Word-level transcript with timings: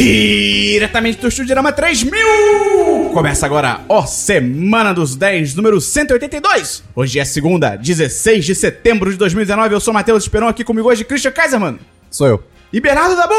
Diretamente 0.00 1.20
do 1.20 1.28
Estúdio 1.28 1.52
Drama 1.52 1.72
3000! 1.72 3.10
Começa 3.12 3.44
agora, 3.44 3.82
ó, 3.86 4.06
Semana 4.06 4.94
dos 4.94 5.14
10, 5.14 5.54
número 5.54 5.78
182. 5.78 6.82
Hoje 6.96 7.18
é 7.18 7.24
segunda, 7.26 7.76
16 7.76 8.46
de 8.46 8.54
setembro 8.54 9.10
de 9.10 9.18
2019. 9.18 9.74
Eu 9.74 9.78
sou 9.80 9.92
Matheus 9.92 10.22
Esperon, 10.22 10.48
aqui 10.48 10.64
comigo 10.64 10.88
hoje, 10.88 11.04
Christian 11.04 11.32
Kaiserman. 11.32 11.78
Sou 12.10 12.26
eu. 12.26 12.42
E 12.72 12.80
Bernardo 12.80 13.14
Dabu! 13.14 13.34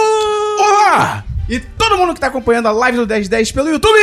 Olá! 0.60 1.26
E 1.50 1.60
todo 1.60 1.98
mundo 1.98 2.14
que 2.14 2.20
tá 2.20 2.28
acompanhando 2.28 2.68
a 2.68 2.72
live 2.72 3.00
do 3.00 3.08
1010 3.08 3.52
pelo 3.54 3.70
YouTube! 3.72 3.98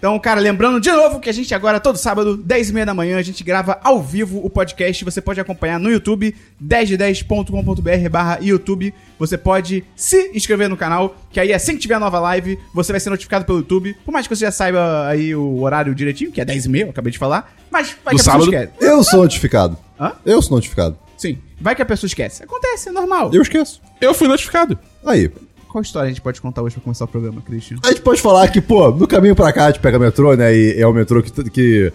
Então, 0.00 0.18
cara, 0.18 0.40
lembrando 0.40 0.80
de 0.80 0.90
novo 0.90 1.20
que 1.20 1.28
a 1.28 1.32
gente 1.32 1.54
agora, 1.54 1.78
todo 1.78 1.98
sábado, 1.98 2.34
10 2.34 2.70
e 2.70 2.72
meia 2.72 2.86
da 2.86 2.94
manhã, 2.94 3.18
a 3.18 3.22
gente 3.22 3.44
grava 3.44 3.78
ao 3.84 4.02
vivo 4.02 4.40
o 4.42 4.48
podcast. 4.48 5.04
Você 5.04 5.20
pode 5.20 5.38
acompanhar 5.38 5.78
no 5.78 5.90
YouTube, 5.90 6.34
10de10.com.br 6.62 8.08
barra 8.10 8.38
YouTube. 8.40 8.94
Você 9.18 9.36
pode 9.36 9.84
se 9.94 10.30
inscrever 10.34 10.70
no 10.70 10.76
canal, 10.76 11.14
que 11.30 11.38
aí 11.38 11.52
assim 11.52 11.74
que 11.74 11.80
tiver 11.80 11.96
a 11.96 12.00
nova 12.00 12.18
live, 12.18 12.58
você 12.74 12.92
vai 12.92 13.00
ser 13.00 13.10
notificado 13.10 13.44
pelo 13.44 13.58
YouTube. 13.58 13.94
Por 14.02 14.10
mais 14.10 14.26
que 14.26 14.34
você 14.34 14.46
já 14.46 14.50
saiba 14.50 15.06
aí 15.06 15.34
o 15.34 15.60
horário 15.60 15.94
direitinho, 15.94 16.32
que 16.32 16.40
é 16.40 16.46
10 16.46 16.64
e 16.64 16.68
meia, 16.70 16.84
eu 16.84 16.90
acabei 16.90 17.12
de 17.12 17.18
falar. 17.18 17.54
Mas 17.70 17.94
vai 18.02 18.14
Do 18.14 18.22
que 18.22 18.28
a 18.28 18.32
pessoa 18.32 18.32
sábado? 18.32 18.54
esquece. 18.54 18.72
Eu 18.80 19.04
sou 19.04 19.20
notificado. 19.20 19.76
Hã? 20.00 20.12
Eu 20.24 20.40
sou 20.40 20.56
notificado. 20.56 20.98
Sim, 21.18 21.38
vai 21.60 21.74
que 21.76 21.82
a 21.82 21.86
pessoa 21.86 22.08
esquece. 22.08 22.42
Acontece, 22.42 22.88
é 22.88 22.92
normal. 22.92 23.30
Eu 23.34 23.42
esqueço. 23.42 23.82
Eu 24.00 24.14
fui 24.14 24.26
notificado. 24.26 24.78
Aí. 25.04 25.30
Qual 25.70 25.82
história 25.82 26.06
a 26.06 26.10
gente 26.10 26.20
pode 26.20 26.40
contar 26.40 26.62
hoje 26.62 26.74
pra 26.74 26.82
começar 26.84 27.04
o 27.04 27.08
programa, 27.08 27.40
Christian? 27.42 27.76
A 27.84 27.88
gente 27.88 28.00
pode 28.02 28.20
falar 28.20 28.48
que, 28.48 28.60
pô, 28.60 28.90
no 28.90 29.06
caminho 29.06 29.36
pra 29.36 29.52
cá 29.52 29.66
a 29.66 29.70
gente 29.70 29.80
pega 29.80 29.98
metrô, 29.98 30.34
né? 30.34 30.54
E 30.54 30.80
é 30.80 30.86
o 30.86 30.92
metrô 30.92 31.22
que, 31.22 31.30
que 31.50 31.92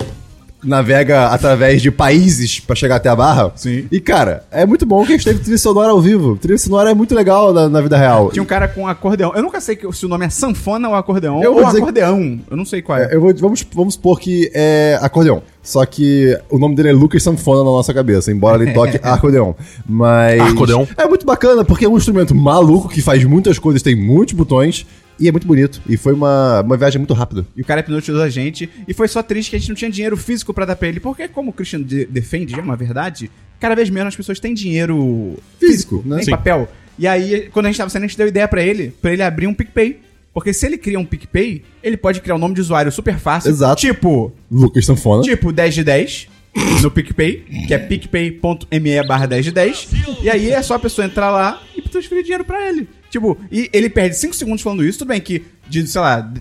navega 0.63 1.27
através 1.27 1.81
de 1.81 1.91
países 1.91 2.59
pra 2.59 2.75
chegar 2.75 2.95
até 2.95 3.09
a 3.09 3.15
barra. 3.15 3.51
Sim. 3.55 3.85
E, 3.91 3.99
cara, 3.99 4.43
é 4.49 4.65
muito 4.65 4.85
bom 4.85 5.05
que 5.05 5.11
a 5.13 5.15
gente 5.17 5.25
teve 5.25 5.39
trilha 5.39 5.57
sonora 5.57 5.91
ao 5.91 6.01
vivo. 6.01 6.37
Trilha 6.37 6.57
sonora 6.57 6.89
é 6.89 6.93
muito 6.93 7.13
legal 7.13 7.53
na, 7.53 7.69
na 7.69 7.81
vida 7.81 7.97
real. 7.97 8.31
Tinha 8.31 8.41
um 8.41 8.45
cara 8.47 8.67
com 8.67 8.87
acordeão. 8.87 9.33
Eu 9.35 9.43
nunca 9.43 9.59
sei 9.61 9.77
se 9.93 10.05
o 10.05 10.09
nome 10.09 10.25
é 10.25 10.29
sanfona 10.29 10.89
ou 10.89 10.95
acordeão. 10.95 11.43
Eu 11.43 11.53
ou 11.53 11.63
dizer 11.65 11.73
que- 11.77 11.81
acordeão. 11.83 12.39
Eu 12.49 12.57
não 12.57 12.65
sei 12.65 12.81
qual 12.81 12.97
é. 12.97 13.13
Eu 13.13 13.21
vou, 13.21 13.33
vamos, 13.35 13.65
vamos 13.73 13.93
supor 13.95 14.19
que 14.19 14.49
é 14.55 14.97
acordeão. 15.01 15.43
Só 15.65 15.83
que 15.85 16.37
o 16.49 16.59
nome 16.59 16.75
dele 16.75 16.89
é 16.89 16.93
Lucas 16.93 17.23
Sanfona 17.23 17.59
na 17.59 17.71
nossa 17.71 17.91
cabeça, 17.93 18.31
embora 18.31 18.61
ele 18.63 18.71
toque 18.71 18.99
acordeão. 19.03 19.55
Mas. 19.85 20.39
Acordeão. 20.39 20.87
É 20.95 21.07
muito 21.07 21.25
bacana, 21.25 21.65
porque 21.65 21.85
é 21.85 21.89
um 21.89 21.97
instrumento 21.97 22.35
maluco 22.35 22.87
que 22.87 23.01
faz 23.01 23.23
muitas 23.25 23.57
coisas, 23.57 23.81
tem 23.81 23.95
muitos 23.95 24.35
botões 24.35 24.85
e 25.19 25.27
é 25.27 25.31
muito 25.31 25.47
bonito. 25.47 25.81
E 25.89 25.97
foi 25.97 26.13
uma, 26.13 26.61
uma 26.61 26.77
viagem 26.77 26.99
muito 26.99 27.13
rápida. 27.15 27.45
E 27.57 27.61
o 27.61 27.65
cara 27.65 27.79
hipnotizou 27.81 28.21
a 28.21 28.29
gente. 28.29 28.69
E 28.87 28.93
foi 28.93 29.07
só 29.07 29.23
triste 29.23 29.49
que 29.49 29.55
a 29.55 29.59
gente 29.59 29.69
não 29.69 29.75
tinha 29.75 29.89
dinheiro 29.89 30.15
físico 30.15 30.53
pra 30.53 30.65
dar 30.65 30.75
pra 30.75 30.87
ele. 30.87 30.99
Porque, 30.99 31.27
como 31.27 31.49
o 31.49 31.53
Christian 31.53 31.81
de- 31.81 32.05
defende, 32.05 32.53
é 32.53 32.59
uma 32.61 32.75
verdade, 32.75 33.31
cada 33.59 33.73
vez 33.75 33.89
menos 33.89 34.09
as 34.09 34.15
pessoas 34.15 34.39
têm 34.39 34.53
dinheiro 34.53 35.35
Físico, 35.59 36.03
né? 36.05 36.17
nem 36.17 36.25
Sim. 36.25 36.31
papel. 36.31 36.67
E 36.99 37.07
aí, 37.07 37.49
quando 37.51 37.65
a 37.65 37.69
gente 37.69 37.77
tava 37.77 37.89
saindo, 37.89 38.03
a 38.05 38.07
gente 38.07 38.17
deu 38.17 38.27
ideia 38.27 38.47
pra 38.47 38.61
ele, 38.63 38.93
pra 39.01 39.11
ele 39.11 39.23
abrir 39.23 39.47
um 39.47 39.53
PicPay. 39.53 39.99
Porque 40.35 40.51
se 40.51 40.65
ele 40.65 40.77
cria 40.77 40.99
um 40.99 41.05
PicPay, 41.05 41.63
ele 41.81 41.95
pode 41.95 42.19
criar 42.19 42.35
um 42.35 42.37
nome 42.37 42.55
de 42.55 42.59
usuário 42.59 42.91
super 42.91 43.17
fácil. 43.17 43.49
Exato. 43.49 43.79
Tipo, 43.79 44.33
Lucas 44.51 44.85
Sanfona. 44.85 45.23
Tipo 45.23 45.49
10 45.49 45.73
de 45.73 45.83
10 45.85 46.27
no 46.81 46.91
PicPay, 46.91 47.45
que 47.65 47.73
é 47.73 47.77
picpay.me 47.77 49.07
barra 49.07 49.27
10 49.27 49.45
de 49.45 49.51
10. 49.51 49.87
E 50.21 50.29
aí 50.29 50.51
é 50.51 50.61
só 50.61 50.75
a 50.75 50.79
pessoa 50.79 51.05
entrar 51.05 51.31
lá 51.31 51.63
e 51.73 51.81
transferir 51.81 52.23
dinheiro 52.23 52.43
pra 52.43 52.67
ele. 52.67 52.85
Tipo, 53.09 53.37
e 53.49 53.69
ele 53.71 53.89
perde 53.89 54.17
5 54.17 54.35
segundos 54.35 54.61
falando 54.61 54.83
isso. 54.83 54.99
Tudo 54.99 55.07
bem 55.07 55.21
que 55.21 55.41
de, 55.67 55.87
sei 55.87 56.01
lá, 56.01 56.31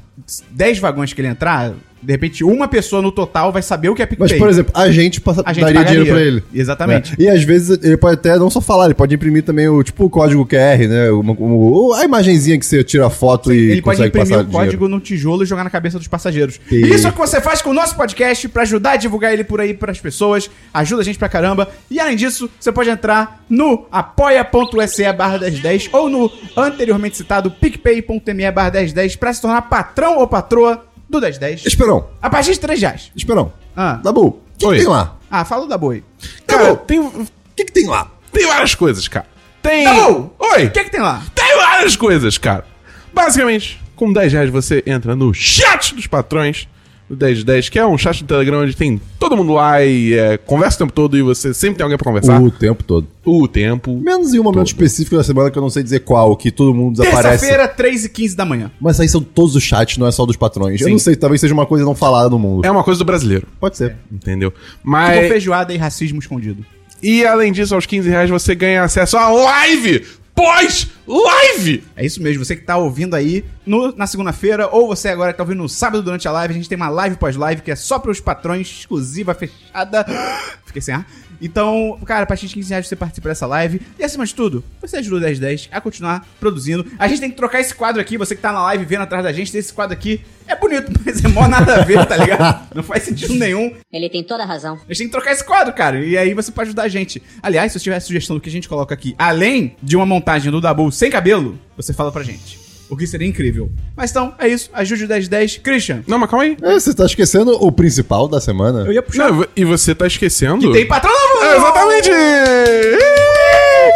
10 0.50 0.78
vagões 0.78 1.12
que 1.12 1.20
ele 1.20 1.28
entrar, 1.28 1.72
de 2.02 2.12
repente 2.12 2.44
uma 2.44 2.68
pessoa 2.68 3.00
no 3.00 3.10
total 3.10 3.50
vai 3.50 3.62
saber 3.62 3.88
o 3.88 3.94
que 3.94 4.02
é 4.02 4.06
PicPay. 4.06 4.28
Mas, 4.28 4.38
por 4.38 4.48
exemplo, 4.50 4.70
a 4.76 4.90
gente, 4.90 5.22
passa, 5.22 5.42
A 5.44 5.54
gente 5.54 5.64
daria 5.64 5.80
pagaria. 5.80 6.00
dinheiro 6.04 6.18
pra 6.18 6.26
ele. 6.26 6.44
Exatamente. 6.54 7.10
né? 7.12 7.16
E 7.18 7.28
às 7.28 7.42
vezes 7.42 7.78
ele 7.82 7.96
pode 7.96 8.14
até 8.14 8.36
não 8.38 8.50
só 8.50 8.60
falar, 8.60 8.84
ele 8.86 8.94
pode 8.94 9.14
imprimir 9.14 9.42
também 9.42 9.68
o 9.68 9.82
tipo 9.82 10.04
o 10.04 10.10
código 10.10 10.44
QR, 10.46 10.86
né? 10.86 11.10
Uma, 11.10 11.32
uma- 11.32 11.98
a 11.98 12.04
imagenzinha 12.04 12.58
que 12.58 12.66
você 12.66 12.84
tira 12.84 13.08
foto 13.08 13.52
e 13.54 13.56
Ele 13.72 13.82
pode 13.82 13.96
consegue 13.96 14.08
imprimir 14.08 14.28
passar 14.28 14.42
o 14.42 14.52
código 14.52 14.70
dinheiro. 14.84 14.88
no 14.88 15.00
tijolo 15.00 15.42
e 15.44 15.46
jogar 15.46 15.64
na 15.64 15.70
cabeça 15.70 15.96
dos 15.98 16.06
passageiros. 16.06 16.60
E- 16.70 16.74
E 16.76 16.94
isso 16.94 17.06
é 17.06 17.10
o 17.10 17.12
que 17.14 17.18
você 17.18 17.40
faz 17.40 17.62
com 17.62 17.70
o 17.70 17.74
nosso 17.74 17.96
podcast 17.96 18.48
pra 18.48 18.62
ajudar 18.62 18.92
a 18.92 18.96
divulgar 18.96 19.32
ele 19.32 19.42
por 19.44 19.58
aí 19.60 19.72
pras 19.72 19.98
pessoas. 19.98 20.50
Ajuda 20.74 21.00
a 21.00 21.04
gente 21.06 21.18
pra 21.18 21.28
caramba. 21.30 21.68
E 21.90 21.98
além 21.98 22.16
disso, 22.16 22.50
você 22.60 22.70
pode 22.70 22.90
entrar 22.90 23.42
no 23.48 23.86
apoia.se 23.90 25.10
barra 25.14 25.38
1010 25.38 25.88
ou 25.90 26.10
no 26.10 26.30
anteriormente 26.54 27.16
citado 27.16 27.50
picpay.me 27.50 28.50
barra 28.50 28.70
1010 28.72 29.13
pra 29.16 29.32
se 29.32 29.40
tornar 29.40 29.62
patrão 29.62 30.18
ou 30.18 30.26
patroa 30.26 30.84
do 31.08 31.20
1010. 31.20 31.66
Esperão, 31.66 32.08
A 32.20 32.28
partir 32.30 32.52
de 32.52 32.60
3 32.60 32.80
reais. 32.80 33.12
Esperão. 33.14 33.52
Ah, 33.76 33.94
Dabu, 34.02 34.26
o 34.26 34.40
que, 34.58 34.66
que 34.68 34.76
tem 34.78 34.86
lá? 34.88 35.16
ah 35.30 35.44
fala 35.44 35.66
da 35.66 35.76
boi. 35.78 36.02
Cara, 36.46 36.64
Dabu, 36.64 36.76
tem, 36.86 36.98
o 37.00 37.26
que, 37.56 37.64
que 37.64 37.72
tem 37.72 37.86
lá? 37.86 38.10
tem 38.32 38.46
várias 38.46 38.74
coisas, 38.74 39.06
cara. 39.08 39.26
Tem. 39.62 39.84
Dabu! 39.84 40.32
Oi! 40.38 40.66
O 40.66 40.70
que 40.70 40.78
é 40.78 40.84
que 40.84 40.90
tem 40.90 41.00
lá? 41.00 41.22
Tem 41.34 41.56
várias 41.56 41.96
coisas, 41.96 42.36
cara. 42.36 42.66
Basicamente, 43.12 43.80
com 43.96 44.12
10 44.12 44.32
reais 44.32 44.50
você 44.50 44.82
entra 44.86 45.14
no 45.16 45.32
chat 45.32 45.94
dos 45.94 46.06
patrões 46.06 46.68
do 47.08 47.16
1010, 47.16 47.68
que 47.68 47.78
é 47.78 47.86
um 47.86 47.98
chat 47.98 48.22
do 48.22 48.26
Telegram 48.26 48.62
onde 48.62 48.74
tem 48.74 49.00
todo 49.18 49.36
mundo 49.36 49.52
lá 49.52 49.84
e 49.84 50.14
é, 50.14 50.38
conversa 50.38 50.76
o 50.76 50.78
tempo 50.80 50.92
todo 50.92 51.18
e 51.18 51.22
você 51.22 51.52
sempre 51.52 51.76
tem 51.76 51.84
alguém 51.84 51.98
pra 51.98 52.04
conversar. 52.04 52.40
O 52.40 52.50
tempo 52.50 52.82
todo. 52.82 53.06
O 53.24 53.46
tempo. 53.46 53.98
Menos 54.00 54.32
em 54.32 54.40
um 54.40 54.42
momento 54.42 54.66
específico 54.66 55.16
da 55.16 55.24
semana 55.24 55.50
que 55.50 55.58
eu 55.58 55.62
não 55.62 55.70
sei 55.70 55.82
dizer 55.82 56.00
qual, 56.00 56.36
que 56.36 56.50
todo 56.50 56.74
mundo 56.74 56.96
desaparece. 57.02 57.46
Terça-feira, 57.46 57.68
3 57.68 58.04
e 58.06 58.08
15 58.08 58.36
da 58.36 58.44
manhã. 58.44 58.70
Mas 58.80 58.98
aí 59.00 59.08
são 59.08 59.20
todos 59.20 59.54
os 59.54 59.62
chats, 59.62 59.98
não 59.98 60.06
é 60.06 60.12
só 60.12 60.24
dos 60.24 60.36
patrões. 60.36 60.80
Eu 60.80 60.86
Sim. 60.86 60.92
não 60.92 60.98
sei, 60.98 61.16
talvez 61.16 61.40
seja 61.40 61.54
uma 61.54 61.66
coisa 61.66 61.84
não 61.84 61.94
falada 61.94 62.30
no 62.30 62.38
mundo. 62.38 62.64
É 62.64 62.70
uma 62.70 62.82
coisa 62.82 62.98
do 62.98 63.04
brasileiro. 63.04 63.46
Pode 63.60 63.76
ser. 63.76 63.96
Entendeu? 64.10 64.50
Tipo 64.50 64.62
Mas. 64.82 65.28
feijoada 65.28 65.72
e 65.72 65.76
racismo 65.76 66.18
escondido. 66.18 66.64
E 67.02 67.24
além 67.26 67.52
disso, 67.52 67.74
aos 67.74 67.84
15 67.84 68.08
reais 68.08 68.30
você 68.30 68.54
ganha 68.54 68.82
acesso 68.82 69.16
à 69.18 69.28
live! 69.28 70.04
Pós-live! 70.34 71.84
É 71.96 72.04
isso 72.04 72.22
mesmo, 72.22 72.44
você 72.44 72.56
que 72.56 72.62
tá 72.64 72.76
ouvindo 72.76 73.14
aí 73.14 73.44
no- 73.64 73.94
na 73.96 74.06
segunda-feira, 74.06 74.68
ou 74.68 74.86
você 74.88 75.08
agora 75.08 75.32
que 75.32 75.36
tá 75.36 75.42
ouvindo 75.44 75.62
no 75.62 75.68
sábado 75.68 76.02
durante 76.02 76.26
a 76.26 76.32
live, 76.32 76.52
a 76.52 76.56
gente 76.56 76.68
tem 76.68 76.76
uma 76.76 76.88
live 76.88 77.16
pós-live 77.16 77.62
que 77.62 77.70
é 77.70 77.76
só 77.76 77.98
pros 77.98 78.20
patrões, 78.20 78.68
exclusiva, 78.68 79.32
fechada. 79.34 80.04
Fiquei 80.66 80.82
sem 80.82 80.94
ar. 80.94 81.06
Então, 81.40 81.98
cara, 82.04 82.22
a 82.22 82.26
partir 82.26 82.46
de 82.46 82.54
15 82.54 82.70
reais 82.70 82.86
você 82.86 82.96
participa 82.96 83.28
dessa 83.28 83.46
live. 83.46 83.80
E 83.98 84.04
acima 84.04 84.24
de 84.24 84.34
tudo, 84.34 84.64
você 84.80 84.96
ajuda 84.96 85.16
o 85.16 85.20
1010 85.20 85.68
a 85.72 85.80
continuar 85.80 86.26
produzindo. 86.40 86.86
A 86.98 87.08
gente 87.08 87.20
tem 87.20 87.30
que 87.30 87.36
trocar 87.36 87.60
esse 87.60 87.74
quadro 87.74 88.00
aqui, 88.00 88.16
você 88.16 88.34
que 88.34 88.42
tá 88.42 88.52
na 88.52 88.62
live 88.64 88.84
vendo 88.84 89.02
atrás 89.02 89.24
da 89.24 89.32
gente, 89.32 89.56
esse 89.56 89.72
quadro 89.72 89.94
aqui 89.94 90.20
é 90.46 90.56
bonito, 90.56 90.92
mas 91.04 91.24
é 91.24 91.28
mó 91.28 91.46
nada 91.48 91.76
a 91.76 91.84
ver, 91.84 92.04
tá 92.06 92.16
ligado? 92.16 92.68
Não 92.74 92.82
faz 92.82 93.02
sentido 93.02 93.34
nenhum. 93.34 93.74
Ele 93.92 94.08
tem 94.08 94.22
toda 94.22 94.42
a 94.42 94.46
razão. 94.46 94.74
A 94.74 94.92
gente 94.92 94.98
tem 94.98 95.06
que 95.06 95.12
trocar 95.12 95.32
esse 95.32 95.44
quadro, 95.44 95.72
cara. 95.72 96.04
E 96.04 96.16
aí 96.16 96.34
você 96.34 96.50
pode 96.50 96.68
ajudar 96.68 96.84
a 96.84 96.88
gente. 96.88 97.22
Aliás, 97.42 97.72
se 97.72 97.78
você 97.78 97.84
tiver 97.84 98.00
sugestão 98.00 98.36
do 98.36 98.40
que 98.40 98.48
a 98.48 98.52
gente 98.52 98.68
coloca 98.68 98.94
aqui, 98.94 99.14
além 99.18 99.76
de 99.82 99.96
uma 99.96 100.06
montagem 100.06 100.50
do 100.50 100.60
Dabu 100.60 100.90
sem 100.90 101.10
cabelo, 101.10 101.58
você 101.76 101.92
fala 101.92 102.12
pra 102.12 102.22
gente. 102.22 102.63
O 102.90 102.96
que 102.96 103.06
seria 103.06 103.26
incrível. 103.26 103.70
Mas 103.96 104.10
então, 104.10 104.34
é 104.38 104.46
isso. 104.48 104.68
Ajude 104.72 105.04
o 105.04 105.08
1010. 105.08 105.56
Christian, 105.58 106.02
Não, 106.06 106.18
mas 106.18 106.28
calma 106.30 106.44
aí. 106.44 106.56
É, 106.62 106.74
você 106.74 106.92
tá 106.94 107.06
esquecendo 107.06 107.52
o 107.52 107.72
principal 107.72 108.28
da 108.28 108.40
semana? 108.40 108.80
eu 108.86 108.92
ia 108.92 109.02
puxar. 109.02 109.32
Não, 109.32 109.46
e 109.56 109.64
você 109.64 109.94
tá 109.94 110.06
esquecendo. 110.06 110.70
Tem 110.72 110.86
patrão 110.86 111.10
novo! 111.12 111.44
É, 111.44 111.56
exatamente! 111.56 112.10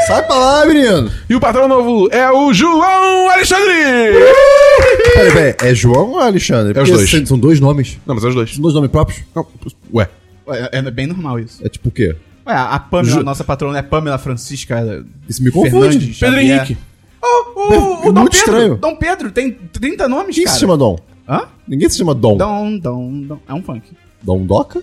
Sai 0.06 0.26
pra 0.26 0.36
lá, 0.36 0.66
menino! 0.66 1.10
E 1.28 1.34
o 1.34 1.40
patrão 1.40 1.68
novo 1.68 2.08
é 2.10 2.30
o 2.30 2.52
João 2.54 3.28
Alexandre! 3.30 3.74
Peraí, 5.14 5.32
peraí, 5.32 5.54
é 5.70 5.74
João 5.74 6.10
ou 6.12 6.20
Alexandre? 6.20 6.78
É 6.78 6.82
os 6.82 6.90
dois. 6.90 7.10
São, 7.28 7.38
dois 7.38 7.60
nomes. 7.60 7.98
Não, 8.06 8.14
mas 8.14 8.24
é 8.24 8.28
os 8.28 8.34
dois. 8.34 8.52
São 8.54 8.62
dois 8.62 8.74
nomes 8.74 8.90
próprios? 8.90 9.20
Não, 9.34 9.46
ué. 9.92 10.08
Ué, 10.46 10.68
É 10.72 10.82
bem 10.90 11.06
normal 11.06 11.38
isso. 11.38 11.64
É 11.64 11.68
tipo 11.68 11.88
o 11.88 11.92
quê? 11.92 12.14
Ué, 12.46 12.54
a 12.56 12.78
Pamela, 12.78 13.18
Ju- 13.18 13.22
nossa 13.22 13.44
patrona 13.44 13.78
é 13.78 13.82
Pamela 13.82 14.16
Francisca. 14.18 15.04
Isso 15.28 15.42
me 15.42 15.50
confunde. 15.50 15.98
Pedro 15.98 16.14
Xavier. 16.14 16.42
Henrique. 16.56 16.78
Oh, 17.22 17.60
o, 17.60 17.68
o, 17.70 17.72
É 17.74 18.08
o 18.08 18.12
Dom 18.12 18.24
Pedro. 18.24 18.36
estranho. 18.38 18.76
Dom 18.76 18.96
Pedro 18.96 19.30
tem 19.30 19.52
30 19.52 20.08
nomes, 20.08 20.34
Quem 20.34 20.44
cara. 20.44 20.54
se 20.54 20.60
chama 20.60 20.76
Dom? 20.76 20.98
Hã? 21.28 21.42
Ninguém 21.66 21.88
se 21.88 21.98
chama 21.98 22.14
Dom. 22.14 22.36
Dom, 22.36 22.78
Dom, 22.78 23.20
Dom. 23.22 23.38
É 23.48 23.54
um 23.54 23.62
funk. 23.62 23.82
Dom 24.22 24.44
Doca? 24.46 24.82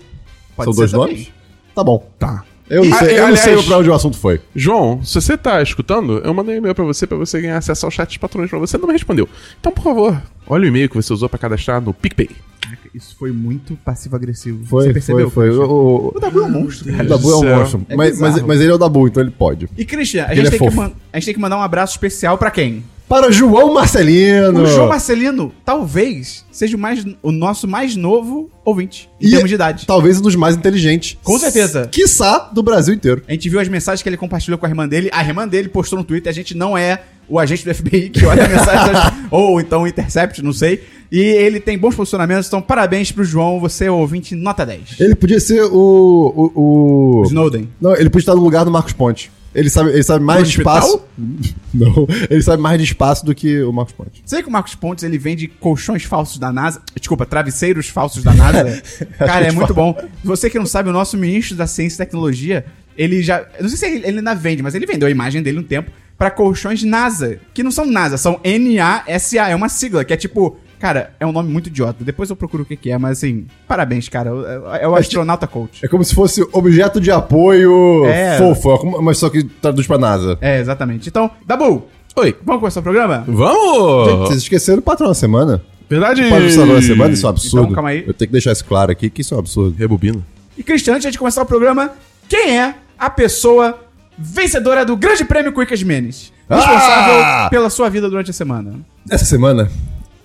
Pode 0.54 0.66
São 0.70 0.74
dois 0.74 0.90
também. 0.90 1.06
nomes? 1.08 1.32
Tá 1.74 1.82
bom. 1.84 2.06
Tá. 2.18 2.44
Eu 2.68 2.84
não 2.84 2.98
sei, 2.98 3.12
eu 3.12 3.16
não 3.18 3.26
aliás- 3.28 3.40
sei 3.40 3.62
pra 3.62 3.78
onde 3.78 3.88
o 3.90 3.94
assunto 3.94 4.16
foi. 4.18 4.40
João, 4.54 5.00
se 5.04 5.14
você 5.20 5.36
tá 5.38 5.62
escutando, 5.62 6.18
eu 6.24 6.34
mandei 6.34 6.56
um 6.56 6.58
e-mail 6.58 6.74
pra 6.74 6.84
você 6.84 7.06
pra 7.06 7.16
você 7.16 7.40
ganhar 7.40 7.58
acesso 7.58 7.86
ao 7.86 7.90
chat 7.92 8.08
dos 8.08 8.16
patrões 8.16 8.50
pra 8.50 8.58
você, 8.58 8.76
não 8.76 8.88
me 8.88 8.92
respondeu. 8.92 9.28
Então, 9.60 9.70
por 9.70 9.82
favor, 9.84 10.20
olha 10.48 10.64
o 10.64 10.66
e-mail 10.66 10.88
que 10.88 10.96
você 10.96 11.12
usou 11.12 11.28
pra 11.28 11.38
cadastrar 11.38 11.80
no 11.80 11.94
PicPay. 11.94 12.28
Caraca, 12.66 12.88
Isso 12.94 13.14
foi 13.18 13.32
muito 13.32 13.76
passivo-agressivo. 13.84 14.64
Foi, 14.66 14.84
Você 14.88 14.92
percebeu? 14.92 15.30
foi, 15.30 15.50
foi. 15.52 15.58
O, 15.64 16.12
O 16.14 16.20
Dabu 16.20 16.40
é 16.40 16.42
um 16.44 16.50
monstro, 16.50 16.90
cara. 16.90 17.04
o 17.04 17.08
Dabu 17.08 17.30
é 17.32 17.36
um 17.36 17.40
Céu. 17.40 17.58
monstro. 17.58 17.86
É 17.88 17.96
mas, 17.96 18.18
mas, 18.20 18.42
mas 18.42 18.60
ele 18.60 18.70
é 18.70 18.74
o 18.74 18.78
Dabu, 18.78 19.06
então 19.08 19.22
ele 19.22 19.30
pode. 19.30 19.68
E 19.76 19.84
Christian, 19.84 20.24
a 20.24 20.32
Ele 20.32 20.36
gente, 20.36 20.46
é 20.46 20.50
tem 20.50 20.58
que 20.58 20.64
fofo. 20.66 20.76
man- 20.76 20.92
a 21.12 21.18
gente 21.18 21.24
tem 21.26 21.34
que 21.34 21.40
mandar 21.40 21.56
um 21.58 21.62
abraço 21.62 21.92
especial 21.92 22.36
pra 22.36 22.50
quem? 22.50 22.82
Para 23.08 23.30
João 23.30 23.72
Marcelino! 23.72 24.62
O 24.62 24.66
João 24.66 24.88
Marcelino, 24.88 25.52
talvez, 25.64 26.44
seja 26.50 26.76
o, 26.76 26.80
mais, 26.80 27.04
o 27.22 27.30
nosso 27.30 27.68
mais 27.68 27.94
novo 27.94 28.50
ouvinte, 28.64 29.08
em 29.20 29.28
E 29.28 29.30
termos 29.30 29.48
de 29.48 29.54
idade. 29.54 29.86
Talvez 29.86 30.18
um 30.18 30.22
dos 30.22 30.34
mais 30.34 30.56
inteligentes. 30.56 31.16
Com 31.22 31.38
certeza. 31.38 31.86
Quiçá 31.90 32.50
do 32.52 32.64
Brasil 32.64 32.92
inteiro. 32.92 33.22
A 33.28 33.32
gente 33.32 33.48
viu 33.48 33.60
as 33.60 33.68
mensagens 33.68 34.02
que 34.02 34.08
ele 34.08 34.16
compartilhou 34.16 34.58
com 34.58 34.66
a 34.66 34.68
irmã 34.68 34.88
dele. 34.88 35.08
A 35.12 35.22
irmã 35.24 35.46
dele 35.46 35.68
postou 35.68 35.96
no 35.96 36.04
Twitter. 36.04 36.28
A 36.28 36.34
gente 36.34 36.56
não 36.56 36.76
é 36.76 37.00
o 37.28 37.38
agente 37.38 37.64
do 37.64 37.72
FBI 37.72 38.10
que 38.10 38.24
olha 38.26 38.44
a 38.44 38.48
mensagem. 38.48 38.94
ou 39.30 39.60
então 39.60 39.82
o 39.82 39.86
Intercept, 39.86 40.42
não 40.42 40.52
sei. 40.52 40.82
E 41.12 41.20
ele 41.20 41.60
tem 41.60 41.78
bons 41.78 41.94
posicionamentos. 41.94 42.48
Então, 42.48 42.60
parabéns 42.60 43.12
pro 43.12 43.22
João. 43.22 43.60
Você 43.60 43.84
é 43.84 43.90
o 43.90 43.94
ouvinte 43.98 44.34
nota 44.34 44.66
10. 44.66 44.98
Ele 44.98 45.14
podia 45.14 45.38
ser 45.38 45.62
o, 45.62 46.50
o- 46.56 47.20
O 47.20 47.22
Snowden. 47.26 47.68
Não, 47.80 47.92
ele 47.94 48.10
podia 48.10 48.22
estar 48.24 48.34
no 48.34 48.42
lugar 48.42 48.64
do 48.64 48.70
Marcos 48.72 48.92
Ponte. 48.92 49.30
Ele 49.56 49.70
sabe, 49.70 49.90
ele 49.90 50.02
sabe 50.02 50.22
mais 50.22 50.50
de 50.50 50.58
espaço. 50.58 51.02
Não, 51.72 52.06
ele 52.28 52.42
sabe 52.42 52.62
mais 52.62 52.76
de 52.76 52.84
espaço 52.84 53.24
do 53.24 53.34
que 53.34 53.62
o 53.62 53.72
Marcos 53.72 53.94
Pontes. 53.94 54.20
Sei 54.26 54.42
que 54.42 54.48
o 54.48 54.52
Marcos 54.52 54.74
Pontes 54.74 55.02
ele 55.02 55.16
vende 55.16 55.48
colchões 55.48 56.04
falsos 56.04 56.38
da 56.38 56.52
NASA. 56.52 56.82
Desculpa, 56.94 57.24
travesseiros 57.24 57.88
falsos 57.88 58.22
da 58.22 58.34
NASA. 58.34 58.82
Cara, 59.16 59.46
é 59.46 59.52
muito 59.52 59.72
bom. 59.72 59.96
Você 60.22 60.50
que 60.50 60.58
não 60.58 60.66
sabe, 60.66 60.90
o 60.90 60.92
nosso 60.92 61.16
ministro 61.16 61.56
da 61.56 61.66
Ciência 61.66 61.96
e 61.96 62.04
Tecnologia, 62.04 62.66
ele 62.98 63.22
já. 63.22 63.46
Não 63.58 63.68
sei 63.70 63.78
se 63.78 63.86
ele, 63.86 64.06
ele 64.06 64.18
ainda 64.18 64.34
vende, 64.34 64.62
mas 64.62 64.74
ele 64.74 64.84
vendeu 64.84 65.08
a 65.08 65.10
imagem 65.10 65.42
dele 65.42 65.58
um 65.58 65.64
tempo 65.64 65.90
pra 66.18 66.30
colchões 66.30 66.82
NASA. 66.82 67.40
Que 67.54 67.62
não 67.62 67.70
são 67.70 67.86
NASA, 67.86 68.18
são 68.18 68.38
NASA. 68.44 69.38
É 69.48 69.54
uma 69.54 69.70
sigla, 69.70 70.04
que 70.04 70.12
é 70.12 70.18
tipo. 70.18 70.58
Cara, 70.78 71.12
é 71.18 71.26
um 71.26 71.32
nome 71.32 71.50
muito 71.50 71.68
idiota. 71.68 72.04
Depois 72.04 72.28
eu 72.30 72.36
procuro 72.36 72.62
o 72.62 72.66
que, 72.66 72.76
que 72.76 72.90
é, 72.90 72.98
mas 72.98 73.18
assim, 73.18 73.46
parabéns, 73.66 74.08
cara. 74.08 74.30
É 74.78 74.84
é 74.84 74.88
o 74.88 74.94
astronauta 74.94 75.46
coach. 75.46 75.84
É 75.84 75.88
como 75.88 76.04
se 76.04 76.14
fosse 76.14 76.46
objeto 76.52 77.00
de 77.00 77.10
apoio 77.10 78.04
É. 78.06 78.36
fofo, 78.38 78.96
é 78.98 79.02
mas 79.02 79.18
só 79.18 79.30
que 79.30 79.42
traduz 79.44 79.86
pra 79.86 79.96
NASA. 79.98 80.36
É, 80.40 80.60
exatamente. 80.60 81.08
Então, 81.08 81.30
Dabu, 81.46 81.86
Oi. 82.16 82.36
vamos 82.44 82.60
começar 82.60 82.80
o 82.80 82.82
programa? 82.82 83.24
Vamos! 83.26 84.28
Vocês 84.28 84.42
esqueceram 84.42 84.78
o 84.78 84.82
patrão 84.82 85.08
da 85.08 85.14
semana? 85.14 85.62
Verdade. 85.88 86.28
Patrocinador 86.28 86.74
da 86.76 86.82
semana, 86.82 87.12
isso 87.14 87.24
é 87.24 87.28
um 87.28 87.30
absurdo. 87.30 87.62
Então, 87.64 87.74
calma 87.74 87.90
aí. 87.90 87.98
Eu 88.06 88.12
tenho 88.14 88.28
que 88.28 88.32
deixar 88.32 88.52
isso 88.52 88.64
claro 88.64 88.90
aqui, 88.92 89.08
que 89.08 89.20
isso 89.22 89.32
é 89.34 89.36
um 89.36 89.40
absurdo. 89.40 89.74
Rebobina. 89.78 90.18
E 90.58 90.62
Cristian, 90.62 90.96
antes 90.96 91.10
de 91.12 91.18
começar 91.18 91.42
o 91.42 91.46
programa, 91.46 91.90
quem 92.28 92.58
é 92.58 92.74
a 92.98 93.08
pessoa 93.08 93.78
vencedora 94.18 94.84
do 94.84 94.96
Grande 94.96 95.24
Prêmio 95.24 95.52
Quick 95.52 95.84
Menes? 95.84 96.32
Responsável 96.48 97.14
Ah! 97.22 97.48
pela 97.50 97.68
sua 97.70 97.88
vida 97.88 98.08
durante 98.08 98.30
a 98.30 98.34
semana. 98.34 98.74
Essa 99.10 99.24
semana, 99.24 99.70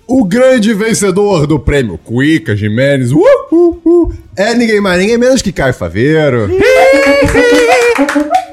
o 0.06 0.24
grande 0.24 0.74
vencedor 0.74 1.46
do 1.46 1.58
prêmio 1.58 1.96
Cuica 1.98 2.54
Jimenez 2.56 3.12
uh, 3.12 3.18
uh, 3.50 3.80
uh, 3.84 4.12
é 4.36 4.54
ninguém 4.54 4.80
mais, 4.80 5.00
ninguém 5.00 5.18
menos 5.18 5.40
que 5.42 5.52
Caio 5.52 5.72
Faveiro. 5.74 6.48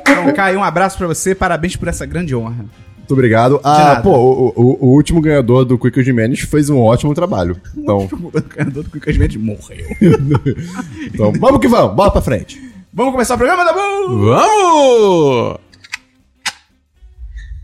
Então, 0.02 0.34
Caio, 0.34 0.60
um 0.60 0.64
abraço 0.64 0.98
pra 0.98 1.08
você, 1.08 1.34
parabéns 1.36 1.76
por 1.76 1.88
essa 1.88 2.06
grande 2.06 2.36
honra. 2.36 2.66
Muito 2.98 3.12
obrigado. 3.14 3.60
Ah, 3.64 4.00
pô, 4.04 4.12
o, 4.16 4.54
o- 4.56 4.78
o 4.86 4.88
último 4.94 5.20
ganhador 5.20 5.66
do 5.66 5.78
Cuica 5.78 6.04
Jimenez 6.04 6.42
fez 6.42 6.70
um 6.70 6.80
ótimo 6.80 7.14
trabalho. 7.16 7.58
Então, 7.76 8.08
O 8.12 8.32
ganhador 8.56 8.84
do 8.84 8.90
Quick 9.00 9.18
Menes 9.18 9.36
morreu. 9.36 9.86
então 11.12 11.34
vamos 11.40 11.60
que 11.60 11.68
vamos, 11.68 11.96
bora 11.96 12.12
pra 12.12 12.22
frente. 12.22 12.62
Vamos 12.94 13.12
começar 13.12 13.34
o 13.36 13.38
programa, 13.38 13.64
Dabu? 13.66 14.26
Vamos! 14.26 15.58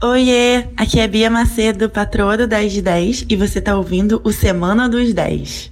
Oiê, 0.07 0.65
aqui 0.77 0.99
é 0.99 1.07
Bia 1.07 1.31
Macedo, 1.31 1.89
patroa 1.89 2.37
do 2.37 2.45
10 2.45 2.73
de 2.73 2.81
10, 2.83 3.25
e 3.27 3.35
você 3.35 3.59
tá 3.59 3.75
ouvindo 3.75 4.21
o 4.23 4.31
Semana 4.31 4.87
dos 4.87 5.11
10. 5.11 5.71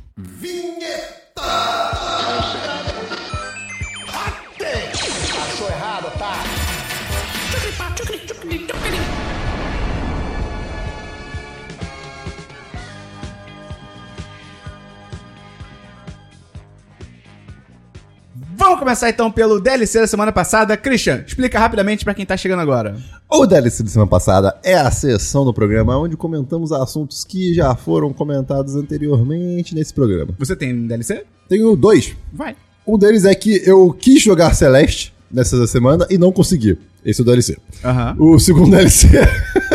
Vamos 18.63 18.80
começar 18.80 19.10
então 19.10 19.30
pelo 19.30 19.60
DLC 19.60 20.00
da 20.00 20.07
semana 20.07 20.31
passada. 20.31 20.77
Christian, 20.77 21.24
explica 21.27 21.60
rapidamente 21.60 22.06
pra 22.06 22.13
quem 22.13 22.25
tá 22.25 22.38
chegando 22.38 22.62
agora. 22.62 22.95
O 23.30 23.45
DLC 23.45 23.83
da 23.83 23.89
semana 23.89 24.10
passada 24.10 24.56
é 24.63 24.74
a 24.75 24.89
sessão 24.89 25.44
do 25.44 25.54
programa 25.54 25.98
onde 25.98 26.15
comentamos 26.15 26.71
assuntos 26.71 27.25
que 27.25 27.54
já 27.54 27.75
foram 27.75 28.13
comentados 28.13 28.75
anteriormente 28.75 29.75
nesse 29.75 29.94
programa. 29.94 30.33
Você 30.39 30.56
tem 30.56 30.74
um 30.74 30.88
DLC? 30.88 31.25
Tenho 31.50 31.75
dois. 31.75 32.15
Vai. 32.31 32.56
Um 32.88 32.98
deles 32.98 33.25
é 33.25 33.36
que 33.36 33.62
eu 33.65 33.92
quis 34.00 34.24
jogar 34.24 34.54
Celeste 34.54 35.13
nessa 35.30 35.68
semana 35.68 36.07
e 36.10 36.18
não 36.18 36.31
consegui. 36.31 36.77
Esse 37.06 37.19
é 37.19 37.24
o 37.24 37.25
DLC. 37.25 37.57
Aham. 37.83 38.15
O 38.18 38.39
segundo 38.39 38.71
DLC 38.71 39.07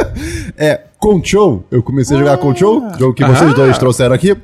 é 0.57 0.81
Control. 0.99 1.63
Eu 1.71 1.83
comecei 1.83 2.17
a 2.17 2.21
jogar 2.21 2.39
Control, 2.39 2.81
jogo 2.99 3.13
que 3.15 3.23
vocês 3.25 3.51
Ah. 3.51 3.55
dois 3.55 3.77
trouxeram 3.79 4.15
aqui. 4.15 4.35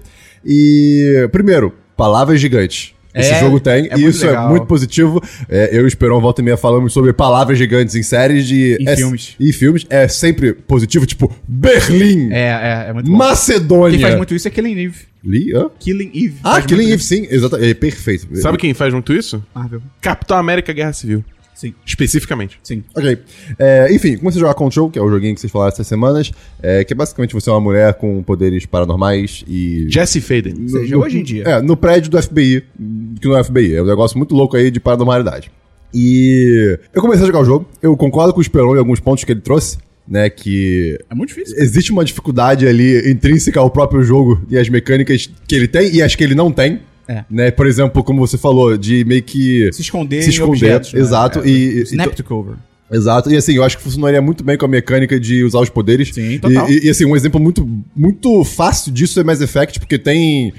E, 0.45 1.29
primeiro, 1.33 1.73
palavras 1.97 2.39
gigantes. 2.41 2.94
Esse 3.15 3.33
É, 3.33 3.41
jogo 3.41 3.61
tem, 3.61 3.89
é 3.91 3.97
e 3.97 4.05
isso 4.07 4.27
legal. 4.27 4.47
é 4.47 4.51
muito 4.51 4.67
positivo. 4.67 5.23
É, 5.49 5.71
eu 5.73 5.83
e 5.83 5.85
o 5.85 5.87
Esperão 5.87 6.21
volta 6.21 6.41
e 6.41 6.45
meia 6.45 6.57
falamos 6.57 6.93
sobre 6.93 7.13
palavras 7.13 7.57
gigantes 7.57 7.95
em 7.95 8.03
séries 8.03 8.47
de. 8.47 8.77
Em 8.81 8.89
é- 8.89 8.97
filmes. 8.97 9.37
E 9.39 9.53
filmes. 9.53 9.87
É 9.89 10.09
sempre 10.09 10.53
positivo, 10.53 11.07
tipo 11.07 11.31
Berlim, 11.47 12.31
É, 12.33 12.41
é, 12.87 12.87
é 12.89 12.93
muito 12.93 13.11
bom. 13.11 13.17
Macedônia. 13.17 13.97
Quem 13.97 14.01
faz 14.07 14.17
muito 14.17 14.35
isso 14.35 14.49
é 14.49 14.51
Killing 14.51 14.79
Eve. 14.85 14.99
Lee, 15.25 15.55
hã? 15.55 15.71
Killing 15.79 16.11
Eve. 16.15 16.35
Ah, 16.43 16.61
Killing 16.61 16.91
Eve, 16.91 17.03
sim, 17.03 17.27
exatamente. 17.31 17.71
É 17.71 17.75
perfeito. 17.75 18.27
Sabe 18.37 18.59
quem 18.59 18.75
faz 18.75 18.93
muito 18.93 19.13
isso? 19.13 19.37
isso. 19.37 19.45
Marvel. 19.55 19.81
Capitão 20.01 20.37
América 20.37 20.73
Guerra 20.73 20.93
Civil. 20.93 21.25
Sim, 21.55 21.73
Especificamente. 21.87 22.59
sim. 22.63 22.83
Ok. 22.97 23.17
É, 23.59 23.89
enfim, 23.95 24.17
comecei 24.17 24.39
a 24.39 24.43
jogar 24.43 24.55
Control, 24.55 24.91
que 24.91 24.99
é 24.99 25.03
o 25.03 25.09
joguinho 25.09 25.35
que 25.35 25.41
vocês 25.41 25.53
falaram 25.53 25.73
essas 25.73 25.87
semanas. 25.87 26.33
É, 26.63 26.83
que 26.85 26.93
é 26.93 26.97
basicamente 26.97 27.33
você 27.33 27.49
é 27.49 27.53
uma 27.53 27.61
mulher 27.61 27.95
com 27.95 28.23
poderes 28.23 28.67
paranormais 28.67 29.45
e. 29.47 29.87
Jesse 29.89 30.21
Faden. 30.21 30.55
Ou 30.63 30.69
seja, 30.69 30.99
hoje 30.99 31.19
em 31.21 31.23
dia. 31.23 31.45
É, 31.45 31.63
no 31.63 31.77
prédio 31.77 32.11
do 32.11 32.21
FBI, 32.23 32.65
que 33.21 33.29
não 33.29 33.39
é 33.39 33.45
FBI, 33.45 33.75
é 33.77 33.83
um 33.83 33.87
negócio 33.87 34.19
muito 34.19 34.35
louco 34.35 34.57
aí 34.57 34.71
de 34.71 34.81
paranormalidade. 34.81 35.51
E 35.93 36.77
eu 36.93 37.01
comecei 37.01 37.23
a 37.23 37.27
jogar 37.27 37.41
o 37.41 37.45
jogo, 37.45 37.69
eu 37.81 37.97
concordo 37.97 38.33
com 38.33 38.41
o 38.41 38.43
Esperon 38.43 38.75
em 38.75 38.79
alguns 38.81 38.99
pontos 38.99 39.23
que 39.23 39.31
ele 39.31 39.41
trouxe, 39.41 39.79
né, 40.09 40.29
que 40.29 40.99
É 41.09 41.15
muito 41.15 41.29
difícil. 41.29 41.57
existe 41.57 41.93
uma 41.93 42.05
dificuldade 42.05 42.67
ali 42.67 43.09
intrínseca 43.11 43.61
ao 43.61 43.71
próprio 43.71 44.03
jogo 44.03 44.43
e 44.51 44.59
as 44.59 44.69
mecânicas 44.69 45.31
que 45.47 45.55
ele 45.55 45.69
tem 45.69 45.95
e 45.95 46.03
as 46.03 46.17
que 46.17 46.25
ele 46.25 46.35
não 46.35 46.51
tem. 46.51 46.81
É. 47.09 47.25
Né, 47.31 47.51
por 47.51 47.67
exemplo, 47.67 48.03
como 48.03 48.27
você 48.27 48.39
falou, 48.39 48.77
de 48.79 49.05
meio 49.05 49.23
que 49.23 49.71
Se 49.73 49.83
esconder, 49.83 50.23
se 50.23 50.31
esconder, 50.31 50.51
objetos. 50.51 50.93
né? 50.93 51.01
exato, 51.01 51.41
É. 51.41 51.47
e- 51.49 51.79
e- 51.79 51.83
Snap 51.83 52.15
to 52.15 52.25
cover. 52.25 52.55
Exato, 52.93 53.31
e 53.31 53.37
assim, 53.37 53.55
eu 53.55 53.65
acho 53.65 53.77
que 53.79 53.83
funcionaria 53.83 54.21
muito 54.23 54.45
bem 54.45 54.57
com 54.57 54.65
a 54.67 54.69
mecânica 54.69 55.19
de 55.19 55.43
usar 55.43 55.61
os 55.61 55.69
poderes. 55.71 56.15
Sim, 56.15 56.39
total. 56.39 56.71
E, 56.71 56.87
e, 56.87 56.91
assim, 56.91 57.05
um 57.05 57.17
exemplo 57.17 57.41
muito, 57.41 57.69
muito 57.97 58.45
fácil 58.45 58.93
disso 58.93 59.19
é 59.19 59.25
Mass 59.25 59.41
Effect, 59.41 59.79
porque 59.81 59.99
tem. 59.99 60.53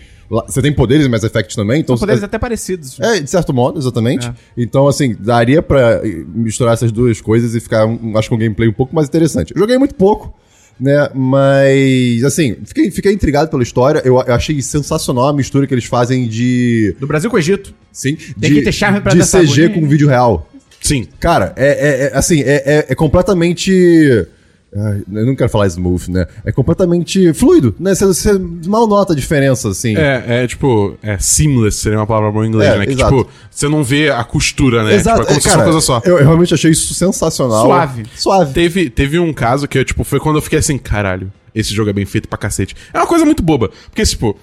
Você 0.47 0.59
tem 0.59 0.73
poderes 0.73 1.05
em 1.05 1.09
Mass 1.09 1.23
Effect 1.23 1.55
também, 1.55 1.81
então. 1.81 1.95
São 1.95 2.01
poderes 2.07 2.23
até 2.23 2.39
parecidos. 2.39 2.99
É, 2.99 3.19
de 3.19 3.29
certo 3.29 3.53
modo, 3.53 3.77
exatamente. 3.79 4.27
É. 4.27 4.33
Então, 4.57 4.87
assim, 4.87 5.15
daria 5.19 5.61
pra 5.61 6.01
misturar 6.33 6.73
essas 6.73 6.91
duas 6.91 7.21
coisas 7.21 7.53
e 7.53 7.59
ficar, 7.59 7.85
um- 7.85 8.17
acho 8.17 8.27
que 8.27 8.35
um 8.35 8.37
gameplay 8.39 8.67
um 8.67 8.73
pouco 8.73 8.93
mais 8.95 9.07
interessante. 9.07 9.53
Eu 9.55 9.59
joguei 9.59 9.77
muito 9.77 9.93
pouco, 9.93 10.33
né? 10.79 11.09
Mas, 11.13 12.23
assim, 12.23 12.55
fiquei, 12.65 12.91
fiquei 12.91 13.11
intrigado 13.13 13.49
pela 13.49 13.63
história. 13.63 14.01
Eu, 14.03 14.15
eu 14.25 14.33
achei 14.33 14.61
sensacional 14.61 15.29
a 15.29 15.33
mistura 15.33 15.65
que 15.67 15.73
eles 15.73 15.85
fazem 15.85 16.27
de. 16.27 16.95
Do 16.99 17.07
Brasil 17.07 17.29
com 17.29 17.35
o 17.35 17.39
Egito. 17.39 17.73
Sim, 17.91 18.15
Tem 18.39 18.49
de, 18.49 18.55
que 18.55 18.61
ter 18.63 18.71
charme 18.71 18.99
pra 19.01 19.13
de 19.13 19.19
CG 19.23 19.69
com 19.69 19.87
vídeo 19.87 20.07
real. 20.07 20.49
Sim. 20.81 21.07
Cara, 21.19 21.53
é, 21.55 21.65
é- 21.67 22.03
é, 22.07 22.11
assim, 22.17 22.41
é, 22.41 22.63
é- 22.65 22.85
é 22.89 22.95
completamente. 22.95 24.27
Eu 24.75 25.25
não 25.25 25.35
quero 25.35 25.49
falar 25.49 25.67
smooth, 25.67 26.11
né? 26.11 26.27
É 26.43 26.51
completamente 26.51 27.33
fluido, 27.33 27.73
né? 27.79 27.95
Você, 27.95 28.05
você 28.05 28.37
mal 28.67 28.85
nota 28.87 29.13
a 29.13 29.15
diferença, 29.15 29.69
assim. 29.69 29.95
É, 29.95 30.43
é 30.43 30.47
tipo, 30.47 30.97
é 31.01 31.17
seamless 31.17 31.77
seria 31.77 31.97
uma 31.97 32.05
palavra 32.07 32.31
boa 32.31 32.45
em 32.45 32.49
inglês, 32.49 32.73
É, 32.73 32.77
né? 32.79 32.85
Que 32.85 32.91
exato. 32.93 33.15
tipo, 33.17 33.29
você 33.49 33.69
não 33.69 33.83
vê 33.83 34.09
a 34.09 34.23
costura, 34.23 34.83
né? 34.83 34.95
Exato, 34.95 35.21
Tipo, 35.21 35.31
é 35.31 35.35
como 35.35 35.37
é, 35.37 35.41
se 35.41 35.43
fosse 35.43 35.55
uma 35.57 35.63
coisa 35.63 35.81
só. 35.81 36.01
Eu, 36.03 36.17
eu 36.19 36.25
realmente 36.25 36.53
achei 36.53 36.71
isso 36.71 36.93
sensacional. 36.93 37.65
Suave. 37.65 38.03
Suave. 38.15 38.53
Teve, 38.53 38.89
teve 38.89 39.17
um 39.17 39.31
caso 39.31 39.67
que, 39.67 39.83
tipo, 39.85 40.03
foi 40.03 40.19
quando 40.19 40.35
eu 40.37 40.41
fiquei 40.41 40.59
assim, 40.59 40.77
caralho, 40.77 41.31
esse 41.53 41.73
jogo 41.73 41.89
é 41.89 41.93
bem 41.93 42.05
feito 42.05 42.27
pra 42.27 42.37
cacete. 42.37 42.75
É 42.93 42.97
uma 42.97 43.07
coisa 43.07 43.23
muito 43.23 43.41
boba. 43.41 43.71
Porque, 43.89 44.03
tipo, 44.03 44.37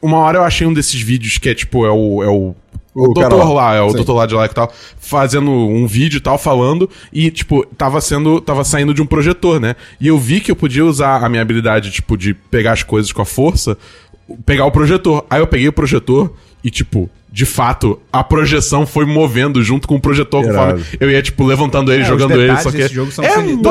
uma 0.00 0.18
hora 0.18 0.38
eu 0.38 0.44
achei 0.44 0.66
um 0.66 0.72
desses 0.72 1.00
vídeos 1.00 1.36
que 1.38 1.48
é, 1.48 1.54
tipo, 1.54 1.84
é 1.84 1.90
o. 1.90 2.22
É 2.22 2.28
o 2.28 2.54
o, 2.94 3.10
O 3.10 3.14
doutor 3.14 3.48
lá. 3.48 3.52
lá, 3.52 3.74
é 3.74 3.80
o 3.80 3.90
Sim. 3.90 3.96
doutor 3.96 4.14
lá 4.14 4.26
de 4.26 4.34
lá 4.34 4.48
que 4.48 4.54
tal, 4.54 4.72
fazendo 4.98 5.50
um 5.50 5.86
vídeo 5.86 6.18
e 6.18 6.20
tal, 6.20 6.38
falando, 6.38 6.88
e, 7.12 7.30
tipo, 7.30 7.66
tava 7.76 8.00
sendo, 8.00 8.40
tava 8.40 8.64
saindo 8.64 8.94
de 8.94 9.02
um 9.02 9.06
projetor, 9.06 9.60
né? 9.60 9.74
E 10.00 10.06
eu 10.06 10.18
vi 10.18 10.40
que 10.40 10.50
eu 10.50 10.56
podia 10.56 10.84
usar 10.84 11.24
a 11.24 11.28
minha 11.28 11.42
habilidade, 11.42 11.90
tipo, 11.90 12.16
de 12.16 12.34
pegar 12.34 12.72
as 12.72 12.82
coisas 12.82 13.10
com 13.12 13.20
a 13.22 13.26
força, 13.26 13.76
pegar 14.46 14.64
o 14.66 14.70
projetor. 14.70 15.24
Aí 15.28 15.40
eu 15.40 15.46
peguei 15.46 15.68
o 15.68 15.72
projetor 15.72 16.32
e, 16.64 16.70
tipo, 16.70 17.10
de 17.30 17.44
fato, 17.44 18.00
a 18.12 18.22
projeção 18.24 18.86
foi 18.86 19.04
movendo 19.04 19.62
junto 19.62 19.86
com 19.88 19.96
o 19.96 20.00
projetor 20.00 20.44
Irado. 20.44 20.78
conforme 20.78 20.84
eu 21.00 21.10
ia, 21.10 21.20
tipo, 21.20 21.44
levantando 21.44 21.92
ele, 21.92 22.02
É, 22.04 22.06
jogando 22.06 22.40
ele, 22.40 22.56
só 22.58 22.70
que... 22.70 22.86
jogo 22.88 23.10
são 23.12 23.24
é, 23.24 23.28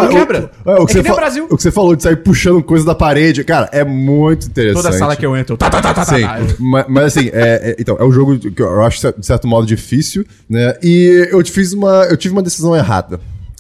quebra. 0.10 0.52
É, 0.66 0.72
o, 0.72 0.74
É 0.74 0.78
que 0.80 0.86
que 0.86 0.92
você 0.94 1.02
nem 1.02 1.12
o 1.12 1.16
fa- 1.16 1.22
Brasil. 1.22 1.48
o 1.50 1.56
que 1.58 1.64
você 1.64 1.72
falou 1.72 1.96
de 1.96 2.04
sair 2.04 2.18
puxando 2.18 2.62
coisa 2.62 2.86
da 2.86 2.94
parede, 2.94 3.44
cara, 3.46 3.70
é 3.72 3.84
muito 3.86 4.48
interessante. 4.48 4.84
Toda 4.84 4.98
sala 4.98 5.16
que 5.16 5.26
eu 5.26 5.36
entro. 5.36 5.56
Tá, 5.58 5.70
tá, 5.70 5.82
tá, 5.82 5.94
tá, 5.94 6.06
tá, 6.06 6.16
Sim, 6.16 6.22
tá. 6.24 6.40
mas, 6.60 6.86
mas 6.90 7.04
assim, 7.06 7.30
é, 7.34 7.72
é- 7.72 7.76
então, 7.80 7.96
é 8.00 8.04
um 8.04 8.12
jogo 8.12 8.38
que 8.38 8.62
eu 8.62 8.82
acho 8.84 9.14
de 9.18 9.26
certo 9.26 9.48
modo 9.48 9.66
difícil, 9.66 10.26
né? 10.50 10.74
E 10.84 11.30
eu 11.32 11.44
fiz 11.46 11.72
uma, 11.74 12.06
eu 12.10 12.18
tive 12.18 12.34
uma 12.34 12.44
decisão 12.44 12.76
errada. 12.76 13.20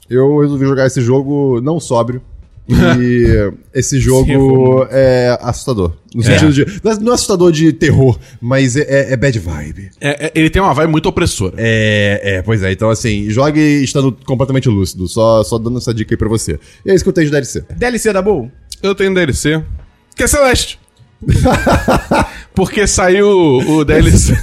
Eu 0.09 0.39
resolvi 0.41 0.65
jogar 0.65 0.85
esse 0.85 1.01
jogo 1.01 1.59
não 1.61 1.79
sóbrio. 1.79 2.21
E 2.69 3.51
esse 3.73 3.99
jogo 3.99 4.87
é 4.89 5.37
assustador. 5.41 5.93
No 6.15 6.23
sentido 6.23 6.53
de. 6.53 6.65
Não 6.83 6.91
é, 6.91 6.99
não 6.99 7.11
é 7.11 7.15
assustador 7.15 7.51
de 7.51 7.73
terror, 7.73 8.17
mas 8.41 8.75
é, 8.77 8.81
é- 8.81 9.13
é 9.13 9.17
bad 9.17 9.37
vibe. 9.39 9.89
É, 9.99 10.27
é, 10.27 10.31
ele 10.35 10.49
tem 10.49 10.61
uma 10.61 10.73
vibe 10.73 10.89
muito 10.91 11.09
opressora. 11.09 11.55
É, 11.57 12.21
é, 12.37 12.41
pois 12.41 12.61
é. 12.63 12.71
Então, 12.71 12.89
assim, 12.89 13.29
jogue 13.29 13.59
estando 13.83 14.11
completamente 14.25 14.69
lúcido. 14.69 15.07
Só, 15.07 15.43
só 15.43 15.57
dando 15.57 15.77
essa 15.79 15.93
dica 15.93 16.13
aí 16.13 16.17
pra 16.17 16.29
você. 16.29 16.59
E 16.85 16.91
é 16.91 16.95
isso 16.95 17.03
que 17.03 17.09
eu 17.09 17.13
tenho 17.13 17.25
de 17.25 17.31
DLC. 17.31 17.65
DLC 17.75 18.13
da 18.13 18.21
Bull? 18.21 18.51
Eu 18.81 18.93
tenho 18.95 19.13
DLC, 19.13 19.61
que 20.15 20.23
é 20.23 20.27
Celeste. 20.27 20.79
Porque 22.53 22.85
saiu 22.85 23.27
o 23.27 23.83
DLC. 23.83 24.33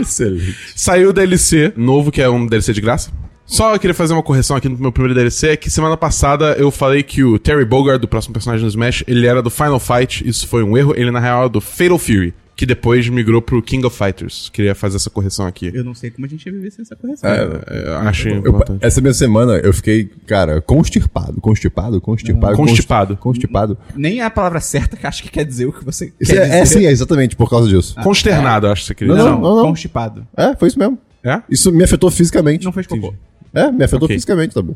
Excelente. 0.00 0.56
saiu 0.74 1.10
o 1.10 1.12
DLC 1.12 1.72
novo, 1.76 2.10
que 2.10 2.22
é 2.22 2.28
um 2.28 2.46
DLC 2.46 2.72
de 2.72 2.80
graça. 2.80 3.10
Só 3.46 3.74
eu 3.74 3.78
queria 3.78 3.94
fazer 3.94 4.12
uma 4.14 4.22
correção 4.22 4.56
aqui 4.56 4.68
no 4.68 4.78
meu 4.78 4.90
primeiro 4.90 5.14
DLC, 5.14 5.48
é 5.50 5.56
que 5.56 5.70
semana 5.70 5.96
passada 5.96 6.52
eu 6.58 6.70
falei 6.70 7.02
que 7.02 7.22
o 7.22 7.38
Terry 7.38 7.64
Bogard, 7.64 8.00
do 8.00 8.08
próximo 8.08 8.32
personagem 8.32 8.64
do 8.64 8.68
Smash, 8.70 9.04
ele 9.06 9.26
era 9.26 9.42
do 9.42 9.50
Final 9.50 9.78
Fight, 9.78 10.26
isso 10.26 10.48
foi 10.48 10.62
um 10.64 10.76
erro, 10.76 10.94
ele 10.96 11.10
na 11.10 11.20
real 11.20 11.46
é 11.46 11.48
do 11.50 11.60
Fatal 11.60 11.98
Fury, 11.98 12.32
que 12.56 12.64
depois 12.64 13.06
migrou 13.08 13.42
pro 13.42 13.60
King 13.60 13.84
of 13.84 13.96
Fighters. 13.98 14.48
Queria 14.50 14.74
fazer 14.74 14.96
essa 14.96 15.10
correção 15.10 15.44
aqui. 15.46 15.70
Eu 15.74 15.84
não 15.84 15.92
sei 15.92 16.10
como 16.10 16.24
a 16.24 16.28
gente 16.28 16.46
ia 16.46 16.52
viver 16.52 16.70
sem 16.70 16.82
essa 16.82 16.96
correção. 16.96 17.28
É, 17.28 17.88
eu 17.88 17.96
acho 17.98 18.28
Eu- 18.28 18.38
importante. 18.38 18.78
essa 18.84 19.00
minha 19.02 19.12
semana 19.12 19.54
eu 19.58 19.74
fiquei, 19.74 20.08
cara, 20.26 20.62
constipado. 20.62 21.38
Constipado? 21.40 22.00
Constipado? 22.00 22.56
Constipado. 22.56 23.08
const- 23.16 23.22
Constipado. 23.22 23.76
Nem 23.94 24.20
é 24.20 24.24
a 24.24 24.30
palavra 24.30 24.60
certa 24.60 24.96
que 24.96 25.06
acho 25.06 25.22
que 25.22 25.28
quer 25.30 25.44
dizer 25.44 25.66
o 25.66 25.72
que 25.72 25.84
você 25.84 26.12
Isso 26.18 26.32
quer 26.32 26.38
é, 26.38 26.44
dizer. 26.44 26.56
é 26.58 26.64
sim, 26.64 26.86
é 26.86 26.90
exatamente 26.90 27.36
por 27.36 27.50
causa 27.50 27.68
disso. 27.68 27.94
Consternado, 28.02 28.68
acho 28.68 28.82
que 28.82 28.86
você 28.88 28.94
queria 28.94 29.14
Não, 29.14 29.18
dizer. 29.22 29.30
Não, 29.34 29.40
não, 29.40 29.56
não. 29.56 29.64
constipado. 29.66 30.26
É, 30.36 30.56
foi 30.56 30.68
isso 30.68 30.78
mesmo. 30.78 30.98
É? 31.26 31.40
Isso 31.50 31.72
me 31.72 31.82
afetou 31.82 32.10
fisicamente. 32.10 32.64
Não 32.66 32.72
fez 32.72 32.86
cocô. 32.86 33.14
É, 33.54 33.70
me 33.70 33.84
afetou 33.84 34.04
Ok. 34.06 34.16
fisicamente, 34.16 34.54
tá 34.54 34.62
bom. 34.62 34.74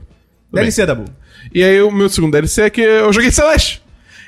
DLC, 0.53 0.87
Dabu. 0.87 1.05
E 1.55 1.63
aí 1.63 1.81
o 1.83 1.91
meu 1.91 2.09
segundo 2.09 2.33
DLC 2.33 2.63
é 2.63 2.71
que 2.71 2.81
eu 2.81 3.13
joguei 3.13 3.31
Celeste. 3.31 3.83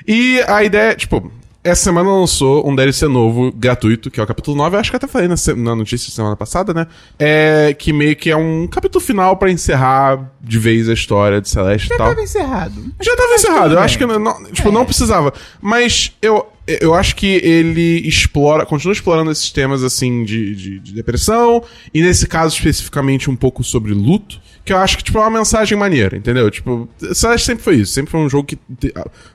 E 0.07 0.39
a 0.47 0.63
ideia, 0.63 0.95
tipo, 0.95 1.31
essa 1.63 1.83
semana 1.83 2.09
lançou 2.09 2.67
um 2.67 2.75
DLC 2.75 3.07
novo, 3.07 3.51
gratuito, 3.51 4.09
que 4.09 4.19
é 4.19 4.23
o 4.23 4.27
capítulo 4.27 4.57
9. 4.57 4.75
Eu 4.75 4.79
acho 4.79 4.89
que 4.89 4.95
até 4.97 5.07
falei 5.07 5.27
na, 5.27 5.35
na 5.57 5.75
notícia 5.75 6.11
semana 6.11 6.35
passada, 6.35 6.73
né? 6.73 6.87
É 7.19 7.75
que 7.77 7.93
meio 7.93 8.15
que 8.15 8.29
é 8.31 8.35
um 8.35 8.67
capítulo 8.67 9.03
final 9.03 9.37
pra 9.37 9.51
encerrar 9.51 10.31
de 10.41 10.57
vez 10.59 10.89
a 10.89 10.93
história 10.93 11.39
de 11.39 11.49
Celeste 11.49 11.91
e 11.93 11.97
tal. 11.97 12.09
Tava 12.09 12.21
encerrado. 12.21 12.83
Já 12.99 13.15
tava 13.15 13.33
encerrado, 13.35 13.63
eu 13.65 13.69
tudo 13.69 13.79
acho 13.79 13.97
que 13.97 14.05
não, 14.05 14.43
tipo, 14.51 14.71
não 14.71 14.85
precisava. 14.85 15.31
Mas 15.61 16.11
eu, 16.19 16.47
eu 16.67 16.95
acho 16.95 17.15
que 17.15 17.27
ele 17.27 18.07
explora, 18.07 18.65
continua 18.65 18.93
explorando 18.93 19.29
esses 19.31 19.51
temas 19.51 19.83
assim 19.83 20.23
de, 20.23 20.55
de, 20.55 20.79
de 20.79 20.93
depressão, 20.93 21.63
e 21.93 22.01
nesse 22.01 22.25
caso 22.27 22.55
especificamente 22.55 23.29
um 23.29 23.35
pouco 23.35 23.63
sobre 23.63 23.93
luto, 23.93 24.40
que 24.63 24.71
eu 24.71 24.77
acho 24.77 24.97
que 24.97 25.03
tipo, 25.03 25.17
é 25.17 25.21
uma 25.21 25.39
mensagem 25.39 25.77
maneira, 25.77 26.15
entendeu? 26.15 26.49
Tipo, 26.51 26.87
Celeste 27.13 27.47
sempre 27.47 27.63
foi 27.63 27.75
isso, 27.77 27.93
sempre 27.93 28.11
foi 28.11 28.19
um 28.19 28.29
jogo 28.29 28.47
que 28.47 28.57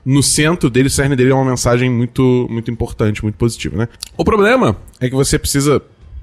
no 0.05 0.23
centro 0.23 0.69
dele, 0.69 0.87
o 0.87 0.91
cerne 0.91 1.15
dele 1.15 1.31
é 1.31 1.35
uma 1.35 1.45
mensagem 1.49 1.89
muito, 1.89 2.47
muito 2.49 2.71
importante, 2.71 3.23
muito 3.23 3.35
positiva, 3.35 3.77
né? 3.77 3.87
O 4.15 4.23
problema 4.23 4.77
é 4.99 5.09
que 5.09 5.15
você 5.15 5.37
precisa 5.37 5.81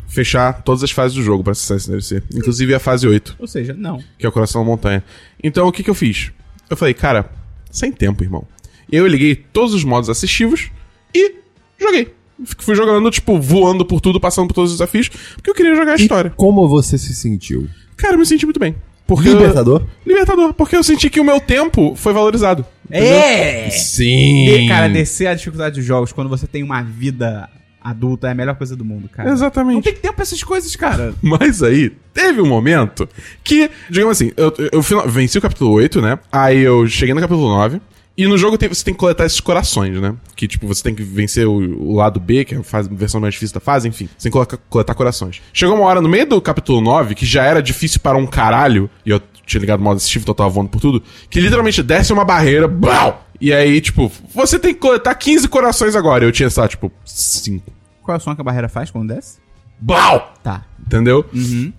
fechar 0.09 0.63
todas 0.63 0.83
as 0.83 0.91
fases 0.91 1.17
do 1.17 1.23
jogo 1.23 1.43
pra 1.43 1.53
acessar 1.53 1.77
esse 1.77 1.89
DLC, 1.89 2.23
inclusive 2.35 2.75
a 2.75 2.79
fase 2.79 3.07
8 3.07 3.37
Ou 3.39 3.47
seja, 3.47 3.75
não. 3.75 3.99
que 4.19 4.25
é 4.25 4.29
o 4.29 4.33
coração 4.33 4.63
da 4.63 4.67
montanha. 4.67 5.03
Então 5.43 5.67
o 5.67 5.73
que 5.73 5.83
que 5.83 5.91
eu 5.91 5.95
fiz? 5.95 6.31
Eu 6.71 6.77
falei, 6.77 6.95
cara, 6.95 7.31
sem 7.71 7.93
tempo, 7.93 8.23
irmão. 8.23 8.47
E 8.91 8.97
eu 8.97 9.07
liguei 9.07 9.35
todos 9.35 9.75
os 9.75 9.85
modos 9.85 10.09
assistivos 10.09 10.71
e 11.15 11.35
joguei. 11.79 12.15
Fui 12.59 12.75
jogando, 12.75 13.11
tipo, 13.11 13.41
voando 13.41 13.85
por 13.85 14.01
tudo, 14.01 14.19
passando 14.21 14.49
por 14.49 14.55
todos 14.55 14.73
os 14.73 14.79
desafios, 14.79 15.09
porque 15.09 15.51
eu 15.51 15.55
queria 15.55 15.75
jogar 15.75 15.93
a 15.93 15.97
história. 15.97 16.31
Como 16.31 16.69
você 16.69 16.99
se 16.99 17.15
sentiu? 17.15 17.69
Cara, 17.97 18.15
eu 18.15 18.19
me 18.19 18.27
senti 18.27 18.45
muito 18.45 18.59
bem. 18.59 18.75
Porque 19.07 19.29
Libertador? 19.29 19.83
Libertador, 20.07 20.55
porque 20.55 20.77
eu 20.77 20.83
senti 20.83 21.11
que 21.11 21.21
o 21.21 21.25
meu 21.25 21.39
tempo 21.41 21.95
foi 21.95 22.13
valorizado. 22.13 22.65
É! 22.91 23.69
Sim. 23.71 24.49
E, 24.49 24.69
cara, 24.69 24.89
descer 24.89 25.27
a 25.27 25.35
dificuldade 25.35 25.77
dos 25.77 25.85
jogos 25.85 26.13
quando 26.13 26.29
você 26.29 26.47
tem 26.47 26.63
uma 26.63 26.83
vida 26.83 27.49
adulta 27.83 28.29
é 28.29 28.31
a 28.31 28.35
melhor 28.35 28.55
coisa 28.57 28.75
do 28.75 28.83
mundo, 28.85 29.11
cara. 29.11 29.29
Exatamente. 29.31 29.75
Não 29.75 29.83
tem 29.83 29.95
tempo 29.95 30.15
pra 30.15 30.23
essas 30.23 30.43
coisas, 30.43 30.75
cara. 30.75 31.15
Mas 31.21 31.63
aí, 31.63 31.93
teve 32.15 32.41
um 32.41 32.47
momento 32.47 33.07
que, 33.43 33.71
digamos 33.91 34.13
assim, 34.17 34.33
eu, 34.39 34.55
eu, 34.73 34.83
final- 34.83 35.07
venci 35.07 35.37
o 35.37 35.43
capítulo 35.43 35.73
8, 35.73 36.01
né? 36.01 36.19
Aí 36.33 36.61
eu 36.61 36.87
cheguei 36.89 37.15
no 37.15 37.21
capítulo 37.21 37.49
9. 37.49 37.83
E 38.17 38.27
no 38.29 38.39
jogo 38.39 38.57
tem- 38.57 38.69
você 38.69 38.85
tem 38.85 38.95
que 38.95 39.01
coletar 39.01 39.27
esses 39.27 39.41
corações, 39.41 40.01
né? 40.01 40.15
Que, 40.37 40.47
tipo, 40.47 40.67
você 40.69 40.83
tem 40.83 40.95
que 40.95 41.03
vencer 41.03 41.47
o, 41.49 41.53
o 41.83 41.95
lado 41.97 42.21
B, 42.21 42.45
que 42.45 42.55
é 42.55 42.59
a 42.59 42.63
fase- 42.63 42.89
versão 42.93 43.21
mais 43.21 43.35
difícil 43.35 43.55
da 43.55 43.61
fase, 43.61 43.89
enfim. 43.89 44.07
Você 44.07 44.25
tem 44.25 44.31
que 44.31 44.33
colocar- 44.33 44.57
coletar 44.71 44.95
corações. 44.95 45.43
Chegou 45.53 45.75
uma 45.75 45.85
hora 45.85 46.01
no 46.01 46.09
meio 46.09 46.25
do 46.27 46.41
capítulo 46.41 46.81
9, 46.81 47.15
que 47.17 47.27
já 47.27 47.43
era 47.45 47.61
difícil 47.61 47.99
para 48.01 48.17
um 48.17 48.27
caralho, 48.27 48.89
e 49.05 49.11
eu 49.11 49.21
tinha 49.45 49.61
ligado 49.61 49.81
o 49.81 49.83
modo 49.83 49.97
assistível, 49.97 50.23
então 50.23 50.33
eu 50.33 50.37
tava 50.37 50.51
voando 50.51 50.71
por 50.71 50.81
tudo, 50.81 51.03
que 51.29 51.41
literalmente 51.41 51.83
desce 51.83 52.13
uma 52.13 52.25
barreira, 52.25 52.69
blau! 52.69 53.27
E 53.41 53.53
aí, 53.53 53.81
tipo, 53.81 54.11
você 54.33 54.59
tem 54.61 54.73
que 54.73 54.81
coletar 54.81 55.15
15 55.17 55.49
corações 55.49 55.97
agora. 55.97 56.25
Eu 56.25 56.31
tinha, 56.33 56.49
lá, 56.57 56.69
tipo, 56.69 56.91
5. 57.05 57.71
Qual 58.01 58.15
é 58.15 58.19
o 58.19 58.21
som 58.21 58.33
que 58.35 58.41
a 58.41 58.45
barreira 58.45 58.69
faz 58.69 58.91
quando 58.93 59.13
desce? 59.13 59.39
Blau! 59.81 60.33
Tá. 60.43 60.65
Entendeu? 60.87 61.25
Uhum. 61.35 61.73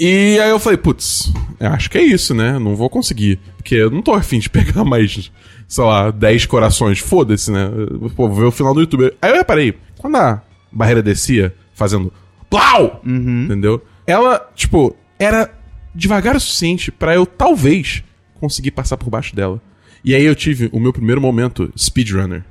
E 0.00 0.38
aí 0.40 0.48
eu 0.50 0.58
falei, 0.58 0.78
putz, 0.78 1.30
eu 1.60 1.68
acho 1.68 1.90
que 1.90 1.98
é 1.98 2.02
isso, 2.02 2.34
né? 2.34 2.58
Não 2.58 2.74
vou 2.74 2.88
conseguir. 2.88 3.38
Porque 3.56 3.74
eu 3.74 3.90
não 3.90 4.00
tô 4.02 4.14
afim 4.14 4.38
de 4.38 4.48
pegar 4.50 4.84
mais, 4.84 5.30
sei 5.72 5.84
lá, 5.84 6.10
10 6.10 6.44
corações. 6.44 6.98
Foda-se, 6.98 7.50
né? 7.50 7.70
Pô, 8.14 8.28
vou 8.28 8.34
ver 8.34 8.44
o 8.44 8.50
final 8.50 8.74
do 8.74 8.80
YouTube. 8.80 9.10
Aí 9.22 9.30
eu 9.30 9.36
reparei, 9.36 9.78
quando 9.96 10.16
a 10.16 10.42
barreira 10.70 11.02
descia, 11.02 11.54
fazendo 11.72 12.12
plau! 12.50 13.00
Entendeu? 13.06 13.82
Ela, 14.06 14.50
tipo, 14.54 14.94
era 15.18 15.50
devagar 15.94 16.36
o 16.36 16.40
suficiente 16.40 16.92
pra 16.92 17.14
eu, 17.14 17.24
talvez, 17.24 18.04
conseguir 18.38 18.72
passar 18.72 18.98
por 18.98 19.08
baixo 19.08 19.34
dela. 19.34 19.62
E 20.04 20.14
aí 20.14 20.24
eu 20.24 20.34
tive 20.34 20.68
o 20.72 20.78
meu 20.80 20.92
primeiro 20.92 21.20
momento 21.22 21.72
speedrunner. 21.78 22.44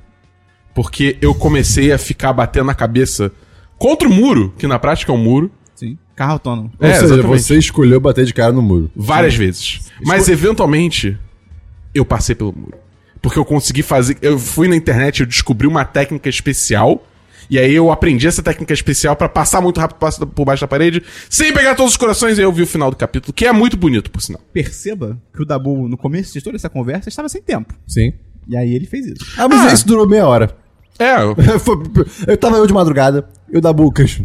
Porque 0.74 1.16
eu 1.20 1.32
comecei 1.32 1.92
a 1.92 1.98
ficar 1.98 2.32
batendo 2.32 2.66
na 2.66 2.74
cabeça 2.74 3.30
contra 3.78 4.08
o 4.08 4.12
muro, 4.12 4.52
que 4.58 4.66
na 4.66 4.78
prática 4.80 5.12
é 5.12 5.14
um 5.14 5.18
muro, 5.18 5.48
Sim. 5.76 5.96
Carro 6.16 6.32
autônomo. 6.32 6.72
Ou 6.78 6.88
É, 6.88 6.94
seja, 6.94 7.14
exatamente. 7.14 7.42
você 7.42 7.56
escolheu 7.58 8.00
bater 8.00 8.24
de 8.24 8.34
cara 8.34 8.52
no 8.52 8.62
muro. 8.62 8.90
várias 8.96 9.34
vezes. 9.36 9.90
Mas 10.04 10.28
eventualmente 10.28 11.16
eu 11.94 12.04
passei 12.04 12.34
pelo 12.34 12.52
muro. 12.56 12.81
Porque 13.22 13.38
eu 13.38 13.44
consegui 13.44 13.82
fazer. 13.82 14.18
Eu 14.20 14.38
fui 14.38 14.66
na 14.68 14.74
internet, 14.76 15.20
eu 15.20 15.26
descobri 15.26 15.66
uma 15.66 15.84
técnica 15.84 16.28
especial. 16.28 17.06
E 17.50 17.58
aí 17.58 17.74
eu 17.74 17.90
aprendi 17.92 18.26
essa 18.26 18.42
técnica 18.42 18.72
especial 18.72 19.14
pra 19.14 19.28
passar 19.28 19.60
muito 19.60 19.78
rápido 19.78 20.26
por 20.28 20.44
baixo 20.44 20.62
da 20.62 20.68
parede, 20.68 21.02
sem 21.28 21.52
pegar 21.52 21.74
todos 21.74 21.92
os 21.92 21.96
corações, 21.98 22.38
e 22.38 22.40
aí 22.40 22.46
eu 22.46 22.52
vi 22.52 22.62
o 22.62 22.66
final 22.66 22.90
do 22.90 22.96
capítulo, 22.96 23.32
que 23.32 23.44
é 23.46 23.52
muito 23.52 23.76
bonito, 23.76 24.10
por 24.10 24.22
sinal. 24.22 24.40
Perceba 24.52 25.20
que 25.34 25.42
o 25.42 25.44
Dabu, 25.44 25.86
no 25.88 25.96
começo 25.98 26.32
de 26.32 26.40
toda 26.42 26.56
essa 26.56 26.70
conversa, 26.70 27.08
estava 27.08 27.28
sem 27.28 27.42
tempo. 27.42 27.74
Sim. 27.86 28.12
E 28.48 28.56
aí 28.56 28.72
ele 28.74 28.86
fez 28.86 29.06
isso. 29.06 29.24
Ah, 29.36 29.48
mas 29.48 29.60
Ah. 29.70 29.74
isso 29.74 29.86
durou 29.86 30.08
meia 30.08 30.26
hora. 30.26 30.56
É, 30.98 31.16
eu- 31.20 31.36
eu 32.26 32.36
tava 32.38 32.56
eu 32.56 32.66
de 32.66 32.72
madrugada, 32.72 33.28
e 33.52 33.58
o 33.58 33.60
Dabu, 33.60 33.90
Christian, 33.92 34.24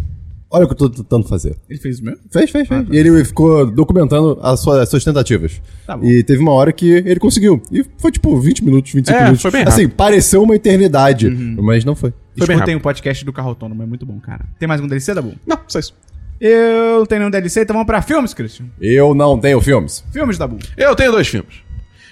olha 0.49 0.65
o 0.65 0.67
que 0.67 0.73
eu 0.73 0.77
tô 0.77 0.89
tentando 0.89 1.27
fazer. 1.27 1.55
Ele 1.69 1.79
fez 1.79 1.95
isso 1.95 2.05
mesmo? 2.05 2.19
Fez, 2.31 2.49
fez, 2.49 2.67
fez. 2.67 2.85
E 2.91 2.97
ele 2.97 3.23
ficou 3.25 3.65
documentando 3.69 4.37
as 4.41 4.59
suas, 4.59 4.79
as 4.79 4.89
suas 4.89 5.03
tentativas. 5.03 5.61
Tá 5.85 5.95
bom. 5.97 6.05
E 6.05 6.23
teve 6.23 6.39
uma 6.41 6.51
hora 6.51 6.71
que 6.71 6.89
ele 6.89 7.19
conseguiu. 7.19 7.61
E 7.71 7.85
foi 7.97 8.11
tipo 8.11 8.39
20 8.39 8.63
minutos, 8.63 8.91
25 8.93 9.17
É, 9.17 9.23
minutos. 9.23 9.41
foi 9.41 9.51
bem 9.51 9.61
Assim, 9.63 9.83
rápido. 9.83 9.95
pareceu 9.97 10.43
uma 10.43 10.55
eternidade, 10.55 11.29
mas 11.29 11.83
não 11.85 11.95
foi. 11.95 12.13
Foi 12.37 12.47
bem 12.47 12.55
Escutem 12.55 12.75
o 12.75 12.79
podcast 12.81 13.25
do 13.25 13.33
carro 13.33 13.49
autônomo, 13.49 13.81
é 13.81 13.85
muito 13.85 14.05
bom, 14.05 14.19
cara. 14.19 14.45
Tem 14.59 14.67
mais 14.67 14.79
um 14.79 14.87
DLC, 14.87 15.13
Dabu? 15.13 15.33
Não, 15.45 15.59
só 15.67 15.79
isso. 15.79 15.93
Eu 16.39 16.99
não 16.99 17.05
tenho 17.07 17.19
nenhum 17.19 17.31
DLC, 17.31 17.61
então 17.61 17.73
vamos 17.73 17.87
pra 17.87 18.01
filmes, 18.01 18.33
Christian. 18.33 18.67
Eu 18.79 19.15
não 19.15 19.39
tenho 19.39 19.59
filmes. 19.59 20.03
Filmes, 20.13 20.37
Dabu. 20.37 20.59
Eu 20.77 20.95
tenho 20.95 21.11
dois 21.11 21.27
filmes. 21.27 21.55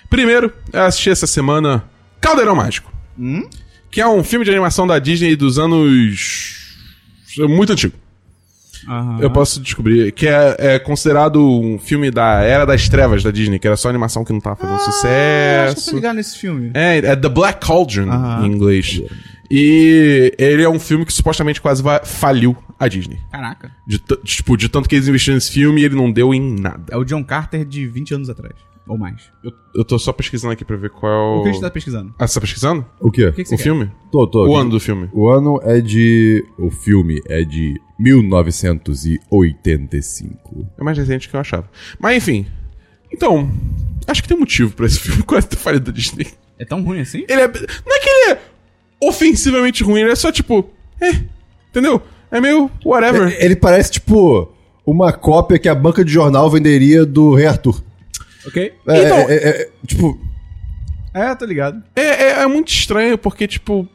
Primeiro, 0.09 0.51
eu 0.73 0.81
assisti 0.81 1.09
essa 1.11 1.27
semana 1.27 1.83
Caldeirão 2.19 2.55
Mágico. 2.55 2.91
Que 3.91 4.01
é 4.01 4.07
um 4.07 4.23
filme 4.23 4.43
de 4.43 4.51
animação 4.51 4.85
da 4.87 4.97
Disney 4.99 5.35
dos 5.35 5.57
anos. 5.59 6.75
muito 7.47 7.71
antigo. 7.71 7.93
Aham. 8.87 9.19
Eu 9.21 9.31
posso 9.31 9.59
descobrir. 9.61 10.11
Que 10.11 10.27
é, 10.27 10.55
é 10.59 10.79
considerado 10.79 11.39
um 11.41 11.77
filme 11.79 12.11
da 12.11 12.41
Era 12.41 12.65
das 12.65 12.87
Trevas 12.89 13.23
da 13.23 13.31
Disney, 13.31 13.59
que 13.59 13.67
era 13.67 13.77
só 13.77 13.89
animação 13.89 14.23
que 14.23 14.33
não 14.33 14.39
tava 14.39 14.55
fazendo 14.55 14.75
Ah, 14.75 14.77
acho 14.77 14.85
que 14.85 14.89
eu 14.91 15.73
tô 15.75 15.79
sucesso. 15.81 15.95
ligado 15.95 16.15
nesse 16.15 16.37
filme. 16.37 16.71
É, 16.73 16.97
é 16.97 17.15
The 17.15 17.29
Black 17.29 17.65
Cauldron 17.65 18.09
Aham. 18.11 18.45
em 18.45 18.51
inglês. 18.51 19.01
E 19.49 20.33
ele 20.37 20.63
é 20.63 20.69
um 20.69 20.79
filme 20.79 21.05
que 21.05 21.13
supostamente 21.13 21.61
quase 21.61 21.83
faliu 22.03 22.55
a 22.79 22.87
Disney. 22.87 23.19
Caraca. 23.31 23.71
De, 23.85 23.99
tipo, 24.23 24.57
de 24.57 24.67
tanto 24.69 24.89
que 24.89 24.95
eles 24.95 25.07
investiram 25.07 25.35
nesse 25.35 25.51
filme 25.51 25.81
e 25.81 25.85
ele 25.85 25.95
não 25.95 26.11
deu 26.11 26.33
em 26.33 26.59
nada. 26.59 26.85
É 26.91 26.97
o 26.97 27.03
John 27.05 27.23
Carter 27.23 27.63
de 27.63 27.85
20 27.87 28.13
anos 28.15 28.29
atrás. 28.29 28.55
Ou 28.87 28.97
mais. 28.99 29.21
Eu, 29.43 29.51
eu 29.77 29.83
tô 29.83 29.97
só 29.97 30.13
pesquisando 30.13 30.53
aqui 30.53 30.63
pra 30.63 30.75
ver 30.77 30.91
qual 30.91 31.37
O 31.37 31.39
o. 31.39 31.43
que 31.43 31.49
a 31.49 31.51
gente 31.53 31.61
tá 31.61 31.71
pesquisando? 31.71 32.13
Ah, 32.19 32.27
você 32.27 32.35
tá 32.35 32.41
pesquisando? 32.41 32.85
O 32.99 33.09
quê? 33.09 33.25
O 33.27 33.33
que, 33.33 33.41
que 33.43 33.49
você 33.49 33.55
o 33.55 33.57
quer? 33.57 33.63
filme? 33.63 33.91
Tô, 34.11 34.27
tô. 34.27 34.41
O 34.43 34.51
aqui. 34.51 34.61
ano 34.61 34.69
do 34.69 34.79
filme. 34.79 35.09
O 35.11 35.27
ano 35.27 35.59
é 35.63 35.81
de. 35.81 36.45
O 36.57 36.69
filme 36.69 37.19
é 37.27 37.43
de 37.43 37.81
1985. 37.97 40.67
É 40.77 40.83
mais 40.83 40.97
recente 40.97 41.29
que 41.29 41.35
eu 41.35 41.39
achava. 41.39 41.69
Mas 41.99 42.17
enfim. 42.17 42.45
Então, 43.11 43.49
acho 44.07 44.21
que 44.21 44.27
tem 44.27 44.37
um 44.37 44.41
motivo 44.41 44.71
pra 44.73 44.85
esse 44.85 44.99
filme 44.99 45.21
quase 45.23 45.47
ter 45.47 45.55
falha 45.57 45.79
da 45.79 45.91
Disney. 45.91 46.27
É 46.59 46.65
tão 46.65 46.83
ruim 46.83 46.99
assim? 47.01 47.25
Ele 47.27 47.41
é. 47.41 47.47
Não 47.47 47.95
é 47.95 47.99
que 47.99 48.09
ele 48.09 48.31
é 48.31 48.39
ofensivamente 49.03 49.83
ruim, 49.83 50.01
ele 50.01 50.11
é 50.11 50.15
só 50.15 50.31
tipo. 50.31 50.69
É. 51.01 51.11
Entendeu? 51.69 52.01
É 52.31 52.39
meio 52.41 52.69
whatever. 52.85 53.27
É- 53.33 53.43
Ele 53.45 53.55
parece 53.55 53.91
tipo 53.91 54.51
uma 54.85 55.11
cópia 55.11 55.59
que 55.59 55.67
a 55.67 55.75
banca 55.75 56.03
de 56.05 56.11
jornal 56.11 56.49
venderia 56.49 57.05
do 57.05 57.33
Rei 57.35 57.47
Arthur. 57.47 57.83
Ok. 58.47 58.73
É, 58.87 59.03
Então- 59.03 59.17
é- 59.29 59.35
é- 59.35 59.61
é- 59.63 59.69
tipo, 59.85 60.19
É, 61.13 61.35
tô 61.35 61.45
ligado. 61.45 61.83
É, 61.95 62.01
é, 62.01 62.29
é 62.41 62.47
muito 62.47 62.69
estranho, 62.71 63.17
porque, 63.17 63.47
tipo. 63.47 63.87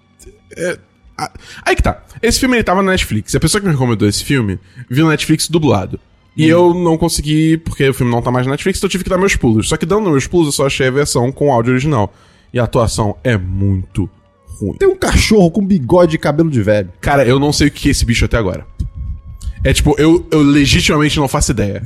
Aí 1.64 1.76
que 1.76 1.82
tá. 1.82 2.02
Esse 2.22 2.40
filme 2.40 2.56
ele 2.56 2.64
tava 2.64 2.82
na 2.82 2.92
Netflix. 2.92 3.34
A 3.34 3.40
pessoa 3.40 3.60
que 3.60 3.66
me 3.66 3.72
recomendou 3.72 4.08
esse 4.08 4.24
filme 4.24 4.58
viu 4.88 5.04
na 5.04 5.10
Netflix 5.10 5.48
dublado. 5.48 5.98
E 6.36 6.48
eu 6.48 6.72
não 6.72 6.96
consegui, 6.96 7.58
porque 7.58 7.88
o 7.88 7.92
filme 7.94 8.10
não 8.10 8.22
tá 8.22 8.30
mais 8.30 8.46
na 8.46 8.52
Netflix, 8.52 8.78
então 8.78 8.86
eu 8.86 8.90
tive 8.90 9.04
que 9.04 9.10
dar 9.10 9.18
meus 9.18 9.36
pulos. 9.36 9.68
Só 9.68 9.76
que 9.76 9.84
dando 9.84 10.10
meus 10.10 10.26
pulos, 10.26 10.46
eu 10.46 10.52
só 10.52 10.66
achei 10.66 10.86
a 10.86 10.90
versão 10.90 11.30
com 11.32 11.52
áudio 11.52 11.72
original. 11.72 12.14
E 12.52 12.58
a 12.58 12.64
atuação 12.64 13.16
é 13.22 13.36
muito 13.36 14.08
ruim. 14.58 14.76
tem 14.78 14.88
um 14.88 14.96
cachorro 14.96 15.50
com 15.50 15.64
bigode 15.64 16.16
e 16.16 16.18
cabelo 16.18 16.50
de 16.50 16.62
velho. 16.62 16.90
Cara, 17.00 17.24
eu 17.24 17.38
não 17.38 17.52
sei 17.52 17.68
o 17.68 17.70
que 17.70 17.88
é 17.88 17.90
esse 17.90 18.04
bicho 18.04 18.24
até 18.24 18.36
agora. 18.36 18.66
É 19.62 19.72
tipo, 19.72 19.94
eu, 19.98 20.26
eu 20.30 20.40
legitimamente 20.40 21.18
não 21.18 21.28
faço 21.28 21.50
ideia. 21.50 21.82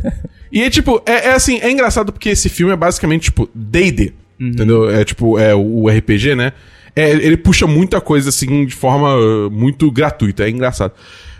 e 0.50 0.62
é 0.62 0.70
tipo, 0.70 1.02
é, 1.04 1.28
é 1.28 1.32
assim, 1.32 1.58
é 1.60 1.70
engraçado 1.70 2.12
porque 2.12 2.30
esse 2.30 2.48
filme 2.48 2.72
é 2.72 2.76
basicamente, 2.76 3.24
tipo, 3.24 3.48
D&D. 3.54 4.14
Entendeu? 4.38 4.88
É 4.88 5.04
tipo, 5.04 5.38
é 5.38 5.54
o 5.54 5.88
RPG, 5.88 6.34
né? 6.34 6.52
É, 7.00 7.10
ele 7.10 7.36
puxa 7.36 7.66
muita 7.66 8.00
coisa, 8.00 8.28
assim, 8.28 8.64
de 8.66 8.74
forma 8.74 9.14
uh, 9.16 9.50
muito 9.50 9.90
gratuita. 9.90 10.44
É 10.44 10.50
engraçado. 10.50 10.92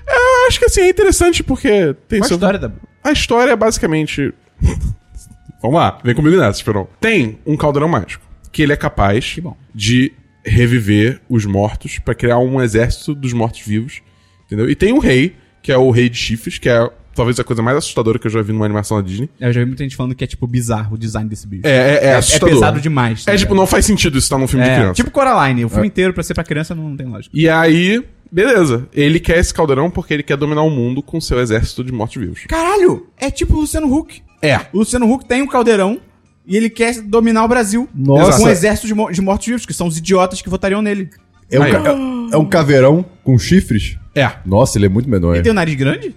Eu 0.07 0.49
acho 0.49 0.59
que, 0.59 0.64
assim, 0.64 0.81
é 0.81 0.88
interessante 0.88 1.43
porque 1.43 1.95
tem 2.09 2.21
Qual 2.21 2.25
a 2.25 2.29
seu- 2.29 2.37
história 2.37 2.59
da... 2.59 2.73
a 3.05 3.12
história 3.12 3.52
é 3.52 3.57
basicamente. 3.57 4.33
Vamos 5.62 5.76
lá, 5.76 5.99
vem 6.02 6.14
comigo 6.14 6.37
nessa, 6.37 6.59
Esperon. 6.59 6.87
Tem 7.00 7.38
um 7.45 7.57
caldeirão 7.57 7.88
mágico 7.88 8.25
que 8.50 8.62
ele 8.62 8.73
é 8.73 8.76
capaz 8.76 9.37
de 9.75 10.12
reviver 10.45 11.21
os 11.29 11.45
mortos 11.45 11.99
pra 11.99 12.14
criar 12.14 12.38
um 12.38 12.61
exército 12.62 13.14
dos 13.14 13.33
mortos-vivos. 13.33 14.00
Entendeu? 14.47 14.69
E 14.71 14.75
tem 14.75 14.93
um 14.93 14.99
rei, 14.99 15.37
que 15.62 15.71
é 15.71 15.76
o 15.76 15.90
rei 15.90 16.09
de 16.09 16.17
chifres, 16.17 16.59
que 16.59 16.69
é 16.69 16.90
talvez 17.21 17.39
a 17.39 17.45
coisa 17.45 17.61
mais 17.62 17.77
assustadora 17.77 18.19
que 18.19 18.27
eu 18.27 18.31
já 18.31 18.41
vi 18.41 18.50
numa 18.50 18.65
animação 18.65 18.97
da 18.97 19.07
Disney. 19.07 19.29
Eu 19.39 19.53
já 19.53 19.61
vi 19.61 19.67
muita 19.67 19.83
gente 19.83 19.95
falando 19.95 20.15
que 20.15 20.25
é, 20.25 20.27
tipo, 20.27 20.47
bizarro 20.47 20.95
o 20.95 20.99
design 20.99 21.29
desse 21.29 21.47
bicho. 21.47 21.67
É, 21.67 21.71
é, 21.71 22.05
é, 22.07 22.15
assustador. 22.15 22.49
pesado 22.55 22.81
demais. 22.81 23.25
tá 23.25 23.35
É 23.35 23.37
tipo, 23.37 23.55
não 23.55 23.67
faz 23.67 23.85
sentido 23.85 24.17
isso 24.17 24.25
estar 24.25 24.39
num 24.39 24.49
filme 24.49 24.65
de 24.65 24.71
É, 24.71 24.75
criança. 24.77 24.95
tipo 24.95 25.11
Coraline. 25.11 25.65
O 25.67 25.69
filme 25.69 25.87
inteiro 25.87 26.15
pra 26.15 26.23
ser 26.23 26.33
pra 26.33 26.43
criança 26.45 26.75
não 26.75 26.97
tem 26.97 27.07
lógica. 27.07 27.37
E 27.37 27.47
aí, 27.49 28.03
beleza. 28.33 28.89
Ele 28.95 29.21
quer 29.21 29.37
esse 29.39 29.53
caldeirão 29.53 29.91
porque 29.91 30.15
ele 30.15 30.23
quer 30.23 30.39
dominar 30.39 30.62
o 30.62 30.71
mundo 30.71 31.03
com 31.03 31.21
seu 31.21 31.39
exército 31.41 31.85
de 31.85 31.93
mortos-vivos. 31.93 32.45
Caralho! 32.49 33.07
É 33.19 33.31
tipo 33.31 33.55
o 33.55 33.61
Luciano 33.61 33.93
Huck. 33.95 34.23
É. 34.41 34.57
O 34.73 34.79
Luciano 34.79 35.12
Huck 35.12 35.27
tem 35.27 35.43
um 35.43 35.47
caldeirão 35.47 36.00
e 36.47 36.57
ele 36.57 36.71
quer 36.71 37.03
dominar 37.03 37.45
o 37.45 37.49
Brasil. 37.49 37.87
Nossa. 37.95 38.39
Com 38.39 38.45
um 38.45 38.49
exército 38.49 38.87
de, 38.87 38.95
mo- 38.95 39.11
de 39.12 39.21
mortos-vivos, 39.21 39.67
que 39.67 39.75
são 39.75 39.87
os 39.87 39.99
idiotas 39.99 40.41
que 40.41 40.49
votariam 40.49 40.81
nele. 40.81 41.11
É 41.50 41.61
um, 41.61 41.65
é- 41.65 42.35
é 42.35 42.37
um 42.39 42.45
caveirão 42.47 43.05
com 43.23 43.39
chifres? 43.39 43.99
É. 44.15 44.31
Nossa, 44.47 44.79
ele 44.79 44.87
é 44.87 44.89
muito 44.89 45.09
menor. 45.09 45.35
Ele 45.35 45.43
tem 45.43 45.53
o 45.53 45.55
nariz 45.55 45.75
grande? 45.77 46.15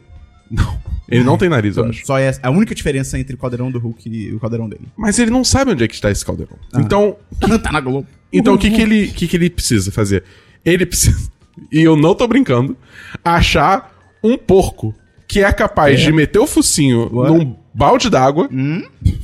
Ele 1.08 1.24
não 1.24 1.38
tem 1.38 1.50
nariz, 1.50 1.78
eu 1.78 1.86
acho. 1.86 2.06
Só 2.06 2.18
é 2.18 2.32
a 2.42 2.50
única 2.50 2.74
diferença 2.74 3.20
entre 3.20 3.36
o 3.36 3.38
caldeirão 3.38 3.70
do 3.70 3.80
Hulk 3.80 4.10
e 4.10 4.34
o 4.34 4.40
caldeirão 4.40 4.70
dele. 4.70 4.88
Mas 4.98 5.20
ele 5.20 5.32
não 5.32 5.44
sabe 5.44 5.72
onde 5.72 5.84
é 5.84 5.88
que 5.88 5.94
está 5.94 6.10
esse 6.10 6.26
caldeirão. 6.26 6.58
Então, 6.76 7.18
tá 7.62 7.72
na 7.72 7.82
Globo. 7.82 8.08
Então, 8.32 8.56
o 8.56 8.58
que, 8.58 8.72
que, 8.72 8.82
ele, 8.82 9.08
que, 9.08 9.28
que 9.28 9.36
ele 9.36 9.50
precisa 9.50 9.92
fazer? 9.92 10.24
Ele 10.66 10.86
precisa, 10.86 11.30
e 11.72 11.82
eu 11.82 11.96
não 11.96 12.16
tô 12.16 12.28
brincando, 12.28 12.76
achar 13.24 13.94
um 14.24 14.38
porco 14.38 14.96
que 15.28 15.44
é 15.44 15.52
capaz 15.52 16.00
de 16.00 16.12
meter 16.12 16.40
o 16.40 16.48
focinho 16.48 17.10
What? 17.12 17.32
num 17.32 17.56
balde 17.74 18.10
d'água. 18.10 18.50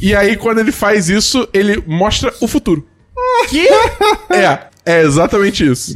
E 0.01 0.15
aí, 0.15 0.35
quando 0.35 0.59
ele 0.59 0.71
faz 0.71 1.07
isso, 1.09 1.47
ele 1.53 1.83
mostra 1.87 2.33
o 2.41 2.47
futuro. 2.47 2.85
Que? 3.49 3.67
É, 4.33 4.67
é 4.85 5.01
exatamente 5.03 5.65
isso. 5.65 5.95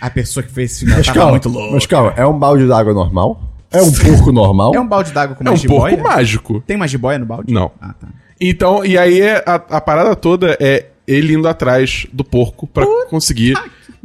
A 0.00 0.10
pessoa 0.10 0.42
que 0.42 0.52
fez 0.52 0.72
esse 0.72 0.80
filme 0.80 0.94
Mas 0.94 1.06
tava 1.06 1.18
calma, 1.18 1.30
muito 1.32 1.48
louca. 1.48 1.72
mas 1.72 1.86
calma, 1.86 2.12
é 2.16 2.26
um 2.26 2.38
balde 2.38 2.66
d'água 2.66 2.92
normal? 2.92 3.53
É 3.74 3.82
um 3.82 3.92
porco 3.92 4.32
normal? 4.32 4.74
É 4.74 4.80
um 4.80 4.86
balde 4.86 5.12
d'água 5.12 5.34
com 5.36 5.44
É 5.44 5.50
uma 5.50 5.58
um 5.58 5.62
porco 5.62 6.02
mágico. 6.02 6.62
Tem 6.66 6.76
uma 6.76 6.86
jiboia 6.88 7.18
no 7.18 7.26
balde? 7.26 7.52
Não. 7.52 7.70
Ah, 7.80 7.92
tá. 7.92 8.08
Então, 8.40 8.84
e 8.84 8.96
aí 8.98 9.20
é- 9.20 9.42
a, 9.46 9.54
a 9.54 9.80
parada 9.80 10.14
toda 10.16 10.56
é 10.60 10.86
ele 11.06 11.34
indo 11.34 11.46
atrás 11.46 12.06
do 12.12 12.24
porco 12.24 12.66
pra 12.66 12.84
conseguir 13.08 13.54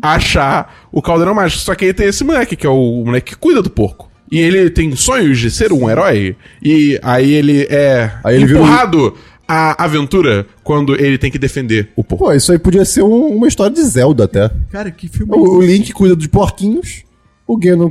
achar 0.01 0.87
o 0.91 1.01
caldeirão 1.01 1.33
mágico. 1.33 1.61
Só 1.61 1.75
que 1.75 1.85
aí 1.85 1.93
tem 1.93 2.07
esse 2.07 2.23
moleque, 2.23 2.55
que 2.55 2.65
é 2.65 2.69
o 2.69 3.03
moleque 3.05 3.31
que 3.31 3.37
cuida 3.37 3.61
do 3.61 3.69
porco. 3.69 4.09
E 4.31 4.37
ele 4.39 4.69
tem 4.69 4.95
sonhos 4.95 5.39
de 5.39 5.49
ser 5.49 5.71
um 5.73 5.89
herói. 5.89 6.35
E 6.61 6.99
aí 7.01 7.33
ele 7.33 7.67
é 7.69 8.11
Aí 8.23 8.35
ele 8.35 8.53
empurrado 8.53 9.15
à 9.47 9.83
aventura 9.83 10.45
quando 10.63 10.93
ele 10.95 11.17
tem 11.17 11.31
que 11.31 11.39
defender 11.39 11.89
o 11.95 12.03
porco. 12.03 12.25
Pô, 12.25 12.33
isso 12.33 12.51
aí 12.51 12.59
podia 12.59 12.85
ser 12.85 13.01
um- 13.01 13.35
uma 13.35 13.47
história 13.47 13.73
de 13.73 13.81
Zelda 13.83 14.25
até. 14.25 14.51
Cara, 14.71 14.91
que 14.91 15.07
filme 15.07 15.33
O, 15.35 15.57
o 15.57 15.61
Link 15.61 15.91
cuida 15.91 16.15
dos 16.15 16.27
porquinhos, 16.27 17.03
o 17.47 17.57
Ganon 17.57 17.89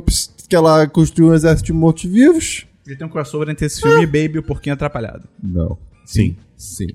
quer 0.49 0.59
lá 0.59 0.87
construir 0.87 1.29
um 1.29 1.33
exército 1.33 1.67
de 1.67 1.73
mortos-vivos. 1.73 2.65
Ele 2.85 2.95
tem 2.95 3.05
um 3.05 3.09
crossover 3.09 3.49
entre 3.49 3.67
esse 3.67 3.81
filme 3.81 4.01
e 4.01 4.05
Baby 4.05 4.35
e 4.35 4.39
o 4.39 4.43
Porquinho 4.43 4.73
Atrapalhado. 4.73 5.23
Não. 5.41 5.77
Sim. 6.05 6.35
Sim. 6.57 6.87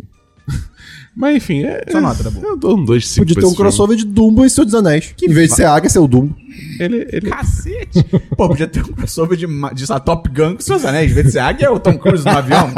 Mas 1.17 1.37
enfim, 1.37 1.63
é. 1.65 1.85
Só 1.91 2.01
nota, 2.01 2.25
tá 2.25 2.31
bom. 2.31 2.41
Eu 2.43 2.57
dou 2.57 2.77
um 2.77 2.85
2 2.85 3.03
de 3.03 3.09
5 3.09 3.27
Podia 3.27 3.41
ter 3.41 3.47
um 3.47 3.55
crossover 3.55 3.97
de 3.97 4.05
Dumbo 4.05 4.45
e 4.45 4.51
Senhor 4.51 4.65
dos 4.65 4.75
Anéis. 4.75 5.15
em 5.23 5.33
vez 5.33 5.51
de 5.51 5.57
ser 5.57 5.65
Águia, 5.65 5.89
ser 5.89 6.01
o 6.01 6.09
Dumbo. 6.09 6.37
Ele, 6.81 7.07
ele... 7.13 7.31
Cacete! 7.31 8.03
Pô, 8.37 8.49
podia 8.49 8.67
ter 8.67 8.83
um 8.83 8.93
crossover 8.93 9.39
de, 9.39 9.47
de 9.47 9.91
lá, 9.91 10.01
Top 10.01 10.29
Gun 10.29 10.57
com 10.57 10.61
seus 10.61 10.85
anéis. 10.85 11.13
Em 11.13 11.15
vez 11.15 11.27
de 11.27 11.33
ser 11.33 11.39
águia, 11.39 11.67
é 11.67 11.71
o 11.71 11.79
Tom 11.79 11.97
Cruise 11.97 12.25
no 12.25 12.31
avião. 12.33 12.73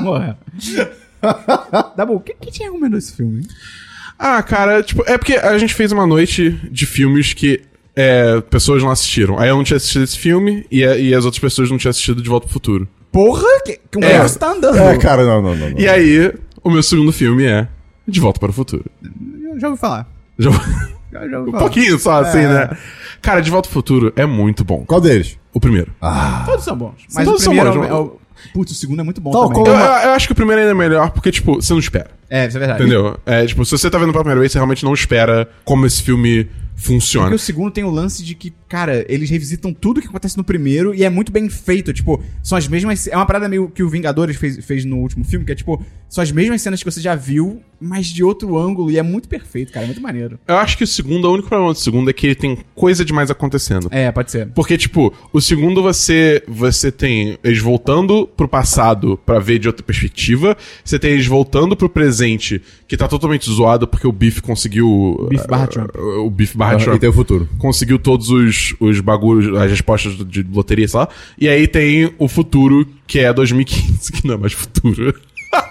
Morra. 0.00 0.38
Dabu, 1.94 2.14
o 2.14 2.20
que, 2.20 2.34
que 2.34 2.50
te 2.50 2.62
recomendou 2.62 2.98
esse 2.98 3.12
filme? 3.14 3.42
hein? 3.42 3.48
Ah, 4.18 4.42
cara, 4.42 4.82
tipo, 4.82 5.02
é 5.06 5.18
porque 5.18 5.34
a 5.34 5.58
gente 5.58 5.74
fez 5.74 5.92
uma 5.92 6.06
noite 6.06 6.50
de 6.70 6.86
filmes 6.86 7.34
que 7.34 7.60
é, 7.96 8.40
pessoas 8.42 8.82
não 8.82 8.90
assistiram. 8.90 9.38
Aí 9.38 9.48
eu 9.48 9.56
não 9.56 9.64
tinha 9.64 9.76
assistido 9.76 10.02
esse 10.02 10.18
filme 10.18 10.66
e, 10.70 10.84
a- 10.84 10.96
e 10.96 11.14
as 11.14 11.24
outras 11.24 11.40
pessoas 11.40 11.70
não 11.70 11.78
tinham 11.78 11.90
assistido 11.90 12.22
De 12.22 12.28
Volta 12.28 12.46
pro 12.46 12.52
Futuro. 12.52 12.88
Porra, 13.10 13.46
que, 13.64 13.78
que 13.90 13.98
um 13.98 14.02
É. 14.04 14.12
é. 14.14 14.22
você 14.22 14.38
tá 14.38 14.50
andando. 14.52 14.78
É, 14.78 14.96
cara, 14.98 15.24
não, 15.24 15.42
não, 15.42 15.54
não. 15.54 15.70
não. 15.70 15.78
E 15.78 15.86
aí, 15.88 16.32
o 16.64 16.70
meu 16.70 16.82
segundo 16.82 17.12
filme 17.12 17.44
é 17.44 17.68
De 18.08 18.20
Volta 18.20 18.40
para 18.40 18.50
o 18.50 18.52
Futuro. 18.52 18.84
Eu 19.52 19.60
já 19.60 19.68
ouvi 19.68 19.80
falar. 19.80 20.08
Já... 20.38 20.50
Já, 21.12 21.28
já 21.28 21.38
ouvi 21.40 21.50
um 21.50 21.52
falar. 21.52 21.64
pouquinho 21.64 21.98
só, 21.98 22.20
assim, 22.22 22.38
É. 22.38 22.48
né? 22.48 22.70
Cara, 23.20 23.40
De 23.42 23.50
Volta 23.50 23.68
pro 23.68 23.74
Futuro 23.74 24.12
é 24.16 24.24
muito 24.24 24.64
bom. 24.64 24.82
Qual 24.86 24.98
deles? 24.98 25.38
O 25.52 25.60
primeiro. 25.60 25.92
Todos 26.46 26.64
são 26.64 26.74
bons. 26.74 26.94
Mas 27.14 27.26
Todos 27.26 27.42
o 27.42 27.44
são 27.44 27.52
primeiro 27.54 27.78
bons, 27.80 27.86
é, 27.86 27.92
o, 27.92 27.96
é 27.96 28.00
o... 28.00 28.18
Putz, 28.54 28.72
o 28.72 28.74
segundo 28.74 29.00
é 29.00 29.02
muito 29.04 29.20
bom 29.20 29.30
Tal 29.30 29.48
também. 29.52 29.66
Eu, 29.66 29.72
eu- 29.72 29.78
eu 29.78 30.10
acho 30.14 30.26
que 30.26 30.32
o 30.32 30.34
primeiro 30.34 30.60
ainda 30.62 30.72
é 30.72 30.74
melhor 30.74 31.10
porque, 31.10 31.30
tipo, 31.30 31.56
você 31.56 31.72
não 31.74 31.78
espera. 31.80 32.10
É, 32.30 32.46
isso 32.46 32.56
é 32.56 32.60
verdade. 32.60 32.82
Entendeu? 32.82 33.16
É, 33.26 33.44
tipo, 33.44 33.62
se 33.66 33.70
você 33.72 33.90
tá 33.90 33.98
vendo 33.98 34.10
pela 34.10 34.24
primeira 34.24 34.40
vez, 34.40 34.50
você 34.50 34.58
realmente 34.58 34.82
não 34.84 34.94
espera 34.94 35.46
como 35.66 35.84
esse 35.84 36.02
filme 36.02 36.48
funciona. 36.82 37.26
Porque 37.26 37.36
o 37.36 37.38
segundo 37.38 37.70
tem 37.70 37.84
o 37.84 37.90
lance 37.90 38.22
de 38.22 38.34
que, 38.34 38.52
cara, 38.68 39.04
eles 39.08 39.30
revisitam 39.30 39.72
tudo 39.72 40.00
que 40.00 40.08
acontece 40.08 40.36
no 40.36 40.44
primeiro 40.44 40.94
e 40.94 41.04
é 41.04 41.10
muito 41.10 41.30
bem 41.30 41.48
feito. 41.48 41.92
Tipo, 41.92 42.22
são 42.42 42.58
as 42.58 42.66
mesmas. 42.66 43.06
É 43.06 43.16
uma 43.16 43.26
parada 43.26 43.48
meio 43.48 43.68
que 43.68 43.82
o 43.82 43.88
Vingadores 43.88 44.36
fez, 44.36 44.64
fez 44.64 44.84
no 44.84 44.98
último 44.98 45.24
filme, 45.24 45.44
que 45.46 45.52
é 45.52 45.54
tipo, 45.54 45.82
são 46.12 46.22
as 46.22 46.30
mesmas 46.30 46.60
cenas 46.60 46.82
que 46.82 46.90
você 46.90 47.00
já 47.00 47.14
viu, 47.14 47.62
mas 47.80 48.06
de 48.08 48.22
outro 48.22 48.58
ângulo. 48.58 48.90
E 48.90 48.98
é 48.98 49.02
muito 49.02 49.26
perfeito, 49.26 49.72
cara. 49.72 49.84
É 49.84 49.86
muito 49.86 50.02
maneiro. 50.02 50.38
Eu 50.46 50.56
acho 50.56 50.76
que 50.76 50.84
o 50.84 50.86
segundo, 50.86 51.24
o 51.26 51.32
único 51.32 51.48
problema 51.48 51.72
do 51.72 51.78
segundo 51.78 52.10
é 52.10 52.12
que 52.12 52.26
ele 52.26 52.34
tem 52.34 52.58
coisa 52.74 53.02
demais 53.02 53.30
acontecendo. 53.30 53.88
É, 53.90 54.12
pode 54.12 54.30
ser. 54.30 54.48
Porque, 54.48 54.76
tipo, 54.76 55.10
o 55.32 55.40
segundo 55.40 55.82
você 55.82 56.42
você 56.46 56.92
tem 56.92 57.38
eles 57.42 57.60
voltando 57.60 58.26
pro 58.36 58.46
passado 58.46 59.18
pra 59.24 59.38
ver 59.38 59.58
de 59.58 59.68
outra 59.68 59.82
perspectiva. 59.82 60.54
Você 60.84 60.98
tem 60.98 61.12
eles 61.12 61.26
voltando 61.26 61.74
pro 61.74 61.88
presente, 61.88 62.60
que 62.86 62.94
tá 62.94 63.08
totalmente 63.08 63.50
zoado 63.50 63.88
porque 63.88 64.06
o 64.06 64.12
Biff 64.12 64.42
conseguiu. 64.42 65.26
Biff 65.30 65.48
barra 65.48 65.66
Trump. 65.66 65.96
uh, 65.96 66.26
O 66.26 66.30
Biff 66.30 66.54
barra 66.58 66.76
Trump. 66.76 66.96
e 66.96 67.00
tem 67.00 67.08
o 67.08 67.12
futuro. 67.14 67.48
Conseguiu 67.56 67.98
todos 67.98 68.28
os, 68.28 68.74
os 68.78 69.00
bagulhos, 69.00 69.56
as 69.58 69.70
respostas 69.70 70.14
de 70.28 70.42
loteria, 70.42 70.86
sei 70.86 71.00
lá. 71.00 71.08
E 71.40 71.48
aí 71.48 71.66
tem 71.66 72.12
o 72.18 72.28
futuro, 72.28 72.86
que 73.06 73.18
é 73.18 73.32
2015, 73.32 74.12
que 74.12 74.26
não 74.28 74.34
é 74.34 74.36
mais 74.38 74.52
futuro. 74.52 75.14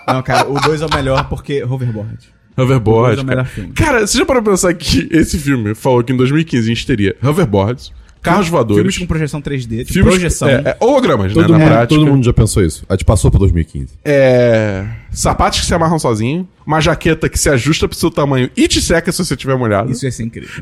Não, 0.07 0.21
cara, 0.23 0.49
o 0.49 0.59
2 0.59 0.81
é 0.81 0.85
o 0.85 0.89
melhor 0.93 1.27
porque 1.29 1.63
hoverboard. 1.63 2.17
Hoverboard. 2.57 3.01
O 3.13 3.15
dois 3.15 3.19
é 3.19 3.21
o 3.21 3.25
melhor 3.25 3.43
cara. 3.43 3.55
filme. 3.55 3.73
cara, 3.73 4.05
você 4.07 4.17
já 4.17 4.25
parou 4.25 4.43
pra 4.43 4.51
pensar 4.51 4.73
que 4.73 5.07
esse 5.11 5.37
filme 5.39 5.73
falou 5.73 6.03
que 6.03 6.11
em 6.11 6.17
2015 6.17 6.65
a 6.65 6.73
gente 6.73 6.85
teria 6.85 7.15
hoverboards, 7.23 7.91
carros 8.21 8.49
voadores, 8.49 8.77
Filmes 8.81 8.97
com 8.97 9.05
projeção 9.07 9.41
3D, 9.41 9.83
de 9.85 9.93
filmes- 9.93 10.13
projeção. 10.13 10.49
é, 10.49 10.53
é, 10.65 10.77
hologramas, 10.79 11.31
Todo, 11.33 11.53
né, 11.53 11.57
na 11.59 11.65
prática. 11.65 11.87
todo 11.99 12.05
mundo 12.05 12.23
já 12.25 12.33
pensou 12.33 12.63
isso. 12.63 12.85
A 12.89 12.93
gente 12.93 13.05
passou 13.05 13.31
pra 13.31 13.39
2015. 13.39 13.93
É, 14.03 14.85
sapatos 15.11 15.61
que 15.61 15.65
se 15.65 15.73
amarram 15.73 15.97
sozinho, 15.97 16.47
uma 16.65 16.79
jaqueta 16.81 17.27
que 17.29 17.39
se 17.39 17.49
ajusta 17.49 17.87
pro 17.87 17.97
seu 17.97 18.11
tamanho 18.11 18.49
e 18.55 18.67
te 18.67 18.81
seca 18.81 19.11
se 19.11 19.23
você 19.23 19.35
tiver 19.35 19.55
molhado. 19.57 19.89
Isso 19.91 20.05
ia 20.05 20.11
ser 20.11 20.23
incrível. 20.23 20.61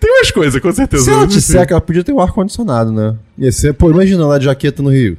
Tem 0.00 0.10
mais 0.10 0.30
coisa, 0.30 0.58
com 0.60 0.72
certeza. 0.72 1.04
Se 1.04 1.10
ela 1.10 1.26
te 1.26 1.40
seca, 1.40 1.74
ela 1.74 1.80
podia 1.82 2.02
ter 2.02 2.12
um 2.12 2.20
ar-condicionado, 2.20 2.90
né? 2.90 3.14
Ia 3.36 3.52
ser, 3.52 3.74
pô, 3.74 3.90
imagina 3.90 4.26
lá 4.26 4.38
de 4.38 4.46
jaqueta 4.46 4.82
no 4.82 4.90
Rio. 4.90 5.18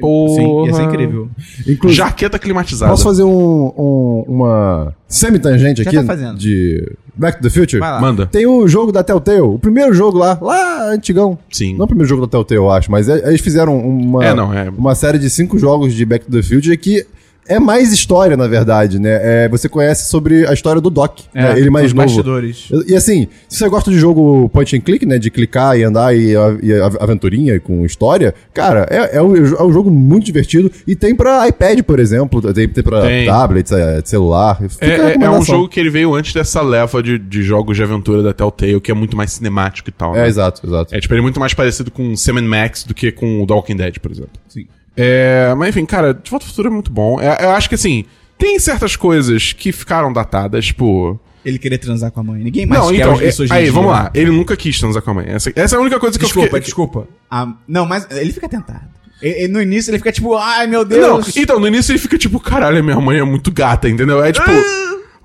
Sim, 0.00 0.66
ia 0.66 0.72
ser 0.74 0.82
incrível. 0.82 1.28
Inclusive, 1.60 1.92
Jaqueta 1.92 2.38
climatizada. 2.38 2.90
posso 2.90 3.04
fazer 3.04 3.22
um, 3.22 3.72
um- 3.76 4.24
uma 4.28 4.92
semi-tangente 5.08 5.82
Já 5.82 5.90
aqui 5.90 5.98
tá 5.98 6.04
fazendo. 6.04 6.36
de 6.38 6.92
Back 7.14 7.38
to 7.38 7.42
the 7.44 7.50
Future? 7.50 7.80
Manda. 7.80 8.26
Tem 8.26 8.46
o 8.46 8.68
jogo 8.68 8.92
da 8.92 9.02
Telltale, 9.02 9.40
o 9.40 9.58
primeiro 9.58 9.94
jogo 9.94 10.18
lá, 10.18 10.38
lá 10.40 10.90
antigão. 10.92 11.38
Sim. 11.50 11.74
Não 11.76 11.84
o 11.84 11.88
primeiro 11.88 12.08
jogo 12.08 12.22
da 12.22 12.28
Telltale, 12.28 12.58
eu 12.58 12.70
acho, 12.70 12.90
mas 12.90 13.08
é- 13.08 13.26
eles 13.28 13.40
fizeram 13.40 13.78
uma, 13.78 14.24
É, 14.24 14.34
não, 14.34 14.52
é. 14.52 14.68
uma 14.70 14.94
série 14.94 15.18
de 15.18 15.30
cinco 15.30 15.58
jogos 15.58 15.94
de 15.94 16.04
Back 16.04 16.26
to 16.26 16.30
the 16.30 16.42
Future 16.42 16.76
que 16.76 17.06
é 17.48 17.58
mais 17.58 17.92
história, 17.92 18.36
na 18.36 18.46
verdade, 18.46 18.98
né? 18.98 19.44
É, 19.44 19.48
você 19.48 19.68
conhece 19.68 20.08
sobre 20.08 20.46
a 20.46 20.52
história 20.52 20.80
do 20.80 20.90
Doc, 20.90 21.18
né? 21.34 21.58
ele 21.58 21.70
mais 21.70 21.86
os 21.86 21.92
novo. 21.92 22.06
bastidores. 22.06 22.68
E 22.86 22.94
assim, 22.94 23.28
se 23.48 23.58
você 23.58 23.68
gosta 23.68 23.90
de 23.90 23.98
jogo 23.98 24.48
point 24.50 24.76
and 24.76 24.80
click, 24.80 25.04
né? 25.06 25.18
De 25.18 25.30
clicar 25.30 25.78
e 25.78 25.84
andar 25.84 26.16
e, 26.16 26.36
a- 26.36 26.56
e 26.62 26.72
aventurinha 27.00 27.58
com 27.60 27.84
história, 27.84 28.34
cara, 28.52 28.86
é, 28.90 29.16
é, 29.18 29.22
um, 29.22 29.36
é 29.36 29.62
um 29.62 29.72
jogo 29.72 29.90
muito 29.90 30.24
divertido. 30.24 30.70
E 30.86 30.94
tem 30.96 31.14
pra 31.14 31.46
iPad, 31.48 31.80
por 31.82 31.98
exemplo, 31.98 32.40
tem, 32.52 32.68
tem 32.68 32.82
pra 32.84 33.02
Tem. 33.02 33.26
tablets, 33.26 33.72
é, 33.72 34.00
celular. 34.04 34.58
É, 34.80 34.86
é- 34.88 35.16
é 35.24 35.30
um 35.30 35.42
jogo 35.42 35.68
que 35.68 35.78
ele 35.80 35.90
veio 35.90 36.14
antes 36.14 36.32
dessa 36.32 36.60
leva 36.60 37.02
de, 37.02 37.18
de 37.18 37.42
jogos 37.42 37.76
de 37.76 37.82
aventura 37.82 38.22
da 38.22 38.32
Telltale, 38.32 38.80
que 38.80 38.90
é 38.90 38.94
muito 38.94 39.16
mais 39.16 39.32
cinemático 39.32 39.88
e 39.88 39.92
tal. 39.92 40.14
É, 40.16 40.22
né? 40.22 40.28
exato, 40.28 40.66
exato. 40.66 40.94
É, 40.94 41.00
tipo, 41.00 41.12
ele 41.14 41.20
é 41.20 41.22
muito 41.22 41.40
mais 41.40 41.54
parecido 41.54 41.90
com 41.90 42.16
Sam 42.16 42.42
Max 42.42 42.84
do 42.84 42.94
que 42.94 43.10
com 43.12 43.42
o 43.42 43.46
The 43.46 43.54
Walking 43.54 43.76
Dead, 43.76 43.98
por 43.98 44.10
exemplo. 44.10 44.30
Sim. 44.48 44.66
É, 44.96 45.54
mas 45.56 45.68
enfim, 45.70 45.84
cara, 45.84 46.14
De 46.14 46.30
Volta 46.30 46.44
ao 46.46 46.48
Futuro 46.50 46.68
é 46.68 46.70
muito 46.70 46.90
bom. 46.90 47.20
É, 47.20 47.44
eu 47.44 47.50
acho 47.50 47.68
que 47.68 47.74
assim, 47.74 48.04
tem 48.38 48.58
certas 48.58 48.96
coisas 48.96 49.52
que 49.52 49.72
ficaram 49.72 50.12
datadas, 50.12 50.66
tipo. 50.66 51.20
ele 51.44 51.58
querer 51.58 51.78
transar 51.78 52.10
com 52.10 52.20
a 52.20 52.22
mãe. 52.22 52.42
Ninguém 52.42 52.66
mais 52.66 52.80
Não, 52.80 52.88
quer 52.90 52.96
então, 52.96 53.22
isso 53.22 53.42
hoje 53.42 53.52
é, 53.52 53.56
aí, 53.56 53.70
vamos 53.70 53.90
lá. 53.90 54.10
Ele 54.14 54.30
nunca 54.30 54.56
quis 54.56 54.78
transar 54.78 55.02
com 55.02 55.10
a 55.10 55.14
mãe. 55.14 55.26
Essa, 55.28 55.52
essa 55.54 55.76
é 55.76 55.78
a 55.78 55.80
única 55.80 55.98
coisa 56.00 56.18
que 56.18 56.24
Desculpa, 56.24 56.46
eu 56.46 56.50
fiquei... 56.50 56.60
desculpa. 56.60 57.08
Ah, 57.30 57.52
não, 57.68 57.84
mas 57.86 58.06
ele 58.10 58.32
fica 58.32 58.48
tentado. 58.48 58.96
E- 59.22 59.48
no 59.48 59.62
início 59.62 59.90
ele 59.90 59.98
fica 59.98 60.12
tipo, 60.12 60.36
ai 60.36 60.66
meu 60.66 60.80
Não, 60.80 60.88
Deus. 60.88 61.36
então, 61.36 61.58
no 61.58 61.66
início 61.66 61.92
ele 61.92 61.98
fica 61.98 62.18
tipo, 62.18 62.38
caralho, 62.38 62.82
minha 62.84 63.00
mãe 63.00 63.18
é 63.18 63.24
muito 63.24 63.50
gata, 63.50 63.88
entendeu? 63.88 64.22
É 64.22 64.30
tipo... 64.32 64.50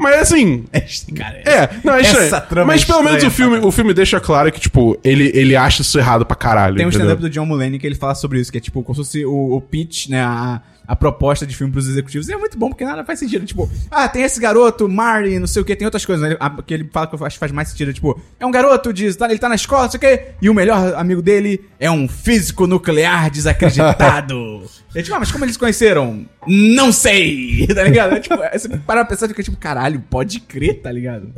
Mas 0.02 0.22
assim... 0.22 0.66
Cara 1.16 1.38
É, 1.46 1.70
não, 1.84 1.94
é 1.94 2.02
Essa 2.02 2.42
trama 2.42 2.68
Mas 2.68 2.82
é 2.82 2.86
pelo 2.86 3.04
menos 3.04 3.24
o 3.24 3.30
filme, 3.30 3.58
o 3.60 3.72
filme 3.72 3.94
deixa 3.94 4.20
claro 4.20 4.52
que, 4.52 4.60
tipo, 4.60 4.98
ele, 5.04 5.32
ele 5.34 5.56
acha 5.56 5.82
isso 5.82 5.98
errado 6.00 6.26
pra 6.26 6.36
caralho. 6.36 6.76
Tem 6.76 6.86
um 6.86 6.90
stand-up 6.90 7.22
do 7.22 7.30
John 7.30 7.46
Mulaney 7.46 7.80
que 7.80 7.86
ele 7.86 7.96
fala 7.96 8.16
sobre 8.16 8.40
isso, 8.40 8.52
que 8.52 8.58
é 8.58 8.62
tipo, 8.62 8.82
como 8.84 8.96
se 8.96 9.02
fosse 9.02 9.26
o, 9.26 9.56
o 9.56 9.62
pitch, 9.62 10.10
né, 10.10 10.22
a, 10.22 10.62
a 10.92 10.96
proposta 10.96 11.48
de 11.48 11.56
filme 11.56 11.72
pros 11.72 11.88
executivos. 11.88 12.28
E 12.28 12.34
é 12.34 12.38
muito 12.38 12.58
bom, 12.58 12.68
porque 12.68 12.84
nada 12.84 13.06
faz 13.06 13.18
sentido. 13.18 13.46
Tipo, 13.46 13.72
ah, 13.90 14.10
tem 14.10 14.24
esse 14.24 14.42
garoto, 14.42 14.90
Marty, 14.90 15.40
não 15.40 15.48
sei 15.48 15.62
o 15.62 15.66
que, 15.66 15.74
tem 15.74 15.86
outras 15.86 16.06
coisas, 16.06 16.30
né? 16.30 16.36
Que 16.68 16.74
ele 16.74 16.90
fala 16.92 17.08
que 17.08 17.16
eu 17.16 17.26
acho 17.26 17.38
que 17.38 17.40
faz 17.40 17.50
mais 17.50 17.70
sentido. 17.70 17.94
Tipo, 17.94 18.20
é 18.38 18.46
um 18.46 18.52
garoto, 18.52 18.92
diz, 18.92 19.16
tá, 19.16 19.26
ele 19.30 19.40
tá 19.40 19.48
na 19.48 19.56
escola, 19.56 19.84
não 19.84 19.90
sei 19.92 19.98
o 19.98 20.02
que, 20.02 20.26
e 20.42 20.50
o 20.50 20.54
melhor 20.54 20.94
amigo 20.96 21.22
dele 21.22 21.62
é 21.80 21.90
um 21.90 22.10
físico 22.10 22.68
nuclear 22.68 23.32
desacreditado. 23.32 24.64
é 24.94 25.02
tipo, 25.02 25.16
ah, 25.16 25.20
mas 25.22 25.32
como 25.32 25.46
eles 25.46 25.54
se 25.54 25.60
conheceram? 25.60 26.26
Não 26.46 26.92
sei, 26.92 27.66
tá 27.74 27.84
ligado? 27.84 28.16
É, 28.16 28.20
tipo, 28.20 28.42
aí 28.42 28.60
você 28.60 28.68
para 28.68 28.80
pra 28.80 29.06
pensar 29.06 29.28
e 29.28 29.30
fica 29.30 29.44
tipo, 29.44 29.56
caralho, 29.56 30.04
pode 30.10 30.42
crer, 30.42 30.82
tá 30.82 30.92
ligado? 30.92 31.32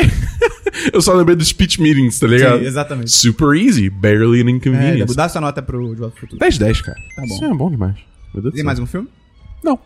Eu 0.94 1.02
só 1.02 1.12
lembrei 1.12 1.36
dos 1.36 1.48
speech 1.48 1.78
meetings, 1.78 2.18
tá 2.18 2.26
ligado? 2.26 2.60
Sim, 2.60 2.64
exatamente. 2.64 3.10
Super 3.10 3.54
easy, 3.54 3.90
barely 3.90 4.40
an 4.40 4.46
É, 4.46 4.50
inconvenience. 4.50 5.14
dá 5.14 5.28
sua 5.28 5.42
nota 5.42 5.60
pro 5.60 5.78
De 5.94 6.00
Volta 6.00 6.16
pro 6.16 6.20
Futuro. 6.26 6.40
10-10, 6.40 6.80
cara. 6.82 6.96
Tá 7.14 7.22
bom. 7.28 7.34
Isso 7.34 7.44
é 7.44 7.54
bom 7.54 7.70
demais. 7.70 8.08
Meu 8.32 8.42
Deus 8.42 8.54
Tem 8.54 8.64
mais 8.64 8.78
um 8.78 8.86
filme? 8.86 9.08
Não. 9.62 9.78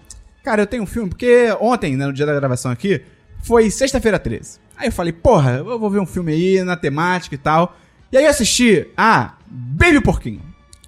Cara, 0.42 0.62
eu 0.62 0.66
tenho 0.66 0.82
um 0.82 0.86
filme, 0.86 1.08
porque 1.08 1.56
ontem, 1.60 1.96
né, 1.96 2.06
no 2.06 2.12
dia 2.12 2.26
da 2.26 2.34
gravação 2.34 2.70
aqui, 2.70 3.00
foi 3.42 3.70
sexta-feira 3.70 4.18
13. 4.18 4.58
Aí 4.76 4.88
eu 4.88 4.92
falei, 4.92 5.12
porra, 5.12 5.52
eu 5.58 5.78
vou 5.78 5.90
ver 5.90 6.00
um 6.00 6.06
filme 6.06 6.32
aí 6.32 6.62
na 6.64 6.76
temática 6.76 7.34
e 7.34 7.38
tal. 7.38 7.76
E 8.10 8.16
aí 8.16 8.24
eu 8.24 8.30
assisti 8.30 8.88
a 8.96 9.34
Baby 9.46 10.00
Porquinho. 10.00 10.42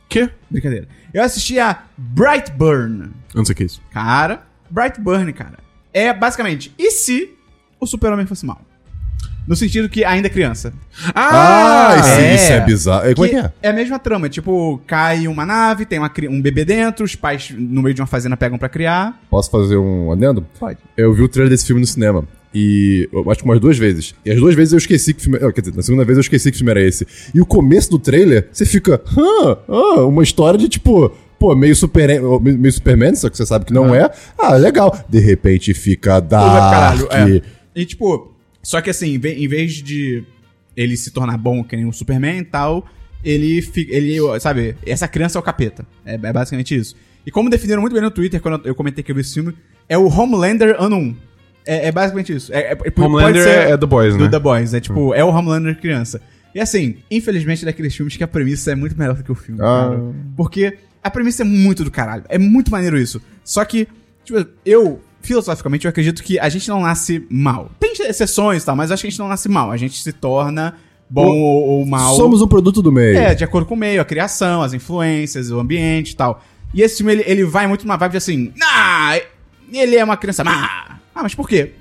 Quê? 0.09 0.31
Brincadeira. 0.51 0.89
Eu 1.13 1.23
assisti 1.23 1.59
a 1.59 1.85
Brightburn. 1.97 3.05
Eu 3.05 3.39
não 3.39 3.45
sei 3.45 3.53
o 3.53 3.57
que 3.57 3.63
é 3.63 3.67
isso. 3.67 3.81
Cara, 3.91 4.47
Brightburn, 4.71 5.33
cara. 5.33 5.59
É 5.93 6.13
basicamente, 6.13 6.75
e 6.77 6.91
se 6.91 7.35
o 7.79 7.87
super-homem 7.87 8.27
fosse 8.27 8.45
mal? 8.45 8.61
No 9.47 9.55
sentido 9.55 9.89
que 9.89 10.05
ainda 10.05 10.29
é 10.29 10.31
criança. 10.31 10.73
Ah, 11.15 11.97
isso 11.99 12.09
é. 12.21 12.35
isso 12.35 12.53
é 12.53 12.61
bizarro. 12.61 13.07
É, 13.09 13.15
Como 13.15 13.27
é 13.27 13.29
que 13.31 13.37
é? 13.37 13.53
É 13.63 13.69
a 13.69 13.73
mesma 13.73 13.99
trama, 13.99 14.29
tipo, 14.29 14.81
cai 14.87 15.29
uma 15.29 15.45
nave, 15.45 15.85
tem 15.85 15.99
uma 15.99 16.11
um 16.31 16.41
bebê 16.41 16.65
dentro, 16.65 17.05
os 17.05 17.15
pais 17.15 17.51
no 17.57 17.83
meio 17.83 17.95
de 17.95 18.01
uma 18.01 18.07
fazenda 18.07 18.37
pegam 18.37 18.57
pra 18.57 18.69
criar. 18.69 19.21
Posso 19.29 19.51
fazer 19.51 19.77
um 19.77 20.11
adendo? 20.13 20.47
Pode. 20.59 20.79
Eu 20.97 21.13
vi 21.13 21.23
o 21.23 21.29
trailer 21.29 21.51
desse 21.51 21.67
filme 21.67 21.81
no 21.81 21.87
cinema. 21.87 22.25
E 22.55 23.09
eu 23.13 23.29
acho 23.31 23.41
que 23.41 23.45
umas 23.45 23.59
duas 23.59 23.77
vezes. 23.77 24.15
E 24.25 24.31
as 24.31 24.39
duas 24.39 24.55
vezes 24.55 24.73
eu 24.73 24.79
esqueci 24.79 25.13
que 25.13 25.21
o 25.21 25.23
filme. 25.25 25.53
Quer 25.53 25.61
dizer, 25.61 25.77
na 25.77 25.83
segunda 25.83 26.05
vez 26.05 26.17
eu 26.17 26.21
esqueci 26.23 26.51
que 26.51 26.55
o 26.55 26.59
filme 26.59 26.71
era 26.71 26.81
esse. 26.81 27.05
E 27.35 27.41
o 27.41 27.47
começo 27.47 27.91
do 27.91 27.99
trailer, 27.99 28.49
você 28.53 28.65
fica. 28.65 29.03
Hã? 29.17 29.59
Ah, 29.69 30.05
uma 30.05 30.23
história 30.23 30.59
de 30.59 30.69
tipo. 30.69 31.13
Pô, 31.37 31.55
meio, 31.57 31.75
super, 31.75 32.09
meio 32.41 32.73
Superman, 32.73 33.15
só 33.17 33.29
que 33.29 33.37
você 33.37 33.45
sabe 33.45 33.65
que 33.65 33.73
não 33.73 33.93
é. 33.93 34.09
Ah, 34.39 34.55
legal. 34.55 34.97
De 35.09 35.19
repente 35.19 35.75
fica 35.75 36.21
dark. 36.21 37.07
caralho, 37.07 37.09
é. 37.11 37.43
E 37.75 37.85
tipo, 37.85 38.34
só 38.65 38.81
que 38.81 38.91
assim, 38.91 39.15
em 39.15 39.19
ve- 39.19 39.35
em 39.35 39.47
vez 39.47 39.75
de 39.75 40.25
ele 40.77 40.97
se 40.97 41.13
tornar 41.13 41.37
bom 41.39 41.63
que 41.63 41.77
nem 41.77 41.87
um 41.87 41.93
Superman 41.93 42.39
e 42.39 42.45
tal, 42.45 42.85
ele 43.23 43.63
fica. 43.63 43.95
Ele, 43.95 44.17
sabe, 44.41 44.75
essa 44.85 45.07
criança 45.07 45.39
é 45.39 45.41
o 45.41 45.43
capeta. 45.43 45.87
É, 46.05 46.15
é 46.15 46.33
basicamente 46.33 46.75
isso. 46.75 46.97
E 47.25 47.31
como 47.31 47.49
definiram 47.49 47.81
muito 47.81 47.93
bem 47.93 48.03
no 48.03 48.11
Twitter, 48.11 48.41
quando 48.41 48.67
eu 48.67 48.75
comentei 48.75 49.05
que 49.05 49.11
eu 49.11 49.15
vi 49.15 49.21
esse 49.21 49.35
filme, 49.35 49.55
é 49.89 49.97
o 49.97 50.09
Homelander 50.09 50.75
ano 50.79 50.97
1. 50.97 51.17
É, 51.67 51.89
é 51.89 51.93
basicamente 51.93 52.33
isso. 52.35 52.53
É, 52.53 52.73
é- 52.73 53.01
Homelander 53.01 53.43
ser 53.43 53.49
é, 53.51 53.71
é 53.71 53.77
The 53.79 53.87
Boys, 53.87 54.17
do 54.17 54.25
né? 54.25 54.31
The 54.31 54.39
Boys. 54.39 54.75
É 54.75 54.81
tipo, 54.81 55.15
é 55.15 55.25
o 55.25 55.29
Homelander 55.29 55.79
criança. 55.81 56.21
E 56.55 56.61
assim, 56.61 56.97
infelizmente, 57.11 57.63
é 57.63 57.67
daqueles 57.67 57.95
filmes 57.97 58.17
que 58.17 58.23
a 58.23 58.29
premissa 58.29 58.73
é 58.73 58.75
muito 58.75 58.97
melhor 58.99 59.17
do 59.17 59.25
que 59.25 59.33
o 59.33 59.35
filme, 59.35 59.61
Ah. 59.63 59.91
Porque 60.37 60.77
a 61.03 61.11
premissa 61.11 61.43
é 61.43 61.45
muito 61.45 61.83
do 61.83 61.91
caralho. 61.91 62.25
É 62.29 62.39
muito 62.39 62.71
maneiro 62.71 62.99
isso. 62.99 63.21
Só 63.43 63.65
que, 63.65 63.89
tipo, 64.25 64.47
eu, 64.65 65.01
filosoficamente, 65.27 65.85
eu 65.87 65.89
acredito 65.91 66.23
que 66.23 66.39
a 66.39 66.49
gente 66.49 66.69
não 66.69 66.81
nasce 66.83 67.27
mal. 67.31 67.71
Tem 67.81 67.93
exceções 68.09 68.63
e 68.63 68.67
tal, 68.67 68.77
mas 68.77 68.91
acho 68.91 69.03
que 69.03 69.07
a 69.09 69.11
gente 69.11 69.19
não 69.19 69.29
nasce 69.29 69.49
mal. 69.49 69.71
A 69.71 69.77
gente 69.77 70.01
se 70.03 70.13
torna 70.13 70.75
bom 71.09 71.27
O- 71.27 71.39
ou, 71.39 71.63
ou 71.81 71.87
mal. 71.87 72.17
Somos 72.17 72.41
um 72.43 72.47
produto 72.49 72.81
do 72.83 72.91
meio. 72.93 73.17
É, 73.17 73.35
de 73.35 73.45
acordo 73.45 73.67
com 73.67 73.75
o 73.75 73.77
meio, 73.79 74.01
a 74.01 74.05
criação, 74.05 74.63
as 74.63 74.73
influências, 74.73 75.51
o 75.51 75.59
ambiente 75.59 76.11
e 76.11 76.17
tal. 76.17 76.43
E 76.73 76.83
esse 76.83 76.97
filme, 76.99 77.13
ele, 77.13 77.25
ele 77.27 77.45
vai 77.45 77.67
muito 77.67 77.87
numa 77.87 77.97
vibe 77.97 78.13
de 78.13 78.19
assim, 78.19 78.53
ah, 78.63 79.19
ele 79.73 79.97
é 79.97 80.05
uma 80.05 80.17
criança 80.17 80.43
má. 80.45 80.99
Ah, 81.15 81.23
mas 81.23 81.35
por 81.35 81.49
quê? 81.49 81.73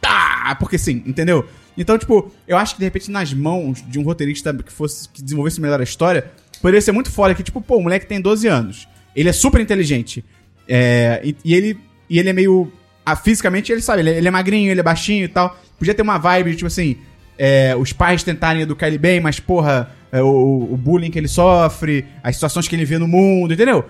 Tá, 0.00 0.56
porque 0.60 0.78
sim, 0.78 1.02
entendeu? 1.06 1.44
Então, 1.76 1.98
tipo, 1.98 2.30
eu 2.46 2.56
acho 2.56 2.74
que 2.74 2.78
de 2.80 2.84
repente 2.84 3.10
nas 3.10 3.32
mãos 3.34 3.82
de 3.86 3.98
um 3.98 4.02
roteirista 4.02 4.52
que 4.54 4.72
fosse 4.72 5.08
que 5.08 5.22
desenvolvesse 5.22 5.60
melhor 5.60 5.80
a 5.80 5.84
história, 5.84 6.30
poderia 6.60 6.80
ser 6.80 6.92
muito 6.92 7.10
foda 7.10 7.34
que, 7.34 7.42
tipo, 7.42 7.60
pô, 7.60 7.76
o 7.76 7.82
moleque 7.82 8.06
tem 8.06 8.20
12 8.20 8.46
anos. 8.48 8.88
Ele 9.14 9.28
é 9.28 9.32
super 9.32 9.60
inteligente. 9.60 10.24
É, 10.68 11.20
e, 11.24 11.36
e 11.44 11.54
ele, 11.54 11.78
e 12.08 12.18
ele 12.18 12.28
é 12.28 12.32
meio. 12.32 12.70
Ah, 13.12 13.16
fisicamente, 13.16 13.70
ele 13.72 13.80
sabe, 13.82 14.02
ele, 14.02 14.10
é- 14.10 14.18
ele 14.18 14.28
é 14.28 14.30
magrinho, 14.30 14.70
ele 14.70 14.80
é 14.80 14.82
baixinho 14.82 15.24
e 15.24 15.28
tal. 15.28 15.56
Podia 15.78 15.94
ter 15.94 16.02
uma 16.02 16.18
vibe, 16.18 16.54
tipo 16.54 16.66
assim, 16.66 16.96
é, 17.38 17.74
os 17.76 17.92
pais 17.92 18.22
tentarem 18.22 18.62
educar 18.62 18.88
ele 18.88 18.98
bem, 18.98 19.20
mas, 19.20 19.38
porra, 19.40 19.90
é, 20.10 20.22
o, 20.22 20.68
o 20.72 20.76
bullying 20.76 21.10
que 21.10 21.18
ele 21.18 21.28
sofre, 21.28 22.04
as 22.22 22.34
situações 22.36 22.66
que 22.66 22.74
ele 22.74 22.84
vê 22.84 22.98
no 22.98 23.06
mundo, 23.08 23.54
entendeu? 23.54 23.84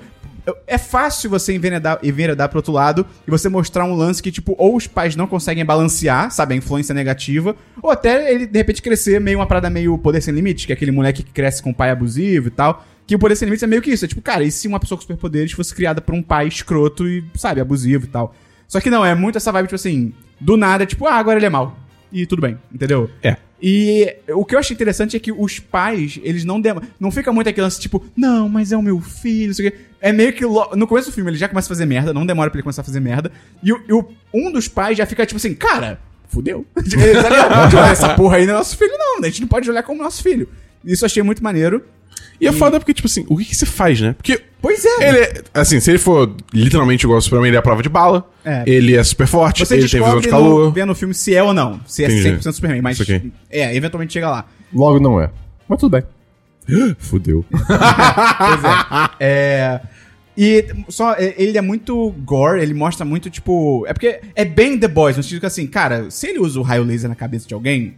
É 0.67 0.79
fácil 0.79 1.29
você 1.29 1.55
enveredar, 1.55 1.99
enveredar 2.03 2.49
pro 2.49 2.59
outro 2.59 2.73
lado 2.73 3.05
e 3.27 3.31
você 3.31 3.51
mostrar 3.51 3.85
um 3.85 3.95
lance 3.95 4.23
que, 4.23 4.33
tipo, 4.33 4.55
ou 4.57 4.77
os 4.77 4.87
pais 4.87 5.15
não 5.15 5.27
conseguem 5.27 5.63
balancear, 5.63 6.31
sabe, 6.31 6.55
a 6.55 6.57
influência 6.57 6.95
negativa, 6.95 7.55
ou 7.83 7.91
até 7.91 8.33
ele, 8.33 8.47
de 8.47 8.59
repente, 8.59 8.81
crescer 8.81 9.21
meio 9.21 9.39
uma 9.39 9.47
parada 9.47 9.69
meio 9.69 9.99
poder 9.99 10.23
sem 10.23 10.33
limite, 10.33 10.67
que 10.67 10.73
é 10.73 10.75
aquele 10.75 10.91
moleque 10.91 11.23
que 11.23 11.33
cresce 11.33 11.63
com 11.63 11.69
um 11.71 11.75
pai 11.75 11.91
abusivo 11.91 12.49
e 12.49 12.51
tal. 12.51 12.83
Que 13.07 13.15
o 13.15 13.19
poder 13.19 13.37
sem 13.37 13.47
limites 13.47 13.63
é 13.63 13.67
meio 13.67 13.81
que 13.83 13.91
isso. 13.91 14.05
É 14.05 14.09
tipo, 14.09 14.21
cara, 14.23 14.43
e 14.45 14.51
se 14.51 14.67
uma 14.69 14.79
pessoa 14.81 14.97
com 14.97 15.03
superpoderes 15.03 15.53
fosse 15.53 15.75
criada 15.75 16.01
por 16.01 16.15
um 16.15 16.23
pai 16.23 16.47
escroto 16.47 17.07
e, 17.07 17.25
sabe, 17.37 17.61
abusivo 17.61 18.05
e 18.05 18.09
tal? 18.09 18.35
Só 18.69 18.81
que 18.81 18.91
não, 18.91 19.05
é 19.05 19.15
muito 19.15 19.37
essa 19.39 19.51
vibe, 19.51 19.67
tipo 19.67 19.75
assim, 19.77 20.13
do 20.41 20.57
nada, 20.57 20.85
tipo, 20.87 21.07
ah, 21.07 21.15
agora 21.15 21.39
ele 21.39 21.47
é 21.47 21.51
mal. 21.51 21.77
E 22.13 22.25
tudo 22.27 22.41
bem, 22.43 22.57
entendeu? 22.73 23.11
É. 23.23 23.37
E 23.61 24.15
o 24.29 24.45
que 24.45 24.55
eu 24.55 24.59
achei 24.61 24.73
interessante 24.75 25.17
é 25.17 25.21
que 25.21 25.33
os 25.33 25.59
pais, 25.59 26.21
eles 26.23 26.45
não 26.45 26.61
demam, 26.61 26.83
não 27.01 27.11
fica 27.11 27.33
muito 27.33 27.49
aquele 27.49 27.65
lance 27.65 27.81
tipo, 27.81 28.05
não, 28.17 28.49
mas 28.49 28.71
é 28.71 28.77
o 28.77 28.83
meu 28.83 29.01
filho, 29.01 29.49
não 29.49 29.55
sei 29.55 29.69
o 29.69 29.73
quê. 29.73 29.79
É 30.01 30.13
meio 30.13 30.33
que 30.33 30.45
lo- 30.45 30.71
no 30.77 30.87
começo 30.87 31.11
do 31.11 31.15
filme 31.15 31.31
ele 31.31 31.37
já 31.39 31.49
começa 31.49 31.67
a 31.67 31.71
fazer 31.71 31.85
merda, 31.85 32.15
não 32.15 32.25
demora 32.25 32.51
pra 32.51 32.59
ele 32.59 32.63
começar 32.63 32.83
a 32.83 32.85
fazer 32.85 33.01
merda. 33.01 33.33
E, 33.63 33.73
o- 33.73 33.83
e 33.89 33.93
o- 33.93 34.09
um 34.33 34.53
dos 34.53 34.69
pais 34.69 34.97
já 34.97 35.05
fica 35.07 35.27
tipo 35.27 35.39
assim, 35.39 35.55
cara, 35.55 35.99
fudeu. 36.29 36.65
tá? 36.77 36.83
Tipo, 37.69 37.83
Essa 37.83 38.15
porra 38.15 38.37
aí 38.37 38.47
não 38.47 38.55
é 38.55 38.59
nosso 38.59 38.77
filho, 38.77 38.93
não. 38.97 39.19
A 39.19 39.25
gente 39.27 39.41
não 39.41 39.49
pode 39.49 39.69
olhar 39.69 39.83
como 39.83 40.03
nosso 40.03 40.23
filho. 40.23 40.49
Isso 40.85 41.05
eu 41.05 41.07
achei 41.07 41.23
muito 41.25 41.43
maneiro. 41.43 41.85
E 42.41 42.47
é 42.47 42.53
foda 42.53 42.79
porque, 42.79 42.95
tipo 42.95 43.07
assim, 43.07 43.25
o 43.29 43.37
que, 43.37 43.45
que 43.45 43.55
você 43.55 43.67
faz, 43.67 44.01
né? 44.01 44.13
Porque 44.13 44.41
Pois 44.61 44.85
é. 44.85 45.09
ele 45.09 45.19
é, 45.19 45.43
assim, 45.55 45.79
se 45.81 45.91
ele 45.91 45.99
for 45.99 46.35
literalmente 46.53 47.05
igual 47.05 47.17
ao 47.17 47.23
Superman, 47.23 47.49
ele 47.49 47.57
é 47.57 47.61
a 47.61 47.63
prova 47.63 47.83
de 47.83 47.89
bala. 47.89 48.29
É. 48.45 48.65
Ele 48.67 48.97
é 48.97 49.03
super 49.05 49.27
forte, 49.27 49.65
Você 49.65 49.75
ele 49.75 49.89
tem 49.89 50.01
visão 50.01 50.21
de 50.21 50.29
calor. 50.29 50.67
no, 50.67 50.73
vendo 50.73 50.91
o 50.91 50.95
filme 50.95 51.15
se 51.15 51.35
é 51.35 51.43
ou 51.43 51.55
não. 51.55 51.81
Se 51.87 52.05
é 52.05 52.07
Entendi. 52.09 52.39
100% 52.39 52.53
Superman. 52.53 52.83
Mas, 52.83 52.99
Isso 52.99 53.13
aqui. 53.13 53.33
é, 53.51 53.75
eventualmente 53.77 54.13
chega 54.13 54.29
lá. 54.31 54.47
Logo 54.73 54.99
não 55.01 55.21
é. 55.21 55.31
Mas 55.69 55.79
tudo 55.79 55.93
bem. 55.93 56.03
Fudeu. 56.99 57.45
Pois 57.51 58.65
é. 58.65 59.11
É, 59.21 59.81
E 60.37 60.67
só, 60.89 61.15
é, 61.15 61.35
ele 61.37 61.57
é 61.59 61.61
muito 61.61 62.11
gore, 62.25 62.61
ele 62.61 62.75
mostra 62.75 63.05
muito, 63.05 63.31
tipo. 63.31 63.85
É 63.89 63.93
porque 63.93 64.21
é 64.35 64.45
bem 64.45 64.79
The 64.79 64.89
Boys, 64.89 65.17
no 65.17 65.23
sentido 65.23 65.41
que 65.41 65.47
assim, 65.47 65.67
cara, 65.67 66.11
se 66.11 66.27
ele 66.29 66.39
usa 66.39 66.59
o 66.59 66.63
raio 66.63 66.85
laser 66.85 67.09
na 67.09 67.17
cabeça 67.17 67.47
de 67.49 67.55
alguém, 67.55 67.95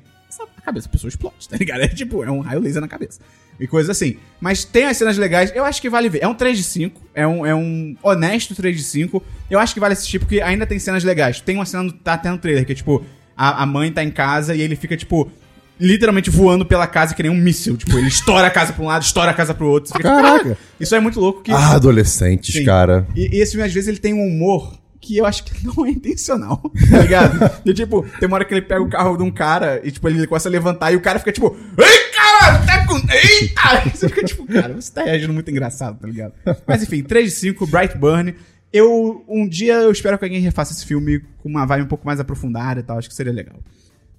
a 0.57 0.61
cabeça 0.61 0.87
da 0.87 0.93
pessoa 0.93 1.09
explode, 1.09 1.35
tá 1.49 1.57
ligado? 1.57 1.81
É 1.83 1.89
tipo, 1.89 2.23
é 2.25 2.31
um 2.31 2.41
raio 2.41 2.61
laser 2.61 2.81
na 2.81 2.89
cabeça. 2.89 3.21
E 3.59 3.67
coisas 3.67 3.91
assim. 3.91 4.17
Mas 4.41 4.65
tem 4.65 4.87
as 4.87 4.97
cenas 4.97 5.19
legais, 5.19 5.53
eu 5.55 5.65
acho 5.65 5.81
que 5.83 5.91
vale 5.91 6.09
ver. 6.09 6.21
É 6.23 6.29
um 6.29 6.35
3 6.35 6.57
de 6.57 6.65
5, 6.65 7.01
é 7.15 7.27
um, 7.27 7.45
é 7.45 7.55
um 7.55 7.95
honesto 8.03 8.55
3 8.55 8.77
de 8.77 8.83
5. 8.83 9.23
Eu 9.51 9.59
acho 9.59 9.75
que 9.75 9.81
vale 9.81 9.93
assistir 9.93 10.19
porque 10.19 10.41
ainda 10.41 10.67
tem 10.67 10.79
cenas 10.79 11.05
legais. 11.05 11.41
Tem 11.41 11.57
uma 11.57 11.67
cena, 11.67 11.83
no- 11.83 11.93
tá 11.93 12.15
até 12.15 12.31
no 12.31 12.39
trailer, 12.39 12.65
que 12.65 12.73
é 12.73 12.75
tipo, 12.75 13.05
a, 13.37 13.63
a 13.63 13.67
mãe 13.67 13.93
tá 13.93 14.03
em 14.03 14.11
casa 14.11 14.55
e 14.55 14.63
ele 14.63 14.77
fica, 14.77 14.97
tipo, 14.97 15.31
literalmente 15.79 16.31
voando 16.31 16.65
pela 16.65 16.87
casa 16.87 17.15
que 17.15 17.23
nem 17.23 17.31
um 17.31 17.37
míssil. 17.37 17.77
Tipo, 17.77 17.99
ele 17.99 18.09
estoura 18.09 18.47
a 18.47 18.51
casa 18.51 18.73
pra 18.73 18.83
um 18.83 18.87
lado, 18.87 19.03
estoura 19.03 19.31
a 19.31 19.35
casa 19.35 19.53
pro 19.53 19.67
outro. 19.69 19.93
Fica, 19.93 20.09
tipo, 20.09 20.23
Caraca. 20.23 20.43
"Caraca". 20.45 20.59
Isso 20.79 20.95
é 20.95 21.01
muito 21.01 21.21
louco 21.21 21.43
que. 21.43 21.53
Ah, 21.53 21.73
adolescentes, 21.75 22.55
Sim. 22.55 22.65
cara. 22.65 23.07
E, 23.15 23.37
e 23.37 23.41
esse 23.43 23.53
filme, 23.53 23.67
às 23.67 23.73
vezes, 23.75 23.89
ele 23.89 23.99
tem 23.99 24.15
um 24.15 24.27
humor 24.27 24.80
que 25.01 25.17
eu 25.17 25.25
acho 25.25 25.45
que 25.45 25.53
não 25.67 25.87
é 25.87 25.91
intencional, 25.91 26.61
tá 26.91 26.99
ligado? 26.99 27.51
e, 27.65 27.73
tipo, 27.73 28.05
tem 28.19 28.27
uma 28.29 28.37
hora 28.37 28.45
que 28.45 28.53
ele 28.55 28.63
pega 28.63 28.83
o 28.83 28.89
carro 28.91 29.17
de 29.17 29.23
um 29.23 29.31
cara 29.31 29.81
e, 29.83 29.91
tipo, 29.91 30.09
ele 30.09 30.27
começa 30.27 30.49
a 30.49 30.53
levantar 30.53 30.93
e 30.93 30.97
o 30.97 31.01
cara 31.01 31.19
fica, 31.19 31.33
tipo, 31.33 31.57
ei, 31.79 32.13
cara, 32.15 32.59
tá 32.67 32.87
com... 32.87 32.97
Eita! 32.97 33.89
E 33.89 33.91
você 33.97 34.09
fica, 34.09 34.25
tipo, 34.25 34.47
cara, 34.47 34.75
você 34.75 34.93
tá 34.93 35.03
reagindo 35.05 35.33
muito 35.33 35.51
engraçado, 35.51 35.99
tá 35.99 36.07
ligado? 36.07 36.35
Mas, 36.67 36.83
enfim, 36.83 37.03
3 37.03 37.25
de 37.31 37.37
5, 37.37 37.67
Brightburn. 37.67 38.35
Eu, 38.73 39.25
um 39.29 39.49
dia, 39.49 39.75
eu 39.75 39.91
espero 39.91 40.17
que 40.19 40.25
alguém 40.25 40.41
refaça 40.41 40.73
esse 40.73 40.87
filme 40.87 41.21
com 41.43 41.49
uma 41.49 41.67
vibe 41.67 41.83
um 41.85 41.89
pouco 41.89 42.07
mais 42.07 42.21
aprofundada 42.21 42.79
e 42.79 42.83
tal, 42.83 42.99
acho 42.99 43.09
que 43.09 43.15
seria 43.15 43.33
legal. 43.33 43.57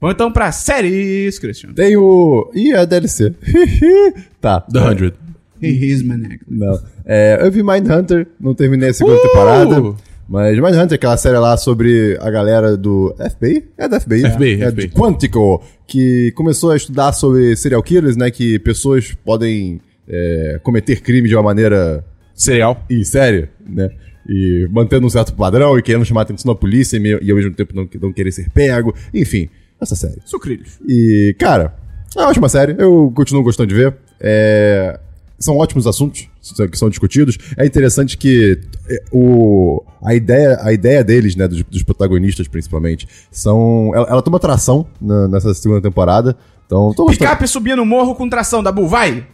Vamos 0.02 0.15
então 0.15 0.32
pra 0.32 0.52
séries, 0.52 1.38
Christian. 1.38 1.74
Tem 1.74 1.96
o. 1.96 2.52
Ih, 2.56 2.74
a 2.74 2.86
DLC. 2.86 3.36
tá. 4.41 4.62
The 4.62 4.80
100. 4.98 5.13
He 5.62 5.91
is 5.91 6.02
Maniac. 6.02 6.39
Não. 6.50 6.82
É, 7.06 7.38
eu 7.39 7.52
vi 7.52 7.62
Mindhunter, 7.62 8.28
não 8.39 8.56
terminei 8.56 8.89
a 8.89 8.94
segunda 8.94 9.17
Uh! 9.17 9.22
temporada. 9.22 9.96
Mas 10.28 10.56
Mindhunter, 10.58 10.96
aquela 10.96 11.18
série 11.18 11.38
lá 11.38 11.58
sobre 11.58 12.18
a 12.22 12.30
galera 12.32 12.78
do 12.78 13.14
FBI? 13.18 13.66
É 13.78 13.88
da 13.88 14.00
FBI. 14.00 14.30
FBI, 14.32 14.62
é 14.64 14.72
FBI. 14.72 14.90
Quantico, 14.90 15.62
que 15.88 16.32
começou 16.36 16.72
a 16.72 16.78
estudar 16.78 17.12
sobre 17.14 17.56
serial 17.56 17.84
killers, 17.84 18.16
né? 18.16 18.32
Que 18.32 18.58
pessoas 18.60 19.14
podem 19.26 19.82
é, 20.08 20.60
cometer 20.64 21.02
crime 21.02 21.28
de 21.28 21.36
uma 21.36 21.44
maneira 21.44 22.04
Cereal. 22.34 22.84
e 22.90 23.04
séria, 23.04 23.50
né? 23.68 23.90
E 24.30 24.68
mantendo 24.72 25.06
um 25.06 25.10
certo 25.10 25.34
padrão 25.34 25.78
e 25.78 25.82
querendo 25.82 26.06
chamar 26.06 26.22
atenção 26.22 26.54
da 26.54 26.58
polícia 26.60 26.96
e, 26.96 27.00
me- 27.00 27.20
e 27.22 27.30
ao 27.32 27.36
mesmo 27.38 27.54
tempo 27.54 27.76
não, 27.76 27.88
não 28.02 28.14
querer 28.14 28.32
ser 28.32 28.50
pego. 28.52 28.96
Enfim, 29.14 29.50
essa 29.82 29.96
série. 29.96 30.20
Sucrilhos. 30.24 30.80
E, 30.88 31.36
cara, 31.40 31.76
é 32.16 32.20
uma 32.20 32.30
ótima 32.30 32.48
série. 32.48 32.76
Eu 32.78 33.12
continuo 33.16 33.44
gostando 33.44 33.68
de 33.68 33.76
ver. 33.76 33.96
É, 34.20 34.98
São 35.41 35.58
ótimos 35.58 35.86
assuntos 35.88 36.27
que 36.71 36.77
são 36.77 36.89
discutidos. 36.89 37.38
É 37.58 37.65
interessante 37.65 38.17
que 38.17 38.60
é, 38.89 39.04
o, 39.12 39.84
a, 40.04 40.13
ideia, 40.15 40.60
a 40.62 40.71
ideia 40.71 41.04
deles, 41.04 41.36
né, 41.36 41.47
dos, 41.47 41.63
dos 41.63 41.84
protagonistas 41.84 42.47
principalmente, 42.47 43.08
são. 43.32 43.91
Ela, 43.93 44.08
ela 44.10 44.21
toma 44.21 44.39
tração 44.39 44.86
na- 45.01 45.27
nessa 45.27 45.54
segunda 45.54 45.82
temporada. 45.82 46.38
Então, 46.65 46.93
tô 46.93 47.06
gostando. 47.06 47.30
Picape 47.30 47.47
subia 47.47 47.75
no 47.75 47.86
morro 47.86 48.15
com 48.15 48.30
tração, 48.30 48.63
Dabu, 48.63 48.88
vai! 48.88 49.25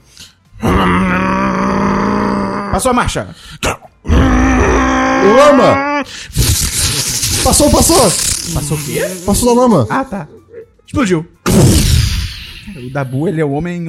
Passou 2.71 2.91
a 2.91 2.93
marcha. 2.93 3.35
Lama! 5.35 6.03
Passou, 7.43 7.69
passou! 7.69 7.95
Passou 8.53 8.77
o 8.77 8.83
quê? 8.83 9.01
Passou 9.25 9.55
da 9.55 9.61
lama! 9.61 9.87
Ah, 9.89 10.03
tá. 10.05 10.27
Explodiu. 10.85 11.25
O 12.75 12.89
Dabu, 12.89 13.27
ele 13.27 13.39
é 13.39 13.45
o 13.45 13.51
homem... 13.51 13.85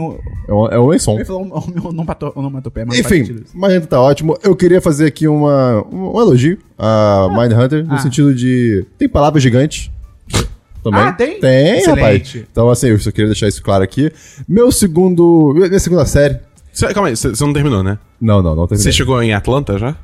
É 0.49 0.53
um, 0.53 0.67
é 0.69 0.79
um 0.79 0.99
som. 0.99 1.19
ia 1.19 1.25
falar 1.25 1.41
o 1.41 1.43
homem 1.43 1.75
onomatopé, 2.37 2.85
mas 2.85 2.99
Enfim, 2.99 3.43
mas 3.55 3.85
tá 3.87 4.01
ótimo. 4.01 4.37
Eu 4.43 4.55
queria 4.55 4.81
fazer 4.81 5.07
aqui 5.07 5.27
uma, 5.27 5.85
um, 5.93 6.17
um 6.17 6.21
elogio 6.21 6.59
a 6.79 7.29
Mindhunter, 7.31 7.85
no 7.87 7.95
Ah. 7.95 7.99
sentido 7.99 8.35
de. 8.35 8.85
Tem 8.97 9.09
palavras 9.09 9.43
gigantes. 9.43 9.91
Também. 10.83 11.01
Ah, 11.01 11.13
tem? 11.13 11.41
Tem, 11.41 11.79
Excelente. 11.79 12.01
rapaz. 12.39 12.47
Então, 12.53 12.71
assim, 12.71 12.87
eu 12.89 12.99
só 13.01 13.11
queria 13.11 13.27
deixar 13.27 13.49
isso 13.49 13.63
claro 13.63 13.83
aqui. 13.83 14.13
Meu 14.49 14.71
segundo. 14.71 15.53
Minha 15.55 15.79
segunda 15.81 16.07
série. 16.07 16.39
Cê- 16.73 16.95
calma 16.95 17.09
aí, 17.09 17.17
você 17.17 17.33
não 17.45 17.53
terminou, 17.53 17.83
né? 17.83 17.99
Não, 18.21 18.41
não, 18.41 18.55
não 18.55 18.67
terminei. 18.69 18.85
Você 18.85 18.93
chegou 18.97 19.21
em 19.21 19.35
Atlanta 19.35 19.77
já? 19.77 19.97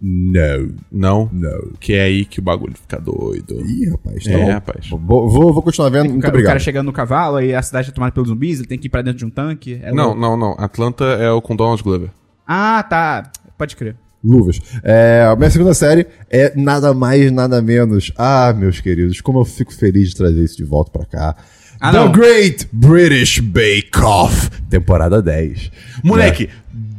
Não, 0.00 0.68
Não. 0.92 1.30
não. 1.32 1.70
Que 1.80 1.94
é 1.94 2.02
aí 2.02 2.24
que 2.26 2.38
o 2.38 2.42
bagulho 2.42 2.74
fica 2.74 3.00
doido. 3.00 3.60
Ih, 3.66 3.88
rapaz, 3.90 4.24
tá 4.24 4.30
É, 4.30 4.36
bom. 4.44 4.50
rapaz. 4.52 4.88
Vou, 4.90 5.28
vou, 5.30 5.52
vou 5.54 5.62
continuar 5.62 5.88
vendo. 5.88 6.06
O 6.06 6.10
Muito 6.10 6.20
cara, 6.22 6.32
o 6.32 6.34
obrigado. 6.34 6.50
cara 6.50 6.58
chegando 6.60 6.86
no 6.86 6.92
cavalo 6.92 7.40
e 7.40 7.54
a 7.54 7.62
cidade 7.62 7.88
é 7.88 7.92
tomada 7.92 8.12
pelos 8.12 8.28
zumbis, 8.28 8.58
ele 8.58 8.68
tem 8.68 8.78
que 8.78 8.86
ir 8.88 8.90
pra 8.90 9.00
dentro 9.02 9.18
de 9.18 9.24
um 9.24 9.30
tanque. 9.30 9.80
é 9.82 9.90
Não, 9.92 10.14
não, 10.14 10.36
não. 10.36 10.54
Atlanta 10.58 11.04
é 11.04 11.30
o 11.30 11.40
com 11.40 11.56
Donald 11.56 11.82
Glover. 11.82 12.10
Ah, 12.46 12.82
tá. 12.82 13.30
Pode 13.56 13.74
crer. 13.74 13.96
Luvas. 14.22 14.60
É, 14.82 15.26
a 15.30 15.34
minha 15.36 15.50
segunda 15.50 15.72
série 15.72 16.06
é 16.30 16.52
nada 16.56 16.92
mais, 16.92 17.30
nada 17.32 17.62
menos. 17.62 18.12
Ah, 18.18 18.52
meus 18.56 18.80
queridos, 18.80 19.20
como 19.20 19.38
eu 19.40 19.44
fico 19.44 19.72
feliz 19.72 20.10
de 20.10 20.16
trazer 20.16 20.42
isso 20.44 20.56
de 20.56 20.64
volta 20.64 20.90
pra 20.90 21.04
cá. 21.06 21.36
Ah, 21.80 21.92
The 21.92 21.98
não. 21.98 22.12
Great 22.12 22.68
British 22.72 23.38
Bake 23.38 23.90
Off, 24.02 24.50
temporada 24.68 25.22
10. 25.22 25.70
Moleque, 26.02 26.48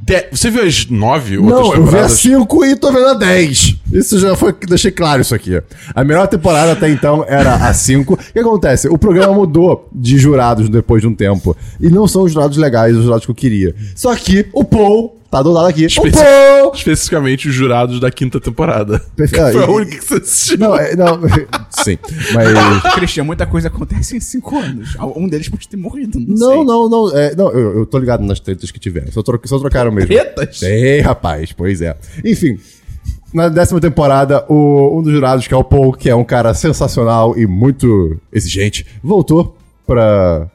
de- 0.08 0.26
você 0.32 0.50
viu 0.50 0.64
as 0.64 0.88
nove 0.90 1.36
Não, 1.38 1.44
eu 1.60 1.72
vi 1.72 1.78
a 1.80 1.84
temporadas? 1.84 2.12
5 2.14 2.66
e 2.66 2.76
tô 2.78 2.92
vendo 2.94 3.08
a 3.08 3.14
10. 3.14 3.76
Isso 3.92 4.18
já 4.20 4.36
foi. 4.38 4.54
Deixei 4.68 4.90
claro 4.90 5.22
isso 5.22 5.36
aqui. 5.36 5.62
A 5.94 6.04
melhor 6.04 6.28
temporada 6.28 6.72
até 6.72 6.90
então 6.90 7.26
era 7.28 7.56
a 7.56 7.74
5. 7.74 8.14
O 8.14 8.18
que 8.18 8.40
acontece? 8.40 8.88
O 8.88 8.98
programa 8.98 9.34
mudou 9.34 9.90
de 9.94 10.18
jurados 10.18 10.70
depois 10.70 11.02
de 11.02 11.08
um 11.10 11.14
tempo. 11.14 11.56
E 11.80 11.90
não 11.90 12.08
são 12.08 12.24
os 12.24 12.32
jurados 12.32 12.56
legais, 12.58 12.96
os 12.96 13.04
jurados 13.04 13.26
que 13.26 13.32
eu 13.32 13.36
queria. 13.36 13.76
Só 13.96 14.16
que 14.16 14.46
o 14.54 14.64
Paul, 14.64 15.18
tá 15.30 15.42
do 15.42 15.52
lado 15.52 15.68
aqui. 15.68 15.86
Especi- 15.86 16.18
O 16.18 16.22
Paul! 16.22 16.72
Especificamente 16.74 17.48
os 17.50 17.54
jurados 17.56 18.00
da 18.00 18.10
quinta 18.12 18.40
temporada. 18.40 19.00
Perfe- 19.16 19.36
Foi 19.52 19.64
a 19.64 19.68
e- 19.68 19.70
única 19.70 19.98
que 19.98 20.04
você 20.06 20.14
assistiu. 20.16 20.58
Não, 20.60 20.76
é, 20.78 20.96
não. 20.96 21.20
Sim. 21.70 21.98
Mas. 22.34 22.94
Christian, 22.94 23.24
muita 23.24 23.46
coisa 23.46 23.68
acontece 23.68 24.16
em 24.18 24.20
cinco 24.20 24.58
anos. 24.58 24.96
Um 25.16 25.28
deles 25.28 25.50
pode 25.50 25.68
ter 25.68 25.78
morrido, 25.78 26.20
não, 26.20 26.28
Não, 26.36 26.52
sei. 26.56 26.64
não, 26.66 26.90
não. 26.90 27.18
É, 27.18 27.36
não, 27.36 27.50
eu, 27.52 27.80
eu 27.80 27.86
tô 27.86 27.98
ligado 28.00 28.24
nas 28.24 28.40
tretas 28.40 28.72
que 28.72 28.80
tiveram. 28.80 29.12
Só, 29.12 29.22
tro 29.24 29.40
só 29.46 29.60
trocaram 29.60 29.92
mesmo. 29.92 30.08
Tretas? 30.10 30.60
Tem, 30.60 31.02
rapaz, 31.02 31.52
pois 31.52 31.82
é. 31.82 31.96
Enfim, 32.26 32.58
na 33.34 33.50
décima 33.50 33.80
temporada, 33.80 34.46
o, 34.50 34.98
um 35.00 35.02
dos 35.02 35.12
jurados, 35.14 35.48
que 35.48 35.54
é 35.54 35.58
o 35.58 35.64
Paul, 35.64 35.94
que 35.94 36.10
é 36.10 36.16
um 36.16 36.24
cara 36.24 36.54
sensacional 36.54 37.38
e 37.38 37.46
muito 37.46 38.18
exigente, 38.32 38.86
voltou 39.04 39.58
pra, 39.86 40.48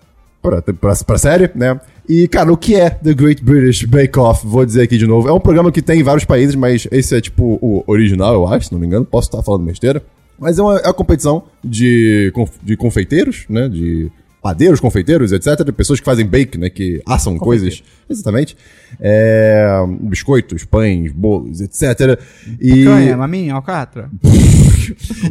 pra, 0.43 0.63
pra, 0.63 0.95
pra 0.97 1.19
série, 1.19 1.51
né? 1.55 1.79
E, 2.09 2.27
cara, 2.29 2.53
o 2.53 2.57
que 2.57 2.75
é 2.75 2.91
The 2.91 3.15
Great 3.15 3.43
British 3.43 3.85
Bake 3.85 4.19
Off? 4.19 4.47
Vou 4.47 4.65
dizer 4.67 4.83
aqui 4.83 4.99
de 4.99 5.07
novo. 5.07 5.29
É 5.29 5.33
um 5.33 5.41
programa 5.41 5.71
que 5.71 5.81
tem 5.81 6.01
em 6.01 6.03
vários 6.03 6.25
países, 6.25 6.55
mas 6.55 6.87
esse 6.91 7.17
é 7.17 7.21
tipo 7.21 7.59
o 7.63 7.85
original, 7.87 8.35
eu 8.35 8.47
acho, 8.49 8.67
se 8.67 8.73
não 8.73 8.81
me 8.81 8.87
engano. 8.87 9.05
Posso 9.05 9.29
estar 9.29 9.43
falando 9.43 9.65
besteira. 9.65 10.03
Mas 10.39 10.59
é 10.59 10.63
uma, 10.63 10.77
é 10.79 10.87
uma 10.87 10.95
competição 10.95 11.45
de, 11.63 12.33
de 12.63 12.77
confeiteiros, 12.77 13.45
né? 13.49 13.69
De 13.69 14.11
padeiros, 14.43 14.81
confeiteiros, 14.81 15.31
etc. 15.31 15.65
De 15.65 15.71
pessoas 15.71 16.01
que 16.01 16.05
fazem 16.05 16.27
bake, 16.27 16.59
né? 16.59 16.69
Que 16.69 17.01
assam 17.07 17.39
coisas. 17.39 17.83
Exatamente. 18.11 18.57
É, 19.01 19.65
biscoitos, 20.01 20.65
pães, 20.65 21.13
bolos, 21.13 21.61
etc. 21.61 22.21
E, 22.61 22.85
Canha, 22.85 23.17
maminha, 23.17 23.55
alcatra. 23.55 24.11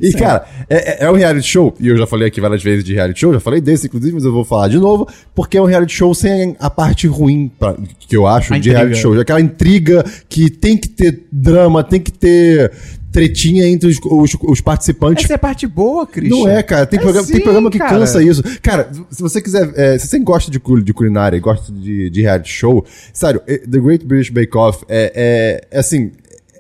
e 0.02 0.14
cara, 0.14 0.46
é, 0.70 1.04
é- 1.04 1.06
é 1.06 1.12
um 1.12 1.16
reality 1.16 1.48
show, 1.48 1.74
e 1.80 1.88
eu 1.88 1.98
já 1.98 2.06
falei 2.08 2.28
aqui 2.28 2.40
várias 2.42 2.64
vezes 2.64 2.84
de 2.84 2.94
reality 2.94 3.20
show, 3.20 3.34
já 3.34 3.40
falei 3.40 3.62
desse, 3.62 3.88
inclusive, 3.88 4.14
mas 4.14 4.24
eu 4.26 4.32
vou 4.32 4.44
falar 4.46 4.68
de 4.68 4.78
novo, 4.78 5.08
porque 5.36 5.58
é 5.58 5.62
um 5.62 5.66
reality 5.66 5.94
show 5.94 6.14
sem 6.14 6.56
a 6.60 6.70
parte 6.70 7.08
ruim 7.08 7.52
pra- 7.60 7.76
que 8.00 8.16
eu 8.16 8.28
acho 8.28 8.54
A 8.54 8.58
de 8.58 8.62
intriga. 8.70 8.78
reality 8.80 9.00
show. 9.02 9.20
Aquela 9.20 9.42
intriga 9.42 10.04
que 10.30 10.50
tem 10.50 10.78
que 10.78 10.88
ter 10.90 11.24
drama, 11.32 11.84
tem 11.84 12.00
que 12.00 12.12
ter 12.12 12.72
tretinha 13.12 13.68
entre 13.68 13.90
os, 13.90 13.98
os- 14.06 14.38
os 14.42 14.62
participantes. 14.62 15.26
Essa 15.26 15.34
é 15.34 15.36
a 15.36 15.40
parte 15.40 15.68
boa, 15.68 16.08
Christian. 16.08 16.38
Não 16.38 16.48
é, 16.48 16.64
cara. 16.64 16.86
Tem, 16.86 16.98
É 16.98 17.02
programa, 17.02 17.28
tem 17.28 17.36
sim, 17.36 17.42
programa 17.44 17.70
que 17.70 17.78
cara. 17.78 17.92
cansa 18.00 18.24
isso. 18.24 18.42
Cara, 18.62 18.90
se 19.10 19.22
você 19.22 19.42
quiser. 19.42 19.70
é, 19.76 19.98
se 19.98 20.08
você 20.08 20.18
gosta 20.20 20.50
de, 20.50 20.62
de 20.82 20.94
culinária 20.94 21.36
e 21.36 21.40
gosta 21.42 21.74
de, 21.74 22.10
de 22.10 22.22
reality 22.22 22.50
show, 22.50 22.86
sério, 23.12 23.42
é- 23.46 23.58
The 23.58 23.80
Great 23.80 24.06
British 24.06 24.30
Bake 24.30 24.58
Off 24.58 24.86
é, 24.88 25.12
é, 25.14 25.68
é 25.78 25.80
assim. 25.80 26.12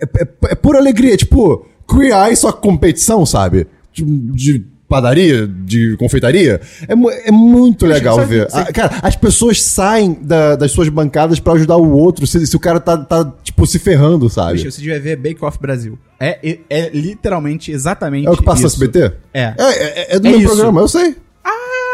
É, 0.01 0.05
é- 0.23 0.51
é 0.51 0.55
pura 0.55 0.77
alegria. 0.79 1.15
Tipo, 1.15 1.65
Só 2.35 2.51
que 2.51 2.61
competição, 2.61 3.25
sabe? 3.25 3.67
De, 3.93 4.03
de 4.03 4.65
padaria, 4.87 5.47
de 5.47 5.95
confeitaria. 5.97 6.59
É, 6.85 6.93
é 7.29 7.31
muito 7.31 7.85
legal 7.85 8.17
sabe- 8.17 8.27
ver. 8.39 8.49
sabe- 8.51 8.69
Ah, 8.69 8.73
cara, 8.73 8.99
as 9.01 9.15
pessoas 9.15 9.61
saem 9.63 10.17
da- 10.21 10.57
das 10.57 10.71
suas 10.71 10.89
bancadas 10.89 11.39
pra 11.39 11.53
ajudar 11.53 11.77
o 11.77 11.91
outro 11.91 12.27
se, 12.27 12.45
se 12.45 12.55
o 12.55 12.59
cara 12.59 12.77
tá, 12.79 12.97
tá, 12.97 13.33
tipo, 13.41 13.65
se 13.65 13.79
ferrando, 13.79 14.29
sabe? 14.29 14.51
Christian, 14.59 14.71
você 14.71 14.81
devia 14.81 14.99
ver 14.99 15.15
Bake 15.15 15.43
Off 15.45 15.57
Brasil. 15.61 15.97
É, 16.19 16.37
é, 16.43 16.59
é 16.69 16.89
literalmente, 16.93 17.71
exatamente 17.71 18.27
É 18.27 18.31
o 18.31 18.35
que 18.35 18.43
passa 18.43 18.61
no 18.63 18.67
isso. 18.67 18.75
SBT? 18.83 19.13
É. 19.33 19.53
É, 19.57 19.63
é, 20.13 20.15
é 20.15 20.19
do 20.19 20.27
É 20.27 20.31
meu 20.31 20.41
programa, 20.43 20.81
eu 20.81 20.87
sei. 20.89 21.15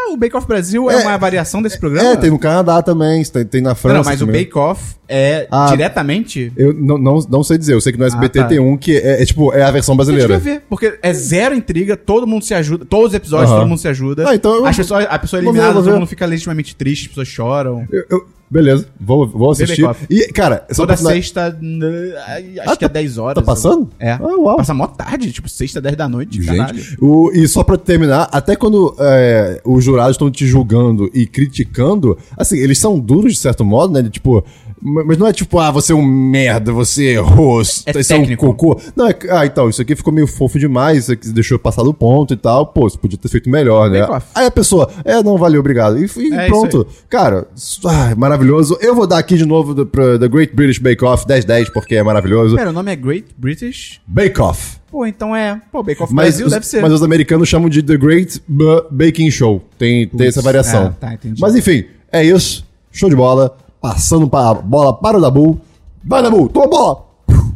Ah, 0.07 0.13
o 0.13 0.17
Bake 0.17 0.35
Off 0.35 0.47
Brasil 0.47 0.89
é, 0.89 0.95
É. 0.95 0.97
uma 1.07 1.17
variação 1.17 1.61
desse 1.61 1.79
programa? 1.79 2.09
É, 2.11 2.15
tem 2.15 2.29
no 2.29 2.39
Canadá 2.39 2.81
também, 2.81 3.23
tem, 3.23 3.45
tem 3.45 3.61
na 3.61 3.75
França. 3.75 3.97
Não, 3.97 4.03
mas 4.05 4.21
o 4.21 4.25
também. 4.25 4.43
Bake 4.45 4.57
Off 4.57 4.95
é 5.09 5.47
Ah. 5.51 5.67
diretamente... 5.69 6.51
Eu 6.55 6.73
não, 6.73 6.97
não, 6.97 7.19
não 7.29 7.43
sei 7.43 7.57
dizer, 7.57 7.73
eu 7.73 7.81
sei 7.81 7.91
que 7.93 7.99
no 7.99 8.05
SBT 8.05 8.39
Ah, 8.39 8.43
tá. 8.43 8.47
tem 8.49 8.59
um 8.59 8.77
que 8.77 8.95
é, 8.97 9.21
é 9.21 9.25
tipo, 9.25 9.53
é 9.53 9.61
a 9.63 9.71
versão 9.71 9.95
brasileira. 9.95 10.37
devia 10.37 10.53
ver, 10.55 10.61
porque 10.69 10.97
é 11.01 11.13
zero 11.13 11.55
intriga, 11.55 11.95
todo 11.97 12.25
mundo 12.27 12.43
se 12.43 12.53
ajuda, 12.53 12.85
todos 12.85 13.09
os 13.09 13.13
episódios 13.15 13.49
Aham. 13.51 13.59
todo 13.59 13.69
mundo 13.69 13.79
se 13.79 13.87
ajuda. 13.87 14.25
Ah, 14.29 14.35
então 14.35 14.55
eu- 14.55 14.65
As 14.65 14.75
pessoas, 14.75 15.05
a 15.09 15.19
pessoa 15.19 15.39
é 15.39 15.41
ver, 15.41 15.49
eliminada, 15.49 15.73
todo 15.81 15.91
mundo 15.93 16.07
fica 16.07 16.25
legitimamente 16.25 16.75
triste, 16.75 17.03
as 17.03 17.07
pessoas 17.09 17.27
choram. 17.27 17.85
Eu- 17.91 18.05
eu- 18.09 18.25
beleza, 18.49 18.87
vou, 18.99 19.27
vou 19.27 19.51
assistir. 19.51 19.85
E, 20.09 20.27
cara, 20.31 20.65
só 20.71 20.83
Toda 20.83 20.95
final- 20.97 21.11
sexta, 21.13 21.47
acho 21.47 22.69
Ah, 22.71 22.77
que 22.77 22.85
é 22.85 22.87
tá- 22.87 22.93
10 22.93 23.17
horas. 23.17 23.35
tá 23.35 23.41
passando? 23.41 23.89
É. 23.99 24.11
Ah, 24.11 24.19
uau. 24.37 24.57
Passa 24.57 24.73
mó 24.73 24.87
tarde, 24.87 25.31
tipo 25.31 25.49
sexta, 25.49 25.81
10 25.81 25.95
da 25.95 26.07
noite, 26.07 26.39
caralho. 26.45 26.77
Gente, 26.79 26.97
o, 27.01 27.31
e 27.33 27.47
só 27.47 27.63
pra 27.63 27.77
terminar, 27.77 28.29
até 28.31 28.55
quando 28.55 28.95
é, 28.99 29.61
os 29.65 29.83
jurados 29.83 30.15
estão 30.15 30.29
te 30.31 30.45
julgando 30.47 31.09
e 31.13 31.25
criticando, 31.25 32.17
assim, 32.37 32.57
eles 32.57 32.77
são 32.79 32.99
duros 32.99 33.33
de 33.33 33.39
certo 33.39 33.63
modo, 33.65 33.93
né? 33.93 34.09
Tipo, 34.09 34.43
mas 34.81 35.17
não 35.17 35.27
é 35.27 35.33
tipo, 35.33 35.59
ah, 35.59 35.71
você 35.71 35.91
é 35.91 35.95
um 35.95 36.05
merda, 36.05 36.71
você 36.71 37.13
errou, 37.15 37.61
É 37.85 37.93
você 37.93 38.13
é 38.13 38.17
um 38.17 38.35
cocô. 38.35 38.79
Não, 38.95 39.07
é, 39.07 39.15
ah, 39.29 39.45
então, 39.45 39.69
isso 39.69 39.81
aqui 39.81 39.95
ficou 39.95 40.13
meio 40.13 40.27
fofo 40.27 40.59
demais, 40.59 40.99
isso 41.03 41.11
aqui 41.13 41.29
deixou 41.29 41.57
passar 41.57 41.83
do 41.83 41.93
ponto 41.93 42.33
e 42.33 42.37
tal. 42.37 42.67
Pô, 42.67 42.89
você 42.89 42.97
podia 42.97 43.17
ter 43.17 43.27
feito 43.29 43.49
melhor, 43.49 43.89
né? 43.89 44.07
Aí 44.35 44.45
a 44.45 44.51
pessoa, 44.51 44.89
é, 45.03 45.21
não, 45.23 45.37
valeu, 45.37 45.59
obrigado. 45.59 45.97
E, 45.97 46.07
e 46.17 46.33
É 46.33 46.47
pronto. 46.47 46.85
Cara, 47.09 47.47
ai, 47.85 48.15
maravilhoso. 48.15 48.77
Eu 48.81 48.93
vou 48.95 49.07
dar 49.07 49.17
aqui 49.17 49.35
de 49.37 49.45
novo 49.45 49.85
pra 49.85 50.19
The 50.19 50.27
Great 50.27 50.55
British 50.55 50.77
Bake 50.79 51.03
Off 51.03 51.25
1010, 51.27 51.69
porque 51.69 51.95
é 51.95 52.03
maravilhoso. 52.03 52.55
Pera, 52.55 52.69
o 52.69 52.73
nome 52.73 52.91
é 52.91 52.95
Great 52.95 53.27
British? 53.37 53.99
Bake 54.07 54.39
Off. 54.41 54.77
Pô, 54.89 55.05
então 55.05 55.35
é. 55.35 55.59
Pô, 55.71 55.83
Bake 55.83 56.01
Off 56.01 56.13
Mas, 56.13 56.27
Brasil 56.29 56.45
os, 56.47 56.53
deve 56.53 56.65
ser. 56.65 56.81
mas 56.81 56.93
os 56.93 57.03
americanos 57.03 57.49
chamam 57.49 57.67
de 57.69 57.83
The 57.83 57.97
Great 57.97 58.41
B- 58.47 58.83
Baking 58.89 59.29
Show. 59.29 59.61
Tem, 59.77 60.07
tem 60.07 60.27
essa 60.27 60.41
variação. 60.41 60.87
é, 60.87 60.89
tá, 60.91 61.13
entendi. 61.13 61.41
Mas 61.41 61.55
enfim, 61.55 61.85
é 62.11 62.23
isso. 62.23 62.65
Show 62.91 63.09
de 63.09 63.15
bola. 63.15 63.57
Passando 63.93 64.27
pa- 64.29 64.51
a 64.51 64.53
bola 64.53 64.93
para 64.93 65.17
o 65.17 65.21
Dabu. 65.21 65.59
Vai, 66.03 66.21
Dabu, 66.21 66.49
toma 66.49 66.65
a 66.65 66.69
bola! 66.69 67.05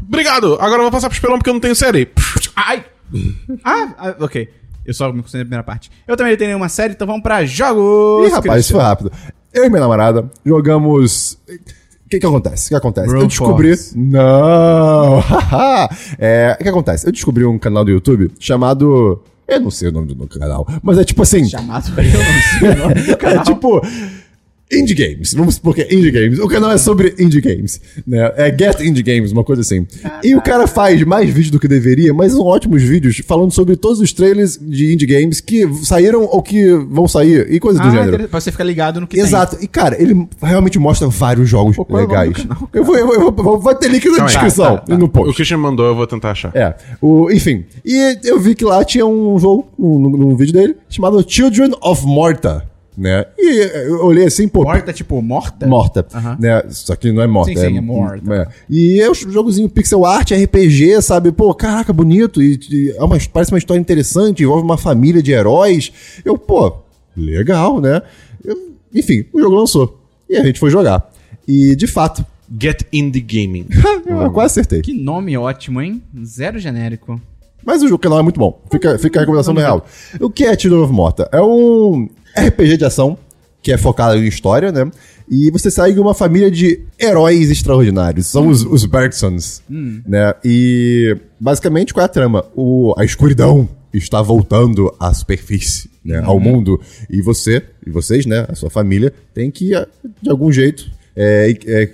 Obrigado! 0.07 0.53
Agora 0.55 0.75
eu 0.77 0.81
vou 0.83 0.91
passar 0.91 1.07
pro 1.09 1.15
Esperão 1.15 1.37
porque 1.37 1.49
eu 1.49 1.53
não 1.53 1.61
tenho 1.61 1.75
série. 1.75 2.09
Ai! 2.55 2.83
ah, 3.63 3.93
ah, 3.97 4.15
ok. 4.19 4.49
Eu 4.85 4.93
só 4.93 5.07
me 5.11 5.21
concentrei 5.21 5.41
na 5.41 5.45
primeira 5.45 5.63
parte. 5.63 5.91
Eu 6.07 6.17
também 6.17 6.33
não 6.33 6.37
tenho 6.37 6.49
nenhuma 6.49 6.69
série, 6.69 6.93
então 6.93 7.05
vamos 7.05 7.21
pra 7.21 7.45
jogos. 7.45 8.27
Ih, 8.27 8.31
rapaz, 8.31 8.63
isso 8.65 8.73
foi 8.73 8.81
rápido. 8.81 9.11
Eu 9.53 9.65
e 9.65 9.69
minha 9.69 9.81
namorada 9.81 10.29
jogamos. 10.45 11.37
que 12.09 12.19
que 12.19 12.25
acontece? 12.25 12.67
O 12.67 12.69
que 12.69 12.75
acontece? 12.75 13.13
Eu 13.15 13.27
descobri. 13.27 13.69
Force. 13.69 13.97
Não! 13.97 15.19
é, 16.17 16.57
o 16.59 16.63
que 16.63 16.69
acontece? 16.69 17.07
Eu 17.07 17.11
descobri 17.11 17.45
um 17.45 17.59
canal 17.59 17.85
do 17.85 17.91
YouTube 17.91 18.31
chamado. 18.39 19.21
Eu 19.47 19.59
não 19.59 19.69
sei 19.71 19.89
o 19.89 19.91
nome 19.91 20.07
do 20.13 20.27
canal, 20.27 20.65
mas 20.81 20.97
é 20.97 21.03
tipo 21.03 21.21
assim. 21.21 21.47
Chamado 21.47 21.89
eu 21.99 22.03
não 22.03 22.59
sei 22.59 22.69
o 22.69 22.77
nome 22.77 22.93
do 23.01 23.11
É 23.11 23.15
canal. 23.15 23.43
tipo. 23.43 23.81
Indie 24.71 24.93
Games, 24.95 25.33
vamos 25.33 25.55
supor 25.55 25.75
que 25.75 25.81
é 25.81 25.93
Indie 25.93 26.11
Games. 26.11 26.39
O 26.39 26.47
canal 26.47 26.71
é 26.71 26.77
sobre 26.77 27.13
Indie 27.19 27.41
Games, 27.41 27.81
né? 28.07 28.31
É 28.37 28.49
Get 28.57 28.79
Indie 28.81 29.03
Games, 29.03 29.31
uma 29.31 29.43
coisa 29.43 29.61
assim. 29.61 29.85
E 30.23 30.35
o 30.35 30.41
cara 30.41 30.65
faz 30.67 31.01
mais 31.03 31.27
vídeos 31.29 31.51
do 31.51 31.59
que 31.59 31.67
deveria, 31.67 32.13
mas 32.13 32.31
são 32.31 32.45
ótimos 32.45 32.81
vídeos 32.81 33.21
falando 33.27 33.51
sobre 33.51 33.75
todos 33.75 33.99
os 33.99 34.13
trailers 34.13 34.57
de 34.61 34.93
Indie 34.93 35.05
Games 35.05 35.41
que 35.41 35.67
saíram 35.83 36.23
ou 36.23 36.41
que 36.41 36.71
vão 36.89 37.07
sair 37.07 37.51
e 37.51 37.59
coisas 37.59 37.81
do 37.81 37.87
Ah, 37.87 37.91
gênero. 37.91 38.15
inter- 38.15 38.29
pra 38.29 38.39
você 38.39 38.51
ficar 38.51 38.63
ligado 38.63 39.01
no 39.01 39.07
que 39.07 39.19
Exato. 39.19 39.57
E, 39.61 39.67
cara, 39.67 40.01
ele 40.01 40.27
realmente 40.41 40.79
mostra 40.79 41.07
vários 41.07 41.49
jogos 41.49 41.75
Pô, 41.75 41.85
é 41.89 41.93
o 41.93 41.97
legais. 41.97 42.31
do 42.33 42.47
canal, 42.47 42.69
eu 42.73 42.83
vou, 42.83 42.97
eu 42.97 43.05
vou, 43.07 43.15
eu 43.25 43.31
vou- 43.43 43.59
vai 43.59 43.75
ter 43.75 43.89
link 43.89 44.05
na 44.05 44.11
Calma 44.17 44.23
aí. 44.29 44.33
descrição 44.35 44.75
Tá, 44.77 44.81
tá, 44.83 44.93
e 44.93 44.97
no 44.97 45.05
O 45.05 45.09
post. 45.09 45.35
Christian 45.35 45.57
mandou, 45.57 45.85
eu 45.85 45.95
vou 45.95 46.07
tentar 46.07 46.31
achar. 46.31 46.51
É, 46.55 46.73
o, 47.01 47.29
enfim. 47.31 47.65
E 47.85 48.17
eu 48.23 48.39
vi 48.39 48.55
que 48.55 48.63
lá 48.65 48.83
tinha 48.85 49.05
um 49.05 49.37
jogo, 49.37 49.67
num, 49.77 49.99
num 50.09 50.35
vídeo 50.35 50.53
dele, 50.53 50.75
chamado 50.89 51.23
Children 51.27 51.71
of 51.81 52.05
Morta, 52.05 52.63
né? 52.97 53.25
E 53.37 53.87
eu 53.87 54.05
olhei 54.05 54.25
assim, 54.25 54.47
pô... 54.47 54.63
Morta, 54.63 54.91
tipo, 54.91 55.21
morta? 55.21 55.65
Morta, 55.65 56.05
Aham. 56.13 56.37
né? 56.39 56.63
Só 56.69 56.95
que 56.95 57.11
não 57.11 57.21
é 57.21 57.27
morta. 57.27 57.51
Sim, 57.53 57.57
sim, 57.57 57.77
é 57.77 57.81
morta. 57.81 58.33
é. 58.33 58.47
E 58.69 58.99
é 59.01 59.09
um 59.09 59.13
jogozinho 59.13 59.69
pixel 59.69 60.05
art, 60.05 60.31
RPG, 60.31 61.01
sabe? 61.01 61.31
Pô, 61.31 61.53
caraca, 61.53 61.93
bonito. 61.93 62.41
E, 62.41 62.59
e 62.69 62.93
é 62.97 63.03
uma, 63.03 63.17
parece 63.31 63.51
uma 63.51 63.57
história 63.57 63.79
interessante, 63.79 64.43
envolve 64.43 64.63
uma 64.63 64.77
família 64.77 65.21
de 65.23 65.31
heróis. 65.31 65.91
Eu, 66.25 66.37
pô, 66.37 66.73
legal, 67.15 67.79
né? 67.79 68.01
Eu- 68.43 68.71
enfim, 68.93 69.25
o 69.33 69.39
jogo 69.39 69.55
lançou. 69.55 69.99
E 70.29 70.35
a 70.37 70.43
gente 70.43 70.59
foi 70.59 70.69
jogar. 70.69 71.09
E, 71.47 71.75
de 71.75 71.87
fato, 71.87 72.25
Get 72.59 72.83
Indie 72.91 73.21
Gaming. 73.21 73.67
eu 74.05 74.31
quase 74.31 74.53
acertei. 74.59 74.81
Que 74.81 74.93
nome 74.93 75.37
ótimo, 75.37 75.81
hein? 75.81 76.01
Zero 76.25 76.59
genérico. 76.59 77.19
Mas 77.65 77.81
o 77.83 77.87
jogo 77.87 77.99
canal 77.99 78.19
é 78.19 78.23
muito 78.23 78.39
bom. 78.39 78.61
Fica, 78.71 78.97
fica 78.97 79.19
a 79.19 79.21
recomendação 79.21 79.53
do 79.53 79.59
real. 79.59 79.85
O 80.19 80.29
que 80.29 80.45
é 80.45 80.57
Children 80.57 80.83
of 80.83 80.93
Morta? 80.93 81.29
É 81.31 81.41
um 81.41 82.09
RPG 82.35 82.77
de 82.77 82.85
ação 82.85 83.17
que 83.61 83.71
é 83.71 83.77
focado 83.77 84.17
em 84.17 84.27
história, 84.27 84.71
né? 84.71 84.89
E 85.29 85.51
você 85.51 85.69
segue 85.69 85.99
uma 85.99 86.13
família 86.13 86.49
de 86.49 86.81
heróis 86.99 87.49
extraordinários. 87.51 88.27
São 88.27 88.47
os, 88.47 88.63
os 88.63 88.85
Bergsons, 88.85 89.61
né? 89.69 90.33
E 90.43 91.15
basicamente 91.39 91.93
qual 91.93 92.01
é 92.01 92.05
a 92.05 92.09
trama? 92.09 92.45
O, 92.55 92.93
a 92.97 93.05
escuridão 93.05 93.69
está 93.93 94.21
voltando 94.21 94.93
à 94.99 95.13
superfície, 95.13 95.89
né? 96.03 96.21
Ao 96.25 96.39
mundo. 96.39 96.81
E 97.09 97.21
você, 97.21 97.63
e 97.85 97.89
vocês, 97.89 98.25
né? 98.25 98.45
A 98.49 98.55
sua 98.55 98.69
família, 98.69 99.13
tem 99.33 99.51
que, 99.51 99.75
eh, 99.75 99.87
de 100.21 100.29
algum 100.29 100.51
jeito... 100.51 100.89
É, 101.13 101.53
é, 101.65 101.89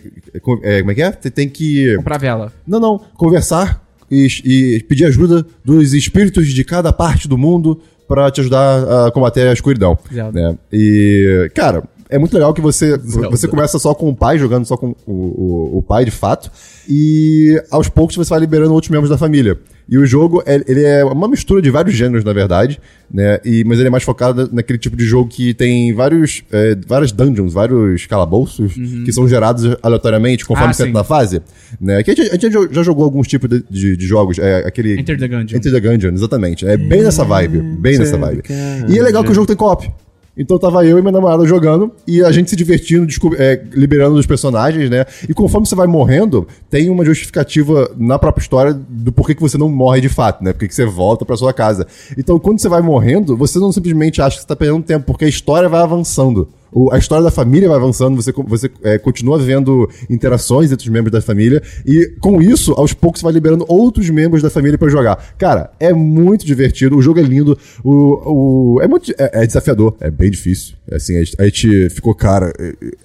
é, 0.64 0.80
como 0.80 0.92
é 0.92 0.96
que 0.96 1.02
é? 1.02 1.12
Você 1.12 1.32
tem 1.32 1.50
que... 1.50 1.96
Comprar 1.98 2.20
vela. 2.20 2.54
Não, 2.68 2.80
não. 2.80 3.00
Conversar 3.16 3.84
e, 4.10 4.28
e 4.44 4.84
pedir 4.84 5.06
ajuda 5.06 5.46
dos 5.64 5.94
espíritos 5.94 6.48
de 6.48 6.64
cada 6.64 6.92
parte 6.94 7.28
do 7.28 7.38
mundo 7.38 7.80
pra 8.08 8.32
te 8.32 8.42
ajudar 8.42 9.08
a 9.08 9.12
combater 9.12 9.48
a 9.48 9.54
escuridão. 9.54 9.98
Né? 10.32 10.58
E, 10.72 11.52
cara, 11.54 11.84
é 12.10 12.18
muito 12.18 12.34
legal 12.34 12.54
que 12.54 12.62
você, 12.62 12.98
você 12.98 13.48
começa 13.48 13.78
só 13.78 13.94
com 13.94 14.10
o 14.10 14.16
pai, 14.16 14.38
jogando 14.38 14.66
só 14.66 14.78
com 14.78 14.96
o, 15.06 15.14
o, 15.14 15.78
o 15.80 15.84
pai 15.84 16.06
de 16.06 16.12
fato, 16.12 16.50
e 16.88 17.62
aos 17.70 17.90
poucos 17.90 18.16
você 18.16 18.30
vai 18.30 18.40
liberando 18.40 18.74
outros 18.74 18.90
membros 18.90 19.10
da 19.10 19.18
família. 19.18 19.60
E 19.90 19.98
o 19.98 20.06
jogo, 20.06 20.44
é- 20.46 20.62
ele 20.68 20.84
é 20.84 21.04
uma 21.06 21.28
mistura 21.30 21.62
de 21.62 21.70
vários 21.72 21.96
gêneros, 21.96 22.24
na 22.26 22.34
verdade, 22.34 22.80
né? 23.12 23.40
E, 23.46 23.64
mas 23.64 23.80
ele 23.80 23.88
é 23.88 23.90
mais 23.90 24.04
focado 24.04 24.50
naquele 24.52 24.78
tipo 24.78 24.98
de 24.98 25.06
jogo 25.06 25.30
que 25.30 25.54
tem 25.54 25.94
vários, 25.94 26.44
é, 26.52 26.76
várias 26.86 27.12
dungeons, 27.14 27.54
vários 27.54 28.06
calabouços 28.06 28.74
que 29.06 29.12
são 29.14 29.28
gerados 29.30 29.64
aleatoriamente 29.82 30.46
conforme 30.46 30.72
Ah, 30.72 30.74
você 30.74 30.84
entra 30.84 30.94
na 30.94 31.04
fase. 31.06 31.42
Né? 31.80 32.04
Que 32.04 32.12
a, 32.12 32.16
gente, 32.16 32.30
a 32.30 32.34
gente 32.34 32.52
já- 32.52 32.68
já 32.70 32.84
jogou 32.84 33.06
alguns 33.06 33.28
tipos 33.28 33.50
de, 33.50 33.64
de- 33.70 33.96
de 33.96 34.06
jogos. 34.06 34.38
É, 34.40 34.68
aquele... 34.68 35.00
Enter 35.00 35.18
the 35.18 35.28
Gungeon. 35.28 35.58
Enter 35.58 35.72
the 35.72 35.80
Gungeon, 35.80 36.14
exatamente. 36.14 36.68
É 36.68 36.76
bem 36.76 37.02
nessa 37.04 37.24
vibe. 37.24 37.62
Bem 37.80 37.98
nessa 37.98 38.18
vibe. 38.18 38.44
E 38.90 39.00
é 39.00 39.02
legal 39.02 39.24
que 39.24 39.32
o 39.32 39.34
jogo 39.34 39.48
tem 39.48 39.56
co-op. 39.56 39.90
Então 40.38 40.60
tava 40.60 40.86
eu 40.86 40.98
e 40.98 41.02
minha 41.02 41.12
namorada 41.12 41.46
jogando 41.46 41.92
e 42.06 42.24
a 42.24 42.32
gente 42.32 42.50
se 42.50 42.56
divertindo, 42.56 43.08
é, 43.38 43.62
liberando 43.74 44.16
os 44.16 44.26
personagens, 44.26 44.90
né? 44.90 45.06
E 45.28 45.34
conforme 45.34 45.66
você 45.66 45.76
vai 45.76 45.88
morrendo, 45.88 46.48
tem 46.70 46.90
uma 46.90 47.04
justificativa 47.04 47.92
na 47.98 48.20
própria 48.20 48.42
história 48.42 48.74
do 48.74 49.12
porquê 49.12 49.34
que 49.34 49.42
você 49.42 49.58
não 49.58 49.70
morre 49.70 50.02
de 50.02 50.10
fato, 50.10 50.44
né? 50.44 50.54
Porque 50.54 50.68
que 50.68 50.76
você 50.76 50.86
volta 50.86 51.26
pra 51.26 51.36
sua 51.36 51.54
casa. 51.54 51.88
Então 52.18 52.40
quando 52.40 52.60
você 52.60 52.70
vai 52.70 52.82
morrendo, 52.82 53.36
você 53.36 53.58
não 53.60 53.72
simplesmente 53.72 54.22
acha 54.22 54.36
que 54.36 54.42
você 54.42 54.48
tá 54.48 54.56
perdendo 54.56 54.84
tempo, 54.84 55.06
porque 55.06 55.26
a 55.26 55.30
história 55.30 55.68
vai 55.68 55.82
avançando. 55.82 56.48
O- 56.72 56.92
a 56.92 56.98
história 56.98 57.24
da 57.24 57.32
família 57.32 57.68
vai 57.68 57.78
avançando, 57.78 58.16
você, 58.16 58.32
você 58.46 58.70
é, 58.84 58.98
continua 58.98 59.38
vendo 59.40 59.90
interações 60.10 60.72
entre 60.72 60.86
os 60.88 60.92
membros 60.94 61.12
da 61.12 61.22
família, 61.22 61.62
e 61.86 62.14
com 62.20 62.42
isso, 62.42 62.74
aos 62.74 62.94
poucos, 62.94 63.20
você 63.22 63.24
vai 63.26 63.34
liberando 63.34 63.66
outros 63.68 64.10
membros 64.10 64.42
da 64.42 64.50
família 64.50 64.78
pra 64.78 64.90
jogar. 64.90 65.34
Cara, 65.38 65.72
é 65.80 65.94
muito 65.94 66.46
divertido, 66.46 66.98
o 66.98 67.02
jogo 67.02 67.20
é 67.20 67.24
lindo, 67.24 67.58
o, 67.84 68.76
o- 68.76 68.82
é, 68.82 68.88
muito, 68.88 69.12
é, 69.18 69.44
é 69.44 69.48
desafiador, 69.48 69.96
é 70.00 70.10
bem 70.12 70.30
difícil. 70.32 70.76
Assim, 70.92 71.16
a, 71.18 71.20
gente, 71.24 71.36
a 71.42 71.46
gente 71.46 71.90
ficou, 71.90 72.14
cara, 72.16 72.52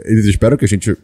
eles 0.05 0.25
esperam 0.27 0.57
que 0.57 0.65
a 0.65 0.69
gente 0.69 0.97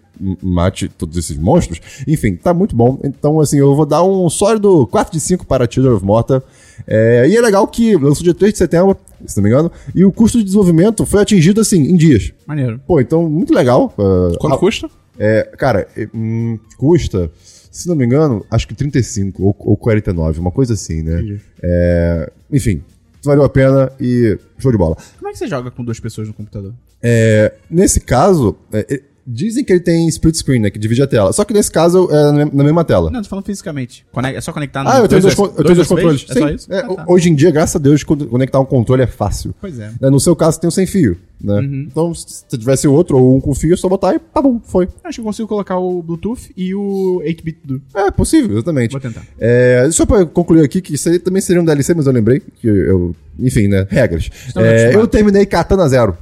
mate 0.43 0.89
todos 0.89 1.17
esses 1.17 1.37
monstros. 1.37 1.81
Enfim, 2.07 2.35
tá 2.35 2.53
muito 2.53 2.75
bom. 2.75 2.99
Então, 3.05 3.39
assim, 3.41 3.59
eu 3.59 3.75
vou 3.77 3.87
dar 3.87 4.03
um 4.03 4.29
sólido 4.29 4.87
4 4.89 5.13
de 5.13 5.21
5 5.21 5.47
para 5.47 5.69
Children 5.71 5.95
of 5.95 6.05
Morta. 6.05 6.43
É, 6.87 7.27
e 7.29 7.37
é 7.37 7.41
legal 7.41 7.67
que 7.67 7.97
lançou 7.97 8.23
dia 8.23 8.35
3 8.35 8.53
de 8.53 8.59
setembro, 8.59 8.97
se 9.27 9.37
não 9.37 9.45
me 9.45 9.51
engano, 9.51 9.71
e 9.95 10.05
o 10.05 10.13
custo 10.13 10.39
de 10.39 10.45
desenvolvimento 10.45 11.05
foi 11.05 11.23
atingido, 11.23 11.61
assim, 11.61 11.83
em 11.83 11.97
dias. 11.97 12.33
Maneiro. 12.47 12.81
Pô, 12.87 13.01
então, 13.01 13.29
muito 13.29 13.53
legal. 13.53 13.95
Uh, 13.99 14.39
Quanto 14.39 14.55
ah, 14.55 14.59
custa? 14.59 14.91
É, 15.19 15.51
cara, 15.57 15.89
é, 15.97 16.09
hum, 16.15 16.59
custa, 16.77 17.31
se 17.71 17.89
não 17.89 17.97
me 17.97 18.05
engano, 18.05 18.45
acho 18.51 18.67
que 18.69 18.75
35 18.75 19.43
ou, 19.43 19.57
ou 19.59 19.77
49, 19.77 20.41
uma 20.41 20.51
coisa 20.51 20.75
assim, 20.75 21.03
né? 21.03 21.39
É, 21.63 22.33
enfim, 22.53 22.83
valeu 23.25 23.45
a 23.45 23.49
pena 23.49 23.93
e 24.01 24.39
show 24.59 24.71
de 24.71 24.79
bola. 24.79 24.97
Como 25.19 25.29
é 25.29 25.33
que 25.33 25.39
você 25.39 25.47
joga 25.47 25.71
com 25.71 25.85
duas 25.85 26.01
pessoas 26.01 26.29
no 26.29 26.35
computador? 26.35 26.73
É, 27.03 27.53
nesse 27.71 28.01
caso, 28.01 28.57
é, 28.73 28.87
é, 28.89 29.03
dizem 29.31 29.63
que 29.63 29.73
ele 29.73 29.81
tem 29.81 30.09
split 30.09 30.35
screen, 30.37 30.61
né? 30.61 30.71
Que 30.71 30.79
divide 30.79 31.03
a 31.03 31.07
tela. 31.07 31.33
Só 31.33 31.45
que 31.45 31.53
nesse 31.53 31.71
caso 31.71 32.09
é 32.11 32.33
na, 32.47 32.65
mesma 32.65 32.83
tela. 32.85 33.11
Não, 33.11 33.23
tô 33.23 33.29
falando 33.29 33.45
fisicamente. 33.45 34.07
É 34.35 34.41
só 34.41 34.53
conectar 34.53 34.83
no 34.83 34.89
ah, 34.91 34.99
eu 35.01 35.09
tenho 35.09 35.21
dois, 35.21 35.35
con- 35.35 35.53
eu 35.57 35.63
tenho 35.65 35.75
dois 35.75 35.87
controles. 35.89 36.27
É 36.31 36.33
só 36.35 36.49
Sim. 36.49 36.55
isso? 36.55 36.73
É, 36.73 36.79
Ah, 36.81 36.95
tá. 36.95 37.05
Hoje 37.07 37.29
em 37.31 37.35
dia, 37.35 37.51
graças 37.51 37.77
a 37.77 37.79
Deus, 37.79 38.03
conectar 38.03 38.59
um 38.59 38.65
controle 38.65 39.03
é 39.03 39.07
fácil. 39.07 39.55
Pois 39.61 39.79
é. 39.79 39.91
Né, 40.01 40.09
No 40.11 40.19
seu 40.19 40.35
caso, 40.35 40.59
tem 40.61 40.69
o 40.69 40.71
sem 40.71 40.87
fio, 40.87 41.17
né? 41.41 41.55
Uhum. 41.61 41.87
Então, 41.91 42.15
se 42.15 42.45
tivesse 42.49 42.89
outro 42.89 43.19
ou 43.19 43.37
um 43.37 43.41
com 43.41 43.55
fio, 43.55 43.75
é 43.75 43.77
só 43.77 43.89
botar 43.89 44.15
e 44.15 44.19
tá 44.19 44.41
bom, 44.41 44.61
foi. 44.65 44.89
Acho 45.05 45.17
que 45.17 45.21
eu 45.21 45.25
consigo 45.25 45.47
colocar 45.49 45.79
o 45.79 46.03
Bluetooth 46.03 46.51
e 46.57 46.75
o 46.75 47.21
8-bit 47.25 47.59
do. 47.65 47.83
É 47.95 48.11
possível, 48.11 48.53
exatamente. 48.57 48.93
Vou 48.93 49.01
tentar. 49.01 49.23
É, 49.39 49.89
só 49.93 50.07
pra 50.07 50.25
concluir 50.25 50.65
aqui, 50.65 50.81
que 50.81 50.97
também 51.21 51.43
seria 51.43 51.61
um 51.61 51.65
DLC, 51.65 51.93
mas 51.95 52.07
eu 52.07 52.13
lembrei 52.13 52.41
que 52.41 52.67
eu. 52.67 53.15
Enfim, 53.39 53.69
né? 53.69 53.87
Regras. 53.91 54.31
Estamos 54.47 54.69
É, 54.69 54.73
acostumados. 54.73 55.01
eu 55.01 55.07
terminei 55.09 55.47
Katana 55.47 55.89
Zero. 55.89 56.17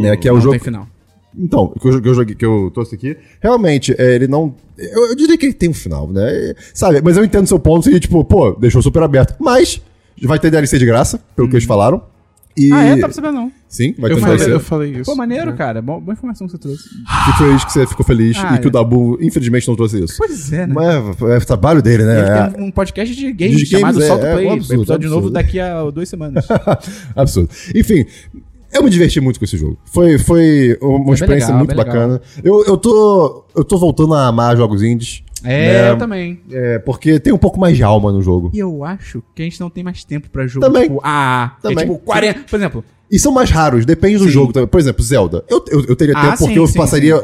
né, 0.00 0.16
que 0.16 0.28
é 0.28 0.32
o 0.32 0.34
Não 0.36 0.40
jogo. 0.42 0.52
tem 0.56 0.60
final. 0.64 0.86
Então, 1.38 1.68
que 1.80 1.86
eu, 1.88 2.00
que 2.02 2.08
eu 2.08 2.14
joguei, 2.14 2.34
que 2.34 2.44
eu 2.46 2.70
trouxe 2.72 2.94
aqui. 2.94 3.16
Realmente, 3.42 3.94
é, 3.98 4.14
ele 4.14 4.26
não. 4.26 4.54
Eu, 4.78 5.06
eu 5.08 5.16
diria 5.16 5.36
que 5.36 5.46
ele 5.46 5.52
tem 5.54 5.68
um 5.68 5.74
final, 5.74 6.08
né? 6.10 6.22
É, 6.50 6.54
Sabe, 6.72 7.00
mas 7.02 7.16
eu 7.16 7.24
entendo 7.24 7.46
seu 7.46 7.58
ponto 7.58 7.90
e, 7.90 8.00
tipo, 8.00 8.24
pô, 8.24 8.52
deixou 8.52 8.80
super 8.82 9.02
aberto. 9.02 9.34
Mas 9.38 9.80
vai 10.22 10.38
ter 10.38 10.50
DLC 10.50 10.78
de 10.78 10.86
graça, 10.86 11.20
pelo 11.34 11.48
que 11.48 11.54
eles 11.56 11.66
falaram. 11.66 12.02
E... 12.58 12.72
Ah, 12.72 12.84
é? 12.84 12.96
Tá 12.98 13.10
sabendo 13.12 13.34
não. 13.34 13.52
Sim, 13.68 13.94
vai 13.98 14.10
Eu 14.10 14.14
ter 14.16 14.20
um 14.22 14.24
falei, 14.24 14.36
DLC. 14.38 14.54
eu 14.54 14.60
falei 14.60 14.90
isso. 14.92 15.04
Pô, 15.10 15.14
maneiro, 15.14 15.54
cara. 15.54 15.82
Bom, 15.82 16.00
boa 16.00 16.14
informação 16.14 16.46
que 16.46 16.52
você 16.52 16.58
trouxe. 16.58 16.84
Fico 16.88 17.36
feliz 17.36 17.64
que 17.66 17.72
você 17.72 17.86
ficou 17.86 18.06
feliz 18.06 18.36
Ah, 18.38 18.54
e 18.54 18.58
que 18.58 18.64
é. 18.64 18.68
o 18.68 18.70
Dabu, 18.70 19.18
infelizmente, 19.20 19.68
não 19.68 19.76
trouxe 19.76 20.02
isso. 20.02 20.14
Pois 20.16 20.50
é, 20.54 20.66
né? 20.66 20.72
Mas 20.74 21.20
é, 21.30 21.36
é 21.36 21.40
trabalho 21.40 21.82
dele, 21.82 22.04
né? 22.04 22.18
Ele 22.20 22.28
É- 22.30 22.48
tem 22.48 22.64
um 22.64 22.70
podcast 22.70 23.14
de 23.14 23.30
games 23.34 23.58
De 23.58 23.66
chamado 23.66 23.92
games, 23.98 24.04
é, 24.04 24.08
Solta 24.08 24.26
é 24.26 24.32
Play. 24.32 24.46
um 24.46 24.52
absurdo, 24.54 24.80
episódio 24.80 24.94
absurdo. 25.06 25.14
novo 25.16 25.30
daqui 25.30 25.60
a 25.60 25.90
duas 25.90 26.08
semanas. 26.08 26.46
Absurdo. 27.14 27.50
Enfim, 27.74 28.06
eu 28.76 28.82
me 28.82 28.90
diverti 28.90 29.20
muito 29.20 29.38
com 29.38 29.44
esse 29.44 29.56
jogo. 29.56 29.78
Foi, 29.86 30.18
foi 30.18 30.78
uma 30.80 31.04
bem 31.04 31.14
experiência 31.14 31.48
legal, 31.48 31.58
muito 31.58 31.74
bacana. 31.76 32.20
Eu, 32.42 32.64
eu, 32.64 32.76
tô, 32.76 33.44
eu 33.54 33.64
tô 33.64 33.78
voltando 33.78 34.14
a 34.14 34.26
amar 34.26 34.56
jogos 34.56 34.82
indies. 34.82 35.22
É, 35.44 35.82
né? 35.82 35.90
eu 35.90 35.98
também. 35.98 36.40
É, 36.50 36.78
porque 36.80 37.20
tem 37.20 37.32
um 37.32 37.38
pouco 37.38 37.60
mais 37.60 37.76
de 37.76 37.82
alma 37.82 38.10
no 38.10 38.22
jogo. 38.22 38.50
E 38.54 38.58
eu 38.58 38.82
acho 38.84 39.22
que 39.34 39.42
a 39.42 39.44
gente 39.44 39.60
não 39.60 39.70
tem 39.70 39.84
mais 39.84 40.02
tempo 40.04 40.28
pra 40.30 40.46
jogo, 40.46 40.66
Também. 40.66 40.84
tipo, 40.84 41.00
AA. 41.02 41.56
Também. 41.62 41.78
É 41.78 41.80
tipo 41.86 41.98
40... 41.98 42.40
Por 42.48 42.56
exemplo, 42.56 42.84
E 43.10 43.18
são 43.18 43.30
mais 43.32 43.50
raros, 43.50 43.84
depende 43.84 44.18
do 44.18 44.24
Sim. 44.24 44.30
jogo. 44.30 44.52
também. 44.52 44.66
Por 44.68 44.80
exemplo, 44.80 45.04
Zelda. 45.04 45.44
Eu, 45.48 45.64
eu, 45.68 45.84
eu 45.86 45.96
teria 45.96 46.14
Ah, 46.16 46.22
tempo 46.22 46.38
porque 46.38 46.54
sim, 46.54 46.58
eu 46.58 46.66
sim, 46.66 46.78
passaria 46.78 47.22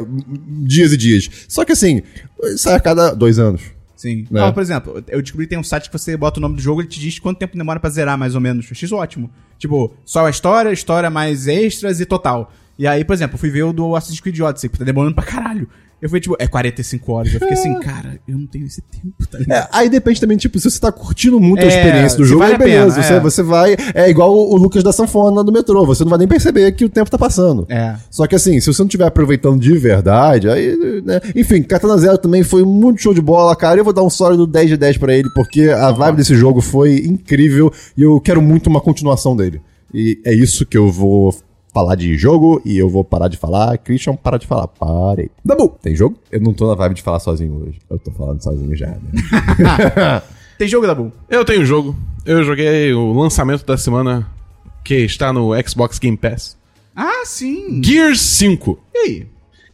dias 0.65 0.93
e 0.93 0.97
dias. 0.97 1.29
Só 1.49 1.65
que 1.65 1.73
assim, 1.73 2.03
sai 2.57 2.75
a 2.75 2.81
cada 2.81 3.13
dois 3.15 3.39
anos. 3.39 3.63
Sim. 4.03 4.27
Né? 4.29 4.41
Não, 4.41 4.53
por 4.53 4.61
exemplo, 4.61 5.05
eu 5.07 5.23
descobri 5.23 5.47
que 5.47 5.51
tem 5.51 5.59
um 5.59 5.63
site 5.63 5.89
que 5.89 5.97
você 5.97 6.17
bota 6.17 6.41
o 6.41 6.43
nome 6.43 6.57
do 6.57 6.61
jogo 6.61 6.81
e 6.81 6.83
ele 6.83 6.89
te 6.89 6.99
diz 6.99 7.21
quanto 7.21 7.39
tempo 7.39 7.57
demora 7.57 7.79
pra 7.79 7.89
zerar, 7.89 8.19
mais 8.19 8.35
ou 8.35 8.41
menos. 8.41 8.65
Eu 8.65 8.73
achei 8.73 8.85
isso 8.85 8.97
ótimo. 8.97 9.31
Tipo, 9.59 9.95
só 10.05 10.27
a 10.27 10.31
história, 10.31 10.73
história 10.73 11.09
mais 11.09 11.47
extras 11.47 12.01
e 12.01 12.05
total. 12.05 12.53
E 12.77 12.85
aí, 12.85 13.05
por 13.05 13.13
exemplo, 13.13 13.37
eu 13.37 13.39
fui 13.39 13.49
ver 13.49 13.63
o 13.63 13.73
do 13.73 13.95
Assassin's 13.95 14.19
Creed 14.19 14.41
Odyssey, 14.41 14.69
que 14.69 14.77
tá 14.77 14.85
demorando 14.85 15.15
pra 15.15 15.23
caralho. 15.23 15.69
Eu 16.03 16.11
fui 16.11 16.21
tipo, 16.21 16.35
é 16.39 16.49
45 16.49 17.13
horas. 17.13 17.33
Eu 17.33 17.39
fiquei 17.39 17.55
assim, 17.55 17.79
cara, 17.79 18.19
eu 18.27 18.37
não 18.37 18.47
tenho 18.49 18.67
esse 18.67 18.83
tempo, 18.83 19.15
tá 19.31 19.39
ligado? 19.39 19.57
É, 19.57 19.69
aí 19.71 19.89
depende 19.89 20.21
também, 20.21 20.37
tipo, 20.37 20.59
se 20.59 20.69
você 20.69 20.81
tá 20.81 20.91
curtindo 20.91 21.39
muito 21.39 21.61
a 21.61 21.67
É, 21.67 21.69
experiência 21.69 22.19
do 22.19 22.25
jogo, 22.25 22.41
vale 22.41 22.55
aí 22.55 22.57
a 22.57 22.59
pena, 22.59 22.79
beleza. 22.87 23.01
é. 23.01 23.03
você, 23.05 23.21
você 23.21 23.43
vai. 23.43 23.77
É 23.95 24.11
igual 24.11 24.35
o 24.37 24.57
Lucas 24.57 24.83
da 24.83 24.93
Sanfona 24.93 25.45
do 25.45 25.53
metrô. 25.53 25.87
Você 25.87 26.03
não 26.03 26.11
vai 26.11 26.19
nem 26.19 26.27
perceber 26.27 26.73
que 26.73 26.85
o 26.85 26.89
tempo 26.89 27.09
tá 27.09 27.17
passando. 27.17 27.65
É. 27.69 27.95
Só 28.11 28.27
que 28.27 28.35
assim, 28.35 28.59
se 28.61 28.67
você 28.67 28.83
não 28.83 28.87
estiver 28.89 29.07
aproveitando 29.07 29.61
de 29.61 29.79
verdade, 29.79 30.49
aí, 30.49 30.77
né? 31.05 31.21
Enfim, 31.37 31.63
Katana 31.63 31.97
Zero 31.97 32.19
também 32.19 32.43
foi 32.43 32.65
muito 32.65 33.01
show 33.01 33.15
de 33.15 33.21
bola, 33.23 33.55
cara. 33.55 33.79
Eu 33.79 33.85
vou 33.85 33.93
dar 33.93 34.03
um 34.03 34.11
sólido 34.11 34.45
10 34.45 34.71
de 34.71 34.77
10 34.77 34.97
pra 34.99 35.15
ele, 35.15 35.29
porque 35.35 35.69
a 35.69 35.93
vibe 35.93 36.17
desse 36.17 36.35
jogo 36.35 36.61
foi 36.61 36.97
incrível 37.07 37.73
e 37.97 38.03
eu 38.03 38.21
quero 38.21 38.43
muito 38.43 38.67
uma 38.69 38.81
continuação 38.81 39.37
dele. 39.37 39.61
E 39.95 40.19
é 40.25 40.35
isso 40.35 40.67
que 40.67 40.77
eu 40.77 40.91
vou 40.91 41.33
falar 41.73 41.95
de 41.95 42.17
jogo 42.17 42.61
e 42.65 42.77
eu 42.77 42.89
vou 42.89 43.03
parar 43.03 43.29
de 43.29 43.37
falar. 43.37 43.77
Christian, 43.79 44.15
para 44.15 44.39
de 44.39 44.47
falar. 44.47 44.69
Parei. 44.69 45.31
Dabu, 45.45 45.77
tem 45.81 45.97
jogo? 45.97 46.19
Eu 46.31 46.41
não 46.41 46.53
tô 46.53 46.69
na 46.69 46.75
vibe 46.75 46.95
de 46.95 47.03
falar 47.03 47.19
sozinho 47.19 47.65
hoje. 47.67 47.79
Eu 47.89 47.99
tô 47.99 48.11
falando 48.13 48.43
sozinho 48.43 48.77
já, 48.77 48.89
né? 48.89 50.23
Tem 50.59 50.69
jogo 50.69 50.87
da 50.87 50.95
Bull? 50.95 51.11
Eu 51.29 51.45
tenho 51.45 51.63
um 51.63 51.65
jogo. 51.65 51.97
Eu 52.25 52.45
joguei 52.45 52.93
o 52.93 53.13
lançamento 53.13 53.65
da 53.65 53.77
semana 53.77 54.29
que 54.85 54.95
está 54.95 55.33
no 55.33 55.51
Xbox 55.67 55.99
Game 55.99 56.17
Pass. 56.17 56.57
Ah, 56.95 57.23
sim. 57.25 57.83
Gears 57.83 58.21
5. 58.21 58.79
E 58.95 58.99
aí? 58.99 59.27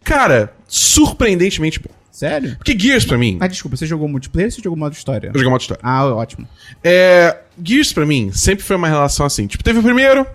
Cara, 0.02 0.54
surpreendentemente 0.66 1.78
bom. 1.80 1.90
Sério? 2.10 2.56
Porque 2.56 2.78
Gears 2.78 3.04
pra 3.04 3.18
mim. 3.18 3.36
Ah, 3.38 3.46
desculpa, 3.46 3.76
você 3.76 3.86
jogou 3.86 4.08
multiplayer 4.08 4.48
ou 4.48 4.50
você 4.50 4.62
jogou 4.62 4.78
modo 4.78 4.92
história? 4.94 5.28
Eu 5.28 5.34
joguei 5.34 5.50
modo 5.50 5.60
história. 5.60 5.82
Ah, 5.84 6.06
ótimo. 6.06 6.48
É. 6.82 7.36
Gears 7.62 7.92
pra 7.92 8.06
mim 8.06 8.32
sempre 8.32 8.64
foi 8.64 8.76
uma 8.76 8.88
relação 8.88 9.26
assim. 9.26 9.46
Tipo, 9.46 9.62
teve 9.62 9.78
o 9.80 9.82
primeiro. 9.82 10.26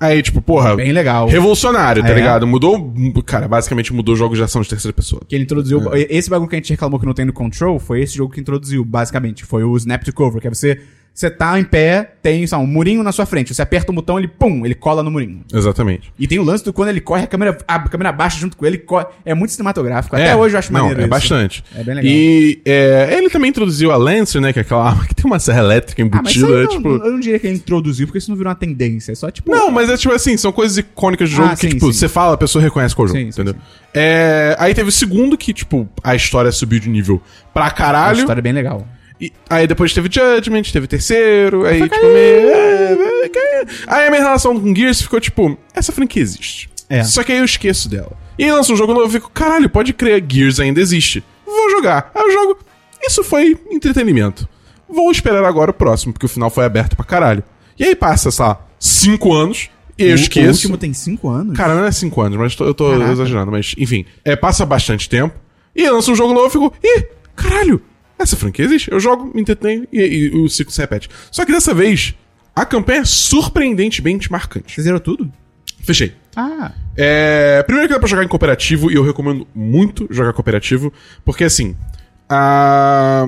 Aí, 0.00 0.22
tipo, 0.22 0.40
porra. 0.40 0.76
Bem 0.76 0.92
legal. 0.92 1.26
Revolucionário, 1.28 2.02
tá 2.02 2.10
É. 2.10 2.14
ligado? 2.14 2.46
Mudou. 2.46 2.94
Cara, 3.26 3.48
basicamente 3.48 3.92
mudou 3.92 4.14
jogos 4.14 4.38
de 4.38 4.44
ação 4.44 4.62
de 4.62 4.68
terceira 4.68 4.92
pessoa. 4.92 5.22
Que 5.28 5.34
ele 5.34 5.42
introduziu. 5.44 5.92
É. 5.92 6.06
Esse 6.08 6.30
bagulho 6.30 6.48
que 6.48 6.54
a 6.54 6.58
gente 6.58 6.70
reclamou 6.70 7.00
que 7.00 7.06
não 7.06 7.12
tem 7.14 7.24
no 7.24 7.32
Control 7.32 7.78
foi 7.80 8.02
esse 8.02 8.16
jogo 8.16 8.32
que 8.32 8.40
introduziu, 8.40 8.84
basicamente. 8.84 9.44
Foi 9.44 9.64
o 9.64 9.76
Snap 9.76 10.04
to 10.04 10.12
Cover, 10.12 10.40
que 10.40 10.46
é 10.46 10.50
você. 10.50 10.80
Você 11.14 11.28
tá 11.28 11.58
em 11.58 11.64
pé, 11.64 12.12
tem 12.22 12.46
sabe, 12.46 12.62
um 12.62 12.66
murinho 12.66 13.02
na 13.02 13.10
sua 13.10 13.26
frente. 13.26 13.52
Você 13.52 13.60
aperta 13.60 13.90
o 13.90 13.94
botão, 13.94 14.18
ele 14.20 14.28
pum, 14.28 14.64
ele 14.64 14.74
cola 14.76 15.02
no 15.02 15.10
murinho. 15.10 15.42
Exatamente. 15.52 16.12
E 16.16 16.28
tem 16.28 16.38
o 16.38 16.44
lance 16.44 16.64
do 16.64 16.72
quando 16.72 16.90
ele 16.90 17.00
corre, 17.00 17.24
a 17.24 17.26
câmera, 17.26 17.58
a 17.66 17.78
câmera 17.88 18.12
baixa 18.12 18.38
junto 18.38 18.56
com 18.56 18.64
ele. 18.64 18.80
É 19.24 19.34
muito 19.34 19.50
cinematográfico. 19.50 20.14
Até 20.14 20.28
É, 20.28 20.36
hoje 20.36 20.54
eu 20.54 20.60
acho 20.60 20.72
não, 20.72 20.80
maneiro 20.82 21.00
É 21.00 21.04
isso. 21.04 21.10
bastante. 21.10 21.64
É 21.74 21.82
bem 21.82 21.94
legal. 21.96 22.08
E 22.12 22.60
é, 22.64 23.16
ele 23.18 23.28
também 23.30 23.50
introduziu 23.50 23.90
a 23.90 23.96
Lancer, 23.96 24.40
né? 24.40 24.52
Que 24.52 24.60
é 24.60 24.62
aquela 24.62 24.86
arma 24.90 25.04
que 25.06 25.14
tem 25.14 25.26
uma 25.26 25.40
serra 25.40 25.58
elétrica 25.58 26.00
Ah, 26.04 26.22
mas 26.22 26.36
embutida. 26.36 26.46
é, 26.46 26.62
não, 26.62 26.68
tipo... 26.68 26.88
eu 26.88 27.10
não 27.12 27.18
diria 27.18 27.38
que 27.40 27.48
ele 27.48 27.56
introduziu, 27.56 28.06
porque 28.06 28.18
isso 28.18 28.30
não 28.30 28.36
virou 28.36 28.50
uma 28.50 28.56
tendência. 28.58 29.10
É 29.10 29.14
só 29.16 29.28
tipo. 29.28 29.50
Não, 29.50 29.72
mas 29.72 29.90
é 29.90 29.96
tipo 29.96 30.14
assim, 30.14 30.36
são 30.36 30.52
coisas 30.52 30.78
icônicas 30.78 31.28
do 31.30 31.34
jogo 31.34 31.48
Ah, 31.48 31.54
que, 31.56 31.62
sim, 31.62 31.68
tipo, 31.70 31.92
sim. 31.92 31.98
você 31.98 32.08
fala, 32.08 32.34
a 32.34 32.38
pessoa 32.38 32.62
reconhece 32.62 32.94
é 32.96 33.02
o 33.02 33.06
jogo, 33.08 33.18
Sim, 33.18 33.26
entendeu? 33.26 33.56
É, 33.92 34.54
aí 34.56 34.72
teve 34.72 34.88
o 34.88 34.92
segundo 34.92 35.36
que, 35.36 35.52
tipo, 35.52 35.88
a 36.04 36.14
história 36.14 36.52
subiu 36.52 36.78
de 36.78 36.88
nível 36.88 37.20
pra 37.52 37.70
caralho. 37.72 38.20
história 38.20 38.40
bem 38.40 38.52
legal. 38.52 38.86
E- 39.20 39.32
aí 39.50 39.66
depois 39.66 39.92
teve 39.92 40.08
Judgment, 40.12 40.62
teve 40.72 40.86
terceiro, 40.86 41.66
aí 41.66 41.82
tipo 41.82 41.96
meio. 42.06 42.48
é, 42.50 42.92
é, 43.24 43.28
caiu. 43.28 43.66
Aí 43.86 44.06
a 44.06 44.10
minha 44.10 44.22
relação 44.22 44.58
com 44.58 44.74
Gears 44.74 45.02
ficou 45.02 45.20
tipo, 45.20 45.58
essa 45.74 45.90
franquia 45.92 46.22
existe. 46.22 46.70
É. 46.88 47.02
Só 47.04 47.22
que 47.22 47.32
aí 47.32 47.38
eu 47.38 47.44
esqueço 47.44 47.88
dela. 47.88 48.12
E 48.38 48.44
aí 48.44 48.52
lança 48.52 48.72
um 48.72 48.76
jogo 48.76 48.94
novo 48.94 49.08
e 49.08 49.10
fico, 49.10 49.30
caralho, 49.30 49.68
pode 49.68 49.92
crer, 49.92 50.24
Gears 50.26 50.60
ainda 50.60 50.80
existe. 50.80 51.22
Vou 51.44 51.70
jogar. 51.70 52.10
Aí 52.14 52.22
eu 52.22 52.30
jogo. 52.32 52.58
Isso 53.02 53.22
foi 53.24 53.56
entretenimento. 53.70 54.48
Vou 54.88 55.10
esperar 55.10 55.44
agora 55.44 55.70
o 55.70 55.74
próximo, 55.74 56.12
porque 56.12 56.26
o 56.26 56.28
final 56.28 56.48
foi 56.48 56.64
aberto 56.64 56.96
pra 56.96 57.04
caralho. 57.04 57.42
E 57.78 57.84
aí 57.84 57.94
passa, 57.94 58.30
sei 58.30 58.44
lá, 58.44 58.60
cinco 58.78 59.34
anos, 59.34 59.68
e 59.98 60.04
eu 60.04 60.12
O- 60.12 60.14
esqueço. 60.14 60.46
O 60.48 60.52
último 60.52 60.76
tem 60.78 60.92
5 60.94 61.28
anos? 61.28 61.56
Cara, 61.56 61.74
não 61.74 61.84
é 61.84 61.92
5 61.92 62.20
anos, 62.22 62.38
mas 62.38 62.54
tô- 62.54 62.64
eu 62.64 62.72
tô 62.74 62.90
Caraca. 62.90 63.12
exagerando. 63.12 63.50
Mas, 63.50 63.74
enfim, 63.76 64.04
é, 64.24 64.34
passa 64.36 64.64
bastante 64.64 65.08
tempo. 65.08 65.34
E 65.76 65.88
lança 65.90 66.10
um 66.10 66.14
jogo 66.14 66.32
novo 66.32 66.46
e 66.46 66.50
fico, 66.50 66.72
ih, 66.82 67.04
caralho, 67.36 67.82
essa 68.18 68.36
franquia 68.36 68.64
existe. 68.64 68.90
Eu 68.90 68.98
jogo, 69.00 69.30
me 69.34 69.40
entretenho 69.40 69.86
e, 69.92 70.00
e 70.00 70.28
o 70.36 70.48
ciclo 70.48 70.72
se 70.72 70.80
repete. 70.80 71.08
Só 71.30 71.44
que 71.44 71.52
dessa 71.52 71.72
vez, 71.72 72.14
a 72.54 72.64
campanha 72.66 73.00
é 73.00 73.04
surpreendentemente 73.04 74.30
marcante. 74.30 74.74
Você 74.74 74.82
zerou 74.82 75.00
tudo? 75.00 75.30
Fechei. 75.82 76.12
Ah. 76.36 76.72
É, 76.96 77.62
primeiro 77.62 77.88
que 77.88 77.94
dá 77.94 78.00
pra 78.00 78.08
jogar 78.08 78.24
em 78.24 78.28
cooperativo, 78.28 78.90
e 78.90 78.94
eu 78.94 79.04
recomendo 79.04 79.46
muito 79.54 80.06
jogar 80.10 80.32
cooperativo, 80.32 80.92
porque 81.24 81.44
assim. 81.44 81.76
A... 82.28 83.26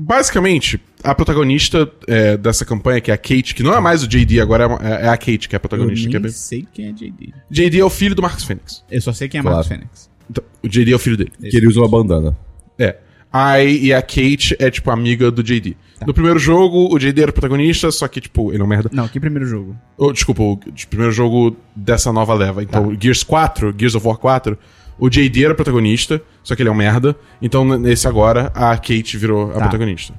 Basicamente, 0.00 0.80
a 1.02 1.12
protagonista 1.12 1.90
é, 2.06 2.36
dessa 2.36 2.64
campanha, 2.64 3.00
que 3.00 3.10
é 3.10 3.14
a 3.14 3.18
Kate, 3.18 3.52
que 3.52 3.64
não 3.64 3.74
é 3.74 3.80
mais 3.80 4.04
o 4.04 4.06
JD, 4.06 4.40
agora 4.40 4.64
é 4.80 4.86
é, 4.86 5.06
é 5.06 5.08
a 5.08 5.16
Kate 5.16 5.48
que 5.48 5.56
é 5.56 5.56
a 5.56 5.58
Eu 5.58 5.60
protagonista. 5.60 6.08
que 6.08 6.16
é 6.16 6.20
nem 6.20 6.30
sei 6.30 6.68
quem 6.72 6.86
é 6.86 6.92
JD. 6.92 7.34
JD 7.50 7.80
é 7.80 7.84
o 7.84 7.90
filho 7.90 8.14
do 8.14 8.22
Marcus 8.22 8.44
Fênix. 8.44 8.84
Eu 8.88 9.00
só 9.00 9.12
sei 9.12 9.28
quem 9.28 9.40
é 9.40 9.42
Claro. 9.42 9.56
Marcos 9.56 9.68
Fênix. 9.76 10.08
Então, 10.30 10.44
o 10.62 10.68
JD 10.68 10.92
é 10.92 10.94
o 10.94 10.98
filho 11.00 11.16
dele. 11.16 11.32
que 11.40 11.56
ele 11.56 11.66
usa 11.66 11.80
uma 11.80 11.88
bandana. 11.88 12.36
É. 12.78 12.96
Aí, 13.32 13.84
e 13.86 13.92
a 13.94 14.00
Kate 14.00 14.56
é, 14.58 14.70
tipo, 14.70 14.90
amiga 14.90 15.30
do 15.30 15.42
JD. 15.42 15.76
Tá. 15.98 16.06
No 16.06 16.14
primeiro 16.14 16.38
jogo, 16.38 16.88
o 16.94 16.98
JD 16.98 17.20
era 17.22 17.30
o 17.30 17.34
protagonista, 17.34 17.90
só 17.90 18.08
que, 18.08 18.20
tipo, 18.20 18.52
ele 18.52 18.62
é 18.62 18.64
um 18.64 18.68
merda. 18.68 18.88
Não, 18.92 19.06
que 19.08 19.20
primeiro 19.20 19.46
jogo? 19.46 19.76
Oh, 19.96 20.12
desculpa, 20.12 20.42
o 20.42 20.58
primeiro 20.88 21.12
jogo 21.12 21.56
dessa 21.76 22.12
nova 22.12 22.32
leva. 22.34 22.62
Então, 22.62 22.88
Tá. 22.90 22.96
Gears 23.00 23.22
4, 23.22 23.74
Gears 23.76 23.94
of 23.94 24.06
War 24.06 24.16
4, 24.16 24.56
o 24.98 25.08
JD 25.10 25.44
era 25.44 25.52
o 25.52 25.56
protagonista, 25.56 26.22
só 26.42 26.54
que 26.56 26.62
ele 26.62 26.68
é 26.68 26.72
um 26.72 26.76
merda. 26.76 27.14
Então, 27.42 27.64
nesse 27.78 28.08
agora, 28.08 28.50
a 28.54 28.76
Kate 28.76 29.16
virou 29.18 29.50
a 29.50 29.54
Tá. 29.54 29.60
protagonista. 29.68 30.14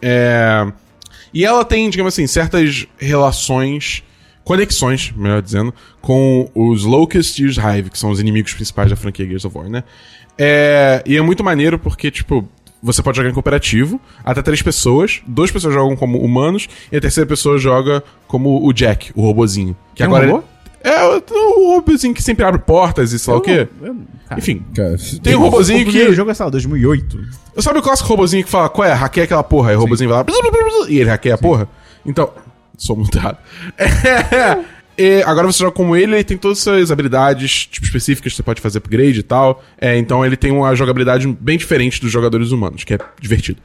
É... 0.00 0.70
E 1.34 1.44
ela 1.44 1.64
tem, 1.64 1.88
digamos 1.90 2.12
assim, 2.14 2.26
certas 2.26 2.86
relações, 2.98 4.02
conexões, 4.44 5.12
melhor 5.16 5.40
dizendo, 5.40 5.72
com 6.00 6.50
os 6.54 6.84
Locust 6.84 7.38
e 7.40 7.46
os 7.46 7.56
Hive, 7.56 7.90
que 7.90 7.98
são 7.98 8.10
os 8.10 8.20
inimigos 8.20 8.52
principais 8.52 8.90
da 8.90 8.96
franquia 8.96 9.24
Gears 9.26 9.44
of 9.44 9.56
War, 9.56 9.68
né? 9.68 9.82
É... 10.38 11.02
E 11.06 11.16
é 11.16 11.22
muito 11.22 11.42
maneiro 11.44 11.78
porque, 11.78 12.10
tipo, 12.10 12.48
você 12.82 13.02
pode 13.02 13.16
jogar 13.16 13.30
em 13.30 13.32
cooperativo, 13.32 14.00
até 14.24 14.42
três 14.42 14.60
pessoas, 14.62 15.20
duas 15.26 15.50
pessoas 15.50 15.72
jogam 15.74 15.94
como 15.96 16.18
humanos, 16.18 16.68
e 16.90 16.96
a 16.96 17.00
terceira 17.00 17.28
pessoa 17.28 17.58
joga 17.58 18.02
como 18.26 18.66
o 18.66 18.72
Jack, 18.72 19.12
o 19.14 19.22
robozinho. 19.22 19.76
Que 19.94 20.02
um 20.02 20.06
agora 20.06 20.26
robô? 20.26 20.38
ele- 20.38 20.46
É, 20.84 21.04
o, 21.04 21.22
o 21.60 21.74
robozinho 21.76 22.12
que 22.12 22.20
sempre 22.22 22.44
abre 22.44 22.60
portas 22.60 23.12
e 23.12 23.18
sei 23.18 23.32
lá 23.32 23.38
o 23.38 23.42
quê. 23.42 23.68
Eu- 23.80 23.86
eu- 23.88 23.96
cara, 24.28 24.40
Enfim, 24.40 24.64
Cara, 24.74 24.96
tem 25.22 25.36
um 25.36 25.38
O 25.38 25.42
robozinho 25.42 25.84
primeiro 25.84 26.10
que... 26.10 26.16
jogo 26.16 26.30
é, 26.30 26.34
sei 26.34 26.44
lá, 26.44 26.50
2008. 26.50 27.20
Sabe 27.58 27.78
o 27.78 27.82
clássico 27.82 28.08
robozinho 28.08 28.42
que 28.42 28.50
fala, 28.50 28.68
qual 28.68 28.88
é? 28.88 28.92
Hackeia 28.92 29.24
aquela 29.24 29.44
porra. 29.44 29.70
Aí 29.70 29.76
o 29.76 29.80
robozinho 29.80 30.10
vai 30.10 30.18
lá 30.18 30.26
e 30.88 30.98
ele 30.98 31.08
hackeia 31.10 31.36
a 31.36 31.38
porra. 31.38 31.68
Então, 32.04 32.32
sou 32.76 32.96
muito 32.96 33.16
errado. 33.16 33.38
É, 33.78 34.58
e 35.02 35.22
agora 35.24 35.46
você 35.46 35.58
joga 35.58 35.72
como 35.72 35.96
ele, 35.96 36.14
ele 36.14 36.24
tem 36.24 36.36
todas 36.36 36.58
essas 36.58 36.90
habilidades 36.90 37.66
tipo, 37.66 37.84
específicas 37.84 38.32
que 38.32 38.36
você 38.36 38.42
pode 38.42 38.60
fazer 38.60 38.78
upgrade 38.78 39.18
e 39.18 39.22
tal. 39.22 39.62
É, 39.80 39.96
então 39.96 40.24
ele 40.24 40.36
tem 40.36 40.52
uma 40.52 40.74
jogabilidade 40.76 41.26
bem 41.40 41.58
diferente 41.58 42.00
dos 42.00 42.12
jogadores 42.12 42.52
humanos, 42.52 42.84
que 42.84 42.94
é 42.94 42.98
divertido. 43.20 43.60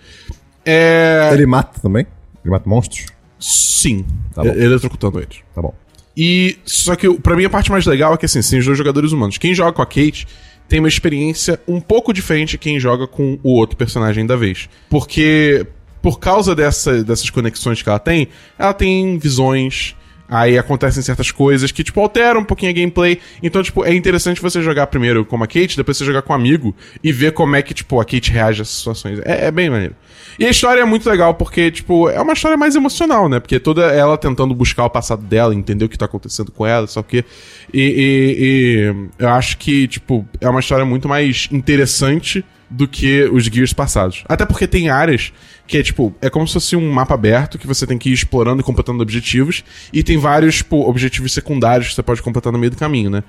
É. 0.66 1.30
Ele 1.32 1.46
mata 1.46 1.80
também? 1.80 2.08
Ele 2.44 2.52
mata 2.52 2.68
monstros? 2.68 3.06
Sim. 3.40 4.06
Tá 4.34 4.44
bom. 4.44 4.50
é- 4.50 4.64
eletrocutando 4.64 5.20
eles. 5.20 5.38
Tá 5.54 5.62
bom. 5.62 5.74
E 6.16 6.58
só 6.66 6.96
que 6.96 7.08
pra 7.20 7.36
mim 7.36 7.46
a 7.46 7.50
parte 7.50 7.70
mais 7.70 7.86
legal 7.86 8.14
é 8.14 8.18
que 8.18 8.26
assim, 8.26 8.42
tem 8.42 8.58
os 8.58 8.66
dois 8.66 8.78
jogadores 8.78 9.12
humanos. 9.12 9.38
Quem 9.38 9.54
joga 9.54 9.74
com 9.74 9.84
a 9.84 9.86
Kate 9.86 10.28
tem 10.68 10.80
uma 10.80 10.88
experiência 10.88 11.62
um 11.68 11.80
pouco 11.80 12.12
diferente 12.12 12.52
de 12.52 12.58
quem 12.58 12.80
joga 12.80 13.06
com 13.08 13.38
o 13.44 13.52
outro 13.52 13.78
personagem 13.78 14.26
da 14.26 14.36
vez. 14.36 14.68
Porque 14.90 15.68
por 16.02 16.20
causa 16.20 16.56
dessa, 16.56 17.04
dessas 17.04 17.30
conexões 17.30 17.82
que 17.82 17.90
ela 17.90 18.00
tem, 18.00 18.30
ela 18.58 18.74
tem 18.74 19.18
visões, 19.18 19.96
aí 20.30 20.58
acontecem 20.58 21.02
certas 21.04 21.32
coisas 21.32 21.72
que 21.72 21.84
tipo 21.84 22.00
alteram 22.02 22.42
um 22.42 22.44
pouquinho 22.46 22.72
a 22.72 22.74
gameplay. 22.74 23.20
Então, 23.42 23.62
tipo, 23.64 23.84
é 23.86 23.94
interessante 23.94 24.42
você 24.42 24.62
jogar 24.62 24.88
primeiro 24.88 25.26
como 25.26 25.44
a 25.44 25.48
Kate, 25.48 25.78
depois 25.78 25.98
você 25.98 26.06
jogar 26.06 26.22
com 26.22 26.34
um 26.34 26.36
amigo 26.36 26.76
e 27.04 27.12
ver 27.12 27.32
como 27.34 27.56
é 27.56 27.62
que 27.62 27.74
tipo 27.74 28.00
a 28.00 28.06
Kate 28.06 28.32
reage 28.32 28.62
a 28.62 28.64
essas 28.64 28.76
situações. 28.78 29.20
É, 29.26 29.48
é 29.48 29.52
bem 29.52 29.70
maneiro. 29.70 29.96
E 30.40 30.46
a 30.46 30.50
história 30.52 30.82
é 30.82 30.86
muito 30.86 31.10
legal 31.10 31.34
porque, 31.34 31.72
tipo, 31.72 32.10
é 32.10 32.22
uma 32.22 32.34
história 32.34 32.56
mais 32.58 32.76
emocional, 32.76 33.28
né? 33.28 33.40
Porque 33.40 33.60
toda 33.60 33.86
ela 33.86 34.18
tentando 34.18 34.54
buscar 34.54 34.86
o 34.86 34.90
passado 34.90 35.24
dela, 35.24 35.56
entender 35.56 35.86
o 35.86 35.90
que 35.90 35.98
tá 35.98 36.06
acontecendo 36.06 36.52
com 36.52 36.66
ela, 36.66 36.86
só 36.86 37.02
que. 37.02 37.26
E, 37.74 37.82
e- 37.82 38.36
e 38.38 39.08
eu 39.18 39.30
acho 39.30 39.58
que, 39.58 39.88
tipo, 39.88 40.28
é 40.40 40.48
uma 40.48 40.60
história 40.60 40.86
muito 40.86 41.08
mais 41.10 41.48
interessante 41.52 42.46
do 42.70 42.88
que 42.88 43.24
os 43.26 43.46
Gears 43.46 43.74
passados. 43.74 44.24
Até 44.28 44.46
porque 44.46 44.68
tem 44.68 44.90
áreas 44.90 45.32
que 45.66 45.78
é, 45.78 45.84
tipo, 45.84 46.14
é 46.22 46.30
como 46.30 46.48
se 46.48 46.54
fosse 46.54 46.76
um 46.76 46.92
mapa 46.92 47.14
aberto 47.14 47.58
que 47.58 47.68
você 47.68 47.86
tem 47.86 47.98
que 47.98 48.10
ir 48.10 48.14
explorando 48.14 48.62
e 48.62 48.64
completando 48.64 49.02
objetivos. 49.02 49.64
E 49.92 50.04
tem 50.04 50.18
vários, 50.18 50.58
tipo, 50.58 50.88
objetivos 50.88 51.34
secundários 51.34 51.90
que 51.90 51.96
você 51.96 52.04
pode 52.04 52.22
completar 52.22 52.52
no 52.52 52.60
meio 52.60 52.72
do 52.72 52.78
caminho, 52.78 53.10
né? 53.10 53.24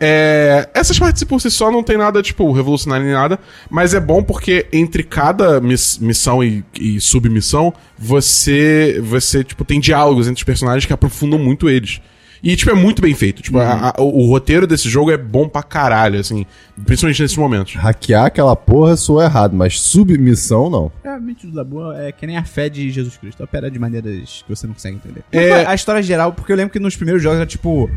É, 0.00 0.68
essas 0.74 0.98
partes 0.98 1.22
por 1.22 1.40
si 1.40 1.50
só 1.50 1.70
não 1.70 1.82
tem 1.82 1.96
nada, 1.96 2.20
tipo, 2.20 2.50
revolucionário 2.50 3.06
nem 3.06 3.14
nada, 3.14 3.38
mas 3.70 3.94
é 3.94 4.00
bom 4.00 4.22
porque 4.24 4.66
entre 4.72 5.04
cada 5.04 5.60
miss- 5.60 5.98
missão 5.98 6.42
e, 6.42 6.64
e 6.78 7.00
submissão, 7.00 7.72
você, 7.96 9.00
você, 9.02 9.44
tipo, 9.44 9.64
tem 9.64 9.78
diálogos 9.78 10.26
entre 10.26 10.40
os 10.40 10.44
personagens 10.44 10.84
que 10.84 10.92
aprofundam 10.92 11.38
muito 11.38 11.70
eles. 11.70 12.00
E, 12.44 12.54
tipo, 12.56 12.70
é 12.70 12.74
muito 12.74 13.00
bem 13.00 13.14
feito. 13.14 13.42
Tipo, 13.42 13.58
a- 13.58 13.94
a- 13.96 14.02
o, 14.02 14.24
o 14.24 14.28
roteiro 14.28 14.66
desse 14.66 14.86
jogo 14.88 15.10
é 15.10 15.16
bom 15.16 15.48
pra 15.48 15.62
caralho, 15.62 16.20
assim, 16.20 16.44
principalmente 16.84 17.22
nesses 17.22 17.36
momentos. 17.38 17.74
Hackear 17.74 18.26
aquela 18.26 18.54
porra 18.54 18.96
soou 18.96 19.22
errado, 19.22 19.56
mas 19.56 19.80
submissão 19.80 20.68
não. 20.68 20.92
É, 21.02 21.08
a 21.08 21.18
mente 21.18 21.46
do 21.46 21.54
Dabu 21.54 21.90
é 21.92 22.12
que 22.12 22.26
nem 22.26 22.36
a 22.36 22.44
fé 22.44 22.68
de 22.68 22.90
Jesus 22.90 23.16
Cristo. 23.16 23.42
Opera 23.42 23.70
de 23.70 23.78
maneiras 23.78 24.44
que 24.46 24.54
você 24.54 24.66
não 24.66 24.74
consegue 24.74 24.96
entender. 24.96 25.24
É- 25.32 25.64
A 25.64 25.74
história 25.74 26.02
geral, 26.02 26.32
porque 26.34 26.52
eu 26.52 26.56
lembro 26.56 26.70
que 26.72 26.78
nos 26.78 26.94
primeiros 26.94 27.22
jogos 27.22 27.38
era 27.38 27.46
tipo, 27.46 27.90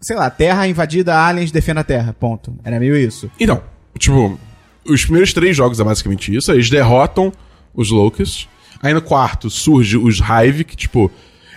sei 0.00 0.16
lá, 0.16 0.28
Terra 0.28 0.66
invadida, 0.66 1.16
aliens 1.16 1.52
defenda 1.52 1.80
a 1.82 1.84
Terra, 1.84 2.12
ponto. 2.18 2.54
Era 2.64 2.80
meio 2.80 2.96
isso. 2.96 3.30
Então, 3.38 3.62
tipo, 3.98 4.36
os 4.84 5.04
primeiros 5.04 5.32
três 5.32 5.56
jogos 5.56 5.78
é 5.78 5.84
basicamente 5.84 6.34
isso. 6.34 6.50
Eles 6.50 6.68
derrotam 6.68 7.32
os 7.72 7.90
Locusts. 7.90 8.48
Aí 8.82 8.92
no 8.92 9.00
quarto 9.00 9.48
surge 9.48 9.96
os 9.96 10.18
Hive, 10.18 10.64
que, 10.64 10.74
tipo, 10.76 11.08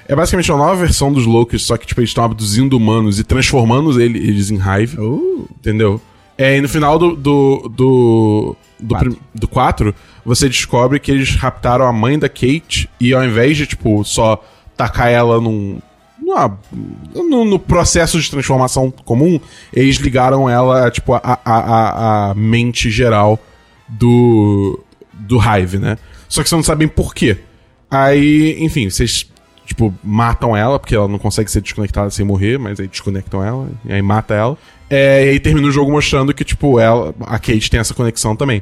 é 0.08 0.16
basicamente 0.16 0.52
uma 0.52 0.60
nova 0.66 0.76
versão 0.76 1.12
dos 1.12 1.26
Locusts, 1.26 1.68
só 1.68 1.78
que, 1.78 1.86
tipo, 1.88 2.00
eles 2.02 2.10
estão 2.12 2.24
abduzindo 2.24 2.76
humanos 2.78 3.20
e 3.20 3.24
transformando 3.24 4.00
ele- 4.02 4.20
eles 4.20 4.52
em 4.52 4.56
Hive. 4.58 5.00
Uh, 5.00 5.48
Entendeu? 5.60 6.00
É, 6.38 6.58
e 6.58 6.62
no 6.62 6.68
final 6.70 6.98
do. 7.00 7.16
do. 7.16 7.70
do. 7.74 8.56
do, 8.80 8.98
prim- 8.98 9.18
do 9.34 9.48
4, 9.48 9.96
você 10.26 10.48
descobre 10.50 11.00
que 11.00 11.10
eles 11.12 11.36
raptaram 11.36 11.86
a 11.86 11.94
mãe 11.94 12.20
da 12.20 12.28
Kate 12.28 12.90
e 13.00 13.14
ao 13.14 13.24
invés 13.24 13.56
de, 13.58 13.66
tipo, 13.66 14.04
só 14.04 14.44
tacar 14.76 15.10
ela 15.10 15.40
num. 15.40 15.80
numa- 16.22 16.60
no, 17.14 17.46
no 17.46 17.58
processo 17.58 18.20
de 18.20 18.30
transformação 18.30 18.92
comum, 18.92 19.40
eles 19.74 19.96
ligaram 19.98 20.50
ela, 20.50 20.92
tipo, 20.92 21.14
a, 21.14 21.22
a, 21.24 21.40
a, 21.46 22.32
a 22.32 22.34
mente 22.36 22.90
geral 22.92 23.40
do. 23.88 24.80
do 25.14 25.38
Hive, 25.40 25.78
né? 25.78 25.98
Só 26.28 26.44
que 26.44 26.50
vocês 26.50 26.58
não 26.58 26.64
sabem 26.64 26.88
por 26.88 27.14
quê. 27.16 27.38
Aí, 27.90 28.58
enfim, 28.60 28.90
vocês, 28.90 29.32
tipo, 29.66 29.94
matam 30.04 30.56
ela, 30.56 30.80
porque 30.80 30.96
ela 30.96 31.08
não 31.08 31.18
consegue 31.18 31.50
ser 31.50 31.62
desconectada 31.62 32.10
sem 32.10 32.26
morrer, 32.26 32.58
mas 32.58 32.80
aí 32.80 32.88
desconectam 32.88 33.44
ela, 33.44 33.68
e 33.84 33.94
aí 33.94 34.02
mata 34.02 34.34
ela. 34.34 34.58
É, 34.90 35.26
e 35.26 35.30
aí 35.30 35.40
termina 35.40 35.68
o 35.68 35.72
jogo 35.72 35.92
mostrando 35.92 36.34
que, 36.34 36.44
tipo, 36.44 36.80
ela, 36.80 37.14
a 37.22 37.40
Kate 37.40 37.70
tem 37.70 37.80
essa 37.80 37.94
conexão 37.94 38.36
também. 38.36 38.62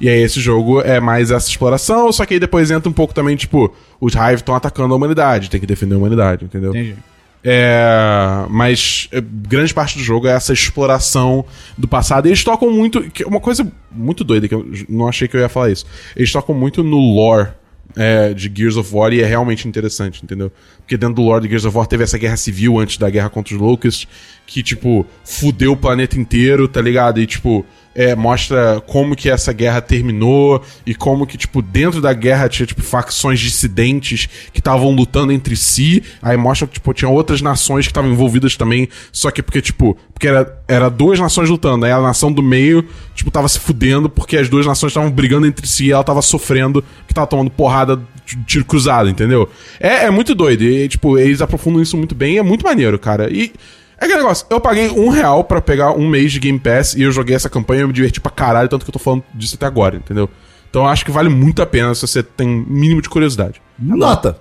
E 0.00 0.08
aí 0.08 0.22
esse 0.22 0.40
jogo 0.40 0.80
é 0.80 1.00
mais 1.00 1.30
essa 1.30 1.48
exploração, 1.48 2.10
só 2.12 2.24
que 2.24 2.34
aí 2.34 2.40
depois 2.40 2.70
entra 2.70 2.88
um 2.88 2.92
pouco 2.92 3.12
também, 3.12 3.36
tipo, 3.36 3.74
os 4.00 4.14
Hive 4.14 4.36
estão 4.36 4.54
atacando 4.54 4.94
a 4.94 4.96
humanidade, 4.96 5.50
tem 5.50 5.60
que 5.60 5.66
defender 5.66 5.94
a 5.94 5.98
humanidade, 5.98 6.44
entendeu? 6.44 6.70
entendi. 6.70 6.96
É, 7.42 8.46
mas 8.48 9.08
é, 9.12 9.20
grande 9.20 9.72
parte 9.72 9.96
do 9.96 10.02
jogo 10.02 10.26
é 10.26 10.32
essa 10.32 10.52
exploração 10.52 11.44
do 11.76 11.86
passado. 11.86 12.26
E 12.26 12.30
eles 12.30 12.42
tocam 12.42 12.70
muito. 12.70 13.00
que 13.10 13.22
é 13.22 13.26
Uma 13.26 13.40
coisa 13.40 13.70
muito 13.90 14.24
doida, 14.24 14.48
que 14.48 14.54
eu 14.54 14.66
não 14.88 15.08
achei 15.08 15.28
que 15.28 15.36
eu 15.36 15.40
ia 15.40 15.48
falar 15.48 15.70
isso. 15.70 15.86
Eles 16.16 16.32
tocam 16.32 16.54
muito 16.54 16.82
no 16.82 16.98
lore 16.98 17.50
é, 17.96 18.32
de 18.34 18.50
Gears 18.54 18.76
of 18.76 18.94
War 18.94 19.12
e 19.12 19.20
é 19.20 19.26
realmente 19.26 19.66
interessante, 19.66 20.22
entendeu? 20.22 20.52
Porque 20.78 20.96
dentro 20.96 21.16
do 21.16 21.22
lore 21.22 21.42
de 21.42 21.48
Gears 21.48 21.64
of 21.64 21.76
War 21.76 21.86
teve 21.86 22.04
essa 22.04 22.18
guerra 22.18 22.36
civil 22.36 22.78
antes 22.78 22.98
da 22.98 23.08
guerra 23.10 23.30
contra 23.30 23.54
os 23.54 23.60
Locusts, 23.60 24.06
que, 24.46 24.62
tipo, 24.62 25.06
fudeu 25.24 25.72
o 25.72 25.76
planeta 25.76 26.18
inteiro, 26.18 26.68
tá 26.68 26.80
ligado? 26.80 27.20
E, 27.20 27.26
tipo, 27.26 27.64
é, 27.94 28.14
mostra 28.14 28.80
como 28.86 29.16
que 29.16 29.28
essa 29.28 29.52
guerra 29.52 29.80
terminou 29.80 30.62
e 30.86 30.94
como 30.94 31.26
que, 31.26 31.36
tipo, 31.36 31.60
dentro 31.60 32.00
da 32.00 32.12
guerra 32.12 32.48
tinha, 32.48 32.66
tipo, 32.66 32.82
facções 32.82 33.40
dissidentes 33.40 34.28
que 34.52 34.60
estavam 34.60 34.90
lutando 34.90 35.32
entre 35.32 35.56
si. 35.56 36.02
Aí 36.22 36.36
mostra 36.36 36.66
que, 36.66 36.74
tipo, 36.74 36.92
tinha 36.92 37.08
outras 37.08 37.42
nações 37.42 37.86
que 37.86 37.90
estavam 37.90 38.10
envolvidas 38.10 38.56
também, 38.56 38.88
só 39.12 39.30
que 39.30 39.42
porque, 39.42 39.60
tipo, 39.60 39.96
porque 40.14 40.28
era, 40.28 40.62
era 40.66 40.88
duas 40.88 41.18
nações 41.18 41.48
lutando, 41.48 41.84
aí 41.84 41.92
a 41.92 42.00
nação 42.00 42.32
do 42.32 42.42
meio, 42.42 42.84
tipo, 43.14 43.30
tava 43.30 43.48
se 43.48 43.58
fudendo 43.58 44.08
porque 44.08 44.36
as 44.36 44.48
duas 44.48 44.66
nações 44.66 44.90
estavam 44.90 45.10
brigando 45.10 45.46
entre 45.46 45.66
si 45.66 45.86
e 45.86 45.92
ela 45.92 46.04
tava 46.04 46.22
sofrendo, 46.22 46.84
que 47.06 47.14
tava 47.14 47.26
tomando 47.26 47.50
porrada 47.50 48.00
de 48.24 48.36
tiro 48.44 48.64
cruzado, 48.64 49.08
entendeu? 49.08 49.48
É, 49.80 50.04
é 50.04 50.10
muito 50.10 50.34
doido. 50.34 50.62
E, 50.62 50.88
tipo, 50.88 51.18
eles 51.18 51.40
aprofundam 51.40 51.82
isso 51.82 51.96
muito 51.96 52.14
bem, 52.14 52.38
é 52.38 52.42
muito 52.42 52.64
maneiro, 52.64 52.98
cara. 52.98 53.32
E 53.32 53.52
é 54.00 54.04
aquele 54.04 54.18
negócio, 54.20 54.46
eu 54.50 54.60
paguei 54.60 54.88
um 54.90 55.08
real 55.08 55.42
pra 55.44 55.60
pegar 55.60 55.92
um 55.92 56.08
mês 56.08 56.32
de 56.32 56.38
Game 56.40 56.58
Pass 56.58 56.94
e 56.94 57.02
eu 57.02 57.10
joguei 57.12 57.34
essa 57.34 57.48
campanha 57.50 57.80
e 57.80 57.82
eu 57.82 57.88
me 57.88 57.94
diverti 57.94 58.20
pra 58.20 58.30
caralho, 58.30 58.68
tanto 58.68 58.84
que 58.84 58.90
eu 58.90 58.92
tô 58.92 58.98
falando 58.98 59.24
disso 59.34 59.56
até 59.56 59.66
agora, 59.66 59.96
entendeu? 59.96 60.28
Então 60.70 60.82
eu 60.82 60.88
acho 60.88 61.04
que 61.04 61.10
vale 61.10 61.28
muito 61.28 61.62
a 61.62 61.66
pena 61.66 61.94
se 61.94 62.02
você 62.02 62.22
tem 62.22 62.46
mínimo 62.68 63.00
de 63.02 63.08
curiosidade. 63.08 63.60
Nota. 63.78 64.38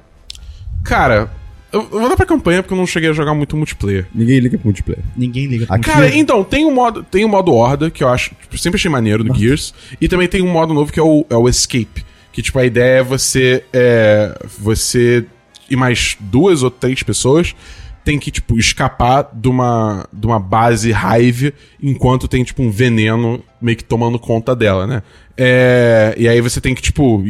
Cara, 0.84 1.32
eu, 1.72 1.82
eu 1.91 1.99
vou 1.99 2.10
dar 2.10 2.16
pra 2.16 2.26
campanha 2.26 2.62
porque 2.62 2.74
eu 2.74 2.78
não 2.78 2.86
cheguei 2.88 3.10
a 3.10 3.14
jogar 3.14 3.34
muito 3.34 3.55
multiplayer. 3.58 4.08
Ninguém 4.14 4.39
liga 4.39 4.58
pro 4.58 4.68
multiplayer. 4.68 5.03
Ninguém 5.16 5.47
liga 5.47 5.66
pra 5.66 5.76
Aqui- 5.76 5.89
Cara, 5.89 6.16
então, 6.16 6.43
tem 6.43 6.66
um 6.66 6.74
modo, 6.74 7.03
tem 7.03 7.26
um 7.26 7.30
modo 7.30 7.53
Horda, 7.53 7.89
que 7.89 8.03
eu 8.03 8.10
acho, 8.10 8.32
tipo, 8.41 8.58
sempre 8.58 8.78
achei 8.78 8.89
maneiro 8.91 9.24
no 9.24 9.34
Gears, 9.34 9.74
e 9.99 10.08
também 10.08 10.28
tem 10.28 10.41
um 10.41 10.49
modo 10.51 10.74
novo 10.74 10.91
que 10.91 10.99
é 10.99 11.03
o, 11.03 11.26
é 11.30 11.36
o 11.36 11.47
Escape, 11.49 12.05
que, 12.32 12.41
tipo, 12.41 12.58
a 12.60 12.66
ideia 12.66 12.99
é 12.99 13.03
você, 13.03 13.64
é, 13.74 14.38
você 14.60 15.26
e 15.70 15.76
mais 15.76 16.16
duas 16.20 16.64
ou 16.64 16.70
três 16.72 17.03
pessoas 17.03 17.53
tem 18.08 18.18
que, 18.18 18.32
tipo, 18.32 18.58
escapar 18.58 19.30
de 19.34 19.49
uma, 19.49 20.08
de 20.14 20.26
uma 20.26 20.39
base 20.39 20.93
Hive 20.93 21.53
enquanto 21.84 22.26
tem, 22.26 22.41
tipo, 22.41 22.64
um 22.64 22.72
veneno 22.72 23.43
meio 23.62 23.76
que 23.76 23.84
tomando 23.84 24.18
conta 24.18 24.55
dela, 24.55 24.88
né? 24.88 25.03
É, 25.36 26.16
e 26.18 26.26
aí 26.26 26.39
você 26.39 26.62
tem 26.62 26.74
que, 26.74 26.82
tipo, 26.82 27.22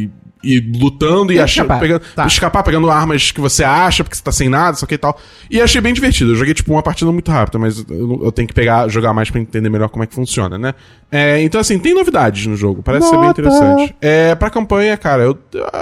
ir 0.42 0.70
lutando 0.76 1.32
e 1.32 1.38
achando, 1.40 1.64
escapar. 1.66 1.80
pegando, 1.80 2.02
Tá. 2.14 2.26
escapar 2.26 2.62
pegando 2.62 2.90
armas 2.90 3.32
que 3.32 3.40
você 3.40 3.64
acha 3.64 4.04
porque 4.04 4.16
você 4.16 4.22
tá 4.22 4.30
sem 4.30 4.48
nada, 4.48 4.76
só 4.76 4.86
que 4.86 4.94
e 4.94 4.98
tal. 4.98 5.18
E 5.50 5.60
achei 5.60 5.80
bem 5.80 5.92
divertido. 5.92 6.30
Eu 6.32 6.36
joguei, 6.36 6.54
tipo, 6.54 6.72
uma 6.72 6.82
partida 6.82 7.10
muito 7.10 7.30
rápida, 7.30 7.58
mas 7.58 7.84
eu, 7.90 8.20
eu 8.24 8.30
tenho 8.32 8.46
que 8.46 8.54
pegar, 8.54 8.88
jogar 8.88 9.12
mais 9.12 9.30
pra 9.30 9.40
entender 9.40 9.68
melhor 9.68 9.88
como 9.88 10.04
é 10.04 10.06
que 10.06 10.14
funciona, 10.14 10.56
né? 10.56 10.74
É, 11.10 11.40
então, 11.42 11.60
assim, 11.60 11.78
tem 11.78 11.94
novidades 11.94 12.46
no 12.46 12.56
jogo. 12.56 12.82
Parece 12.82 13.06
ser 13.08 13.16
bem 13.16 13.26
Nota. 13.28 13.40
interessante. 13.40 13.96
É, 14.00 14.34
pra 14.34 14.50
campanha, 14.50 14.96
cara, 14.96 15.22
eu, 15.24 15.36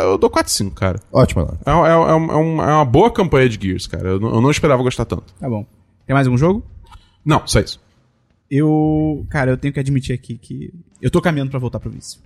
eu 0.05 0.17
dou 0.17 0.31
4-5, 0.31 0.71
cara. 0.75 1.01
Ótima 1.13 1.43
nota. 1.43 1.59
É, 1.67 1.71
é, 1.71 1.93
é, 1.93 1.97
um- 2.15 2.31
é 2.31 2.37
um- 2.37 2.63
é 2.63 2.75
uma 2.75 2.85
boa 2.85 3.11
campanha 3.11 3.49
de 3.49 3.59
Gears, 3.61 3.87
cara. 3.87 4.09
Eu, 4.11 4.21
não- 4.21 4.35
eu 4.35 4.41
não 4.41 4.51
esperava 4.51 4.83
gostar 4.83 5.05
tanto. 5.05 5.35
Tá 5.41 5.49
bom. 5.51 5.67
Tem 6.07 6.15
mais 6.15 6.27
algum 6.27 6.39
jogo? 6.39 6.65
Não, 7.25 7.43
só 7.47 7.61
isso. 7.61 7.81
Eu. 8.51 9.27
Cara, 9.29 9.51
eu 9.51 9.57
tenho 9.57 9.75
que 9.75 9.81
admitir 9.81 10.15
aqui 10.15 10.39
que. 10.41 10.73
Eu 11.03 11.11
tô 11.11 11.21
caminhando 11.21 11.51
pra 11.51 11.59
voltar 11.59 11.81
pro 11.81 11.91
vício. 11.91 12.21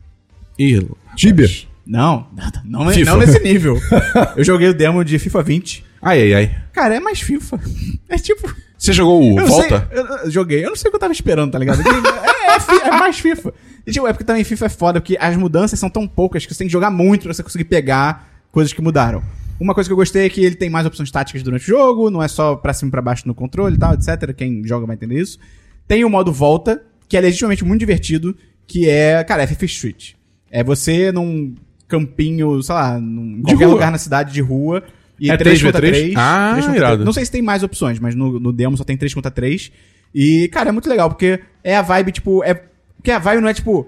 Ih, 0.58 0.86
Tibia. 1.16 1.48
Não, 1.86 2.28
não, 2.64 2.90
FIFA. 2.90 3.10
não 3.10 3.18
nesse 3.18 3.40
nível. 3.40 3.76
eu 4.36 4.44
joguei 4.44 4.68
o 4.68 4.74
demo 4.74 5.04
de 5.04 5.18
FIFA 5.18 5.42
20. 5.42 5.84
Ai, 6.02 6.20
ai, 6.22 6.34
ai. 6.34 6.56
Cara, 6.72 6.94
é 6.96 7.00
mais 7.00 7.20
FIFA. 7.20 7.60
É 8.08 8.16
tipo. 8.16 8.52
Você 8.78 8.92
jogou 8.92 9.20
o 9.22 9.30
Eu 9.38 9.42
não 9.42 9.46
Volta? 9.46 9.88
sei, 9.90 9.98
eu, 9.98 10.06
eu 10.06 10.30
joguei. 10.30 10.64
Eu 10.64 10.70
não 10.70 10.76
sei 10.76 10.88
o 10.88 10.92
que 10.92 10.96
eu 10.96 11.00
tava 11.00 11.12
esperando, 11.12 11.50
tá 11.52 11.58
ligado? 11.58 11.80
É, 11.82 12.56
é 12.56 12.60
fi- 12.60 12.80
é 12.88 12.90
mais 12.92 13.18
FIFA. 13.18 13.52
E, 13.86 13.92
tipo, 13.92 14.06
é 14.06 14.12
porque 14.12 14.24
também 14.24 14.42
FIFA 14.44 14.66
é 14.66 14.68
foda, 14.68 15.00
porque 15.00 15.16
as 15.20 15.36
mudanças 15.36 15.78
são 15.78 15.90
tão 15.90 16.06
poucas 16.06 16.46
que 16.46 16.54
você 16.54 16.58
tem 16.58 16.66
que 16.68 16.72
jogar 16.72 16.90
muito 16.90 17.24
pra 17.24 17.34
você 17.34 17.42
conseguir 17.42 17.64
pegar 17.64 18.28
coisas 18.52 18.72
que 18.72 18.80
mudaram. 18.80 19.22
Uma 19.58 19.74
coisa 19.74 19.88
que 19.88 19.92
eu 19.92 19.96
gostei 19.96 20.24
é 20.24 20.30
que 20.30 20.42
ele 20.42 20.54
tem 20.54 20.70
mais 20.70 20.86
opções 20.86 21.10
táticas 21.10 21.42
durante 21.42 21.62
o 21.64 21.66
jogo, 21.66 22.10
não 22.10 22.22
é 22.22 22.28
só 22.28 22.56
pra 22.56 22.72
cima 22.72 22.88
e 22.88 22.90
pra 22.92 23.02
baixo 23.02 23.26
no 23.28 23.34
controle 23.34 23.76
e 23.76 23.78
tal, 23.78 23.92
etc. 23.92 24.32
Quem 24.34 24.62
joga 24.64 24.86
vai 24.86 24.96
entender 24.96 25.20
isso. 25.20 25.38
Tem 25.86 26.02
o 26.04 26.08
modo 26.08 26.32
volta, 26.32 26.82
que 27.08 27.16
é 27.16 27.20
legitimamente 27.20 27.62
muito 27.64 27.80
divertido, 27.80 28.34
que 28.66 28.88
é, 28.88 29.22
cara, 29.24 29.42
é 29.42 29.46
FIFA 29.46 29.64
Street. 29.66 30.12
É 30.50 30.64
você 30.64 31.12
num 31.12 31.54
campinho, 31.90 32.62
sei 32.62 32.74
lá, 32.74 32.98
num, 32.98 33.38
em 33.38 33.42
qualquer 33.42 33.64
rua. 33.64 33.74
lugar 33.74 33.92
na 33.92 33.98
cidade 33.98 34.32
de 34.32 34.40
rua. 34.40 34.82
E 35.18 35.30
É 35.30 35.36
3 35.36 35.62
contra 35.62 35.82
3v3? 35.82 35.90
3. 35.90 36.14
Ah, 36.16 36.50
3 36.52 36.64
contra 36.66 36.80
irado. 36.80 36.96
3. 36.96 37.04
Não 37.04 37.12
sei 37.12 37.24
se 37.26 37.30
tem 37.30 37.42
mais 37.42 37.62
opções, 37.62 37.98
mas 37.98 38.14
no, 38.14 38.40
no 38.40 38.52
demo 38.52 38.76
só 38.76 38.84
tem 38.84 38.96
3 38.96 39.12
contra 39.12 39.30
3. 39.30 39.70
E, 40.14 40.48
cara, 40.48 40.70
é 40.70 40.72
muito 40.72 40.88
legal, 40.88 41.10
porque 41.10 41.40
é 41.62 41.76
a 41.76 41.82
vibe, 41.82 42.12
tipo, 42.12 42.42
é. 42.42 42.54
Porque 42.96 43.10
a 43.10 43.18
vibe 43.18 43.40
não 43.42 43.48
é, 43.48 43.54
tipo, 43.54 43.86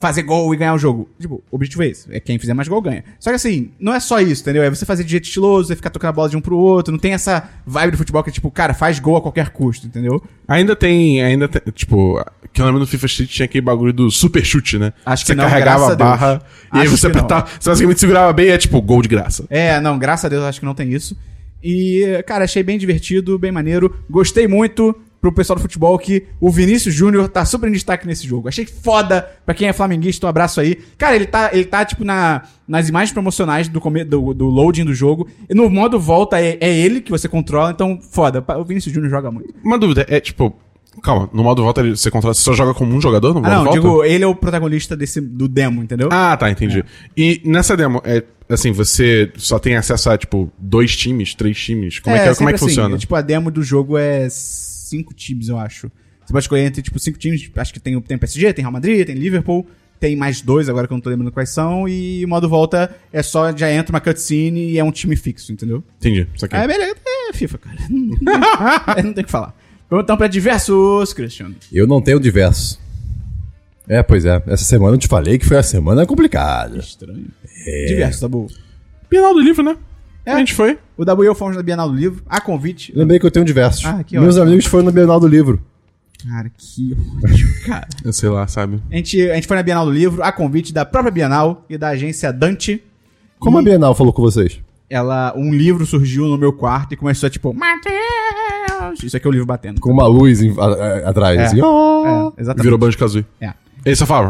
fazer 0.00 0.22
gol 0.22 0.52
e 0.54 0.56
ganhar 0.56 0.72
o 0.72 0.78
jogo. 0.78 1.10
Tipo, 1.20 1.42
o 1.50 1.56
objetivo 1.56 1.82
é 1.82 1.88
esse. 1.88 2.08
É 2.10 2.18
quem 2.18 2.38
fizer 2.38 2.54
mais 2.54 2.66
gol 2.66 2.80
ganha. 2.80 3.04
Só 3.18 3.28
que 3.30 3.36
assim, 3.36 3.70
não 3.78 3.92
é 3.92 4.00
só 4.00 4.18
isso, 4.18 4.40
entendeu? 4.40 4.62
É 4.62 4.70
você 4.70 4.86
fazer 4.86 5.04
de 5.04 5.10
jeito 5.10 5.24
estiloso, 5.24 5.68
você 5.68 5.76
ficar 5.76 5.90
tocando 5.90 6.08
a 6.08 6.12
bola 6.12 6.28
de 6.30 6.36
um 6.38 6.40
pro 6.40 6.56
outro. 6.56 6.90
Não 6.90 6.98
tem 6.98 7.12
essa 7.12 7.48
vibe 7.66 7.92
do 7.92 7.96
futebol 7.98 8.22
que 8.24 8.30
é 8.30 8.32
tipo, 8.32 8.50
cara, 8.50 8.72
faz 8.72 8.98
gol 8.98 9.16
a 9.18 9.20
qualquer 9.20 9.50
custo, 9.50 9.86
entendeu? 9.86 10.22
Ainda 10.48 10.74
tem, 10.74 11.22
ainda 11.22 11.46
tem, 11.46 11.60
tipo, 11.74 12.18
que 12.50 12.62
eu 12.62 12.64
lembro 12.64 12.80
no 12.80 12.86
FIFA 12.86 13.06
Street 13.06 13.30
tinha 13.30 13.44
aquele 13.44 13.62
bagulho 13.62 13.92
do 13.92 14.10
super 14.10 14.42
chute, 14.42 14.78
né? 14.78 14.94
Acho 15.04 15.22
que 15.22 15.28
você 15.28 15.34
não, 15.34 15.44
carregava 15.44 15.84
a 15.84 15.92
a 15.92 15.94
Deus. 15.94 15.98
barra 15.98 16.42
e 16.72 16.78
aí 16.78 16.86
Acho 16.86 16.96
você 16.96 17.06
que 17.08 17.14
não. 17.14 17.20
apertava, 17.20 17.48
você 17.60 17.68
basicamente 17.70 18.00
segurava 18.00 18.32
bem 18.32 18.46
e 18.46 18.50
é 18.50 18.58
tipo 18.58 18.80
gol 18.80 19.02
de 19.02 19.08
graça. 19.08 19.44
É, 19.50 19.78
não, 19.80 19.98
graças 19.98 20.24
a 20.24 20.28
Deus 20.30 20.44
acho 20.44 20.60
que 20.60 20.66
não 20.66 20.74
tem 20.74 20.90
isso. 20.90 21.14
E, 21.62 22.24
cara, 22.26 22.44
achei 22.44 22.62
bem 22.62 22.78
divertido, 22.78 23.38
bem 23.38 23.52
maneiro. 23.52 23.94
Gostei 24.08 24.48
muito 24.48 24.96
pro 25.20 25.32
pessoal 25.32 25.56
do 25.56 25.62
futebol 25.62 25.98
que 25.98 26.24
o 26.40 26.50
Vinícius 26.50 26.94
Júnior 26.94 27.28
tá 27.28 27.44
super 27.44 27.68
em 27.68 27.72
destaque 27.72 28.06
nesse 28.06 28.26
jogo. 28.26 28.48
Achei 28.48 28.64
foda 28.66 29.28
pra 29.44 29.54
quem 29.54 29.68
é 29.68 29.72
flamenguista, 29.72 30.26
um 30.26 30.30
abraço 30.30 30.60
aí. 30.60 30.78
Cara, 30.96 31.14
ele 31.14 31.26
tá, 31.26 31.50
ele 31.52 31.64
tá 31.66 31.84
tipo, 31.84 32.04
na, 32.04 32.42
nas 32.66 32.88
imagens 32.88 33.12
promocionais 33.12 33.68
do, 33.68 33.78
do, 33.80 34.32
do 34.34 34.46
loading 34.46 34.84
do 34.84 34.94
jogo. 34.94 35.28
E 35.48 35.54
no 35.54 35.68
modo 35.68 36.00
volta 36.00 36.40
é, 36.40 36.56
é 36.60 36.74
ele 36.74 37.00
que 37.00 37.10
você 37.10 37.28
controla, 37.28 37.70
então 37.70 37.98
foda. 38.00 38.42
O 38.58 38.64
Vinícius 38.64 38.94
Júnior 38.94 39.10
joga 39.10 39.30
muito. 39.30 39.52
Uma 39.62 39.78
dúvida, 39.78 40.06
é 40.08 40.18
tipo, 40.20 40.56
calma, 41.02 41.28
no 41.34 41.42
modo 41.44 41.62
volta 41.62 41.82
ele- 41.82 41.96
você 41.96 42.10
controla, 42.10 42.32
você 42.32 42.40
só 42.40 42.54
joga 42.54 42.72
como 42.72 42.94
um 42.94 43.00
jogador 43.00 43.34
no 43.34 43.40
modo 43.42 43.46
Ah, 43.46 43.56
não, 43.56 43.64
volta? 43.64 43.78
digo, 43.80 44.04
ele 44.04 44.24
é 44.24 44.26
o 44.26 44.34
protagonista 44.34 44.96
desse, 44.96 45.20
do 45.20 45.46
demo, 45.48 45.82
entendeu? 45.82 46.08
Ah, 46.10 46.34
tá, 46.36 46.50
entendi. 46.50 46.82
E 47.16 47.42
nessa 47.44 47.76
demo, 47.76 48.00
é 48.04 48.24
assim, 48.48 48.72
você 48.72 49.30
só 49.36 49.58
tem 49.58 49.76
acesso 49.76 50.08
a, 50.10 50.16
tipo, 50.18 50.50
dois 50.58 50.96
times, 50.96 51.34
três 51.34 51.56
times? 51.60 52.00
Como 52.00 52.16
é, 52.16 52.22
que, 52.22 52.28
é- 52.30 52.34
como 52.34 52.48
é 52.48 52.52
que 52.52 52.56
assim. 52.56 52.64
funciona? 52.68 52.96
Tipo, 52.98 53.14
a 53.14 53.20
demo 53.20 53.50
do 53.50 53.62
jogo 53.62 53.96
é 53.98 54.26
cinco 54.90 55.14
times, 55.14 55.48
eu 55.48 55.58
acho. 55.58 55.90
Você 56.24 56.32
pode 56.32 56.44
escolher 56.44 56.64
entre, 56.64 56.82
tipo, 56.82 56.98
cinco 56.98 57.18
times. 57.18 57.50
Acho 57.56 57.72
que 57.72 57.80
tem, 57.80 57.98
tem 58.00 58.18
PSG, 58.18 58.52
tem 58.52 58.62
Real 58.62 58.72
Madrid, 58.72 59.06
tem 59.06 59.14
Liverpool. 59.14 59.66
Tem 59.98 60.16
mais 60.16 60.40
dois 60.40 60.68
agora 60.68 60.86
que 60.86 60.92
eu 60.92 60.96
não 60.96 61.02
tô 61.02 61.10
lembrando 61.10 61.30
quais 61.30 61.50
são. 61.50 61.88
E 61.88 62.24
o 62.24 62.28
modo 62.28 62.48
volta 62.48 62.94
é 63.12 63.22
só, 63.22 63.54
já 63.54 63.70
entra 63.70 63.94
uma 63.94 64.00
cutscene 64.00 64.70
e 64.70 64.78
é 64.78 64.84
um 64.84 64.90
time 64.90 65.14
fixo, 65.14 65.52
entendeu? 65.52 65.84
Entendi, 65.98 66.26
isso 66.34 66.44
aqui. 66.44 66.56
É, 66.56 66.66
beleza. 66.66 66.96
É 67.28 67.32
FIFA, 67.32 67.58
cara. 67.58 67.76
Não, 67.90 68.94
é, 68.96 69.02
não 69.02 69.12
tem 69.12 69.22
o 69.22 69.26
que 69.26 69.30
falar. 69.30 69.54
Vamos 69.90 70.04
então 70.04 70.16
pra 70.16 70.26
diversos, 70.26 71.12
Cristiano. 71.12 71.54
Eu 71.72 71.86
não 71.86 72.00
tenho 72.00 72.20
diversos. 72.20 72.78
É, 73.88 74.02
pois 74.02 74.24
é. 74.24 74.40
Essa 74.46 74.64
semana 74.64 74.94
eu 74.94 74.98
te 74.98 75.08
falei 75.08 75.36
que 75.36 75.44
foi 75.44 75.56
a 75.56 75.62
semana 75.62 76.06
complicada. 76.06 76.78
Estranho. 76.78 77.26
Diversos, 77.88 78.20
Dabu. 78.20 78.46
Bienal 79.10 79.34
do 79.34 79.40
livro, 79.40 79.64
né? 79.64 79.76
É. 80.30 80.34
A 80.34 80.38
gente 80.38 80.54
foi. 80.54 80.78
O 80.96 81.04
W 81.04 81.24
e 81.24 81.28
eu 81.28 81.34
fomos 81.34 81.56
na 81.56 81.62
Bienal 81.62 81.88
do 81.90 81.96
Livro, 81.96 82.22
a 82.28 82.40
convite. 82.40 82.92
Lembrei 82.94 83.18
que 83.18 83.26
eu 83.26 83.30
tenho 83.30 83.44
diversos. 83.44 83.84
Ah, 83.84 84.02
que 84.04 84.18
Meus 84.18 84.36
ótimo. 84.36 84.48
amigos 84.48 84.66
foram 84.66 84.84
no 84.84 84.92
Bienal 84.92 85.18
do 85.20 85.26
Livro. 85.26 85.60
Cara, 86.28 86.50
que 86.56 86.96
ódio, 87.24 87.48
cara. 87.66 87.88
Eu 88.04 88.12
sei 88.12 88.28
lá, 88.28 88.46
sabe? 88.46 88.80
A 88.90 88.96
gente, 88.96 89.30
a 89.30 89.34
gente 89.34 89.46
foi 89.46 89.56
na 89.56 89.62
Bienal 89.62 89.86
do 89.86 89.92
Livro, 89.92 90.22
a 90.22 90.30
convite 90.30 90.72
da 90.72 90.84
própria 90.84 91.10
Bienal 91.10 91.64
e 91.68 91.78
da 91.78 91.88
agência 91.88 92.30
Dante. 92.32 92.82
Como 93.38 93.58
E 93.58 93.60
a 93.60 93.64
Bienal 93.64 93.94
falou 93.94 94.12
com 94.12 94.20
vocês? 94.22 94.60
Ela, 94.90 95.32
um 95.36 95.52
livro 95.54 95.86
surgiu 95.86 96.26
no 96.26 96.36
meu 96.36 96.52
quarto 96.52 96.92
e 96.92 96.96
começou 96.96 97.26
a 97.26 97.30
tipo, 97.30 97.54
Matheus! 97.54 99.02
Isso 99.02 99.16
aqui 99.16 99.26
é 99.26 99.28
o 99.28 99.32
livro 99.32 99.46
batendo. 99.46 99.80
Com 99.80 99.90
uma 99.92 100.06
luz 100.06 100.42
em- 100.42 100.54
a- 100.58 100.64
a- 100.64 101.08
atrás. 101.10 101.38
É. 101.38 101.44
assim, 101.44 101.60
ó. 101.62 102.32
É, 102.36 102.40
exatamente. 102.42 102.64
Virou 102.64 102.78
Banjo 102.78 102.98
Kazooie. 102.98 103.24
É. 103.40 103.52
Ele 103.84 103.96
só 103.96 104.06
fala. 104.06 104.28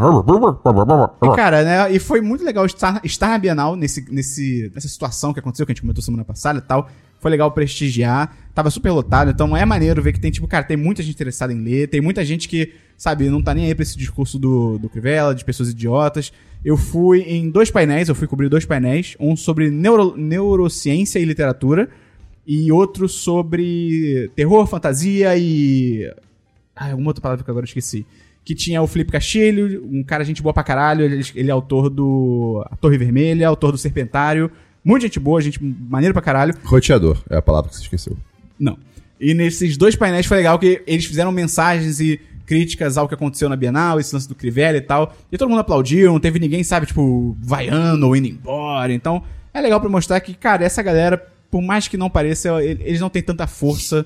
Cara, 1.34 1.64
né? 1.64 1.92
E 1.92 1.98
foi 1.98 2.20
muito 2.20 2.44
legal 2.44 2.64
estar, 2.66 3.00
estar 3.04 3.28
na 3.28 3.38
Bienal 3.38 3.76
nesse, 3.76 4.04
nesse, 4.12 4.70
nessa 4.74 4.88
situação 4.88 5.32
que 5.32 5.40
aconteceu, 5.40 5.66
que 5.66 5.72
a 5.72 5.74
gente 5.74 5.82
comentou 5.82 6.02
semana 6.02 6.24
passada 6.24 6.58
e 6.58 6.62
tal. 6.62 6.88
Foi 7.18 7.30
legal 7.30 7.50
prestigiar. 7.50 8.34
Tava 8.54 8.70
super 8.70 8.90
lotado, 8.90 9.30
então 9.30 9.56
é 9.56 9.64
maneiro 9.64 10.02
ver 10.02 10.12
que 10.12 10.20
tem, 10.20 10.30
tipo, 10.30 10.46
cara, 10.46 10.64
tem 10.64 10.76
muita 10.76 11.02
gente 11.02 11.14
interessada 11.14 11.52
em 11.52 11.62
ler. 11.62 11.88
Tem 11.88 12.00
muita 12.00 12.24
gente 12.24 12.48
que, 12.48 12.72
sabe, 12.96 13.28
não 13.28 13.42
tá 13.42 13.52
nem 13.52 13.66
aí 13.66 13.74
pra 13.74 13.82
esse 13.82 13.96
discurso 13.96 14.38
do, 14.38 14.78
do 14.78 14.88
Crivella, 14.88 15.34
de 15.34 15.44
pessoas 15.44 15.70
idiotas. 15.70 16.32
Eu 16.64 16.76
fui 16.76 17.22
em 17.22 17.50
dois 17.50 17.70
painéis, 17.70 18.08
eu 18.08 18.14
fui 18.14 18.26
cobrir 18.26 18.48
dois 18.48 18.64
painéis. 18.64 19.16
Um 19.18 19.36
sobre 19.36 19.70
neuro, 19.70 20.14
neurociência 20.16 21.18
e 21.18 21.24
literatura. 21.24 21.88
E 22.46 22.72
outro 22.72 23.08
sobre 23.08 24.30
terror, 24.34 24.66
fantasia 24.66 25.36
e. 25.36 26.10
Ah, 26.74 26.90
alguma 26.90 27.10
outra 27.10 27.20
palavra 27.20 27.44
que 27.44 27.50
agora 27.50 27.64
eu 27.64 27.68
esqueci. 27.68 28.06
Que 28.44 28.54
tinha 28.54 28.80
o 28.82 28.86
Felipe 28.86 29.12
Castilho, 29.12 29.86
um 29.90 30.02
cara 30.02 30.24
gente 30.24 30.42
boa 30.42 30.52
pra 30.52 30.62
caralho. 30.64 31.04
Ele, 31.04 31.22
ele 31.34 31.48
é 31.50 31.52
autor 31.52 31.88
do 31.90 32.64
A 32.70 32.76
Torre 32.76 32.96
Vermelha, 32.98 33.46
autor 33.46 33.70
do 33.72 33.78
Serpentário. 33.78 34.50
Muita 34.84 35.06
gente 35.06 35.20
boa, 35.20 35.40
gente 35.40 35.58
maneiro 35.62 36.14
pra 36.14 36.22
caralho. 36.22 36.54
Roteador 36.64 37.22
é 37.28 37.36
a 37.36 37.42
palavra 37.42 37.68
que 37.70 37.76
você 37.76 37.82
esqueceu. 37.82 38.16
Não. 38.58 38.78
E 39.20 39.34
nesses 39.34 39.76
dois 39.76 39.94
painéis 39.94 40.24
foi 40.26 40.38
legal 40.38 40.58
que 40.58 40.82
eles 40.86 41.04
fizeram 41.04 41.30
mensagens 41.30 42.00
e 42.00 42.18
críticas 42.46 42.96
ao 42.96 43.06
que 43.06 43.14
aconteceu 43.14 43.48
na 43.48 43.54
Bienal, 43.54 44.00
esse 44.00 44.12
lance 44.14 44.26
do 44.26 44.34
Crivella 44.34 44.78
e 44.78 44.80
tal. 44.80 45.14
E 45.30 45.36
todo 45.38 45.48
mundo 45.50 45.60
aplaudiu, 45.60 46.10
não 46.10 46.18
teve 46.18 46.38
ninguém, 46.40 46.64
sabe, 46.64 46.86
tipo, 46.86 47.36
vaiando 47.40 48.06
ou 48.06 48.16
indo 48.16 48.26
embora. 48.26 48.92
Então, 48.92 49.22
é 49.52 49.60
legal 49.60 49.78
pra 49.80 49.88
mostrar 49.90 50.18
que, 50.20 50.32
cara, 50.34 50.64
essa 50.64 50.82
galera, 50.82 51.22
por 51.50 51.60
mais 51.62 51.86
que 51.86 51.96
não 51.98 52.08
pareça, 52.10 52.60
ele- 52.64 52.82
eles 52.84 53.00
não 53.00 53.10
têm 53.10 53.22
tanta 53.22 53.46
força 53.46 54.04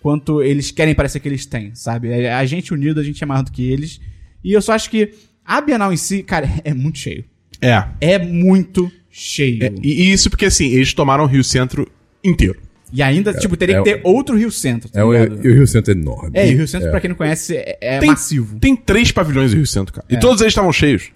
quanto 0.00 0.42
eles 0.42 0.70
querem 0.70 0.94
parecer 0.94 1.20
que 1.20 1.28
eles 1.28 1.46
têm, 1.46 1.74
sabe? 1.74 2.08
É- 2.10 2.32
A 2.32 2.44
gente 2.46 2.72
unido, 2.72 3.00
a 3.00 3.02
gente 3.04 3.22
é 3.22 3.26
maior 3.26 3.42
do 3.42 3.50
que 3.52 3.68
eles. 3.70 4.00
E 4.44 4.52
eu 4.52 4.62
só 4.62 4.72
acho 4.72 4.88
que 4.90 5.12
a 5.44 5.60
Bienal 5.60 5.92
em 5.92 5.96
si, 5.96 6.22
cara, 6.22 6.48
é 6.64 6.72
muito 6.74 6.98
cheio. 6.98 7.24
É. 7.60 7.84
É 8.00 8.18
muito 8.18 8.90
cheio. 9.10 9.64
É, 9.64 9.72
E, 9.82 10.12
isso 10.12 10.28
porque, 10.30 10.44
assim, 10.46 10.66
eles 10.68 10.92
tomaram 10.94 11.24
o 11.24 11.26
Rio 11.26 11.42
Centro 11.42 11.90
inteiro. 12.22 12.60
E 12.92 13.02
ainda, 13.02 13.34
tipo, 13.34 13.56
teria 13.56 13.78
é- 13.78 13.82
que 13.82 13.84
ter 13.94 14.00
outro 14.04 14.36
Rio 14.36 14.50
Centro. 14.50 14.88
tá 14.88 15.00
É 15.00 15.04
um, 15.04 15.12
e 15.12 15.26
o 15.48 15.54
Rio 15.54 15.66
Centro 15.66 15.92
é 15.92 15.96
enorme. 15.96 16.30
É, 16.38 16.48
e 16.48 16.54
o 16.54 16.58
Rio 16.58 16.68
Centro, 16.68 16.88
pra 16.90 17.00
quem 17.00 17.08
não 17.08 17.16
conhece, 17.16 17.56
é, 17.56 17.76
é 17.80 17.98
Tem, 17.98 18.10
massivo. 18.10 18.58
Tem 18.60 18.76
três 18.76 19.10
pavilhões 19.10 19.50
no 19.50 19.56
Rio 19.56 19.66
Centro, 19.66 19.92
cara. 19.94 20.06
E 20.08 20.14
É. 20.14 20.18
todos 20.18 20.40
eles 20.40 20.52
estavam 20.52 20.72
cheios. 20.72 21.10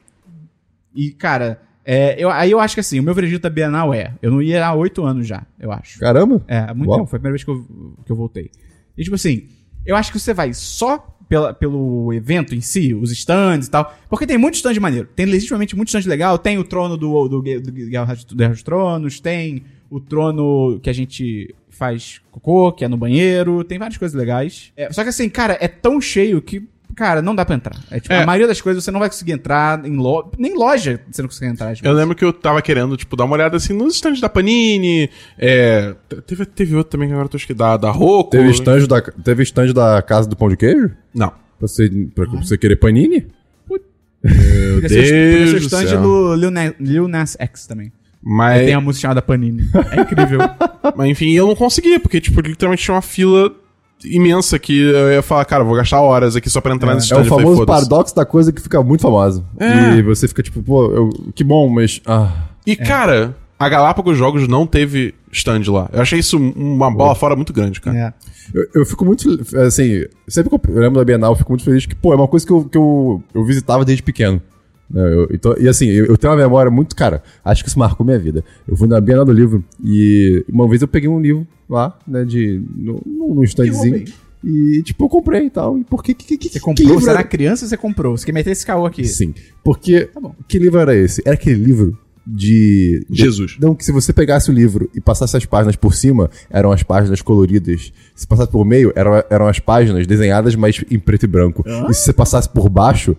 E, 0.95 1.11
cara, 1.13 1.61
é, 1.85 2.17
eu, 2.23 2.29
aí 2.31 2.51
eu 2.51 2.59
acho 2.59 2.75
que 2.75 2.81
assim, 2.81 2.99
o 2.99 3.03
meu 3.03 3.15
veredito 3.15 3.43
da 3.43 3.51
Bienal 3.51 3.95
é. 3.95 4.15
Eu 4.21 4.31
não 4.33 4.43
ia 4.43 4.67
há 4.67 4.75
oito 4.75 5.05
anos 5.05 5.27
já, 5.29 5.47
eu 5.61 5.71
acho. 5.71 6.01
Caramba! 6.01 6.43
É, 6.49 6.59
há 6.59 6.75
muito 6.75 6.89
Uau. 6.91 6.99
tempo. 7.01 7.11
Foi 7.11 7.19
a 7.19 7.21
primeira 7.21 7.35
vez 7.35 7.45
que 7.45 7.51
eu, 7.51 7.95
que 8.05 8.11
eu 8.11 8.17
voltei. 8.17 8.51
E, 9.01 9.03
tipo 9.03 9.17
assim, 9.17 9.49
eu 9.87 9.97
acho 9.97 10.13
que 10.13 10.21
você 10.21 10.35
vai 10.35 10.53
só 10.53 10.99
pela, 11.27 11.55
pelo 11.55 12.13
evento 12.13 12.55
em 12.55 12.61
si, 12.61 12.93
os 12.93 13.11
stands 13.11 13.67
e 13.67 13.71
tal. 13.71 13.97
Porque 14.11 14.27
tem 14.27 14.37
muito 14.37 14.57
stand 14.57 14.79
maneiro. 14.79 15.09
Tem 15.17 15.25
legitimamente 15.25 15.75
muito 15.75 15.89
stand 15.89 16.07
legal. 16.07 16.37
Tem 16.37 16.59
o 16.59 16.65
trono 16.65 16.99
do, 16.99 17.29
do, 17.29 17.41
do, 17.41 17.61
do 17.63 17.73
Guerra 17.73 18.15
do 18.15 18.37
Guerra 18.37 18.53
dos 18.53 18.63
Tronos. 18.63 19.19
Tem 19.19 19.63
o 19.89 19.99
trono 19.99 20.79
que 20.83 20.91
a 20.91 20.93
gente 20.93 21.55
faz 21.71 22.21
cocô, 22.31 22.73
que 22.73 22.85
é 22.85 22.89
no 22.89 22.99
banheiro. 22.99 23.65
Tem 23.65 23.79
várias 23.79 23.97
coisas 23.97 24.15
legais. 24.15 24.71
É, 24.77 24.93
só 24.93 25.03
que 25.03 25.09
assim, 25.09 25.31
cara, 25.31 25.57
é 25.61 25.69
tão 25.69 25.99
cheio 25.99 26.43
que. 26.43 26.69
Cara, 26.97 27.23
não 27.23 27.35
dá 27.35 27.45
pra 27.45 27.55
entrar. 27.57 27.77
É, 27.91 27.99
tipo, 28.01 28.13
É. 28.13 28.23
A 28.23 28.27
maioria 28.27 28.47
das 28.47 28.61
coisas 28.61 28.83
você 28.85 28.91
não 28.91 29.01
vai 29.01 29.09
conseguir 29.09 29.33
entrar 29.33 29.85
em 29.87 29.97
loja. 29.97 30.29
Nem 30.39 30.55
loja 30.57 31.01
você 31.11 31.23
não 31.23 31.29
consegue 31.29 31.53
entrar. 31.53 31.71
às 31.71 31.81
Eu 31.83 31.93
lembro 31.93 32.15
que 32.15 32.25
eu 32.25 32.33
tava 32.33 32.61
querendo, 32.61 32.97
tipo, 32.97 33.17
dar 33.17 33.25
uma 33.25 33.35
olhada, 33.35 33.57
assim, 33.57 33.73
nos 33.73 33.95
stands 33.95 34.21
da 34.21 34.29
Panini. 34.29 35.09
É, 35.39 35.95
te- 36.09 36.21
teve, 36.23 36.45
teve 36.47 36.77
outro 36.77 36.91
também 36.93 37.09
que 37.09 37.13
agora 37.15 37.27
eu 37.27 37.31
tô 37.31 37.37
esquecendo. 37.37 37.59
Da, 37.59 37.77
da 37.77 37.91
Roku. 37.91 38.31
Teve 38.31 38.51
stand, 38.51 38.87
da, 38.87 39.01
teve 39.01 39.43
stand 39.43 39.73
da 39.73 40.03
Casa 40.03 40.29
do 40.29 40.37
Pão 40.37 40.49
de 40.49 40.57
Queijo? 40.57 40.91
Não. 41.15 41.29
Pra 41.59 41.69
você, 41.69 41.89
pra 42.15 42.25
você 42.27 42.57
querer 42.57 42.77
panini? 42.77 43.27
Podia 43.67 43.85
podia 44.81 44.89
ser 44.89 45.39
Deus 45.39 45.51
o 45.51 45.53
do 45.55 45.59
stand 45.67 45.87
céu. 45.89 46.03
do 46.03 46.35
Lil 46.35 46.51
Nas, 46.51 46.73
Lil 46.79 47.09
Nas 47.09 47.37
X 47.39 47.67
também. 47.67 47.93
Mas, 48.23 48.67
Tem 48.67 48.75
a 48.75 48.81
música 48.83 49.03
chamada 49.03 49.23
Panini. 49.23 49.63
É 49.93 50.01
incrível. 50.03 50.41
mas, 50.95 51.09
enfim, 51.09 51.31
eu 51.33 51.47
não 51.47 51.57
conseguia, 51.57 51.99
porque, 51.99 52.21
tipo, 52.21 52.39
literalmente 52.43 52.83
tinha 52.85 52.95
uma 52.95 53.01
fila 53.01 53.51
imensa 54.05 54.59
que 54.59 54.79
eu 54.81 55.13
ia 55.13 55.23
falar, 55.23 55.45
cara, 55.45 55.63
vou 55.65 55.75
gastar 55.77 56.01
horas 56.01 56.37
aqui 56.37 56.49
só 56.49 56.61
pra 56.61 56.75
entrar 56.75 56.95
nesse 56.95 57.13
É 57.13 57.17
stand. 57.17 57.19
o 57.19 57.25
Eu 57.25 57.29
falei, 57.29 57.45
famoso 57.45 57.61
"Foda-se." 57.67 57.89
paradoxo 57.89 58.17
da 58.17 58.25
coisa 58.25 58.53
que 58.53 58.61
fica 58.63 58.83
muito 58.83 59.03
famosa. 59.03 59.45
É. 59.59 59.97
E 59.97 60.03
você 60.03 60.27
fica 60.29 60.43
tipo, 60.43 60.63
pô, 60.63 60.85
eu- 60.87 61.11
que 61.35 61.45
bom, 61.45 61.69
mas. 61.69 62.01
Ah, 62.07 62.33
E, 62.67 62.77
cara, 62.77 63.37
a 63.59 63.69
Galápagos 63.69 64.17
Jogos 64.17 64.47
não 64.49 64.67
teve 64.67 65.15
stand 65.33 65.63
lá. 65.69 65.89
Eu 65.93 66.01
achei 66.03 66.19
isso 66.19 66.39
uma 66.39 66.91
bola 66.91 67.15
fora 67.15 67.37
muito 67.37 67.53
grande, 67.53 67.81
cara. 67.81 67.97
é. 67.97 68.13
eu, 68.55 68.81
eu 68.81 68.87
fico 68.87 69.05
muito. 69.05 69.29
Assim, 69.67 70.05
sempre 70.27 70.51
que 70.51 70.71
eu 70.71 70.81
lembro 70.81 70.99
da 70.99 71.05
Bienal, 71.05 71.33
eu 71.33 71.37
fico 71.37 71.51
muito 71.53 71.65
feliz 71.65 71.87
que, 71.87 71.95
pô, 71.95 72.13
é 72.13 72.17
uma 72.17 72.27
coisa 72.29 72.45
que 72.47 72.53
eu, 72.53 72.65
que 72.65 72.77
eu, 72.79 73.23
eu 73.35 73.45
visitava 73.45 73.85
desde 73.85 74.03
pequeno. 74.03 74.41
Eu- 74.95 75.29
então, 75.33 75.55
e 75.59 75.69
assim, 75.69 75.87
eu, 75.87 76.07
eu 76.07 76.17
tenho 76.19 76.33
uma 76.33 76.39
memória 76.41 76.71
muito. 76.71 76.97
Cara, 76.97 77.23
acho 77.45 77.63
que 77.63 77.69
isso 77.69 77.79
marcou 77.79 78.05
minha 78.05 78.19
vida. 78.19 78.45
Eu 78.67 78.77
fui 78.77 78.89
na 78.89 79.01
Bienal 79.01 79.25
do 79.25 79.33
Livro 79.33 79.65
e 79.83 80.45
uma 80.49 80.69
vez 80.69 80.83
eu 80.83 80.89
peguei 80.89 81.09
um 81.09 81.21
livro 81.21 81.47
lá, 81.69 81.97
né, 82.07 82.25
de. 82.25 82.61
no, 82.77 83.01
no, 83.07 83.35
no 83.37 83.45
standzinho. 83.45 84.05
E, 84.43 84.83
tipo, 84.83 85.05
eu 85.05 85.09
comprei 85.09 85.47
e 85.47 85.51
tal. 85.51 85.79
E 85.79 85.85
por 85.85 86.03
que. 86.03 86.15
que, 86.15 86.37
que 86.39 86.49
Você 86.49 86.55
que 86.59 86.61
comprou? 86.65 86.87
livro 86.89 87.03
Você 87.03 87.11
era 87.11 87.19
era? 87.21 87.29
criança 87.29 87.67
você 87.67 87.77
comprou? 87.77 88.17
Você 88.17 88.25
quer 88.25 88.33
meter 88.33 88.51
esse 88.53 88.65
caô 88.65 88.87
aqui? 88.87 89.05
Sim. 89.07 89.35
Porque. 89.63 90.07
Tá 90.07 90.19
bom. 90.21 90.35
Que 90.49 90.59
livro 90.59 90.79
era 90.81 90.97
esse? 90.97 91.21
Era 91.27 91.35
aquele 91.35 91.63
livro 91.63 91.97
de. 92.27 93.05
de- 93.09 93.21
Jesus. 93.23 93.57
Não, 93.61 93.75
que 93.75 93.85
se 93.85 93.93
você 93.93 94.13
pegasse 94.13 94.51
o 94.51 94.55
livro 94.55 94.91
e 94.95 95.01
passasse 95.01 95.37
as 95.37 95.45
páginas 95.45 95.77
por 95.77 95.95
cima, 95.95 96.31
eram 96.49 96.73
as 96.73 96.83
páginas 96.83 97.21
coloridas. 97.21 97.93
Se 98.15 98.27
passasse 98.27 98.51
por 98.51 98.65
meio, 98.65 98.93
eram, 98.97 99.23
eram 99.29 99.47
as 99.47 99.59
páginas 99.59 100.07
desenhadas, 100.07 100.55
mas 100.57 100.83
em 100.91 100.99
preto 100.99 101.25
e 101.25 101.29
branco. 101.29 101.63
E 101.89 101.95
se 101.95 102.05
você 102.05 102.13
passasse 102.13 102.49
por 102.49 102.69
baixo, 102.71 103.15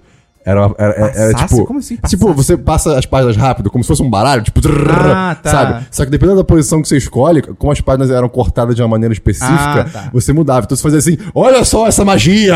era, 0.45 0.73
era, 0.77 0.93
era, 0.93 1.07
era 1.15 1.33
tipo. 1.33 1.65
Como 1.65 1.79
assim, 1.79 1.97
Tipo, 2.07 2.27
passasse? 2.27 2.35
você 2.47 2.57
passa 2.57 2.97
as 2.97 3.05
páginas 3.05 3.35
rápido, 3.37 3.69
como 3.69 3.83
se 3.83 3.87
fosse 3.87 4.01
um 4.01 4.09
baralho, 4.09 4.41
tipo. 4.43 4.59
Ah, 4.89 5.35
tá. 5.41 5.49
Sabe? 5.51 5.85
Só 5.91 6.03
que 6.05 6.11
dependendo 6.11 6.37
da 6.39 6.43
posição 6.43 6.81
que 6.81 6.87
você 6.87 6.97
escolhe, 6.97 7.41
como 7.41 7.71
as 7.71 7.79
páginas 7.81 8.09
eram 8.09 8.27
cortadas 8.29 8.75
de 8.75 8.81
uma 8.81 8.87
maneira 8.87 9.13
específica, 9.13 9.81
Ah, 9.81 9.83
tá. 9.85 10.09
você 10.13 10.33
mudava. 10.33 10.65
Então 10.65 10.75
você 10.75 10.83
fazia 10.83 10.99
assim: 10.99 11.17
olha 11.35 11.63
só 11.63 11.87
essa 11.87 12.03
magia! 12.05 12.55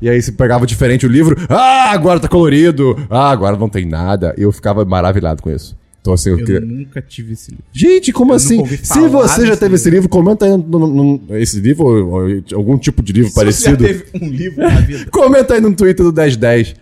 E 0.00 0.08
aí 0.08 0.20
você 0.20 0.32
pegava 0.32 0.66
diferente 0.66 1.06
o 1.06 1.08
livro, 1.08 1.36
ah, 1.48 1.90
agora 1.92 2.20
tá 2.20 2.28
colorido, 2.28 2.96
ah, 3.10 3.30
agora 3.30 3.56
não 3.56 3.68
tem 3.68 3.86
nada. 3.86 4.34
E 4.38 4.42
eu 4.42 4.52
ficava 4.52 4.84
maravilhado 4.84 5.42
com 5.42 5.50
isso. 5.50 5.76
Então 6.00 6.14
assim, 6.14 6.30
eu, 6.30 6.38
Eu 6.38 6.44
queria. 6.44 6.60
nunca 6.60 7.02
tive 7.02 7.32
esse 7.32 7.50
livro. 7.50 7.64
Gente, 7.72 8.12
como 8.12 8.30
Eu 8.30 8.36
assim? 8.36 8.64
Se 8.76 9.08
você 9.08 9.44
já 9.44 9.56
teve 9.56 9.74
esse 9.74 9.90
livro, 9.90 10.08
comenta 10.08 10.44
aí 10.44 10.52
no, 10.52 10.78
no- 10.78 10.86
no- 11.18 11.36
esse 11.36 11.58
livro 11.58 11.84
ou, 11.84 12.22
ou 12.22 12.42
algum 12.54 12.78
tipo 12.78 13.02
de 13.02 13.12
livro 13.12 13.32
parecido. 13.34 13.82
Você 13.84 13.92
já 13.94 13.98
teve 14.04 14.24
um 14.24 14.28
livro 14.30 14.62
na 14.62 14.80
vida? 14.80 15.06
Comenta 15.10 15.54
aí 15.54 15.60
no 15.60 15.74
Twitter 15.74 16.06
do 16.06 16.12
1010 16.12 16.76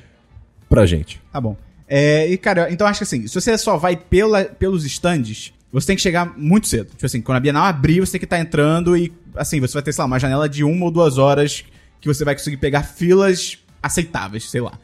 pra 0.75 0.87
gente. 0.87 1.20
Tá 1.33 1.41
bom. 1.41 1.57
É, 1.89 2.29
e, 2.29 2.37
cara, 2.37 2.72
então 2.72 2.87
acho 2.87 3.01
que 3.01 3.05
assim, 3.05 3.27
se 3.27 3.35
você 3.35 3.57
só 3.59 3.77
vai 3.77 3.97
pela, 3.97 4.45
pelos 4.45 4.85
stands, 4.85 5.53
você 5.72 5.87
tem 5.87 5.97
que 5.97 6.03
chegar 6.03 6.37
muito 6.37 6.66
cedo. 6.66 6.91
Tipo 6.91 7.07
assim, 7.07 7.20
quando 7.20 7.37
a 7.37 7.41
Bienal 7.41 7.64
abrir, 7.64 8.01
você 8.01 8.12
tem 8.12 8.18
que 8.20 8.27
estar 8.27 8.39
entrando 8.39 8.97
e, 8.97 9.12
assim, 9.35 9.61
você 9.61 9.75
vai 9.75 9.83
ter, 9.83 9.93
sei 9.93 10.03
lá, 10.03 10.07
uma 10.07 10.18
janela 10.18 10.49
de 10.49 10.64
uma 10.64 10.85
ou 10.85 10.91
duas 10.91 11.18
horas 11.18 11.64
que 12.01 12.09
você 12.09 12.25
vai 12.25 12.35
conseguir 12.35 12.57
pegar 12.57 12.83
filas 12.83 13.59
aceitáveis, 13.83 14.51
sei 14.51 14.61
lá. 14.61 14.79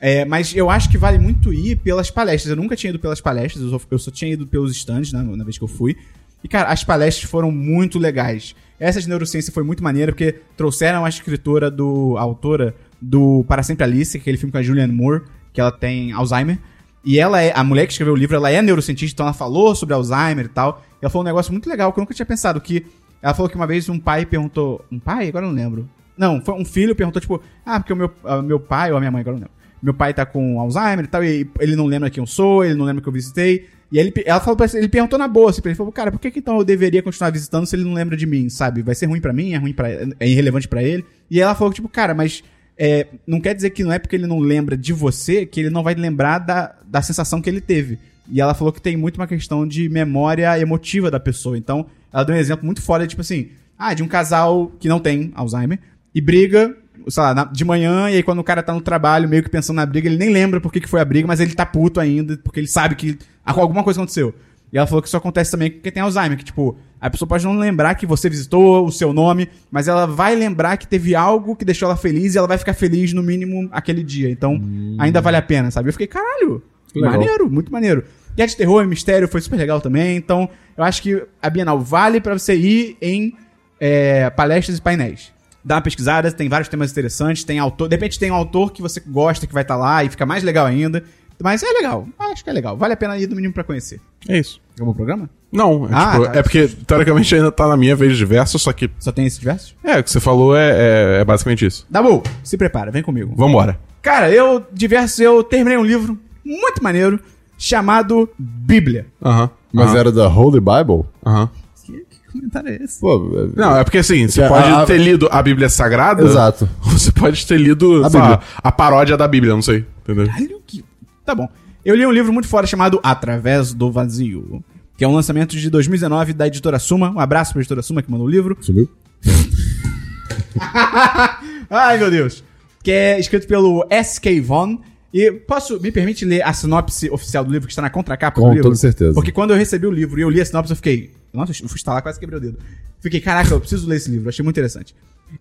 É, 0.00 0.24
mas 0.24 0.54
eu 0.54 0.68
acho 0.68 0.90
que 0.90 0.98
vale 0.98 1.18
muito 1.18 1.52
ir 1.52 1.76
pelas 1.76 2.10
palestras. 2.10 2.50
Eu 2.50 2.56
nunca 2.56 2.76
tinha 2.76 2.90
ido 2.90 2.98
pelas 2.98 3.20
palestras, 3.20 3.64
eu 3.64 3.70
só, 3.70 3.80
eu 3.90 3.98
só 3.98 4.10
tinha 4.10 4.32
ido 4.32 4.46
pelos 4.46 4.76
stands 4.76 5.12
né, 5.12 5.22
na 5.22 5.44
vez 5.44 5.58
que 5.58 5.64
eu 5.64 5.68
fui. 5.68 5.96
E, 6.44 6.48
cara, 6.48 6.68
as 6.68 6.84
palestras 6.84 7.28
foram 7.30 7.50
muito 7.50 7.98
legais. 7.98 8.54
Essa 8.78 9.00
de 9.00 9.08
neurociência 9.08 9.52
foi 9.52 9.64
muito 9.64 9.82
maneira, 9.82 10.12
porque 10.12 10.34
trouxeram 10.56 11.04
a 11.04 11.08
escritora 11.08 11.70
do. 11.70 12.16
a 12.18 12.22
autora 12.22 12.74
do 13.00 13.44
Para 13.48 13.62
Sempre 13.62 13.84
Alice, 13.84 14.16
aquele 14.16 14.36
filme 14.36 14.52
com 14.52 14.58
a 14.58 14.62
Julianne 14.62 14.92
Moore, 14.92 15.22
que 15.56 15.60
ela 15.60 15.72
tem 15.72 16.12
Alzheimer. 16.12 16.58
E 17.02 17.18
ela 17.18 17.40
é. 17.40 17.50
A 17.56 17.64
mulher 17.64 17.86
que 17.86 17.92
escreveu 17.92 18.12
o 18.12 18.16
livro, 18.16 18.36
ela 18.36 18.50
é 18.50 18.60
neurocientista, 18.60 19.14
então 19.14 19.26
ela 19.26 19.32
falou 19.32 19.74
sobre 19.74 19.94
Alzheimer 19.94 20.44
e 20.44 20.48
tal. 20.48 20.84
E 21.00 21.04
ela 21.04 21.10
falou 21.10 21.24
um 21.24 21.26
negócio 21.26 21.50
muito 21.50 21.68
legal 21.68 21.92
que 21.92 21.98
eu 21.98 22.02
nunca 22.02 22.12
tinha 22.12 22.26
pensado. 22.26 22.60
Que 22.60 22.84
ela 23.22 23.32
falou 23.32 23.48
que 23.48 23.56
uma 23.56 23.66
vez 23.66 23.88
um 23.88 23.98
pai 23.98 24.26
perguntou. 24.26 24.84
Um 24.92 24.98
pai? 24.98 25.28
Agora 25.28 25.46
eu 25.46 25.48
não 25.48 25.56
lembro. 25.56 25.88
Não, 26.16 26.42
foi 26.42 26.54
um 26.54 26.64
filho 26.64 26.94
perguntou, 26.94 27.20
tipo, 27.20 27.42
ah, 27.64 27.80
porque 27.80 27.92
o 27.92 27.96
meu, 27.96 28.10
ah, 28.24 28.42
meu 28.42 28.60
pai 28.60 28.90
ou 28.90 28.98
a 28.98 29.00
minha 29.00 29.10
mãe, 29.10 29.22
agora 29.22 29.36
eu 29.36 29.40
não 29.40 29.46
lembro. 29.46 29.56
Meu 29.82 29.94
pai 29.94 30.12
tá 30.12 30.26
com 30.26 30.60
Alzheimer 30.60 31.04
e 31.04 31.08
tal, 31.08 31.24
e 31.24 31.48
ele 31.58 31.76
não 31.76 31.86
lembra 31.86 32.10
quem 32.10 32.22
eu 32.22 32.26
sou, 32.26 32.64
ele 32.64 32.74
não 32.74 32.84
lembra 32.84 33.02
que 33.02 33.08
eu 33.08 33.12
visitei. 33.12 33.66
E 33.90 33.98
ele, 33.98 34.12
ela 34.24 34.40
falou 34.40 34.56
pra 34.56 34.66
ele 34.74 34.88
perguntou 34.88 35.18
na 35.18 35.28
boa, 35.28 35.50
assim, 35.50 35.62
pra 35.62 35.70
ele 35.70 35.76
falou, 35.76 35.92
cara, 35.92 36.10
por 36.10 36.18
que, 36.18 36.30
que 36.30 36.38
então 36.40 36.58
eu 36.58 36.64
deveria 36.64 37.02
continuar 37.02 37.30
visitando 37.30 37.66
se 37.66 37.76
ele 37.76 37.84
não 37.84 37.94
lembra 37.94 38.16
de 38.16 38.26
mim, 38.26 38.48
sabe? 38.48 38.82
Vai 38.82 38.94
ser 38.94 39.06
ruim 39.06 39.20
pra 39.20 39.32
mim, 39.32 39.52
é 39.52 39.58
ruim 39.58 39.72
para 39.72 39.88
é 39.88 40.28
irrelevante 40.28 40.66
pra 40.66 40.82
ele. 40.82 41.04
E 41.30 41.40
ela 41.40 41.54
falou, 41.54 41.72
tipo, 41.72 41.88
cara, 41.88 42.14
mas 42.14 42.42
é, 42.78 43.06
não 43.26 43.40
quer 43.40 43.54
dizer 43.54 43.70
que 43.70 43.82
não 43.82 43.92
é 43.92 43.98
porque 43.98 44.16
ele 44.16 44.26
não 44.26 44.38
lembra 44.38 44.76
de 44.76 44.92
você 44.92 45.46
que 45.46 45.60
ele 45.60 45.70
não 45.70 45.82
vai 45.82 45.94
lembrar 45.94 46.38
da, 46.38 46.74
da 46.86 47.02
sensação 47.02 47.40
que 47.40 47.48
ele 47.48 47.60
teve. 47.60 47.98
E 48.30 48.40
ela 48.40 48.54
falou 48.54 48.72
que 48.72 48.80
tem 48.82 48.96
muito 48.96 49.16
uma 49.16 49.26
questão 49.26 49.66
de 49.66 49.88
memória 49.88 50.58
emotiva 50.58 51.10
da 51.10 51.20
pessoa. 51.20 51.56
Então, 51.56 51.86
ela 52.12 52.24
deu 52.24 52.34
um 52.34 52.38
exemplo 52.38 52.64
muito 52.66 52.82
foda, 52.82 53.06
tipo 53.06 53.20
assim, 53.22 53.48
ah, 53.78 53.94
de 53.94 54.02
um 54.02 54.08
casal 54.08 54.72
que 54.80 54.88
não 54.88 54.98
tem 54.98 55.32
Alzheimer 55.34 55.78
e 56.14 56.20
briga 56.20 56.76
sei 57.08 57.22
lá, 57.22 57.34
na- 57.34 57.44
de 57.44 57.64
manhã, 57.64 58.10
e 58.10 58.16
aí 58.16 58.22
quando 58.22 58.40
o 58.40 58.44
cara 58.44 58.62
tá 58.62 58.72
no 58.72 58.80
trabalho, 58.80 59.28
meio 59.28 59.42
que 59.42 59.48
pensando 59.48 59.76
na 59.76 59.86
briga, 59.86 60.08
ele 60.08 60.16
nem 60.16 60.30
lembra 60.30 60.60
por 60.60 60.72
que, 60.72 60.80
que 60.80 60.88
foi 60.88 61.00
a 61.00 61.04
briga, 61.04 61.26
mas 61.28 61.38
ele 61.38 61.54
tá 61.54 61.64
puto 61.64 62.00
ainda, 62.00 62.36
porque 62.38 62.58
ele 62.58 62.66
sabe 62.66 62.96
que 62.96 63.16
alguma 63.44 63.84
coisa 63.84 64.00
aconteceu. 64.00 64.34
E 64.76 64.78
ela 64.78 64.86
falou 64.86 65.00
que 65.00 65.08
isso 65.08 65.16
acontece 65.16 65.50
também 65.50 65.70
com 65.70 65.80
quem 65.80 65.90
tem 65.90 66.02
Alzheimer, 66.02 66.36
que, 66.36 66.44
tipo, 66.44 66.76
a 67.00 67.08
pessoa 67.08 67.26
pode 67.26 67.42
não 67.46 67.56
lembrar 67.56 67.94
que 67.94 68.04
você 68.04 68.28
visitou, 68.28 68.84
o 68.84 68.92
seu 68.92 69.10
nome, 69.10 69.48
mas 69.70 69.88
ela 69.88 70.04
vai 70.04 70.34
lembrar 70.34 70.76
que 70.76 70.86
teve 70.86 71.14
algo 71.14 71.56
que 71.56 71.64
deixou 71.64 71.86
ela 71.86 71.96
feliz 71.96 72.34
e 72.34 72.38
ela 72.38 72.46
vai 72.46 72.58
ficar 72.58 72.74
feliz 72.74 73.14
no 73.14 73.22
mínimo 73.22 73.70
aquele 73.72 74.02
dia. 74.02 74.28
Então, 74.28 74.60
ainda 74.98 75.22
vale 75.22 75.38
a 75.38 75.40
pena, 75.40 75.70
sabe? 75.70 75.88
Eu 75.88 75.94
fiquei, 75.94 76.06
caralho, 76.06 76.62
Legal. 76.94 77.12
maneiro, 77.12 77.50
muito 77.50 77.72
maneiro. 77.72 78.04
E 78.36 78.42
a 78.42 78.44
de 78.44 78.54
terror 78.54 78.84
e 78.84 78.86
mistério 78.86 79.26
foi 79.26 79.40
super 79.40 79.56
legal 79.56 79.80
também, 79.80 80.14
então 80.14 80.46
eu 80.76 80.84
acho 80.84 81.00
que 81.00 81.24
a 81.40 81.48
Bienal 81.48 81.80
vale 81.80 82.20
pra 82.20 82.38
você 82.38 82.54
ir 82.54 82.98
em 83.00 83.32
é, 83.80 84.28
palestras 84.28 84.76
e 84.76 84.82
painéis. 84.82 85.32
Dá 85.64 85.76
uma 85.76 85.80
pesquisada, 85.80 86.30
tem 86.30 86.50
vários 86.50 86.68
temas 86.68 86.92
interessantes, 86.92 87.44
tem 87.44 87.58
autor, 87.58 87.88
de 87.88 87.96
repente 87.96 88.18
tem 88.18 88.30
um 88.30 88.34
autor 88.34 88.74
que 88.74 88.82
você 88.82 89.00
gosta 89.00 89.46
que 89.46 89.54
vai 89.54 89.62
estar 89.62 89.76
lá 89.76 90.04
e 90.04 90.10
fica 90.10 90.26
mais 90.26 90.44
legal 90.44 90.66
ainda. 90.66 91.02
Mas 91.42 91.62
é 91.62 91.66
legal, 91.66 92.06
acho 92.18 92.44
que 92.44 92.50
é 92.50 92.52
legal. 92.52 92.76
Vale 92.76 92.92
a 92.92 92.96
pena 92.96 93.16
ir 93.16 93.26
no 93.26 93.36
mínimo 93.36 93.54
pra 93.54 93.64
conhecer. 93.64 94.00
É 94.28 94.38
isso. 94.38 94.65
Acabou 94.76 94.92
o 94.92 94.96
programa? 94.96 95.28
Não, 95.50 95.86
é, 95.86 95.88
Ah, 95.92 96.12
tipo, 96.12 96.24
tá. 96.26 96.38
é 96.38 96.42
porque, 96.42 96.68
teoricamente, 96.86 97.34
ainda 97.34 97.50
tá 97.50 97.66
na 97.66 97.76
minha 97.76 97.96
vez 97.96 98.16
de 98.16 98.24
verso, 98.24 98.58
só 98.58 98.72
que. 98.72 98.90
Só 99.00 99.10
tem 99.10 99.24
esses 99.26 99.38
versos? 99.38 99.74
É, 99.82 99.98
o 99.98 100.04
que 100.04 100.10
você 100.10 100.20
falou 100.20 100.54
é, 100.56 100.70
é, 100.70 101.20
é 101.20 101.24
basicamente 101.24 101.64
isso. 101.64 101.86
Dabu, 101.90 102.22
se 102.44 102.56
prepara, 102.58 102.90
vem 102.90 103.02
comigo. 103.02 103.34
Vambora. 103.36 103.78
Cara, 104.02 104.30
eu, 104.30 104.62
diversos, 104.72 105.18
eu 105.18 105.42
terminei 105.42 105.78
um 105.78 105.84
livro 105.84 106.18
muito 106.44 106.82
maneiro 106.84 107.18
chamado 107.56 108.28
Bíblia. 108.38 109.06
Aham. 109.24 109.50
Mas 109.72 109.88
aham, 109.90 109.98
era 109.98 110.12
da 110.12 110.28
Holy 110.28 110.60
Bible? 110.60 111.04
Aham. 111.24 111.48
Que, 111.84 111.92
que 111.92 112.32
comentário 112.32 112.68
é 112.68 112.76
esse? 112.84 113.00
Pô, 113.00 113.32
é- 113.34 113.58
Não, 113.60 113.76
é 113.78 113.82
porque 113.84 113.98
assim, 113.98 114.28
você 114.28 114.42
a- 114.42 114.48
pode 114.48 114.68
a- 114.70 114.84
ter 114.84 114.98
lido 114.98 115.26
a 115.30 115.42
Bíblia 115.42 115.68
Sagrada. 115.70 116.22
Exato. 116.22 116.68
Ou 116.84 116.90
você 116.98 117.10
pode 117.10 117.46
ter 117.46 117.58
lido 117.58 118.04
A 118.04 118.10
sei 118.10 118.20
lá, 118.20 118.40
a 118.62 118.70
paródia 118.72 119.16
da 119.16 119.26
Bíblia, 119.26 119.54
não 119.54 119.62
sei. 119.62 119.86
Entendeu? 120.02 120.26
Caralho, 120.26 120.60
que... 120.66 120.84
Tá 121.24 121.34
bom. 121.34 121.48
Eu 121.86 121.94
li 121.94 122.04
um 122.04 122.10
livro 122.10 122.32
muito 122.32 122.48
fora 122.48 122.66
chamado 122.66 122.98
Através 123.00 123.72
do 123.72 123.92
Vazio, 123.92 124.60
que 124.98 125.04
é 125.04 125.08
um 125.08 125.14
lançamento 125.14 125.54
de 125.56 125.70
2019 125.70 126.32
da 126.32 126.48
editora 126.48 126.80
Suma. 126.80 127.12
Um 127.12 127.20
abraço 127.20 127.52
pra 127.52 127.60
editora 127.62 127.80
Suma 127.80 128.02
que 128.02 128.10
mandou 128.10 128.26
o 128.26 128.30
livro. 128.30 128.58
Sumiu? 128.60 128.90
Ai, 131.70 131.96
meu 131.98 132.10
Deus. 132.10 132.42
Que 132.82 132.90
é 132.90 133.20
escrito 133.20 133.46
pelo 133.46 133.86
S.K. 133.88 134.40
Von. 134.40 134.80
E 135.14 135.30
posso, 135.30 135.80
me 135.80 135.92
permite 135.92 136.24
ler 136.24 136.42
a 136.44 136.52
sinopse 136.52 137.08
oficial 137.08 137.44
do 137.44 137.52
livro 137.52 137.68
que 137.68 137.72
está 137.72 137.82
na 137.82 137.88
contracapa 137.88 138.40
Com 138.40 138.48
do 138.48 138.54
livro? 138.54 138.64
toda 138.64 138.74
certeza. 138.74 139.14
Porque 139.14 139.30
quando 139.30 139.52
eu 139.52 139.56
recebi 139.56 139.86
o 139.86 139.90
livro 139.92 140.18
e 140.18 140.22
eu 140.22 140.28
li 140.28 140.40
a 140.40 140.44
sinopse, 140.44 140.72
eu 140.72 140.76
fiquei. 140.76 141.12
Nossa, 141.32 141.52
eu 141.52 141.68
fui 141.68 141.76
instalar, 141.76 142.02
quase 142.02 142.18
quebrei 142.18 142.38
o 142.38 142.42
dedo. 142.42 142.58
Fiquei, 143.00 143.20
caraca, 143.20 143.54
eu 143.54 143.60
preciso 143.60 143.88
ler 143.88 143.98
esse 143.98 144.10
livro, 144.10 144.28
achei 144.28 144.42
muito 144.42 144.56
interessante. 144.56 144.92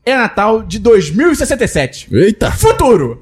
É 0.06 0.16
Natal 0.16 0.62
de 0.62 0.78
2067. 0.78 2.08
Eita! 2.16 2.52
Futuro! 2.52 3.20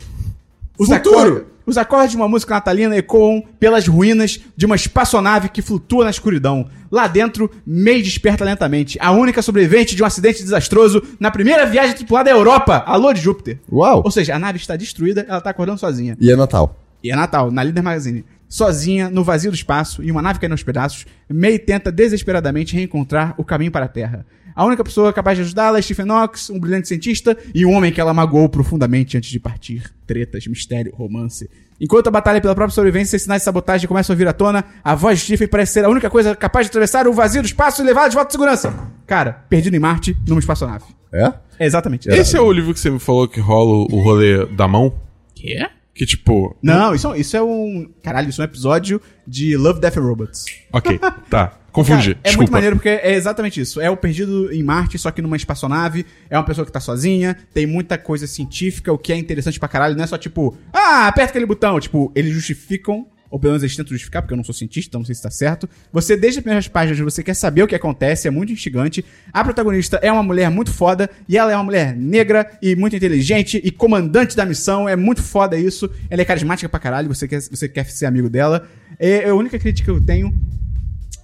Os, 0.77 0.89
Futuro! 0.89 1.37
acor- 1.37 1.52
os 1.65 1.77
acordes 1.77 2.11
de 2.11 2.17
uma 2.17 2.27
música 2.27 2.53
natalina 2.53 2.95
ecoam 2.95 3.43
pelas 3.59 3.87
ruínas 3.87 4.39
de 4.55 4.65
uma 4.65 4.75
espaçonave 4.75 5.49
que 5.49 5.61
flutua 5.61 6.03
na 6.03 6.09
escuridão. 6.09 6.67
Lá 6.91 7.07
dentro, 7.07 7.49
May 7.65 8.01
desperta 8.01 8.45
lentamente, 8.45 8.97
a 9.01 9.11
única 9.11 9.41
sobrevivente 9.41 9.95
de 9.95 10.03
um 10.03 10.05
acidente 10.05 10.43
desastroso 10.43 11.01
na 11.19 11.31
primeira 11.31 11.65
viagem 11.65 11.95
tripulada 11.95 12.29
à 12.29 12.33
Europa, 12.33 12.83
a 12.85 12.95
Lua 12.95 13.13
de 13.13 13.21
Júpiter. 13.21 13.59
Uau! 13.71 14.01
Ou 14.03 14.11
seja, 14.11 14.35
a 14.35 14.39
nave 14.39 14.57
está 14.57 14.75
destruída, 14.75 15.25
ela 15.27 15.41
tá 15.41 15.49
acordando 15.49 15.79
sozinha. 15.79 16.15
E 16.19 16.31
é 16.31 16.35
Natal. 16.35 16.79
E 17.03 17.11
é 17.11 17.15
Natal, 17.15 17.51
na 17.51 17.63
Líder 17.63 17.81
Magazine. 17.81 18.23
Sozinha, 18.47 19.09
no 19.09 19.23
vazio 19.23 19.49
do 19.49 19.55
espaço, 19.55 20.03
e 20.03 20.11
uma 20.11 20.21
nave 20.21 20.39
caindo 20.39 20.51
aos 20.51 20.61
pedaços, 20.61 21.07
May 21.27 21.57
tenta 21.57 21.91
desesperadamente 21.91 22.75
reencontrar 22.75 23.33
o 23.37 23.43
caminho 23.43 23.71
para 23.71 23.85
a 23.85 23.87
Terra. 23.87 24.25
A 24.55 24.65
única 24.65 24.83
pessoa 24.83 25.11
capaz 25.11 25.37
de 25.37 25.43
ajudá-la 25.43 25.79
é 25.79 25.81
Stephen 25.81 26.05
Knox, 26.05 26.49
um 26.49 26.59
brilhante 26.59 26.87
cientista 26.87 27.37
e 27.53 27.65
um 27.65 27.73
homem 27.73 27.91
que 27.91 27.99
ela 27.99 28.13
magoou 28.13 28.47
profundamente 28.49 29.17
antes 29.17 29.29
de 29.29 29.39
partir. 29.39 29.91
Tretas, 30.05 30.45
mistério, 30.47 30.93
romance. 30.95 31.49
Enquanto 31.79 32.07
a 32.07 32.11
batalha 32.11 32.39
pela 32.39 32.55
própria 32.55 32.73
sobrevivência 32.73 33.17
e 33.17 33.19
sinais 33.19 33.41
de 33.41 33.45
sabotagem 33.45 33.87
começam 33.87 34.13
a 34.13 34.17
vir 34.17 34.27
à 34.27 34.33
tona, 34.33 34.63
a 34.83 34.95
voz 34.95 35.19
de 35.19 35.25
Stephen 35.25 35.47
parece 35.47 35.73
ser 35.73 35.85
a 35.85 35.89
única 35.89 36.09
coisa 36.09 36.35
capaz 36.35 36.67
de 36.67 36.69
atravessar 36.69 37.07
o 37.07 37.13
vazio 37.13 37.41
do 37.41 37.45
espaço 37.45 37.81
e 37.81 37.85
levá-la 37.85 38.07
de 38.07 38.15
volta 38.15 38.29
à 38.29 38.31
segurança. 38.31 38.73
Cara, 39.05 39.43
perdido 39.49 39.75
em 39.75 39.79
Marte, 39.79 40.15
numa 40.27 40.39
espaçonave. 40.39 40.85
É? 41.11 41.33
É 41.59 41.65
exatamente 41.65 42.09
Esse 42.09 42.35
é 42.35 42.41
o 42.41 42.51
livro 42.51 42.73
que 42.73 42.79
você 42.79 42.89
me 42.89 42.99
falou 42.99 43.27
que 43.27 43.39
rola 43.39 43.87
o 43.91 44.01
rolê 44.01 44.45
da 44.47 44.67
mão? 44.67 44.93
Quê? 45.35 45.67
Que 45.93 46.05
tipo. 46.05 46.55
Não, 46.61 46.95
isso, 46.95 47.13
isso 47.15 47.37
é 47.37 47.43
um. 47.43 47.87
Caralho, 48.01 48.29
isso 48.29 48.41
é 48.41 48.45
um 48.45 48.47
episódio 48.47 49.01
de 49.27 49.55
Love, 49.55 49.79
Death 49.79 49.97
and 49.97 50.01
Robots. 50.01 50.45
Ok, 50.71 50.99
tá. 51.29 51.53
Confundi. 51.73 52.09
Cara, 52.09 52.19
é 52.23 52.29
Desculpa. 52.29 52.37
muito 52.37 52.51
maneiro 52.51 52.75
porque 52.75 52.89
é 52.89 53.15
exatamente 53.15 53.59
isso. 53.59 53.81
É 53.81 53.89
o 53.89 53.97
perdido 53.97 54.53
em 54.53 54.61
Marte, 54.61 54.97
só 54.99 55.09
que 55.09 55.23
numa 55.23 55.35
espaçonave. 55.35 56.05
É 56.29 56.37
uma 56.37 56.45
pessoa 56.45 56.65
que 56.65 56.71
tá 56.71 56.79
sozinha. 56.79 57.35
Tem 57.51 57.65
muita 57.65 57.97
coisa 57.97 58.27
científica, 58.27 58.93
o 58.93 58.97
que 58.97 59.11
é 59.11 59.17
interessante 59.17 59.59
pra 59.59 59.67
caralho. 59.67 59.95
Não 59.95 60.03
é 60.03 60.07
só 60.07 60.17
tipo, 60.17 60.55
ah, 60.71 61.07
aperta 61.07 61.31
aquele 61.31 61.47
botão. 61.47 61.79
Tipo, 61.79 62.11
eles 62.13 62.31
justificam, 62.31 63.07
ou 63.27 63.39
pelo 63.39 63.53
menos 63.53 63.63
eles 63.63 63.75
tentam 63.75 63.89
justificar, 63.89 64.21
porque 64.21 64.35
eu 64.35 64.37
não 64.37 64.43
sou 64.43 64.53
cientista, 64.53 64.89
então 64.89 64.99
não 64.99 65.05
sei 65.07 65.15
se 65.15 65.23
tá 65.23 65.31
certo. 65.31 65.67
Você, 65.91 66.15
desde 66.15 66.37
as 66.37 66.43
primeiras 66.43 66.67
páginas, 66.67 66.99
você 66.99 67.23
quer 67.23 67.33
saber 67.33 67.63
o 67.63 67.67
que 67.67 67.73
acontece, 67.73 68.27
é 68.27 68.31
muito 68.31 68.53
instigante. 68.53 69.03
A 69.33 69.43
protagonista 69.43 69.97
é 70.03 70.11
uma 70.11 70.21
mulher 70.21 70.51
muito 70.51 70.71
foda, 70.71 71.09
e 71.27 71.39
ela 71.39 71.51
é 71.51 71.55
uma 71.55 71.63
mulher 71.63 71.95
negra 71.95 72.51
e 72.61 72.75
muito 72.75 72.95
inteligente 72.95 73.59
e 73.63 73.71
comandante 73.71 74.37
da 74.37 74.45
missão. 74.45 74.87
É 74.87 74.95
muito 74.95 75.23
foda 75.23 75.57
isso. 75.57 75.89
Ela 76.07 76.21
é 76.21 76.25
carismática 76.25 76.69
pra 76.69 76.79
caralho, 76.79 77.07
você 77.07 77.27
quer, 77.27 77.41
você 77.41 77.67
quer 77.67 77.87
ser 77.87 78.05
amigo 78.05 78.29
dela. 78.29 78.67
É, 78.99 79.27
a 79.27 79.33
única 79.33 79.57
crítica 79.57 79.91
que 79.91 79.97
eu 79.97 80.05
tenho 80.05 80.31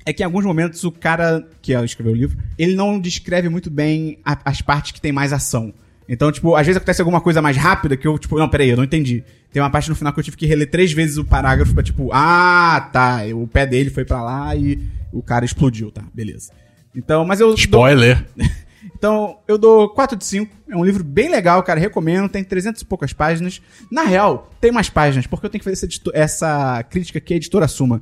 é 0.10 0.14
que 0.14 0.24
em 0.24 0.26
alguns 0.26 0.44
momentos 0.44 0.84
o 0.84 0.92
cara 0.92 1.48
que 1.62 1.72
escreveu 1.74 2.14
o 2.14 2.16
livro, 2.16 2.38
ele 2.58 2.76
não 2.76 3.00
descreve 3.00 3.48
muito 3.50 3.70
bem 3.70 4.18
a- 4.26 4.40
as 4.46 4.62
partes 4.62 4.92
que 4.92 5.00
tem 5.00 5.12
mais 5.12 5.32
ação. 5.32 5.74
Então, 6.08 6.32
tipo, 6.32 6.56
às 6.56 6.66
vezes 6.66 6.78
acontece 6.78 7.02
alguma 7.02 7.22
coisa 7.22 7.42
mais 7.42 7.56
rápida 7.56 7.96
que 7.96 8.08
eu, 8.08 8.18
tipo, 8.18 8.38
não, 8.40 8.50
peraí, 8.50 8.70
eu 8.70 8.78
não 8.78 8.84
entendi. 8.84 9.24
Tem 9.54 9.62
uma 9.62 9.70
parte 9.70 9.90
no 9.90 9.96
final 9.96 10.12
que 10.12 10.20
eu 10.20 10.24
tive 10.24 10.38
que 10.38 10.46
reler 10.48 10.70
três 10.72 10.92
vezes 10.92 11.18
o 11.18 11.24
parágrafo 11.26 11.74
pra, 11.74 11.84
tipo, 11.84 12.10
ah, 12.12 12.90
tá, 12.92 13.20
o 13.36 13.46
pé 13.48 13.68
dele 13.68 13.92
foi 13.92 14.04
pra 14.04 14.22
lá 14.24 14.56
e 14.56 14.80
o 15.14 15.22
cara 15.22 15.46
explodiu, 15.46 15.92
tá, 15.92 16.04
beleza. 16.14 16.52
Então, 16.96 17.24
mas 17.24 17.40
eu. 17.40 17.50
dou- 17.50 17.56
Spoiler. 17.56 18.26
então, 18.96 19.38
eu 19.48 19.58
dou 19.58 19.90
4 19.90 20.18
de 20.18 20.26
5. 20.26 20.52
É 20.68 20.76
um 20.76 20.84
livro 20.84 21.04
bem 21.04 21.30
legal, 21.30 21.62
cara. 21.64 21.80
Recomendo. 21.80 22.28
Tem 22.30 22.44
300 22.44 22.82
e 22.82 22.86
poucas 22.86 23.14
páginas. 23.14 23.62
Na 23.92 24.04
real, 24.04 24.50
tem 24.60 24.72
mais 24.72 24.90
páginas, 24.90 25.28
porque 25.28 25.46
eu 25.46 25.50
tenho 25.50 25.64
que 25.64 25.70
fazer 25.70 25.86
essa, 25.86 26.12
essa 26.14 26.84
crítica 26.84 27.20
que 27.20 27.34
a 27.34 27.38
editora 27.38 27.66
assuma. 27.66 28.02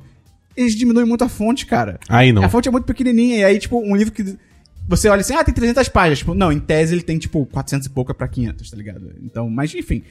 Eles 0.58 0.74
diminuem 0.74 1.06
muito 1.06 1.22
a 1.24 1.28
fonte, 1.28 1.64
cara. 1.66 2.00
Aí 2.08 2.32
não. 2.32 2.42
A 2.42 2.48
fonte 2.48 2.68
é 2.68 2.72
muito 2.72 2.84
pequenininha. 2.84 3.38
E 3.38 3.44
aí, 3.44 3.58
tipo, 3.58 3.78
um 3.80 3.94
livro 3.94 4.12
que 4.12 4.36
você 4.88 5.08
olha 5.08 5.20
assim, 5.20 5.34
ah, 5.34 5.44
tem 5.44 5.54
300 5.54 5.88
páginas. 5.88 6.18
Tipo, 6.18 6.34
não, 6.34 6.50
em 6.50 6.58
tese 6.58 6.94
ele 6.94 7.02
tem, 7.02 7.18
tipo, 7.18 7.46
400 7.46 7.86
e 7.86 7.90
pouca 7.90 8.12
pra 8.12 8.26
500, 8.26 8.70
tá 8.70 8.76
ligado? 8.76 9.12
Então, 9.22 9.48
mas 9.48 9.74
enfim. 9.74 10.02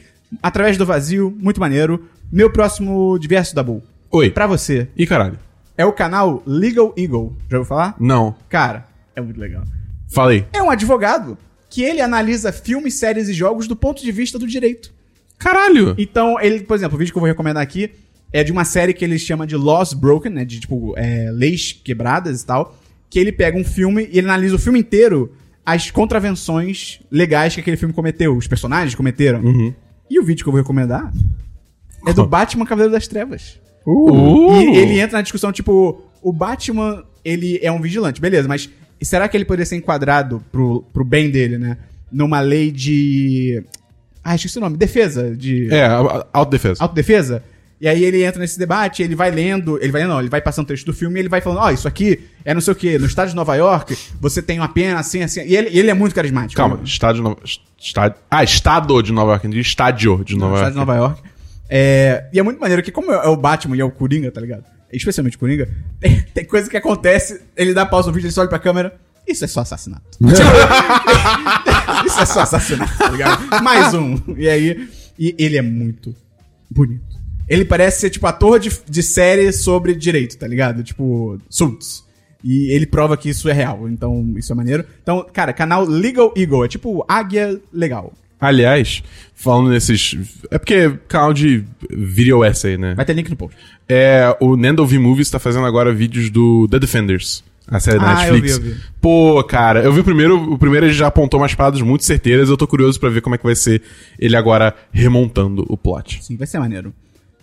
Através 0.41 0.78
do 0.78 0.86
vazio, 0.86 1.36
muito 1.39 1.60
maneiro. 1.60 2.08
Meu 2.32 2.50
próximo 2.52 3.18
diverso 3.20 3.54
da 3.56 3.64
Bull. 3.64 3.84
Oi. 4.12 4.30
Pra 4.30 4.48
você, 4.48 4.88
Ih, 4.95 5.06
caralho. 5.06 5.38
é 5.78 5.86
o 5.86 5.91
canal 5.93 6.41
Legal 6.45 6.93
Eagle. 6.98 7.36
Já 7.50 7.58
ouviu 7.58 7.68
falar? 7.68 7.95
Não. 8.00 8.36
Cara, 8.50 8.88
é 9.16 9.22
muito 9.22 9.39
legal 9.39 9.64
Falei. 10.10 10.45
é 10.54 10.62
um 10.62 10.70
advogado 10.70 11.38
que 11.70 11.82
ele 11.84 12.00
analisa 12.00 12.52
filmes, 12.54 12.93
séries 12.93 13.28
e 13.28 13.34
jogos 13.34 13.68
do 13.68 13.76
ponto 13.76 14.02
de 14.02 14.12
vista 14.12 14.39
do 14.39 14.48
direito. 14.48 14.93
Caralho. 15.38 15.93
Então, 15.98 16.39
ele, 16.39 16.62
por 16.62 16.76
exemplo, 16.76 16.95
o 16.95 17.00
vídeo 17.00 17.12
que 17.12 17.18
eu 17.18 17.22
vou 17.22 17.28
recomendar 17.28 17.62
aqui 17.62 17.91
é 18.32 18.43
de 18.43 18.51
uma 18.51 18.65
série 18.65 18.93
que 18.93 19.03
ele 19.03 19.17
chama 19.17 19.47
de 19.47 19.55
Laws 19.55 19.93
Broken, 19.93 20.32
né? 20.32 20.45
De 20.45 20.59
tipo, 20.59 20.93
é, 20.97 21.30
leis 21.32 21.71
quebradas 21.71 22.41
e 22.41 22.45
tal. 22.45 22.78
Que 23.09 23.19
ele 23.19 23.32
pega 23.32 23.57
um 23.57 23.63
filme 23.63 24.09
e 24.11 24.17
ele 24.17 24.28
analisa 24.28 24.55
o 24.55 24.59
filme 24.59 24.80
inteiro 24.80 25.32
as 25.65 25.91
contravenções 25.91 27.01
legais 27.11 27.53
que 27.53 27.59
aquele 27.59 27.75
filme 27.75 27.93
cometeu, 27.93 28.38
os 28.38 28.47
personagens 28.47 28.95
cometeram. 28.95 29.41
E 30.09 30.17
o 30.17 30.23
vídeo 30.23 30.43
que 30.43 30.47
eu 30.47 30.53
vou 30.53 30.61
recomendar 30.61 31.11
é 32.05 32.13
do 32.13 32.25
Batman 32.25 32.65
Cavaleiro 32.65 32.93
das 32.93 33.05
Trevas. 33.05 33.59
Uh. 33.86 34.61
E 34.61 34.78
ele 34.78 34.99
entra 34.99 35.17
na 35.17 35.21
discussão, 35.21 35.51
tipo, 35.51 36.01
o 36.21 36.32
Batman, 36.32 37.03
ele 37.23 37.59
é 37.61 37.69
um 37.69 37.82
vigilante, 37.82 38.21
beleza, 38.21 38.47
mas 38.47 38.69
será 39.01 39.28
que 39.28 39.36
ele 39.36 39.43
poderia 39.43 39.65
ser 39.65 39.75
enquadrado 39.75 40.41
pro, 40.51 40.84
pro 40.93 41.03
bem 41.03 41.30
dele, 41.30 41.57
né? 41.57 41.78
Numa 42.09 42.39
lei 42.39 42.71
de. 42.71 43.61
Ah, 44.23 44.36
esqueci 44.36 44.57
o 44.57 44.61
nome. 44.61 44.78
Defesa. 44.78 45.36
De. 45.36 45.67
É, 45.69 45.86
autodefesa. 46.32 46.82
Autodefesa? 46.82 47.43
E 47.80 47.88
aí 47.88 48.03
ele 48.03 48.23
entra 48.23 48.39
nesse 48.39 48.57
debate, 48.57 49.03
ele 49.03 49.15
vai 49.15 49.30
lendo, 49.30 49.78
ele 49.78 49.91
vai 49.91 50.01
lendo, 50.01 50.11
não, 50.11 50.19
ele 50.19 50.30
vai 50.30 50.41
passando 50.41 50.65
trecho 50.65 50.86
do 50.86 50.93
filme 50.93 51.19
e 51.19 51.21
ele 51.21 51.30
vai 51.30 51.41
falando, 51.41 51.59
ó, 51.59 51.69
isso 51.69 51.88
aqui 51.88 52.21
é 52.43 52.53
não 52.53 52.61
sei 52.61 52.73
o 52.73 52.75
quê, 52.75 52.97
no 52.97 53.05
estado 53.05 53.30
de 53.30 53.36
Nova 53.36 53.55
York, 53.55 53.95
você 54.19 54.41
tem 54.41 54.57
uma 54.57 54.67
pena 54.67 54.99
assim, 54.99 55.21
assim. 55.21 55.41
E 55.41 55.55
ele, 55.55 55.78
ele 55.78 55.89
é 55.89 55.93
muito 55.93 56.15
carismático. 56.15 56.57
Calma, 56.57 56.80
estado 56.84 57.15
de 57.17 57.21
Nova... 57.21 57.38
Estádio... 57.80 58.17
Ah, 58.32 58.43
estado 58.43 59.03
de 59.03 59.13
Nova 59.13 59.34
York. 59.34 59.59
Estádio 59.59 60.23
de 60.23 60.34
no 60.34 60.39
Nova 60.39 60.55
estado 60.55 60.63
York. 60.63 60.73
de 60.73 60.80
Nova 60.80 60.95
York. 60.95 61.21
É, 61.69 62.25
e 62.34 62.39
é 62.39 62.43
muito 62.43 62.59
maneiro 62.59 62.82
que, 62.82 62.91
como 62.91 63.11
é 63.11 63.28
o 63.28 63.38
Batman 63.38 63.75
e 63.75 63.82
é 63.82 63.86
o 63.86 63.91
Coringa, 63.91 64.32
tá 64.32 64.41
ligado? 64.41 64.63
Especialmente 64.91 65.36
o 65.36 65.39
Coringa, 65.39 65.69
tem, 65.99 66.21
tem 66.34 66.45
coisa 66.45 66.67
que 66.69 66.78
acontece, 66.78 67.41
ele 67.55 67.73
dá 67.73 67.86
pausa 67.86 68.07
no 68.07 68.13
vídeo, 68.13 68.25
ele 68.25 68.34
só 68.34 68.41
olha 68.41 68.49
pra 68.49 68.59
câmera. 68.59 68.95
Isso 69.28 69.43
é 69.43 69.47
só 69.47 69.59
assassinato. 69.59 70.03
Isso 72.07 72.19
é 72.19 72.25
só 72.25 72.41
assassinato, 72.41 72.97
tá 72.97 73.09
ligado? 73.09 73.61
Mais 73.61 73.93
um. 73.93 74.17
E 74.36 74.47
aí, 74.49 74.89
e 75.19 75.36
ele 75.38 75.57
é 75.57 75.61
muito 75.61 76.15
bonito. 76.69 77.07
Ele 77.48 77.64
parece 77.66 78.02
ser, 78.02 78.10
tipo, 78.10 78.28
ator 78.28 78.60
de, 78.60 78.72
de 78.89 79.02
série 79.04 79.52
sobre 79.52 79.95
direito, 79.95 80.38
tá 80.38 80.48
ligado? 80.48 80.84
Tipo, 80.84 81.38
Suits. 81.50 82.06
E 82.43 82.72
ele 82.74 82.86
prova 82.86 83.18
que 83.18 83.30
isso 83.30 83.50
é 83.50 83.54
real, 83.54 83.89
então 83.89 84.34
isso 84.38 84.52
é 84.52 84.56
maneiro. 84.56 84.86
Então, 85.02 85.26
cara, 85.34 85.52
canal 85.54 85.86
Legal 85.86 86.34
Eagle, 86.38 86.66
é 86.66 86.68
tipo 86.68 87.04
águia 87.08 87.60
legal. 87.74 88.14
Aliás, 88.39 89.02
falando 89.34 89.70
nesses. 89.72 90.16
É 90.52 90.60
porque 90.60 90.91
canal 91.08 91.34
de 91.34 91.64
video 91.89 92.45
essay, 92.45 92.78
né? 92.78 92.93
Vai 92.93 93.04
ter 93.04 93.14
link 93.14 93.30
no 93.30 93.36
post. 93.36 93.58
É, 93.89 94.36
o 94.39 94.56
Nando 94.56 94.86
V 94.86 95.00
Movies 95.00 95.30
tá 95.32 95.39
fazendo 95.39 95.66
agora 95.66 95.91
vídeos 95.91 96.30
do 96.30 96.68
The 96.70 96.78
Defenders. 96.78 97.43
A 97.68 97.80
série 97.80 97.98
da 98.00 98.12
Ah, 98.12 98.16
Netflix. 98.16 98.52
eu 98.56 98.62
vi, 98.62 98.70
eu 98.70 98.76
vi. 98.76 98.82
Pô, 99.02 99.43
cara, 99.43 99.82
eu 99.82 99.91
vi 99.91 100.00
o 100.02 100.04
primeiro, 100.04 100.54
o 100.54 100.58
primeiro 100.58 100.86
ele 100.86 100.93
já 100.93 101.08
apontou 101.08 101.39
umas 101.39 101.54
paradas 101.56 101.82
muito 101.82 102.06
certeiras, 102.06 102.48
eu 102.50 102.56
tô 102.56 102.66
curioso 102.68 102.98
pra 103.00 103.10
ver 103.10 103.20
como 103.22 103.34
é 103.36 103.38
que 103.38 103.43
vai 103.43 103.56
ser 103.56 103.82
ele 104.20 104.38
agora 104.38 104.74
remontando 104.91 105.66
o 105.68 105.76
plot. 105.76 106.24
Sim, 106.24 106.38
vai 106.38 106.45
ser 106.48 106.60
maneiro. 106.60 106.93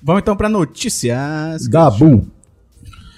Vamos 0.05 0.21
então 0.23 0.37
pra 0.37 0.49
notícias. 0.51 1.67
Dabu. 1.69 2.29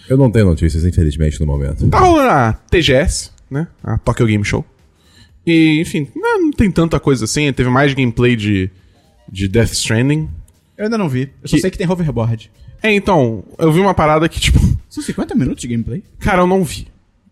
Eu 0.09 0.16
não 0.16 0.30
tenho 0.30 0.47
notícias, 0.47 0.84
infelizmente, 0.84 1.41
no 1.41 1.47
momento. 1.47 1.89
Tá 1.89 1.99
rolando 1.99 2.30
a 2.30 2.53
TGS, 2.70 3.32
né? 3.51 3.66
A 3.82 3.99
Tokyo 3.99 4.24
Game 4.26 4.45
Show. 4.45 4.64
E, 5.45 5.80
enfim, 5.80 6.07
não, 6.14 6.43
não 6.43 6.51
tem 6.53 6.70
tanta 6.70 7.01
coisa 7.01 7.24
assim. 7.24 7.53
Teve 7.53 7.68
mais 7.70 7.93
gameplay 7.93 8.37
de, 8.37 8.70
de 9.28 9.49
Death 9.49 9.72
Stranding. 9.72 10.28
Eu 10.78 10.84
ainda 10.84 10.97
não 10.97 11.09
vi. 11.09 11.32
Eu 11.43 11.49
só 11.49 11.57
Que- 11.57 11.62
sei 11.62 11.70
que 11.70 11.78
tem 11.78 11.91
hoverboard. 11.91 12.51
É, 12.82 12.93
então, 12.95 13.43
eu 13.59 13.72
vi 13.72 13.80
uma 13.80 13.95
parada 13.95 14.28
que, 14.28 14.39
tipo, 14.39 14.59
São 14.89 15.03
50 15.03 15.34
minutos 15.34 15.61
de 15.62 15.66
gameplay? 15.68 16.05
cara, 16.20 16.43
eu 16.43 16.47
não 16.47 16.62
vi. 16.62 16.87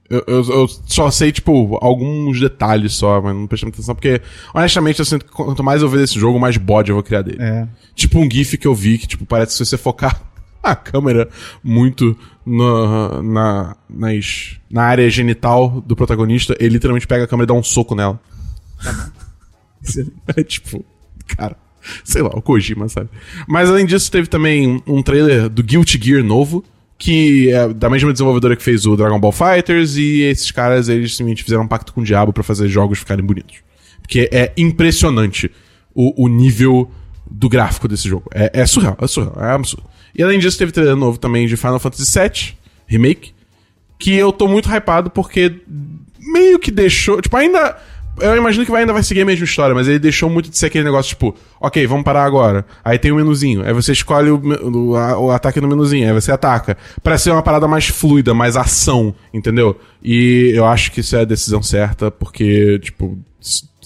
Eu, 0.08 0.22
eu, 0.26 0.44
eu 0.44 0.68
só 0.68 1.10
sei, 1.10 1.32
tipo, 1.32 1.78
alguns 1.80 2.38
detalhes 2.38 2.94
só, 2.94 3.22
mas 3.22 3.34
não 3.34 3.46
prestei 3.46 3.66
muita 3.66 3.78
atenção, 3.78 3.94
porque, 3.94 4.20
honestamente, 4.52 4.98
eu 4.98 5.04
sinto 5.04 5.24
que 5.24 5.30
quanto 5.30 5.64
mais 5.64 5.80
eu 5.80 5.88
ver 5.88 5.98
desse 5.98 6.18
jogo, 6.18 6.38
mais 6.38 6.56
bode 6.56 6.90
eu 6.90 6.96
vou 6.96 7.02
criar 7.02 7.22
dele. 7.22 7.38
É. 7.40 7.66
Tipo 7.94 8.18
um 8.18 8.30
GIF 8.30 8.58
que 8.58 8.66
eu 8.66 8.74
vi, 8.74 8.98
que, 8.98 9.06
tipo, 9.06 9.24
parece 9.24 9.52
que 9.52 9.58
se 9.58 9.66
você 9.66 9.78
focar 9.78 10.20
a 10.62 10.76
câmera 10.76 11.28
muito 11.62 12.16
na, 12.44 13.22
na, 13.22 13.76
nas, 13.88 14.56
na 14.70 14.82
área 14.82 15.08
genital 15.08 15.82
do 15.86 15.96
protagonista, 15.96 16.54
ele 16.60 16.74
literalmente 16.74 17.06
pega 17.06 17.24
a 17.24 17.26
câmera 17.26 17.46
e 17.46 17.54
dá 17.54 17.54
um 17.54 17.62
soco 17.62 17.94
nela. 17.94 18.20
É 20.36 20.42
tipo, 20.44 20.84
cara, 21.28 21.56
sei 22.04 22.22
lá, 22.22 22.30
o 22.30 22.42
Kojima, 22.42 22.88
sabe? 22.88 23.08
Mas 23.48 23.70
além 23.70 23.86
disso, 23.86 24.10
teve 24.10 24.28
também 24.28 24.82
um 24.86 25.02
trailer 25.02 25.48
do 25.48 25.62
Guilty 25.62 25.98
Gear 26.02 26.22
novo, 26.22 26.62
que 26.98 27.50
é 27.50 27.68
da 27.68 27.90
mesma 27.90 28.12
desenvolvedora 28.12 28.56
que 28.56 28.62
fez 28.62 28.86
o 28.86 28.96
Dragon 28.96 29.18
Ball 29.18 29.32
Fighters, 29.32 29.96
e 29.96 30.22
esses 30.22 30.50
caras, 30.50 30.88
eles 30.88 31.12
simplesmente 31.12 31.44
fizeram 31.44 31.64
um 31.64 31.68
pacto 31.68 31.92
com 31.92 32.00
o 32.00 32.04
diabo 32.04 32.32
pra 32.32 32.42
fazer 32.42 32.68
jogos 32.68 32.98
ficarem 32.98 33.24
bonitos. 33.24 33.58
Porque 34.00 34.28
é 34.32 34.52
impressionante 34.56 35.50
o, 35.94 36.24
o 36.24 36.28
nível 36.28 36.90
do 37.30 37.48
gráfico 37.48 37.88
desse 37.88 38.08
jogo. 38.08 38.28
É, 38.34 38.50
é 38.52 38.66
surreal, 38.66 38.96
é 39.00 39.06
surreal, 39.06 39.34
é 39.42 39.52
absurdo. 39.52 39.88
E 40.14 40.22
além 40.22 40.38
disso, 40.38 40.58
teve 40.58 40.70
trailer 40.72 40.96
novo 40.96 41.18
também 41.18 41.46
de 41.46 41.56
Final 41.56 41.80
Fantasy 41.80 42.18
VII 42.18 42.54
Remake, 42.86 43.32
que 43.98 44.14
eu 44.14 44.30
tô 44.32 44.46
muito 44.46 44.68
hypado 44.68 45.10
porque 45.10 45.60
meio 46.20 46.58
que 46.58 46.70
deixou. 46.70 47.20
Tipo, 47.20 47.36
ainda. 47.36 47.76
Eu 48.20 48.36
imagino 48.36 48.64
que 48.64 48.70
vai- 48.70 48.82
ainda 48.82 48.92
vai 48.92 49.02
seguir 49.02 49.22
a 49.22 49.24
mesma 49.24 49.44
história, 49.44 49.74
mas 49.74 49.88
ele 49.88 49.98
deixou 49.98 50.30
muito 50.30 50.48
de 50.50 50.56
ser 50.56 50.66
aquele 50.66 50.84
negócio, 50.84 51.08
tipo, 51.10 51.34
ok, 51.60 51.86
vamos 51.86 52.04
parar 52.04 52.24
agora. 52.24 52.64
Aí 52.84 52.98
tem 52.98 53.10
o 53.12 53.16
menuzinho. 53.16 53.64
Aí 53.66 53.72
você 53.72 53.92
escolhe 53.92 54.30
o, 54.30 54.40
o, 54.40 54.96
a- 54.96 55.18
o 55.18 55.30
ataque 55.30 55.60
no 55.60 55.68
menuzinho, 55.68 56.06
aí 56.06 56.12
você 56.12 56.30
ataca. 56.32 56.76
Pra 57.02 57.18
ser 57.18 57.30
uma 57.30 57.42
parada 57.42 57.66
mais 57.66 57.86
fluida, 57.88 58.32
mais 58.34 58.56
ação, 58.56 59.14
entendeu? 59.32 59.78
E 60.02 60.52
eu 60.54 60.64
acho 60.64 60.92
que 60.92 61.00
isso 61.00 61.16
é 61.16 61.20
a 61.22 61.24
decisão 61.24 61.62
certa, 61.62 62.10
porque, 62.10 62.78
tipo, 62.80 63.18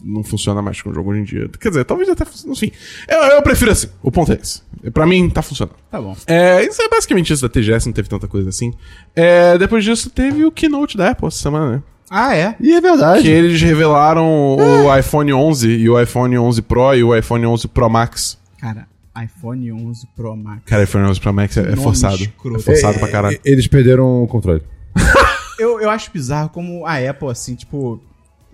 não 0.04 0.22
funciona 0.22 0.62
mais 0.62 0.80
com 0.80 0.90
o 0.90 0.94
jogo 0.94 1.10
hoje 1.10 1.20
em 1.20 1.24
dia. 1.24 1.48
Quer 1.60 1.70
dizer, 1.70 1.84
talvez 1.84 2.08
até 2.08 2.24
funcione. 2.24 2.52
Enfim, 2.54 2.70
eu, 3.08 3.18
eu 3.18 3.42
prefiro 3.42 3.70
assim. 3.72 3.88
O 4.02 4.12
ponto 4.12 4.30
é 4.32 4.38
esse. 4.40 4.62
Pra 4.92 5.04
mim, 5.06 5.28
tá 5.28 5.42
funcionando. 5.42 5.74
Tá 5.90 6.00
bom. 6.00 6.16
É, 6.26 6.64
isso 6.64 6.80
é 6.80 6.88
basicamente 6.88 7.32
isso 7.32 7.42
da 7.42 7.48
TGS, 7.48 7.86
não 7.86 7.92
teve 7.92 8.08
tanta 8.08 8.28
coisa 8.28 8.48
assim. 8.48 8.72
É, 9.16 9.58
depois 9.58 9.82
disso, 9.84 10.08
teve 10.10 10.44
o 10.44 10.52
keynote 10.52 10.96
da 10.96 11.10
Apple 11.10 11.26
essa 11.26 11.38
semana, 11.38 11.72
né? 11.72 11.82
Ah, 12.10 12.34
é? 12.36 12.54
E 12.60 12.72
é 12.72 12.80
verdade. 12.80 13.22
Que 13.22 13.28
eles 13.28 13.60
revelaram 13.60 14.56
o 14.56 14.96
iPhone 14.96 15.32
11 15.32 15.68
e 15.68 15.88
o 15.90 16.00
iPhone 16.00 16.38
11 16.38 16.62
Pro 16.62 16.94
e 16.94 17.02
o 17.04 17.14
iPhone 17.16 17.44
11 17.46 17.68
Pro 17.68 17.88
Max. 17.90 18.38
Cara, 18.60 18.86
iPhone 19.22 19.72
11 19.72 20.06
Pro 20.16 20.36
Max. 20.36 20.62
Cara, 20.64 20.82
iPhone 20.84 21.04
11 21.08 21.20
Pro 21.20 21.32
Max 21.34 21.56
é, 21.56 21.72
é 21.72 21.76
forçado. 21.76 22.16
escroto. 22.16 22.58
É 22.60 22.62
forçado 22.62 22.98
pra 22.98 23.08
caralho. 23.08 23.36
E- 23.44 23.50
Eles 23.50 23.66
perderam 23.66 24.22
o 24.22 24.26
controle. 24.26 24.62
Eu, 25.58 25.80
eu 25.80 25.90
acho 25.90 26.12
bizarro 26.12 26.48
como 26.50 26.86
a 26.86 26.98
Apple, 26.98 27.28
assim, 27.30 27.56
tipo... 27.56 28.00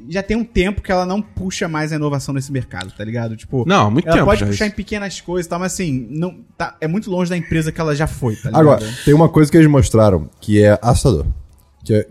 Já 0.08 0.22
tem 0.22 0.38
um 0.38 0.42
tempo 0.44 0.80
que 0.80 0.90
ela 0.90 1.04
não 1.04 1.20
puxa 1.20 1.68
mais 1.68 1.92
a 1.92 1.96
inovação 1.96 2.34
nesse 2.34 2.50
mercado, 2.50 2.90
tá 2.96 3.04
ligado? 3.04 3.36
Tipo, 3.36 3.62
Não, 3.68 3.90
muito 3.90 4.06
ela 4.08 4.16
tempo 4.16 4.26
pode 4.26 4.40
já 4.40 4.46
puxar 4.46 4.64
isso. 4.64 4.72
em 4.72 4.76
pequenas 4.76 5.20
coisas 5.20 5.44
e 5.44 5.48
tal, 5.50 5.58
mas 5.58 5.74
assim, 5.74 6.06
não, 6.10 6.38
tá, 6.56 6.74
é 6.80 6.88
muito 6.88 7.10
longe 7.10 7.28
da 7.28 7.36
empresa 7.36 7.70
que 7.70 7.78
ela 7.78 7.94
já 7.94 8.06
foi, 8.06 8.34
tá 8.36 8.48
ligado? 8.48 8.60
Agora, 8.60 8.82
tem 9.04 9.12
uma 9.12 9.28
coisa 9.28 9.50
que 9.50 9.56
eles 9.58 9.68
mostraram 9.68 10.28
que 10.40 10.62
é 10.62 10.78
assustador. 10.80 11.26
Que 11.84 11.94
é. 11.94 12.06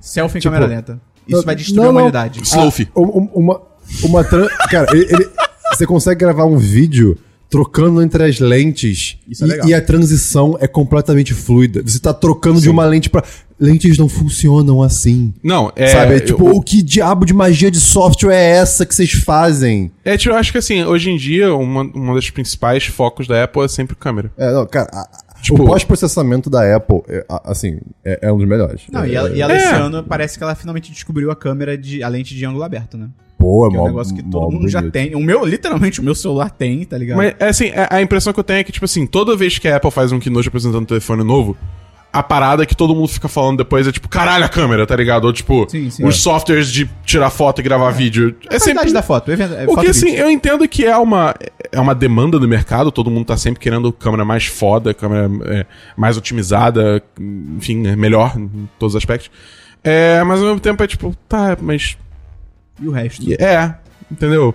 Selfie 0.00 0.38
em 0.38 0.40
tipo, 0.40 0.54
câmera 0.54 0.72
lenta. 0.74 1.00
Isso 1.26 1.36
não- 1.38 1.44
vai 1.44 1.56
destruir 1.56 1.76
não, 1.78 1.86
a 1.86 1.90
humanidade. 1.90 2.40
Slow-fi. 2.42 2.88
Um- 2.96 3.02
um- 3.02 3.30
uma. 3.34 3.60
Uma 4.02 4.24
tran... 4.24 4.48
Cara, 4.70 4.88
ele, 4.96 5.06
ele- 5.12 5.28
você 5.72 5.86
consegue 5.86 6.20
gravar 6.20 6.44
um 6.44 6.56
vídeo 6.56 7.16
trocando 7.48 8.02
entre 8.02 8.24
as 8.24 8.40
lentes 8.40 9.16
Isso 9.28 9.44
é 9.44 9.46
e, 9.46 9.50
legal. 9.50 9.68
e 9.68 9.74
a 9.74 9.80
transição 9.80 10.56
é 10.60 10.66
completamente 10.66 11.32
fluida. 11.32 11.82
Você 11.82 11.98
tá 12.00 12.12
trocando 12.12 12.60
de 12.60 12.68
uma 12.68 12.84
lente 12.84 13.08
pra. 13.08 13.22
Lentes 13.58 13.96
não 13.96 14.08
funcionam 14.08 14.82
assim. 14.82 15.32
Não, 15.42 15.72
é. 15.76 15.86
sabe? 15.86 16.14
É 16.14 16.16
eu- 16.16 16.24
tipo, 16.26 16.48
o 16.50 16.60
que 16.60 16.82
diabo 16.82 17.24
de 17.24 17.32
magia 17.32 17.70
de 17.70 17.80
software 17.80 18.34
é 18.34 18.56
essa 18.56 18.84
que 18.84 18.94
vocês 18.94 19.12
fazem? 19.12 19.90
É, 20.04 20.16
tipo, 20.16 20.34
eu 20.34 20.38
acho 20.38 20.52
que 20.52 20.58
assim, 20.58 20.84
hoje 20.84 21.10
em 21.10 21.16
dia, 21.16 21.54
uma, 21.54 21.82
uma 21.82 22.14
das 22.16 22.28
principais 22.28 22.84
focos 22.86 23.26
da 23.26 23.42
Apple 23.44 23.62
é 23.62 23.68
sempre 23.68 23.96
câmera. 23.96 24.30
É, 24.36 24.52
não, 24.52 24.66
cara, 24.66 24.90
a- 24.92 25.08
Tipo- 25.46 25.62
o 25.62 25.66
pós-processamento 25.66 26.48
da 26.50 26.76
Apple, 26.76 27.02
é, 27.08 27.24
a- 27.28 27.50
assim, 27.50 27.78
é, 28.04 28.18
é 28.22 28.32
um 28.32 28.38
dos 28.38 28.46
melhores. 28.48 28.82
Não, 28.92 29.02
é, 29.02 29.08
e 29.08 29.14
ela, 29.14 29.30
e 29.30 29.40
ela 29.40 29.52
É. 29.52 29.56
esse 29.56 29.74
ano 29.74 30.02
parece 30.02 30.36
que 30.38 30.44
ela 30.44 30.54
finalmente 30.54 30.90
descobriu 30.92 31.30
a 31.30 31.36
câmera 31.36 31.76
de 31.76 32.02
a 32.02 32.08
lente 32.08 32.34
de 32.34 32.44
ângulo 32.44 32.62
aberto, 32.64 32.96
né? 32.96 33.08
Pô, 33.38 33.66
é 33.66 33.70
Que 33.70 33.76
é 33.76 33.78
um 33.78 33.82
mó- 33.82 33.88
negócio 33.88 34.14
que 34.16 34.22
todo 34.22 34.50
mundo 34.50 34.68
já 34.68 34.80
bonito. 34.80 34.92
tem. 34.94 35.14
O 35.14 35.20
meu, 35.20 35.44
literalmente, 35.44 36.00
o 36.00 36.02
meu 36.04 36.14
celular 36.14 36.50
tem, 36.50 36.84
tá 36.84 36.96
ligado? 36.96 37.18
Mas, 37.18 37.34
é 37.38 37.48
assim, 37.48 37.70
a, 37.70 37.96
a 37.96 38.02
impressão 38.02 38.32
que 38.32 38.40
eu 38.40 38.44
tenho 38.44 38.60
é 38.60 38.64
que, 38.64 38.72
tipo 38.72 38.84
assim, 38.84 39.06
toda 39.06 39.36
vez 39.36 39.58
que 39.58 39.68
a 39.68 39.76
Apple 39.76 39.90
faz 39.90 40.10
um 40.10 40.18
keynote 40.18 40.48
apresentando 40.48 40.82
um 40.82 40.86
telefone 40.86 41.22
novo, 41.22 41.56
a 42.18 42.22
parada 42.22 42.64
que 42.64 42.74
todo 42.74 42.94
mundo 42.94 43.08
fica 43.08 43.28
falando 43.28 43.58
depois 43.58 43.86
é 43.86 43.92
tipo, 43.92 44.08
caralho, 44.08 44.44
a 44.44 44.48
câmera, 44.48 44.86
tá 44.86 44.96
ligado? 44.96 45.26
Ou 45.26 45.32
tipo, 45.34 45.66
Sim, 45.68 45.90
sim. 45.90 46.02
os 46.02 46.16
softwares 46.22 46.68
de 46.68 46.88
tirar 47.04 47.28
foto 47.28 47.60
e 47.60 47.62
gravar 47.62 47.90
vídeo. 47.90 48.34
É 48.50 48.56
a 48.56 48.58
qualidade 48.58 48.74
sempre. 48.74 48.92
da 48.92 49.02
foto. 49.02 49.30
É, 49.30 49.34
é 49.34 49.66
Porque 49.66 49.88
assim, 49.88 50.10
eu 50.10 50.30
entendo 50.30 50.66
que 50.66 50.84
é 50.86 50.96
uma, 50.96 51.34
é 51.70 51.78
uma 51.78 51.94
demanda 51.94 52.38
do 52.38 52.48
mercado, 52.48 52.90
todo 52.90 53.10
mundo 53.10 53.26
tá 53.26 53.36
sempre 53.36 53.60
querendo 53.60 53.92
câmera 53.92 54.24
mais 54.24 54.46
foda, 54.46 54.94
câmera 54.94 55.30
é, 55.44 55.66
mais 55.94 56.16
otimizada, 56.16 57.02
enfim, 57.20 57.82
né, 57.82 57.94
melhor 57.94 58.32
em 58.38 58.66
todos 58.78 58.94
os 58.94 58.96
aspectos. 58.96 59.30
É, 59.84 60.22
mas 60.24 60.40
ao 60.40 60.46
mesmo 60.46 60.60
tempo 60.60 60.82
é 60.82 60.86
tipo, 60.86 61.14
tá, 61.28 61.56
mas 61.60 61.98
E 62.80 62.88
o 62.88 62.92
resto. 62.92 63.22
é, 63.38 63.74
entendeu? 64.10 64.54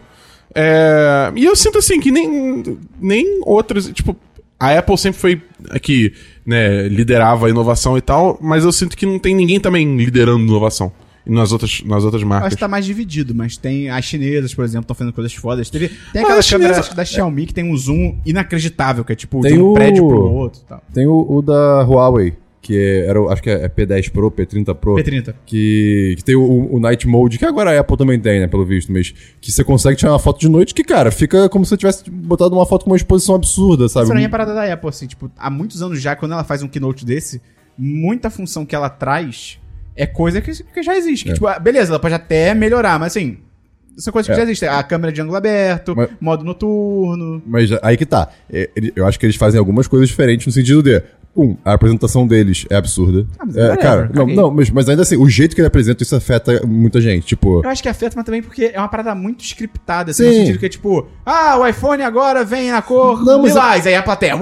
É, 0.53 1.31
e 1.35 1.45
eu 1.45 1.55
sinto 1.55 1.77
assim 1.77 1.99
que 1.99 2.11
nem, 2.11 2.77
nem 2.99 3.39
outras. 3.43 3.87
Tipo, 3.89 4.17
a 4.61 4.77
Apple 4.79 4.97
sempre 4.97 5.19
foi 5.19 5.41
a 5.69 5.79
que 5.79 6.13
né, 6.45 6.87
liderava 6.87 7.47
a 7.47 7.49
inovação 7.49 7.97
e 7.97 8.01
tal, 8.01 8.37
mas 8.41 8.63
eu 8.63 8.71
sinto 8.71 8.95
que 8.95 9.05
não 9.05 9.19
tem 9.19 9.35
ninguém 9.35 9.59
também 9.59 9.95
liderando 9.97 10.43
inovação 10.43 10.91
nas 11.25 11.51
outras, 11.51 11.83
nas 11.85 12.03
outras 12.03 12.23
Eu 12.23 12.27
marcas. 12.27 12.47
acho 12.47 12.55
que 12.55 12.59
tá 12.59 12.67
mais 12.67 12.83
dividido, 12.83 13.33
mas 13.35 13.55
tem 13.55 13.89
as 13.91 14.03
chinesas, 14.05 14.53
por 14.55 14.65
exemplo, 14.65 14.81
estão 14.85 14.95
fazendo 14.95 15.13
coisas 15.13 15.33
fodas. 15.33 15.69
Teve, 15.69 15.89
tem 16.11 16.23
aquela 16.23 16.41
chinesa- 16.41 16.73
câmera 16.81 16.95
da 16.95 17.05
Xiaomi 17.05 17.45
que 17.45 17.53
tem 17.53 17.63
um 17.63 17.77
zoom 17.77 18.17
inacreditável, 18.25 19.05
que 19.05 19.13
é 19.13 19.15
tipo 19.15 19.39
Tem 19.41 19.53
de 19.53 19.59
um 19.61 19.69
o- 19.69 19.73
prédio 19.73 20.07
pro 20.07 20.31
outro 20.31 20.61
e 20.65 20.67
tal. 20.67 20.83
Tem 20.93 21.05
o, 21.05 21.25
o 21.29 21.41
da 21.43 21.83
Huawei, 21.83 22.33
que 22.61 22.77
é, 22.77 23.07
era, 23.07 23.19
acho 23.31 23.41
que 23.41 23.49
é 23.49 23.67
P10 23.67 24.11
Pro, 24.11 24.29
P30 24.29 24.75
Pro. 24.75 24.95
P30. 24.95 25.33
Que, 25.45 26.13
que 26.17 26.23
tem 26.23 26.35
o, 26.35 26.75
o 26.75 26.79
Night 26.79 27.07
Mode, 27.07 27.39
que 27.39 27.45
agora 27.45 27.71
a 27.75 27.79
Apple 27.79 27.97
também 27.97 28.19
tem, 28.19 28.39
né, 28.39 28.47
pelo 28.47 28.63
visto, 28.65 28.91
mas 28.93 29.13
que 29.41 29.51
você 29.51 29.63
consegue 29.63 29.97
tirar 29.97 30.11
uma 30.11 30.19
foto 30.19 30.39
de 30.39 30.47
noite 30.47 30.73
que, 30.73 30.83
cara, 30.83 31.09
fica 31.11 31.49
como 31.49 31.65
se 31.65 31.69
você 31.69 31.77
tivesse 31.77 32.09
botado 32.09 32.53
uma 32.55 32.65
foto 32.65 32.83
com 32.85 32.91
uma 32.91 32.95
exposição 32.97 33.33
absurda, 33.35 33.89
sabe? 33.89 34.05
Essa 34.05 34.13
não 34.13 34.21
é 34.21 34.25
a 34.25 34.29
parada 34.29 34.53
da 34.53 34.71
Apple, 34.71 34.89
assim, 34.89 35.07
tipo, 35.07 35.31
há 35.37 35.49
muitos 35.49 35.81
anos 35.81 35.99
já, 35.99 36.15
quando 36.15 36.33
ela 36.33 36.43
faz 36.43 36.61
um 36.61 36.67
keynote 36.67 37.03
desse, 37.05 37.41
muita 37.77 38.29
função 38.29 38.65
que 38.65 38.75
ela 38.75 38.89
traz 38.89 39.59
é 39.95 40.05
coisa 40.05 40.39
que, 40.39 40.51
que 40.63 40.83
já 40.83 40.95
existe. 40.95 41.25
Que, 41.25 41.31
É. 41.31 41.33
tipo, 41.33 41.47
ah, 41.47 41.57
beleza, 41.57 41.91
ela 41.91 41.99
pode 41.99 42.13
até 42.13 42.53
melhorar, 42.53 42.99
mas 42.99 43.13
assim, 43.13 43.37
são 43.97 44.13
coisas 44.13 44.27
que 44.27 44.33
É. 44.33 44.35
já 44.37 44.43
existem. 44.43 44.69
A 44.69 44.81
câmera 44.83 45.11
de 45.11 45.19
ângulo 45.21 45.35
aberto, 45.35 45.93
Mas- 45.95 46.09
modo 46.21 46.43
noturno. 46.45 47.41
Mas 47.45 47.71
aí 47.83 47.97
que 47.97 48.05
tá. 48.05 48.29
É, 48.49 48.69
Eu 48.95 49.05
acho 49.05 49.19
que 49.19 49.25
eles 49.25 49.35
fazem 49.35 49.59
algumas 49.59 49.87
coisas 49.87 50.07
diferentes 50.07 50.45
no 50.45 50.51
sentido 50.53 50.81
de. 50.81 51.01
Um, 51.35 51.55
a 51.63 51.73
apresentação 51.73 52.27
deles 52.27 52.65
é 52.69 52.75
absurda. 52.75 53.25
Ah, 53.39 53.43
mas 53.45 53.55
É, 53.55 53.61
whatever, 53.61 53.81
cara, 53.81 54.01
não, 54.13 54.21
caguei. 54.25 54.35
não 54.35 54.51
mas, 54.51 54.69
mas 54.69 54.89
ainda 54.89 55.01
assim, 55.01 55.15
o 55.15 55.29
jeito 55.29 55.55
que 55.55 55.61
ele 55.61 55.67
apresenta 55.67 56.03
isso 56.03 56.13
afeta 56.15 56.61
muita 56.67 56.99
gente. 56.99 57.25
Tipo, 57.27 57.61
Eu 57.63 57.69
acho 57.69 57.81
que 57.81 57.87
afeta, 57.87 58.13
mas 58.17 58.25
também 58.25 58.41
porque 58.43 58.71
é 58.73 58.77
uma 58.79 58.89
parada 58.89 59.15
muito 59.15 59.41
scriptada, 59.43 60.11
assim, 60.11 60.25
no 60.25 60.29
Sim. 60.31 60.39
sentido 60.39 60.59
que 60.59 60.65
é 60.65 60.69
tipo, 60.69 61.07
ah, 61.25 61.57
o 61.57 61.65
iPhone 61.65 62.03
agora 62.03 62.43
vem 62.43 62.69
na 62.69 62.81
cor 62.81 63.23
Não, 63.23 63.41
mas 63.41 63.51
lilás, 63.53 63.87
aí 63.87 63.95
a 63.95 64.03
plateia, 64.03 64.35
"Uh!" 64.35 64.41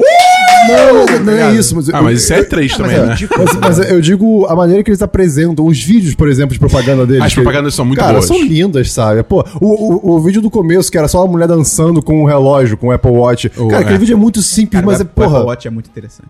não, 0.67 1.05
não, 1.05 1.25
não 1.25 1.33
é 1.33 1.35
ligado? 1.35 1.55
isso. 1.55 1.75
Mas 1.75 1.89
Ah, 1.89 2.01
mas 2.01 2.23
isso 2.23 2.33
é 2.33 2.43
três 2.43 2.75
também, 2.75 2.97
mas 2.99 3.21
é 3.21 3.23
né? 3.23 3.29
Mas, 3.37 3.77
mas 3.77 3.91
eu 3.91 4.01
digo 4.01 4.45
a 4.47 4.55
maneira 4.55 4.83
que 4.83 4.89
eles 4.89 5.01
apresentam, 5.01 5.65
os 5.65 5.81
vídeos, 5.81 6.15
por 6.15 6.27
exemplo, 6.27 6.53
de 6.53 6.59
propaganda 6.59 7.05
deles. 7.05 7.23
As 7.23 7.33
propagandas 7.33 7.75
são 7.75 7.85
muito 7.85 7.99
cara, 7.99 8.13
boas. 8.13 8.25
são 8.25 8.41
lindas, 8.41 8.91
sabe? 8.91 9.21
Pô, 9.23 9.45
o, 9.61 10.11
o, 10.11 10.15
o 10.15 10.19
vídeo 10.21 10.41
do 10.41 10.49
começo, 10.49 10.91
que 10.91 10.97
era 10.97 11.07
só 11.07 11.23
uma 11.23 11.31
mulher 11.31 11.47
dançando 11.47 12.01
com 12.01 12.21
um 12.23 12.25
relógio, 12.25 12.75
com 12.77 12.87
o 12.87 12.91
Apple 12.91 13.11
Watch. 13.11 13.51
Oh, 13.57 13.67
cara, 13.67 13.81
aquele 13.81 13.95
é. 13.95 13.99
vídeo 13.99 14.13
é 14.13 14.17
muito 14.17 14.41
simples, 14.41 14.81
Cara, 14.81 14.85
mas 14.85 14.99
o 14.99 15.03
é, 15.03 15.05
Apple 15.05 15.23
porra. 15.23 15.43
Watch 15.43 15.67
é 15.67 15.71
muito 15.71 15.87
interessante. 15.89 16.27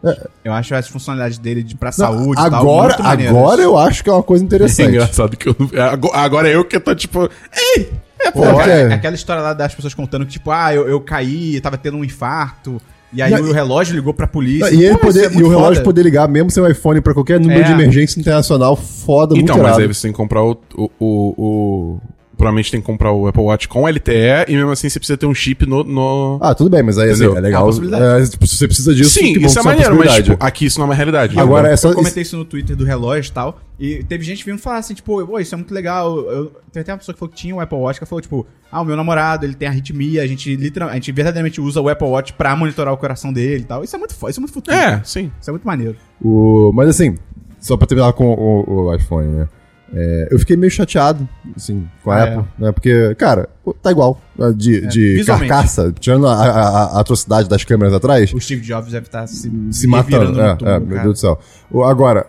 Eu 0.50 0.54
acho 0.54 0.76
as 0.76 0.88
funcionalidades 0.88 1.38
dele 1.38 1.64
de, 1.64 1.76
pra 1.76 1.90
Não, 1.90 1.94
saúde 1.94 2.32
e 2.42 2.50
tal, 2.50 2.60
agora, 2.62 2.96
agora 3.04 3.62
eu 3.62 3.78
acho 3.78 4.04
que 4.04 4.10
é 4.10 4.14
uma 4.14 4.24
coisa 4.24 4.44
É 4.44 4.46
interessante. 4.46 4.90
engraçado 4.90 5.38
que 5.38 5.48
eu 5.50 5.56
é, 5.74 5.82
Agora 6.14 6.50
eu 6.50 6.66
que 6.66 6.80
tô 6.80 6.94
tipo. 6.96 7.30
Ei! 7.76 7.92
É, 8.22 8.32
pô, 8.32 8.44
é. 8.46 8.94
aquela 8.94 9.16
história 9.16 9.42
lá 9.42 9.54
das 9.54 9.74
pessoas 9.74 9.94
contando 9.94 10.26
que, 10.26 10.34
tipo, 10.34 10.52
ah, 10.52 10.74
eu, 10.76 10.88
eu 10.90 11.00
caí, 11.00 11.62
tava 11.62 11.78
tendo 11.78 11.96
um 11.98 12.04
infarto. 12.04 12.82
E 13.14 13.22
aí 13.22 13.32
Não, 13.32 13.42
o 13.42 13.52
relógio 13.54 13.96
ligou 13.96 14.14
pra 14.14 14.28
polícia. 14.28 14.70
E, 14.72 14.84
ele 14.84 14.94
Pô, 14.98 15.08
poder, 15.08 15.32
é 15.32 15.34
e 15.36 15.42
o 15.42 15.48
relógio 15.50 15.76
foda. 15.76 15.84
poder 15.84 16.04
ligar 16.04 16.28
mesmo 16.28 16.52
sem 16.52 16.62
o 16.62 16.68
iPhone 16.68 17.02
pra 17.02 17.14
qualquer 17.14 17.40
número 17.40 17.62
É. 17.62 17.64
de 17.64 17.72
emergência 17.72 18.20
internacional 18.20 18.76
foda, 18.76 19.34
Então, 19.36 19.56
muito 19.56 19.64
mas 19.64 19.78
irado. 19.78 19.82
aí 19.82 19.88
você 19.88 20.02
tem 20.04 20.12
que 20.12 20.18
comprar 20.18 20.44
o, 20.44 20.52
o, 20.76 20.90
o- 21.00 22.00
Provavelmente 22.40 22.72
tem 22.72 22.80
que 22.80 22.86
comprar 22.88 23.12
o 23.12 23.28
Apple 23.28 23.44
Watch 23.44 23.68
com 23.68 23.86
LTE 23.86 24.46
e 24.48 24.56
mesmo 24.56 24.72
assim 24.72 24.88
você 24.88 24.98
precisa 24.98 25.18
ter 25.18 25.26
um 25.26 25.34
chip 25.34 25.66
no. 25.66 25.84
no... 25.84 26.40
Ah, 26.42 26.56
tudo 26.56 26.70
bem, 26.70 26.82
mas 26.82 26.98
aí 26.98 27.10
assim, 27.10 27.24
Entendeu? 27.26 27.36
é 27.36 27.40
É 27.40 27.42
legal. 27.42 27.66
possibilidade. 27.66 28.24
É, 28.24 28.28
tipo, 28.30 28.48
se 28.48 28.56
você 28.56 28.66
precisa 28.66 28.96
disso, 28.96 29.10
Sim, 29.10 29.34
que 29.34 29.40
bom 29.40 29.46
isso 29.48 29.54
que 29.56 29.60
é 29.60 29.62
uma 29.62 29.72
maneiro, 29.72 29.98
mas 29.98 30.16
tipo, 30.24 30.38
aqui 30.40 30.66
isso 30.66 30.80
não 30.80 30.86
é 30.86 30.90
uma 30.90 30.96
realidade. 30.96 31.38
Agora, 31.38 31.68
eu, 31.68 31.74
essa- 31.74 31.90
eu 31.90 31.94
comentei 31.96 32.24
isso 32.24 32.38
no 32.38 32.46
Twitter 32.46 32.78
do 32.78 32.86
relógio 32.86 33.30
e 33.30 33.34
tal. 33.34 33.60
E 33.78 34.04
teve 34.06 34.24
gente 34.24 34.46
vindo 34.46 34.58
falar 34.58 34.78
assim, 34.78 34.94
tipo, 34.94 35.26
pô, 35.26 35.38
isso 35.40 35.54
é 35.54 35.58
muito 35.58 35.74
legal. 35.74 36.18
Eu, 36.18 36.46
teve 36.72 36.80
até 36.82 36.94
uma 36.94 36.98
pessoa 37.00 37.14
que 37.14 37.20
falou 37.20 37.30
que 37.34 37.38
tinha 37.38 37.54
o 37.54 37.60
Apple 37.60 37.78
Watch, 37.78 38.00
que 38.00 38.06
falou, 38.06 38.22
tipo, 38.22 38.48
ah, 38.72 38.82
o 38.82 38.86
meu 38.86 38.96
namorado, 38.96 39.46
ele 39.46 39.54
tem 39.54 39.68
arritmia, 39.68 40.24
a 40.24 40.28
gente 40.28 40.56
literalmente, 40.56 40.94
a 40.96 41.00
gente 41.00 41.12
verdadeiramente 41.12 41.60
usa 41.60 41.82
o 41.82 41.90
Apple 41.90 42.08
Watch 42.08 42.32
pra 42.34 42.56
monitorar 42.56 42.94
o 42.94 42.98
coração 42.98 43.34
dele 43.34 43.64
e 43.64 43.66
tal. 43.66 43.84
Isso 43.84 43.96
é 43.96 44.00
muito 44.00 44.14
foda, 44.16 44.32
isso 44.32 44.40
é 44.40 44.42
muito 44.42 44.54
futuro. 44.54 44.76
É, 44.78 45.02
sim. 45.04 45.30
Isso 45.42 45.50
é 45.50 45.52
muito 45.52 45.68
maneiro. 45.68 45.98
O, 46.24 46.72
mas 46.74 46.88
assim, 46.90 47.18
só 47.60 47.76
pra 47.76 47.86
terminar 47.86 48.14
com 48.14 48.26
o, 48.34 48.86
o 48.88 48.96
iPhone, 48.96 49.28
né? 49.28 49.48
É, 49.94 50.28
eu 50.32 50.38
fiquei 50.38 50.56
meio 50.56 50.70
chateado, 50.72 51.28
assim, 51.56 51.88
com 52.04 52.12
a 52.12 52.20
É. 52.20 52.24
Apple, 52.36 52.46
né? 52.60 52.72
Porque, 52.72 53.16
cara, 53.16 53.50
tá 53.82 53.90
igual. 53.92 54.22
né, 54.38 54.54
De, 54.56 54.86
de 54.88 55.16
visualmente. 55.16 55.50
carcaça, 55.50 55.92
tirando 56.00 56.28
a, 56.28 56.34
a- 56.34 56.98
a 56.98 57.00
atrocidade 57.00 57.50
das 57.50 57.64
câmeras 57.64 57.94
atrás, 57.94 58.32
O 58.34 58.40
Steve 58.40 58.62
Jobs 58.62 58.92
deve 58.92 59.08
estar 59.08 59.26
se, 59.28 59.52
se 59.72 59.88
matando. 59.88 60.40
É, 60.40 60.56
túmulo, 60.56 60.76
é, 60.76 60.80
meu 60.80 60.88
cara. 60.90 61.02
Deus 61.04 61.14
do 61.16 61.20
céu. 61.20 61.40
O- 61.72 61.84
agora, 61.84 62.28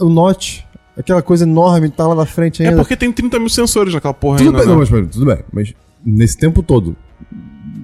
o 0.00 0.08
Note, 0.08 0.66
aquela 0.96 1.20
coisa 1.20 1.44
enorme, 1.44 1.90
tá 1.90 2.06
lá 2.06 2.14
na 2.14 2.24
frente 2.26 2.62
É 2.62 2.68
ainda. 2.68 2.78
porque 2.78 2.96
tem 2.96 3.12
30 3.12 3.38
mil 3.38 3.48
sensores 3.50 3.92
naquela 3.92 4.14
porra 4.14 4.38
Tudo 4.38 4.46
ainda. 4.48 4.58
bem, 4.60 4.66
né? 4.66 4.72
não, 4.72 4.78
mas, 4.80 5.10
tudo 5.14 5.26
bem. 5.26 5.38
Mas 5.52 5.74
nesse 6.02 6.38
tempo 6.38 6.62
todo, 6.62 6.96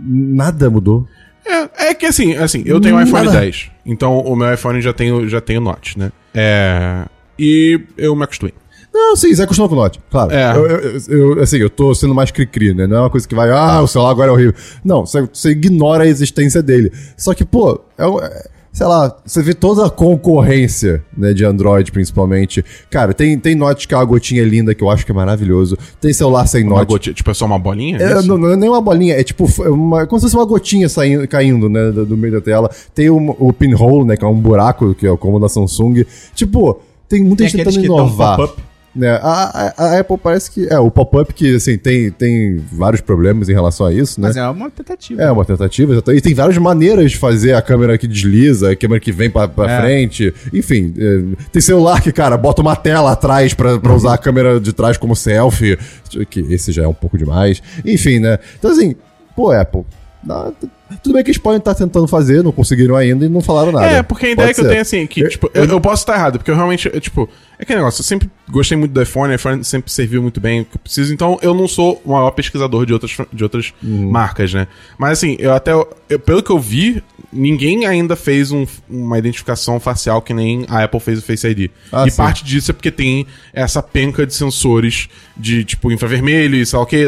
nada 0.04 0.70
mudou. 0.70 1.06
É, 1.44 1.90
é 1.90 1.94
que 1.94 2.06
assim, 2.06 2.34
assim, 2.34 2.62
eu 2.66 2.80
tenho 2.80 2.96
um 2.96 3.02
iPhone 3.02 3.26
Nada. 3.26 3.40
10. 3.40 3.70
Então 3.84 4.18
o 4.18 4.34
meu 4.34 4.52
iPhone 4.52 4.80
já 4.80 4.92
tem, 4.92 5.12
o- 5.12 5.28
já 5.28 5.40
tem 5.40 5.58
o 5.58 5.60
Note, 5.60 5.98
né? 5.98 6.10
É. 6.34 7.04
E 7.38 7.80
eu 7.96 8.16
me 8.16 8.24
acostumei. 8.24 8.54
Não, 8.96 9.14
sim, 9.16 9.34
você 9.34 9.42
acostuma 9.42 9.68
com 9.68 9.74
o 9.74 9.78
Note, 9.78 10.00
claro. 10.10 10.32
É. 10.32 10.56
Eu, 10.56 10.66
eu- 10.66 11.00
eu- 11.08 11.42
assim, 11.42 11.58
eu 11.58 11.68
tô 11.70 11.94
sendo 11.94 12.14
mais 12.14 12.30
cri-cri, 12.30 12.72
né? 12.74 12.86
Não 12.86 12.96
é 12.96 13.00
uma 13.00 13.10
coisa 13.10 13.28
que 13.28 13.34
vai, 13.34 13.50
ah, 13.50 13.80
o 13.82 13.86
celular 13.86 14.10
agora 14.10 14.30
é 14.30 14.32
horrível. 14.32 14.54
Não, 14.84 15.04
você, 15.06 15.22
você 15.32 15.50
ignora 15.50 16.04
a 16.04 16.06
existência 16.06 16.62
dele. 16.62 16.90
Só 17.16 17.34
que, 17.34 17.44
pô, 17.44 17.80
é, 17.98 18.06
um- 18.06 18.18
é- 18.20 18.46
sei 18.72 18.86
lá, 18.86 19.16
você 19.24 19.42
vê 19.42 19.54
toda 19.54 19.86
a 19.86 19.90
concorrência, 19.90 21.02
né, 21.16 21.32
de 21.32 21.44
Android, 21.44 21.90
principalmente. 21.92 22.64
Cara, 22.90 23.14
tem, 23.14 23.38
tem 23.38 23.54
Note 23.54 23.86
que 23.88 23.94
é 23.94 23.96
uma 23.96 24.04
gotinha 24.04 24.42
linda, 24.44 24.74
que 24.74 24.82
eu 24.84 24.90
acho 24.90 25.04
que 25.06 25.12
é 25.12 25.14
maravilhoso. 25.14 25.78
Tem 26.00 26.12
celular 26.12 26.46
sem 26.46 26.62
Uma 26.64 26.76
Note. 26.76 26.88
gotinha, 26.88 27.14
tipo, 27.14 27.30
é 27.30 27.34
só 27.34 27.46
uma 27.46 27.58
bolinha? 27.58 27.98
É, 27.98 28.18
Isso? 28.18 28.28
não, 28.28 28.36
não 28.38 28.50
é 28.50 28.56
nem 28.56 28.68
uma 28.68 28.80
bolinha, 28.82 29.14
é 29.14 29.22
tipo 29.22 29.46
é 29.64 29.68
uma, 29.70 30.06
como 30.06 30.18
se 30.20 30.24
fosse 30.26 30.36
uma 30.36 30.44
gotinha 30.44 30.88
saindo, 30.88 31.26
caindo, 31.28 31.68
né, 31.68 31.90
do, 31.90 32.04
do 32.06 32.16
meio 32.16 32.34
da 32.34 32.40
tela. 32.40 32.70
Tem 32.94 33.08
o, 33.08 33.36
o 33.38 33.52
pinhole, 33.52 34.04
né, 34.04 34.16
que 34.16 34.24
é 34.24 34.28
um 34.28 34.38
buraco, 34.40 34.94
que 34.94 35.06
é 35.06 35.10
o 35.10 35.16
como 35.18 35.38
da 35.40 35.48
Samsung. 35.48 36.04
Tipo, 36.34 36.80
tem 37.08 37.22
muita 37.22 37.44
Tem 37.44 37.48
gente 37.48 37.64
tentando 37.64 37.80
que 37.80 37.88
dão 37.88 37.98
inovar. 37.98 38.36
Né, 38.96 39.10
a, 39.10 39.72
a, 39.76 39.84
a 39.84 40.00
Apple 40.00 40.16
parece 40.16 40.50
que. 40.50 40.66
É, 40.72 40.78
o 40.78 40.90
pop-up 40.90 41.34
que, 41.34 41.54
assim, 41.56 41.76
tem, 41.76 42.10
tem 42.10 42.56
vários 42.72 43.02
problemas 43.02 43.46
em 43.50 43.52
relação 43.52 43.84
a 43.84 43.92
isso, 43.92 44.18
né? 44.18 44.28
Mas 44.28 44.36
é 44.38 44.48
uma 44.48 44.70
tentativa. 44.70 45.20
É 45.22 45.30
uma 45.30 45.44
tentativa, 45.44 45.92
exatamente. 45.92 46.20
E 46.20 46.22
tem 46.22 46.34
várias 46.34 46.56
maneiras 46.56 47.10
de 47.10 47.18
fazer 47.18 47.52
a 47.52 47.60
câmera 47.60 47.98
que 47.98 48.06
desliza, 48.06 48.70
a 48.70 48.76
câmera 48.76 48.98
que 48.98 49.12
vem 49.12 49.28
pra, 49.28 49.46
pra 49.46 49.70
É. 49.70 49.80
frente. 49.82 50.32
Enfim, 50.50 50.94
é, 50.96 51.36
tem 51.52 51.60
celular 51.60 52.00
que, 52.00 52.10
cara, 52.10 52.38
bota 52.38 52.62
uma 52.62 52.74
tela 52.74 53.12
atrás 53.12 53.52
pra, 53.52 53.78
pra 53.78 53.92
usar 53.92 54.14
a 54.14 54.18
câmera 54.18 54.58
de 54.58 54.72
trás 54.72 54.96
como 54.96 55.14
selfie. 55.14 55.78
Que 56.30 56.40
esse 56.52 56.72
já 56.72 56.84
é 56.84 56.88
um 56.88 56.94
pouco 56.94 57.18
demais. 57.18 57.62
Enfim, 57.84 58.18
né? 58.18 58.38
Então, 58.58 58.70
assim, 58.70 58.94
pô, 59.36 59.50
Apple. 59.52 59.84
dá- 60.22 60.52
tudo 61.02 61.14
bem 61.14 61.24
que 61.24 61.30
eles 61.30 61.38
podem 61.38 61.58
estar 61.58 61.74
tentando 61.74 62.06
fazer, 62.06 62.42
não 62.42 62.52
conseguiram 62.52 62.94
ainda 62.96 63.24
e 63.24 63.28
não 63.28 63.40
falaram 63.40 63.72
nada. 63.72 63.86
É, 63.86 64.02
porque 64.02 64.26
a 64.26 64.30
ideia 64.30 64.46
Pode 64.48 64.54
que 64.54 64.60
eu 64.60 64.64
ser. 64.64 64.68
tenho 64.70 64.78
é 64.78 64.82
assim, 64.82 65.06
que, 65.06 65.20
Eu- 65.22 65.28
tipo, 65.28 65.50
eu, 65.52 65.64
eu 65.64 65.80
posso 65.80 66.02
estar 66.02 66.14
errado, 66.14 66.38
porque 66.38 66.50
eu 66.50 66.54
realmente, 66.54 66.88
eu, 66.92 67.00
tipo, 67.00 67.28
é 67.58 67.62
aquele 67.62 67.78
negócio, 67.80 68.00
eu 68.00 68.04
sempre 68.04 68.30
gostei 68.48 68.76
muito 68.78 68.92
do 68.92 69.02
iPhone, 69.02 69.32
o 69.32 69.34
iPhone 69.36 69.64
sempre 69.64 69.90
serviu 69.90 70.22
muito 70.22 70.40
bem 70.40 70.60
o 70.60 70.64
que 70.64 70.76
eu 70.76 70.80
preciso, 70.80 71.12
então 71.12 71.38
eu 71.42 71.52
não 71.54 71.66
sou 71.66 72.00
o 72.04 72.12
maior 72.12 72.30
pesquisador 72.30 72.86
de 72.86 72.92
outras, 72.92 73.16
de 73.32 73.42
outras 73.42 73.72
Uhum. 73.82 74.10
marcas, 74.10 74.54
né? 74.54 74.68
Mas 74.98 75.12
assim, 75.18 75.36
eu 75.40 75.52
até, 75.52 75.72
eu- 75.72 76.18
pelo 76.24 76.42
que 76.42 76.50
eu 76.50 76.58
vi, 76.58 77.02
ninguém 77.32 77.86
ainda 77.86 78.14
fez 78.16 78.50
um- 78.52 78.66
uma 78.88 79.18
identificação 79.18 79.78
facial 79.80 80.22
que 80.22 80.32
nem 80.32 80.64
a 80.68 80.84
Apple 80.84 81.00
fez 81.00 81.18
o 81.18 81.22
Face 81.22 81.46
ID. 81.46 81.70
Ah, 81.92 82.06
e 82.06 82.10
sim. 82.10 82.16
parte 82.16 82.44
disso 82.44 82.70
é 82.70 82.74
porque 82.74 82.90
tem 82.90 83.26
essa 83.52 83.82
penca 83.82 84.26
de 84.26 84.34
sensores 84.34 85.08
de, 85.36 85.64
tipo, 85.64 85.90
infravermelho 85.92 86.56
e 86.56 86.64
sei 86.64 86.76
lá 86.78 86.82
o 86.82 86.86
que, 86.86 87.04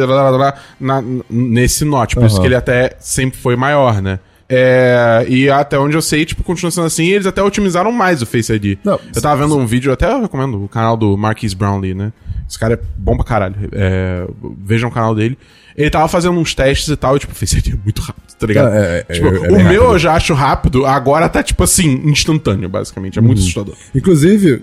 nesse 1.29 1.85
Note, 1.85 2.15
por 2.15 2.25
isso 2.25 2.35
Aham. 2.35 2.41
que 2.41 2.47
ele 2.47 2.55
até 2.55 2.95
sempre 2.99 3.39
foi 3.39 3.55
maior, 3.55 4.01
né? 4.01 4.19
É, 4.51 5.25
e 5.29 5.47
até 5.49 5.77
onde 5.77 5.95
eu 5.95 6.01
sei, 6.01 6.25
tipo, 6.25 6.43
continua 6.43 6.71
sendo 6.71 6.87
assim, 6.87 7.05
eles 7.07 7.27
até 7.27 7.41
otimizaram 7.43 7.91
mais 7.91 8.21
o 8.21 8.25
Face 8.25 8.51
ID. 8.51 8.79
Não, 8.83 8.99
eu 9.15 9.21
tava 9.21 9.43
vendo 9.43 9.55
um 9.55 9.65
vídeo, 9.67 9.91
até 9.91 10.11
eu 10.11 10.21
recomendo, 10.21 10.63
o 10.63 10.67
canal 10.67 10.97
do 10.97 11.15
Marquis 11.15 11.53
Brownlee, 11.53 11.93
né? 11.93 12.11
Esse 12.49 12.57
cara 12.57 12.73
é 12.73 12.79
bom 12.97 13.15
pra 13.15 13.23
caralho. 13.25 13.55
É, 13.71 14.27
vejam 14.65 14.89
o 14.89 14.91
canal 14.91 15.13
dele. 15.13 15.37
Ele 15.77 15.89
tava 15.89 16.07
fazendo 16.09 16.37
uns 16.37 16.53
testes 16.55 16.89
e 16.89 16.95
tal, 16.97 17.15
e 17.15 17.19
tipo, 17.19 17.31
ID 17.41 17.67
é 17.73 17.77
muito 17.85 18.01
rápido, 18.01 18.33
tá 18.37 18.47
ligado? 18.47 18.73
É, 18.73 19.05
é, 19.07 19.13
tipo, 19.13 19.27
é, 19.27 19.29
é 19.29 19.39
o 19.39 19.41
meu 19.51 19.57
rápido. 19.59 19.73
eu 19.73 19.99
já 19.99 20.13
acho 20.13 20.33
rápido, 20.33 20.85
agora 20.85 21.29
tá, 21.29 21.41
tipo 21.43 21.63
assim, 21.63 22.01
instantâneo, 22.09 22.67
basicamente. 22.67 23.17
É 23.17 23.21
Uhum. 23.21 23.27
muito 23.27 23.39
assustador. 23.39 23.75
Inclusive, 23.95 24.61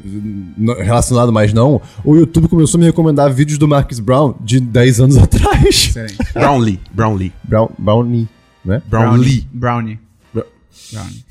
relacionado 0.79 1.33
mais 1.33 1.53
não, 1.55 1.81
o 2.05 2.17
YouTube 2.17 2.49
começou 2.49 2.77
a 2.77 2.81
me 2.81 2.87
recomendar 2.87 3.33
vídeos 3.33 3.57
do 3.57 3.67
Marcus 3.69 3.99
Brown 4.01 4.35
de 4.41 4.61
10 4.61 5.01
anos 5.01 5.17
atrás. 5.23 5.65
Excelente. 5.65 6.17
Brownlee, 6.35 6.81
Brownlee. 6.93 7.33
Brown, 7.45 7.69
Brownie, 7.79 8.29
né? 8.65 8.83
Brownlee. 8.87 9.49
Brownie. 9.53 9.99
Bra- 10.35 10.45
Brownie. 10.93 11.25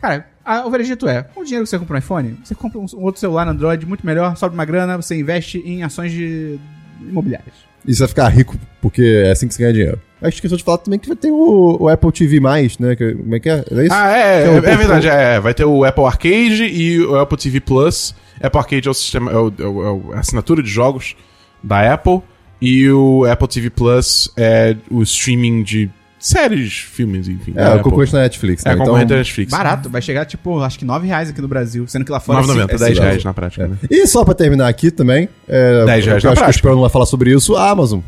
Cara, 0.00 0.26
a- 0.46 0.66
o 0.66 0.70
veredito 0.70 1.08
é, 1.08 1.22
com 1.22 1.40
o 1.40 1.44
dinheiro 1.44 1.64
que 1.64 1.70
você 1.70 1.78
compra 1.78 1.96
um 1.96 1.98
iPhone, 1.98 2.36
você 2.44 2.54
compra 2.54 2.78
um, 2.78 2.86
um 2.94 3.02
outro 3.02 3.20
celular 3.20 3.46
Android 3.48 3.84
muito 3.84 4.06
melhor, 4.06 4.36
sobe 4.36 4.54
uma 4.54 4.64
grana, 4.64 4.96
você 4.96 5.18
investe 5.18 5.58
em 5.66 5.82
ações 5.82 6.12
de 6.12 6.58
imobiliárias. 7.00 7.54
E 7.86 7.94
você 7.94 8.00
vai 8.00 8.08
ficar 8.08 8.28
rico, 8.28 8.56
porque 8.80 9.22
é 9.26 9.30
assim 9.30 9.46
que 9.46 9.54
você 9.54 9.62
ganha 9.62 9.72
dinheiro. 9.72 10.00
Acho 10.20 10.30
que 10.30 10.36
esqueceu 10.38 10.56
de 10.56 10.64
falar 10.64 10.78
também 10.78 10.98
que 10.98 11.06
vai 11.06 11.16
ter 11.16 11.30
o, 11.30 11.76
o 11.82 11.88
Apple 11.88 12.10
TV+, 12.10 12.40
né? 12.40 12.96
Que, 12.96 13.14
como 13.14 13.34
é 13.34 13.38
que 13.38 13.48
é? 13.48 13.64
É 13.70 13.82
isso? 13.84 13.94
Ah, 13.94 14.16
é, 14.16 14.42
é, 14.44 14.48
o- 14.50 14.56
é 14.64 14.76
verdade. 14.76 15.08
É, 15.08 15.38
vai 15.38 15.54
ter 15.54 15.64
o 15.64 15.84
Apple 15.84 16.04
Arcade 16.04 16.64
e 16.64 17.00
o 17.04 17.16
Apple 17.18 17.36
TV 17.38 17.60
Plus. 17.60 18.14
Apple 18.42 18.58
Arcade 18.58 18.88
é, 18.88 18.90
o 18.90 18.94
sistema, 18.94 19.30
é, 19.30 19.36
o- 19.36 19.52
é 19.58 19.62
o- 19.64 20.12
é 20.14 20.16
a 20.16 20.20
assinatura 20.20 20.62
de 20.62 20.68
jogos 20.70 21.14
da 21.62 21.92
Apple. 21.92 22.22
E 22.60 22.88
o 22.90 23.24
Apple 23.26 23.46
TV 23.46 23.68
Plus 23.70 24.32
é 24.36 24.74
o 24.90 25.02
streaming 25.02 25.62
de 25.62 25.90
séries, 26.28 26.72
filmes, 26.78 27.28
enfim. 27.28 27.52
É, 27.56 27.62
o 27.62 27.68
Apple. 27.68 27.82
concorrente 27.84 28.12
da 28.12 28.20
Netflix, 28.22 28.64
É, 28.64 28.68
né? 28.70 28.74
a 28.74 28.78
concorrente 28.78 29.08
da 29.08 29.16
Netflix. 29.16 29.50
Barato, 29.50 29.88
vai 29.88 30.02
chegar 30.02 30.24
tipo, 30.24 30.60
acho 30.60 30.78
que 30.78 30.84
9 30.84 31.06
reais 31.06 31.28
aqui 31.30 31.40
no 31.40 31.48
Brasil, 31.48 31.86
sendo 31.86 32.04
que 32.04 32.10
lá 32.12 32.20
fora 32.20 32.40
9,90, 32.42 32.62
é 32.62 32.66
10 32.78 32.80
cinco- 32.80 33.00
reais 33.02 33.24
na 33.24 33.34
prática, 33.34 33.68
né? 33.68 33.78
E 33.90 34.06
só 34.06 34.24
pra 34.24 34.34
terminar 34.34 34.68
aqui 34.68 34.90
também, 34.90 35.28
é, 35.48 35.84
10 35.84 35.86
reais 35.86 36.06
eu 36.06 36.10
na 36.10 36.16
acho 36.16 36.20
que 36.22 36.26
o 36.26 36.30
prática. 36.32 36.50
Esperão 36.50 36.74
não 36.74 36.80
vai 36.82 36.90
falar 36.90 37.06
sobre 37.06 37.32
isso, 37.32 37.54
a 37.56 37.70
Amazon. 37.70 38.00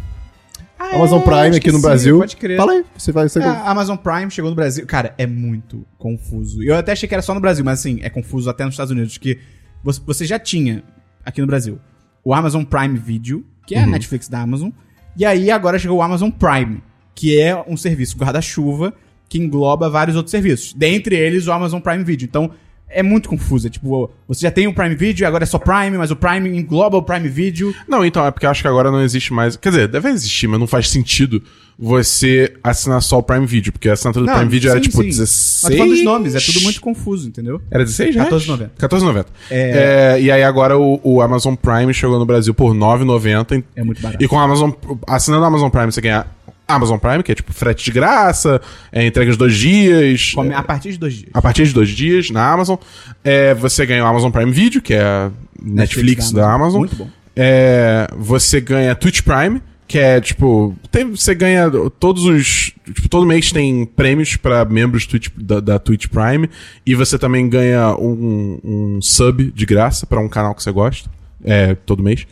Ah, 0.78 0.94
Amazon 0.96 1.20
é, 1.20 1.22
Prime 1.22 1.56
aqui 1.56 1.68
no 1.72 1.78
sim, 1.78 1.82
Brasil. 1.82 2.18
Pode 2.18 2.36
crer. 2.36 2.56
Fala 2.56 2.72
aí, 2.72 2.84
você 2.96 3.10
vai... 3.12 3.28
Você... 3.28 3.40
É, 3.40 3.44
a 3.44 3.70
Amazon 3.70 3.96
Prime 3.96 4.30
chegou 4.30 4.48
no 4.50 4.54
Brasil. 4.56 4.86
Cara, 4.86 5.12
é 5.18 5.26
muito 5.26 5.84
confuso. 5.98 6.62
Eu 6.62 6.76
até 6.76 6.92
achei 6.92 7.08
que 7.08 7.14
era 7.14 7.20
só 7.22 7.34
no 7.34 7.40
Brasil, 7.40 7.64
mas 7.64 7.80
assim, 7.80 7.98
é 8.02 8.08
confuso 8.08 8.48
até 8.48 8.64
nos 8.64 8.74
Estados 8.74 8.92
Unidos, 8.92 9.18
que 9.18 9.38
você, 9.82 10.00
você 10.06 10.24
já 10.24 10.38
tinha 10.38 10.82
aqui 11.24 11.40
no 11.40 11.46
Brasil 11.46 11.78
o 12.24 12.32
Amazon 12.34 12.62
Prime 12.64 12.96
Video, 12.98 13.44
que 13.66 13.74
é 13.74 13.82
a 13.82 13.86
Netflix 13.86 14.28
da 14.28 14.40
Amazon, 14.40 14.70
e 15.16 15.24
aí 15.24 15.50
agora 15.50 15.78
chegou 15.78 15.98
o 15.98 16.02
Amazon 16.02 16.30
Prime, 16.30 16.80
que 17.18 17.36
é 17.36 17.64
um 17.66 17.76
serviço 17.76 18.16
guarda-chuva 18.16 18.94
que 19.28 19.38
engloba 19.40 19.90
vários 19.90 20.16
outros 20.16 20.30
serviços, 20.30 20.72
dentre 20.72 21.16
eles 21.16 21.48
o 21.48 21.52
Amazon 21.52 21.80
Prime 21.80 22.04
Video. 22.04 22.24
Então, 22.24 22.52
é 22.88 23.02
muito 23.02 23.28
confuso. 23.28 23.66
É 23.66 23.70
tipo, 23.70 24.08
você 24.28 24.42
já 24.42 24.52
tem 24.52 24.68
o 24.68 24.72
Prime 24.72 24.94
Video, 24.94 25.26
agora 25.26 25.42
é 25.42 25.46
só 25.46 25.58
Prime, 25.58 25.98
mas 25.98 26.12
o 26.12 26.16
Prime 26.16 26.48
engloba 26.56 26.96
o 26.96 27.02
Prime 27.02 27.28
Video. 27.28 27.74
Não, 27.88 28.04
então, 28.04 28.24
é 28.24 28.30
porque 28.30 28.46
eu 28.46 28.50
acho 28.50 28.62
que 28.62 28.68
agora 28.68 28.92
não 28.92 29.02
existe 29.02 29.32
mais. 29.32 29.56
Quer 29.56 29.70
dizer, 29.70 29.88
deve 29.88 30.08
existir, 30.10 30.46
mas 30.46 30.60
não 30.60 30.68
faz 30.68 30.88
sentido 30.88 31.42
você 31.76 32.54
assinar 32.62 33.02
só 33.02 33.18
o 33.18 33.22
Prime 33.22 33.46
Video, 33.46 33.72
porque 33.72 33.88
a 33.88 33.94
assinatura 33.94 34.24
do 34.24 34.32
Prime 34.32 34.48
Video 34.48 34.70
era 34.70 34.78
sim, 34.78 34.88
tipo 34.88 35.02
sim. 35.02 35.08
16. 35.08 35.62
Mas 35.64 35.76
falando 35.76 35.94
dos 35.96 36.04
nomes, 36.04 36.34
é 36.36 36.40
tudo 36.40 36.60
muito 36.60 36.80
confuso, 36.80 37.26
entendeu? 37.26 37.60
Era 37.68 37.84
16 37.84 38.14
reais? 38.14 38.30
14,90. 38.30 38.70
14,90. 38.78 39.26
É. 39.50 40.14
É, 40.16 40.20
e 40.20 40.30
aí 40.30 40.44
agora 40.44 40.78
o, 40.78 41.00
o 41.02 41.20
Amazon 41.20 41.56
Prime 41.56 41.92
chegou 41.92 42.16
no 42.16 42.24
Brasil 42.24 42.54
por 42.54 42.72
9,90. 42.72 43.64
É 43.74 43.82
muito 43.82 44.00
barato. 44.00 44.22
E 44.22 44.28
com 44.28 44.36
o 44.36 44.38
Amazon, 44.38 44.70
assinando 45.04 45.42
o 45.42 45.46
Amazon 45.46 45.68
Prime 45.68 45.90
você 45.90 46.00
ganha 46.00 46.24
Amazon 46.68 46.98
Prime, 46.98 47.22
que 47.22 47.32
é 47.32 47.34
tipo 47.34 47.52
frete 47.52 47.84
de 47.84 47.90
graça, 47.90 48.60
é 48.92 49.06
entrega 49.06 49.32
de 49.32 49.38
dois 49.38 49.56
dias. 49.56 50.32
Come 50.34 50.52
a 50.52 50.62
partir 50.62 50.92
de 50.92 50.98
dois 50.98 51.14
dias. 51.14 51.30
A 51.32 51.40
partir 51.40 51.66
de 51.66 51.72
dois 51.72 51.88
dias 51.88 52.30
na 52.30 52.52
Amazon. 52.52 52.76
É, 53.24 53.54
você 53.54 53.86
ganha 53.86 54.04
o 54.04 54.06
Amazon 54.06 54.30
Prime 54.30 54.52
Video, 54.52 54.82
que 54.82 54.92
é 54.94 55.02
a 55.02 55.30
Netflix, 55.60 56.30
da, 56.30 56.52
Amazon. 56.52 56.80
Muito 56.80 56.94
bom. 56.96 57.08
É, 57.34 58.06
você 58.16 58.60
ganha 58.60 58.94
Twitch 58.94 59.22
Prime, 59.22 59.62
que 59.86 59.98
é 59.98 60.20
tipo. 60.20 60.76
tem- 60.90 61.10
você 61.10 61.34
ganha 61.34 61.70
todos 61.98 62.24
os. 62.24 62.72
Tipo, 62.84 63.08
todo 63.08 63.24
mês 63.26 63.50
tem 63.50 63.86
prêmios 63.86 64.36
pra 64.36 64.64
membros 64.64 65.06
Twitch, 65.06 65.28
da, 65.36 65.60
da 65.60 65.78
Twitch 65.78 66.06
Prime. 66.08 66.50
E 66.84 66.94
você 66.94 67.18
também 67.18 67.48
ganha 67.48 67.94
um, 67.96 68.60
um 68.62 68.98
sub 69.02 69.50
de 69.52 69.64
graça 69.64 70.06
pra 70.06 70.20
um 70.20 70.28
canal 70.28 70.54
que 70.54 70.62
você 70.62 70.70
gosta. 70.72 71.08
É, 71.42 71.74
todo 71.74 72.02
mês. 72.02 72.26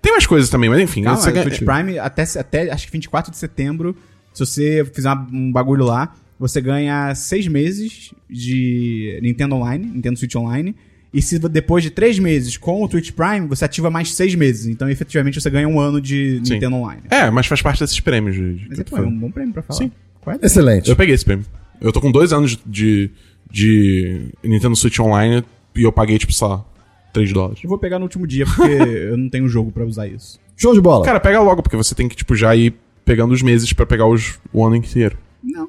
Tem 0.00 0.12
mais 0.12 0.26
coisas 0.26 0.48
também, 0.48 0.68
mas 0.70 0.80
enfim. 0.80 1.02
Calma, 1.02 1.30
ganha- 1.30 1.44
Twitch 1.44 1.62
Prime 1.62 1.98
até, 1.98 2.22
até 2.38 2.70
acho 2.72 2.86
que 2.86 2.92
24 2.92 3.30
de 3.30 3.36
setembro, 3.36 3.96
se 4.32 4.44
você 4.44 4.84
fizer 4.94 5.10
um 5.32 5.50
bagulho 5.52 5.84
lá, 5.84 6.14
você 6.38 6.60
ganha 6.60 7.14
seis 7.14 7.48
meses 7.48 8.12
de 8.30 9.18
Nintendo 9.22 9.56
Online, 9.56 9.86
Nintendo 9.86 10.18
Switch 10.18 10.34
Online. 10.36 10.74
E 11.12 11.22
se 11.22 11.38
depois 11.38 11.82
de 11.82 11.90
três 11.90 12.18
meses 12.18 12.56
com 12.58 12.82
o 12.84 12.88
Twitch 12.88 13.12
Prime, 13.12 13.46
você 13.48 13.64
ativa 13.64 13.90
mais 13.90 14.12
seis 14.14 14.34
meses. 14.34 14.66
Então, 14.66 14.88
efetivamente, 14.90 15.40
você 15.40 15.48
ganha 15.48 15.66
um 15.66 15.80
ano 15.80 16.00
de 16.02 16.40
Sim. 16.44 16.54
Nintendo 16.54 16.76
Online. 16.76 17.00
É, 17.10 17.30
mas 17.30 17.46
faz 17.46 17.62
parte 17.62 17.80
desses 17.80 17.98
prêmios. 17.98 18.36
De, 18.36 18.54
de- 18.56 18.68
Mas 18.68 18.78
é, 18.78 18.84
pô, 18.84 18.98
é 18.98 19.00
um 19.00 19.18
bom 19.18 19.30
prêmio 19.30 19.52
pra 19.54 19.62
falar. 19.62 19.78
Sim. 19.78 19.90
Qual 20.20 20.36
é? 20.36 20.46
Excelente. 20.46 20.88
Eu 20.90 20.94
peguei 20.96 21.14
esse 21.14 21.24
prêmio. 21.24 21.46
Eu 21.80 21.92
tô 21.92 22.00
com 22.00 22.12
dois 22.12 22.30
anos 22.32 22.58
de, 22.66 23.10
de 23.50 24.28
Nintendo 24.44 24.76
Switch 24.76 24.98
Online 25.00 25.42
e 25.74 25.82
eu 25.82 25.90
paguei, 25.90 26.18
tipo, 26.18 26.32
sei 26.32 26.46
lá, 26.46 26.62
3 27.12 27.32
dólares. 27.32 27.60
Eu 27.62 27.68
vou 27.68 27.78
pegar 27.78 27.98
no 27.98 28.04
último 28.04 28.26
dia, 28.26 28.44
porque 28.46 28.62
eu 29.10 29.16
não 29.16 29.28
tenho 29.28 29.48
jogo 29.48 29.70
pra 29.72 29.84
usar 29.84 30.06
isso. 30.06 30.38
Show 30.56 30.74
de 30.74 30.80
bola. 30.80 31.04
Cara, 31.04 31.20
pega 31.20 31.40
logo, 31.40 31.62
porque 31.62 31.76
você 31.76 31.94
tem 31.94 32.08
que, 32.08 32.16
tipo, 32.16 32.34
já 32.34 32.54
ir 32.54 32.74
pegando 33.04 33.32
os 33.32 33.42
meses 33.42 33.72
pra 33.72 33.86
pegar 33.86 34.06
os, 34.06 34.38
o 34.52 34.64
ano 34.64 34.76
inteiro. 34.76 35.16
Não. 35.42 35.68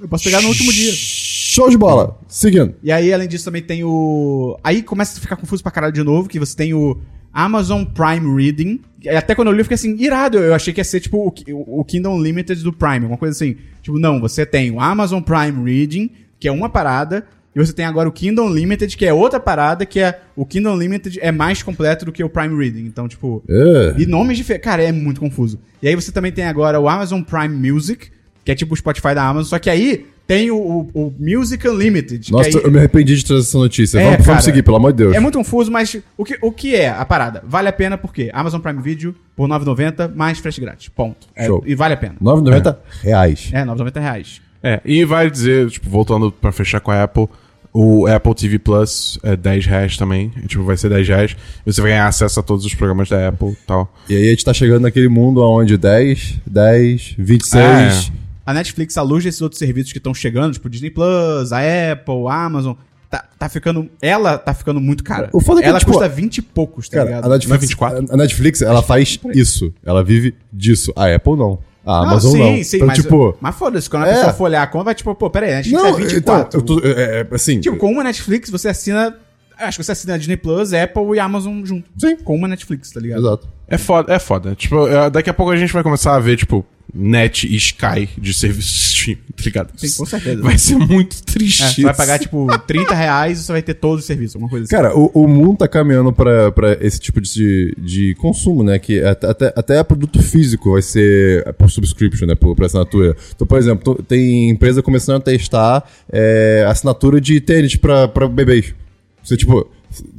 Eu 0.00 0.08
posso 0.08 0.24
pegar 0.24 0.40
no 0.40 0.48
último 0.48 0.72
dia. 0.72 0.92
Show 0.94 1.68
de 1.68 1.76
bola. 1.76 2.18
Seguindo. 2.28 2.74
E 2.82 2.92
aí, 2.92 3.12
além 3.12 3.26
disso, 3.26 3.44
também 3.44 3.62
tem 3.62 3.82
o. 3.84 4.56
Aí 4.62 4.82
começa 4.82 5.18
a 5.18 5.20
ficar 5.20 5.34
confuso 5.36 5.62
pra 5.62 5.72
caralho 5.72 5.92
de 5.92 6.02
novo, 6.04 6.28
que 6.28 6.38
você 6.38 6.54
tem 6.56 6.72
o 6.72 6.96
Amazon 7.32 7.84
Prime 7.84 8.40
Reading. 8.40 8.80
E 9.02 9.08
até 9.08 9.34
quando 9.34 9.48
eu 9.48 9.52
li, 9.52 9.58
eu 9.60 9.64
fiquei 9.64 9.74
assim, 9.74 9.96
irado. 9.98 10.38
Eu 10.38 10.54
achei 10.54 10.72
que 10.72 10.80
ia 10.80 10.84
ser 10.84 11.00
tipo 11.00 11.18
o, 11.26 11.32
Ki- 11.32 11.46
o 11.52 11.84
Kingdom 11.84 12.20
Limited 12.22 12.62
do 12.62 12.72
Prime, 12.72 12.96
alguma 12.98 13.16
coisa 13.18 13.34
assim. 13.34 13.56
Tipo, 13.82 13.98
não, 13.98 14.20
você 14.20 14.46
tem 14.46 14.70
o 14.70 14.80
Amazon 14.80 15.20
Prime 15.20 15.64
Reading, 15.68 16.10
que 16.38 16.46
é 16.46 16.52
uma 16.52 16.68
parada. 16.68 17.26
E 17.58 17.66
você 17.66 17.72
tem 17.72 17.84
agora 17.84 18.08
o 18.08 18.12
Kingdom 18.12 18.48
Limited, 18.48 18.96
que 18.96 19.04
é 19.04 19.12
outra 19.12 19.40
parada, 19.40 19.84
que 19.84 19.98
é. 19.98 20.20
O 20.36 20.46
Kingdom 20.46 20.76
Limited 20.76 21.18
é 21.20 21.32
mais 21.32 21.60
completo 21.60 22.04
do 22.04 22.12
que 22.12 22.22
o 22.22 22.28
Prime 22.28 22.56
Reading. 22.56 22.86
Então, 22.86 23.08
tipo. 23.08 23.42
É. 23.48 23.94
E 23.98 24.06
nomes 24.06 24.36
diferentes. 24.36 24.64
Cara, 24.64 24.82
é 24.82 24.92
muito 24.92 25.20
confuso. 25.20 25.58
E 25.82 25.88
aí 25.88 25.94
você 25.96 26.12
também 26.12 26.30
tem 26.30 26.44
agora 26.44 26.78
o 26.78 26.88
Amazon 26.88 27.20
Prime 27.20 27.72
Music, 27.72 28.10
que 28.44 28.52
é 28.52 28.54
tipo 28.54 28.74
o 28.74 28.76
Spotify 28.76 29.12
da 29.12 29.24
Amazon, 29.24 29.50
só 29.50 29.58
que 29.58 29.68
aí 29.68 30.06
tem 30.24 30.50
o, 30.50 30.56
o, 30.56 30.90
o 30.94 31.14
Music 31.18 31.66
Unlimited. 31.66 32.30
Nossa, 32.30 32.50
que 32.50 32.58
aí, 32.58 32.62
eu 32.62 32.70
me 32.70 32.78
arrependi 32.78 33.16
de 33.16 33.24
trazer 33.24 33.40
essa 33.40 33.58
notícia. 33.58 33.98
É, 33.98 34.04
vamos, 34.04 34.16
vamos 34.18 34.26
cara. 34.26 34.40
seguir, 34.42 34.62
pelo 34.62 34.76
amor 34.76 34.92
de 34.92 34.98
Deus. 34.98 35.16
É 35.16 35.20
muito 35.20 35.38
confuso, 35.38 35.72
mas 35.72 35.96
o 36.16 36.24
que, 36.24 36.38
o 36.40 36.52
que 36.52 36.76
é 36.76 36.90
a 36.90 37.04
parada? 37.04 37.42
Vale 37.44 37.68
a 37.68 37.72
pena 37.72 37.98
porque 37.98 38.30
Amazon 38.32 38.60
Prime 38.60 38.80
Video 38.80 39.16
por 39.34 39.50
R$ 39.50 39.58
9,90 39.58 40.14
mais 40.14 40.38
frete 40.38 40.60
grátis. 40.60 40.88
Ponto. 40.90 41.26
É, 41.34 41.46
Show. 41.46 41.64
e 41.66 41.74
vale 41.74 41.94
a 41.94 41.96
pena. 41.96 42.14
9,90 42.22 42.76
reais. 43.02 43.50
É, 43.52 43.64
9,90 43.64 44.00
reais. 44.00 44.40
É, 44.62 44.80
e 44.84 45.04
vai 45.04 45.30
dizer, 45.30 45.70
tipo, 45.70 45.88
voltando 45.88 46.30
pra 46.30 46.52
fechar 46.52 46.80
com 46.80 46.90
a 46.90 47.02
Apple, 47.02 47.28
o 47.72 48.06
Apple 48.06 48.34
TV 48.34 48.58
Plus 48.58 49.18
é 49.22 49.36
10 49.36 49.66
reais 49.66 49.96
também. 49.96 50.32
É, 50.42 50.46
tipo, 50.46 50.64
vai 50.64 50.76
ser 50.76 50.88
10 50.88 51.06
reais. 51.08 51.36
Você 51.64 51.80
vai 51.80 51.90
ganhar 51.90 52.06
acesso 52.06 52.40
a 52.40 52.42
todos 52.42 52.64
os 52.64 52.74
programas 52.74 53.08
da 53.08 53.28
Apple 53.28 53.50
e 53.52 53.66
tal. 53.66 53.92
E 54.08 54.16
aí 54.16 54.26
a 54.26 54.30
gente 54.30 54.44
tá 54.44 54.52
chegando 54.52 54.82
naquele 54.82 55.08
mundo 55.08 55.42
onde 55.42 55.76
10, 55.76 56.40
10, 56.46 57.14
26. 57.18 57.62
É. 57.64 58.28
A 58.46 58.54
Netflix, 58.54 58.96
à 58.96 59.02
luz 59.02 59.24
desses 59.24 59.42
outros 59.42 59.58
serviços 59.58 59.92
que 59.92 59.98
estão 59.98 60.14
chegando, 60.14 60.54
tipo 60.54 60.70
Disney 60.70 60.90
Plus, 60.90 61.52
a 61.52 61.58
Apple, 61.92 62.26
a 62.28 62.44
Amazon, 62.46 62.74
tá, 63.10 63.24
tá 63.38 63.48
ficando. 63.48 63.88
Ela 64.00 64.38
tá 64.38 64.54
ficando 64.54 64.80
muito 64.80 65.04
cara. 65.04 65.28
O 65.34 65.40
foda 65.40 65.60
é 65.60 65.62
que, 65.62 65.68
ela 65.68 65.78
tipo, 65.78 65.92
custa 65.92 66.08
20 66.08 66.38
e 66.38 66.42
poucos, 66.42 66.88
tá 66.88 66.96
Cara, 66.96 67.08
ligado? 67.10 67.24
a 67.26 67.28
Netflix, 67.28 67.48
Não 67.50 67.56
é 67.56 67.90
24? 67.90 68.06
a 68.10 68.16
Netflix, 68.16 68.62
ela 68.62 68.82
faz 68.82 69.20
isso. 69.34 69.72
Ela 69.84 70.02
vive 70.02 70.34
disso. 70.50 70.92
A 70.96 71.14
Apple 71.14 71.36
não. 71.36 71.58
A 71.90 72.00
Amazon 72.02 72.32
sim, 72.32 72.38
não. 72.38 72.64
sim, 72.64 72.76
então, 72.76 72.86
mas, 72.86 72.98
tipo... 72.98 73.36
mas 73.40 73.56
foda-se, 73.56 73.88
quando 73.88 74.02
a 74.04 74.08
É. 74.08 74.14
pessoa 74.14 74.32
for 74.34 74.44
olhar 74.44 74.62
a 74.62 74.66
conta, 74.66 74.84
vai 74.84 74.94
tipo, 74.94 75.14
pô, 75.14 75.30
peraí, 75.30 75.52
a 75.52 75.56
Netflix 75.56 75.82
Não, 75.82 75.88
é 75.88 75.92
24. 75.94 76.60
então, 76.60 76.60
tô, 76.60 76.86
é, 76.86 77.20
é, 77.20 77.34
assim... 77.34 77.60
Tipo, 77.60 77.76
com 77.78 77.90
uma 77.90 78.04
Netflix 78.04 78.50
você 78.50 78.68
assina. 78.68 79.16
Acho 79.58 79.78
que 79.78 79.84
você 79.84 79.92
assina 79.92 80.14
a 80.14 80.18
Disney 80.18 80.36
Plus, 80.36 80.72
Apple 80.74 81.02
e 81.16 81.18
Amazon 81.18 81.64
junto. 81.64 81.88
Sim. 81.98 82.16
Com 82.16 82.36
uma 82.36 82.46
Netflix, 82.46 82.90
tá 82.92 83.00
ligado? 83.00 83.20
Exato. 83.20 83.48
É 83.66 83.78
foda, 83.78 84.12
é 84.12 84.18
foda. 84.18 84.54
Tipo, 84.54 84.86
é, 84.86 85.08
daqui 85.08 85.30
a 85.30 85.34
pouco 85.34 85.50
a 85.50 85.56
gente 85.56 85.72
vai 85.72 85.82
começar 85.82 86.14
a 86.14 86.20
ver, 86.20 86.36
tipo, 86.36 86.64
Net 86.94 87.46
e 87.46 87.54
Sky 87.56 88.08
de 88.16 88.32
serviço 88.32 88.68
stream, 88.74 89.18
tá 89.36 89.42
ligado? 89.44 89.70
Sim, 89.76 89.98
com 89.98 90.06
certeza. 90.06 90.42
Vai 90.42 90.56
ser 90.56 90.76
muito 90.76 91.22
triste. 91.22 91.62
É, 91.62 91.68
você 91.70 91.82
vai 91.82 91.94
pagar, 91.94 92.18
tipo, 92.18 92.46
30 92.66 92.94
reais 92.94 93.38
e 93.38 93.42
você 93.42 93.52
vai 93.52 93.62
ter 93.62 93.74
todos 93.74 94.00
os 94.00 94.06
serviços, 94.06 94.36
alguma 94.36 94.48
coisa 94.50 94.64
assim. 94.64 94.74
Cara, 94.74 94.96
o, 94.96 95.10
o 95.12 95.28
mundo 95.28 95.58
tá 95.58 95.68
caminhando 95.68 96.12
pra, 96.12 96.50
pra 96.50 96.72
esse 96.80 96.98
tipo 96.98 97.20
de, 97.20 97.74
de 97.78 98.14
consumo, 98.16 98.62
né? 98.62 98.78
Que 98.78 99.02
até, 99.02 99.26
até, 99.28 99.52
até 99.54 99.84
produto 99.84 100.22
físico 100.22 100.72
vai 100.72 100.82
ser 100.82 101.52
por 101.54 101.70
subscription, 101.70 102.26
né? 102.26 102.34
Por, 102.34 102.56
por 102.56 102.64
assinatura. 102.64 103.14
Então, 103.34 103.46
por 103.46 103.58
exemplo, 103.58 104.02
tem 104.08 104.48
empresa 104.48 104.82
começando 104.82 105.16
a 105.16 105.20
testar 105.20 105.88
é, 106.10 106.64
assinatura 106.68 107.20
de 107.20 107.38
tênis 107.40 107.76
pra, 107.76 108.08
pra 108.08 108.26
bebês. 108.26 108.74
Você, 109.22 109.36
tipo, 109.36 109.68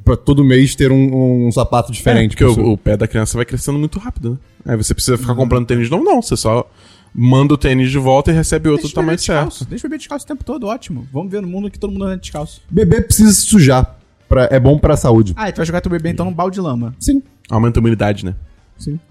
pra 0.06 0.16
todo 0.16 0.44
mês 0.44 0.76
ter 0.76 0.92
um, 0.92 1.48
um 1.48 1.52
sapato 1.52 1.92
É, 1.92 1.96
diferente. 1.96 2.30
porque 2.36 2.46
pro 2.46 2.54
seu- 2.54 2.64
o, 2.64 2.74
o 2.74 2.78
pé 2.78 2.96
da 2.96 3.08
criança 3.08 3.36
vai 3.38 3.46
crescendo 3.46 3.80
muito 3.80 3.98
rápido, 3.98 4.32
né? 4.32 4.38
Aí 4.66 4.76
você 4.76 4.94
precisa 4.94 5.18
ficar 5.18 5.36
comprando 5.36 5.66
tênis 5.66 5.90
novo, 5.90 6.04
não. 6.04 6.22
Você 6.22 6.36
só 6.38 6.70
manda 7.14 7.54
o 7.54 7.58
tênis 7.58 7.90
de 7.92 7.98
volta 7.98 8.32
e 8.32 8.34
recebe 8.34 8.70
outro 8.70 8.84
do 8.84 8.88
Deixa 8.88 9.00
o 9.00 9.02
bebê 9.02 9.02
tamanho 9.06 9.18
descalço. 9.18 9.58
certo. 9.60 9.70
Deixa 9.70 9.88
o 9.88 9.90
bebê 9.90 9.98
descalço 9.98 10.26
o 10.26 10.28
tempo 10.28 10.44
todo, 10.44 10.68
ótimo. 10.68 11.08
Vamos 11.12 11.32
ver 11.32 11.42
no 11.42 11.48
mundo 11.48 11.70
que 11.72 11.80
todo 11.80 11.92
mundo 11.92 12.06
anda 12.06 12.18
descalço. 12.18 12.62
Bebê 12.70 13.02
precisa 13.02 13.32
se 13.32 13.42
sujar. 13.42 13.96
Pra, 14.28 14.48
é 14.52 14.60
bom 14.60 14.78
pra 14.78 14.96
saúde. 14.96 15.34
Ah, 15.36 15.50
e 15.50 15.52
tu 15.52 15.58
vai 15.58 15.66
jogar 15.66 15.82
teu 15.82 15.90
bebê 15.92 16.10
então 16.10 16.24
num 16.26 16.34
balde 16.34 16.56
de 16.56 16.62
lama. 16.62 16.94
Sim. 17.00 17.24
Aumenta 17.50 17.80
a 17.80 17.82
imunidade, 17.82 18.24
né? 18.24 18.36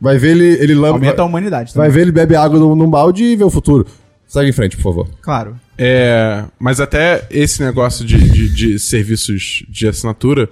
Vai 0.01 0.17
ver 0.17 0.31
ele, 0.31 0.45
ele 0.63 0.75
lama. 0.75 0.95
Aumenta 0.95 1.15
a 1.15 1.17
Vai, 1.17 1.27
humanidade 1.27 1.75
vai 1.75 1.87
também. 1.89 1.91
ver 1.91 2.01
ele 2.03 2.13
bebe 2.13 2.37
água 2.37 2.59
num, 2.59 2.75
num 2.77 2.89
balde 2.89 3.25
e 3.25 3.37
vê 3.37 3.43
o 3.45 3.51
futuro. 3.51 3.85
Segue 4.29 4.49
em 4.49 4.53
frente, 4.53 4.77
por 4.77 4.83
favor. 4.85 5.09
Claro. 5.21 5.59
É, 5.77 6.45
mas 6.59 6.81
até 6.81 7.27
esse 7.31 7.63
negócio 7.63 8.05
de, 8.05 8.17
de, 8.31 8.49
de 8.55 8.79
serviços 8.79 9.65
de 9.69 9.89
assinatura, 9.89 10.49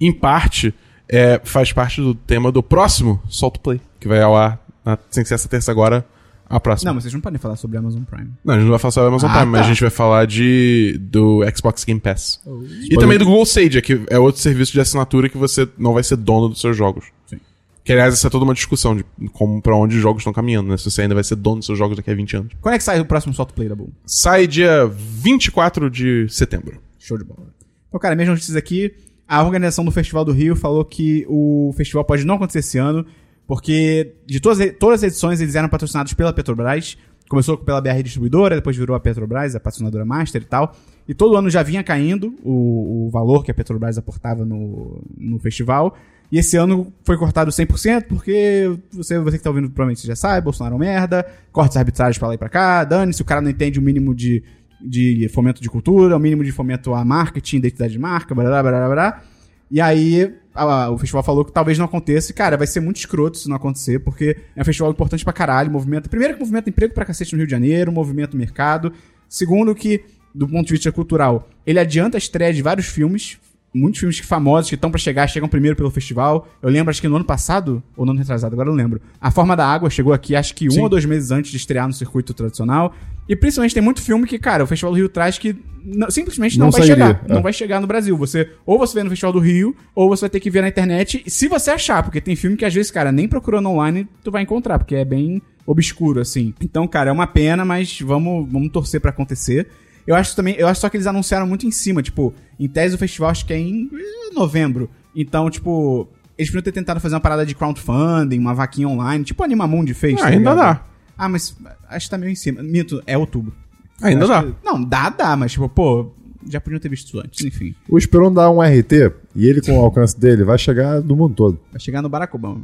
em 0.00 0.12
parte, 0.12 0.74
é, 1.10 1.40
faz 1.44 1.72
parte 1.72 2.00
do 2.00 2.14
tema 2.14 2.52
do 2.52 2.62
próximo 2.62 3.20
Solto 3.28 3.58
Play, 3.60 3.80
que 3.98 4.06
vai 4.06 4.20
ao 4.22 4.36
ar 4.36 4.64
na, 4.84 4.96
sem 5.10 5.24
ser 5.24 5.34
essa 5.34 5.48
terça 5.48 5.70
agora, 5.70 6.04
a 6.48 6.58
próxima. 6.58 6.88
Não, 6.90 6.94
mas 6.94 7.04
vocês 7.04 7.14
não 7.14 7.20
podem 7.20 7.38
falar 7.38 7.56
sobre 7.56 7.78
Amazon 7.78 8.02
Prime. 8.02 8.30
Não, 8.44 8.54
a 8.54 8.56
gente 8.56 8.64
não 8.64 8.70
vai 8.70 8.78
falar 8.78 8.92
sobre 8.92 9.08
Amazon 9.08 9.30
Ah, 9.30 9.34
Prime, 9.38 9.52
mas 9.52 9.60
tá. 9.60 9.66
a 9.66 9.68
gente 9.68 9.80
vai 9.80 9.90
falar 9.90 10.26
de 10.26 10.98
do 11.00 11.40
Xbox 11.54 11.84
Game 11.84 12.00
Pass. 12.00 12.40
Oh. 12.46 12.62
E 12.64 12.96
também 12.96 13.18
do 13.18 13.24
Google 13.24 13.42
Stadia, 13.44 13.82
que 13.82 14.00
é 14.08 14.18
outro 14.18 14.40
serviço 14.40 14.72
de 14.72 14.80
assinatura 14.80 15.28
que 15.28 15.36
você 15.38 15.68
não 15.78 15.92
vai 15.94 16.02
ser 16.02 16.16
dono 16.16 16.48
dos 16.48 16.60
seus 16.60 16.76
jogos. 16.76 17.06
Sim. 17.26 17.38
Que, 17.84 17.92
aliás, 17.92 18.14
essa 18.14 18.26
é 18.26 18.30
toda 18.30 18.44
uma 18.44 18.52
discussão 18.54 18.96
de 18.96 19.04
como, 19.32 19.60
pra 19.62 19.74
onde 19.76 19.96
os 19.96 20.02
jogos 20.02 20.20
estão 20.20 20.32
caminhando, 20.32 20.68
né? 20.68 20.76
Se 20.76 20.90
você 20.90 21.02
ainda 21.02 21.14
vai 21.14 21.24
ser 21.24 21.36
dono 21.36 21.56
dos 21.58 21.66
seus 21.66 21.78
jogos 21.78 21.96
daqui 21.96 22.10
a 22.10 22.14
20 22.14 22.36
anos. 22.36 22.52
Quando 22.60 22.74
é 22.74 22.78
que 22.78 22.84
sai 22.84 23.00
o 23.00 23.04
próximo 23.04 23.32
Solto 23.32 23.54
Play 23.54 23.68
da 23.68 23.74
Bull? 23.74 23.92
Sai 24.04 24.46
dia 24.46 24.86
24 24.86 25.88
de 25.90 26.26
setembro. 26.28 26.80
Show 26.98 27.16
de 27.16 27.24
bola. 27.24 27.46
Então, 27.88 27.98
cara, 28.00 28.14
minhas 28.14 28.28
notícias 28.28 28.56
aqui. 28.56 28.92
A 29.30 29.44
organização 29.44 29.84
do 29.84 29.92
Festival 29.92 30.24
do 30.24 30.32
Rio 30.32 30.56
falou 30.56 30.84
que 30.84 31.24
o 31.28 31.72
festival 31.76 32.04
pode 32.04 32.24
não 32.24 32.34
acontecer 32.34 32.58
esse 32.58 32.78
ano, 32.78 33.06
porque 33.46 34.14
de 34.26 34.40
todas, 34.40 34.58
todas 34.76 35.04
as 35.04 35.12
edições 35.12 35.40
eles 35.40 35.54
eram 35.54 35.68
patrocinados 35.68 36.12
pela 36.14 36.32
Petrobras. 36.32 36.98
Começou 37.28 37.56
pela 37.56 37.80
BR 37.80 38.02
Distribuidora, 38.02 38.56
depois 38.56 38.76
virou 38.76 38.96
a 38.96 38.98
Petrobras, 38.98 39.54
a 39.54 39.60
patrocinadora 39.60 40.04
Master 40.04 40.42
e 40.42 40.44
tal. 40.44 40.74
E 41.06 41.14
todo 41.14 41.36
ano 41.36 41.48
já 41.48 41.62
vinha 41.62 41.84
caindo 41.84 42.34
o, 42.42 43.06
o 43.06 43.10
valor 43.10 43.44
que 43.44 43.52
a 43.52 43.54
Petrobras 43.54 43.96
aportava 43.96 44.44
no, 44.44 45.00
no 45.16 45.38
festival. 45.38 45.96
E 46.32 46.36
esse 46.36 46.56
ano 46.56 46.92
foi 47.04 47.16
cortado 47.16 47.52
100%, 47.52 48.06
porque 48.08 48.76
você, 48.90 49.16
você 49.20 49.38
que 49.38 49.44
tá 49.44 49.50
ouvindo 49.50 49.68
provavelmente 49.70 50.04
já 50.08 50.16
sabe, 50.16 50.42
Bolsonaro 50.42 50.74
é 50.74 50.76
um 50.76 50.80
merda, 50.80 51.24
cortes 51.52 51.76
arbitrários 51.76 52.18
pra 52.18 52.26
lá 52.26 52.34
e 52.34 52.38
pra 52.38 52.48
cá, 52.48 52.82
dane-se, 52.82 53.22
o 53.22 53.24
cara 53.24 53.40
não 53.40 53.50
entende 53.50 53.78
o 53.78 53.82
mínimo 53.82 54.12
de, 54.12 54.42
de 54.82 55.28
fomento 55.28 55.60
de 55.62 55.68
cultura, 55.68 56.16
o 56.16 56.20
mínimo 56.20 56.42
de 56.44 56.52
fomento 56.52 56.94
a 56.94 57.04
marketing, 57.04 57.56
identidade 57.58 57.92
de 57.92 57.98
marca, 57.98 58.34
blá, 58.34 58.44
blá, 58.44 58.62
blá, 58.62 58.88
blá. 58.88 59.22
E 59.70 59.80
aí 59.80 60.34
a- 60.54 60.90
o 60.90 60.98
festival 60.98 61.22
falou 61.22 61.44
que 61.44 61.52
talvez 61.52 61.78
não 61.78 61.84
aconteça. 61.84 62.32
E, 62.32 62.34
cara, 62.34 62.56
vai 62.56 62.66
ser 62.66 62.80
muito 62.80 62.96
escroto 62.96 63.38
se 63.38 63.48
não 63.48 63.56
acontecer, 63.56 64.00
porque 64.00 64.36
é 64.56 64.62
um 64.62 64.64
festival 64.64 64.90
importante 64.90 65.22
pra 65.24 65.32
caralho. 65.32 65.70
Movimenta, 65.70 66.08
primeiro 66.08 66.34
que 66.34 66.40
movimenta 66.40 66.68
emprego 66.68 66.92
pra 66.92 67.04
cacete 67.04 67.32
no 67.34 67.38
Rio 67.38 67.46
de 67.46 67.50
Janeiro, 67.52 67.92
movimenta 67.92 68.34
o 68.34 68.38
mercado. 68.38 68.92
Segundo 69.28 69.74
que, 69.74 70.02
do 70.34 70.48
ponto 70.48 70.66
de 70.66 70.72
vista 70.72 70.90
cultural, 70.90 71.48
ele 71.64 71.78
adianta 71.78 72.16
a 72.16 72.18
estreia 72.18 72.52
de 72.52 72.62
vários 72.62 72.86
filmes. 72.86 73.38
Muitos 73.72 74.00
filmes 74.00 74.18
famosos 74.18 74.68
que 74.68 74.74
estão 74.74 74.90
pra 74.90 74.98
chegar, 74.98 75.28
chegam 75.28 75.48
primeiro 75.48 75.76
pelo 75.76 75.90
festival. 75.90 76.48
Eu 76.60 76.68
lembro, 76.68 76.90
acho 76.90 77.00
que 77.00 77.06
no 77.06 77.14
ano 77.16 77.24
passado, 77.24 77.80
ou 77.96 78.04
no 78.04 78.10
ano 78.10 78.18
retrasado, 78.18 78.52
agora 78.52 78.68
eu 78.68 78.72
não 78.74 78.82
lembro. 78.82 79.00
A 79.20 79.30
Forma 79.30 79.56
da 79.56 79.64
Água 79.64 79.88
chegou 79.88 80.12
aqui, 80.12 80.34
acho 80.34 80.54
que 80.56 80.66
um 80.66 80.72
Sim. 80.72 80.80
ou 80.80 80.88
dois 80.88 81.04
meses 81.04 81.30
antes 81.30 81.52
de 81.52 81.56
estrear 81.56 81.86
no 81.86 81.92
circuito 81.92 82.34
tradicional. 82.34 82.92
E 83.28 83.36
principalmente 83.36 83.72
tem 83.72 83.82
muito 83.82 84.02
filme 84.02 84.26
que, 84.26 84.40
cara, 84.40 84.64
o 84.64 84.66
Festival 84.66 84.92
do 84.92 84.96
Rio 84.98 85.08
traz 85.08 85.38
que 85.38 85.54
não- 85.84 86.10
simplesmente 86.10 86.58
não, 86.58 86.66
Não 86.66 86.72
vai 86.72 86.80
sairia, 86.80 87.06
chegar. 87.06 87.24
é. 87.28 87.32
Não 87.32 87.42
vai 87.42 87.52
chegar 87.52 87.80
no 87.80 87.86
Brasil. 87.86 88.16
Você 88.16 88.50
ou 88.66 88.76
você 88.76 88.94
vê 88.98 89.04
no 89.04 89.10
Festival 89.10 89.32
do 89.32 89.38
Rio, 89.38 89.76
ou 89.94 90.08
você 90.08 90.22
vai 90.22 90.30
ter 90.30 90.40
que 90.40 90.50
ver 90.50 90.62
na 90.62 90.68
internet, 90.68 91.22
se 91.28 91.46
você 91.46 91.70
achar, 91.70 92.02
porque 92.02 92.20
tem 92.20 92.34
filme 92.34 92.56
que 92.56 92.64
às 92.64 92.74
vezes, 92.74 92.90
cara, 92.90 93.12
nem 93.12 93.28
procurando 93.28 93.68
online 93.68 94.08
tu 94.24 94.32
vai 94.32 94.42
encontrar, 94.42 94.80
porque 94.80 94.96
é 94.96 95.04
bem 95.04 95.40
obscuro 95.64 96.20
assim. 96.20 96.52
Então, 96.60 96.88
cara, 96.88 97.10
é 97.10 97.12
uma 97.12 97.26
pena, 97.28 97.64
mas 97.64 98.00
vamos, 98.00 98.50
vamos 98.50 98.72
torcer 98.72 99.00
pra 99.00 99.10
acontecer. 99.10 99.68
Eu 100.06 100.14
acho 100.14 100.34
também, 100.34 100.54
eu 100.56 100.66
acho 100.66 100.80
só 100.80 100.88
que 100.88 100.96
eles 100.96 101.06
anunciaram 101.06 101.46
muito 101.46 101.66
em 101.66 101.70
cima, 101.70 102.02
tipo, 102.02 102.34
em 102.58 102.68
tese 102.68 102.94
o 102.94 102.98
festival 102.98 103.30
acho 103.30 103.44
que 103.46 103.52
é 103.52 103.58
em 103.58 103.90
eh, 103.92 104.34
novembro. 104.34 104.90
Então, 105.14 105.48
tipo, 105.50 106.08
eles 106.38 106.50
podiam 106.50 106.62
ter 106.62 106.72
tentado 106.72 107.00
fazer 107.00 107.14
uma 107.14 107.20
parada 107.20 107.44
de 107.44 107.54
crowdfunding, 107.54 108.38
uma 108.38 108.54
vaquinha 108.54 108.88
online, 108.88 109.24
tipo 109.24 109.42
a 109.42 109.46
Animamundi 109.46 109.94
fez. 109.94 110.18
Ah, 110.18 110.22
tá 110.22 110.26
ainda 110.28 110.38
ligado? 110.50 110.56
dá. 110.56 110.84
Ah, 111.18 111.28
mas 111.28 111.54
acho 111.88 112.06
que 112.06 112.10
tá 112.10 112.16
meio 112.18 112.32
em 112.32 112.34
cima. 112.34 112.62
Mito, 112.62 113.02
é 113.06 113.16
outubro. 113.18 113.52
Ainda 114.00 114.24
Acho 114.24 114.32
dá. 114.32 114.42
que- 114.42 114.54
Não, 114.64 114.82
dá, 114.82 115.10
dá, 115.10 115.36
mas 115.36 115.52
tipo, 115.52 115.68
pô, 115.68 116.10
já 116.48 116.60
podiam 116.60 116.80
ter 116.80 116.88
visto 116.88 117.08
isso 117.08 117.18
antes, 117.20 117.44
enfim. 117.44 117.74
O 117.88 117.98
Esperon 117.98 118.32
dá 118.32 118.50
um 118.50 118.62
RT 118.62 119.12
e 119.36 119.46
ele, 119.46 119.60
com 119.60 119.78
o 119.78 119.82
alcance 119.82 120.18
dele, 120.18 120.42
vai 120.44 120.56
chegar 120.56 121.00
do 121.00 121.14
mundo 121.14 121.34
todo. 121.34 121.60
Vai 121.70 121.80
chegar 121.80 122.00
no 122.00 122.08
Barack 122.08 122.34
Obama. 122.34 122.62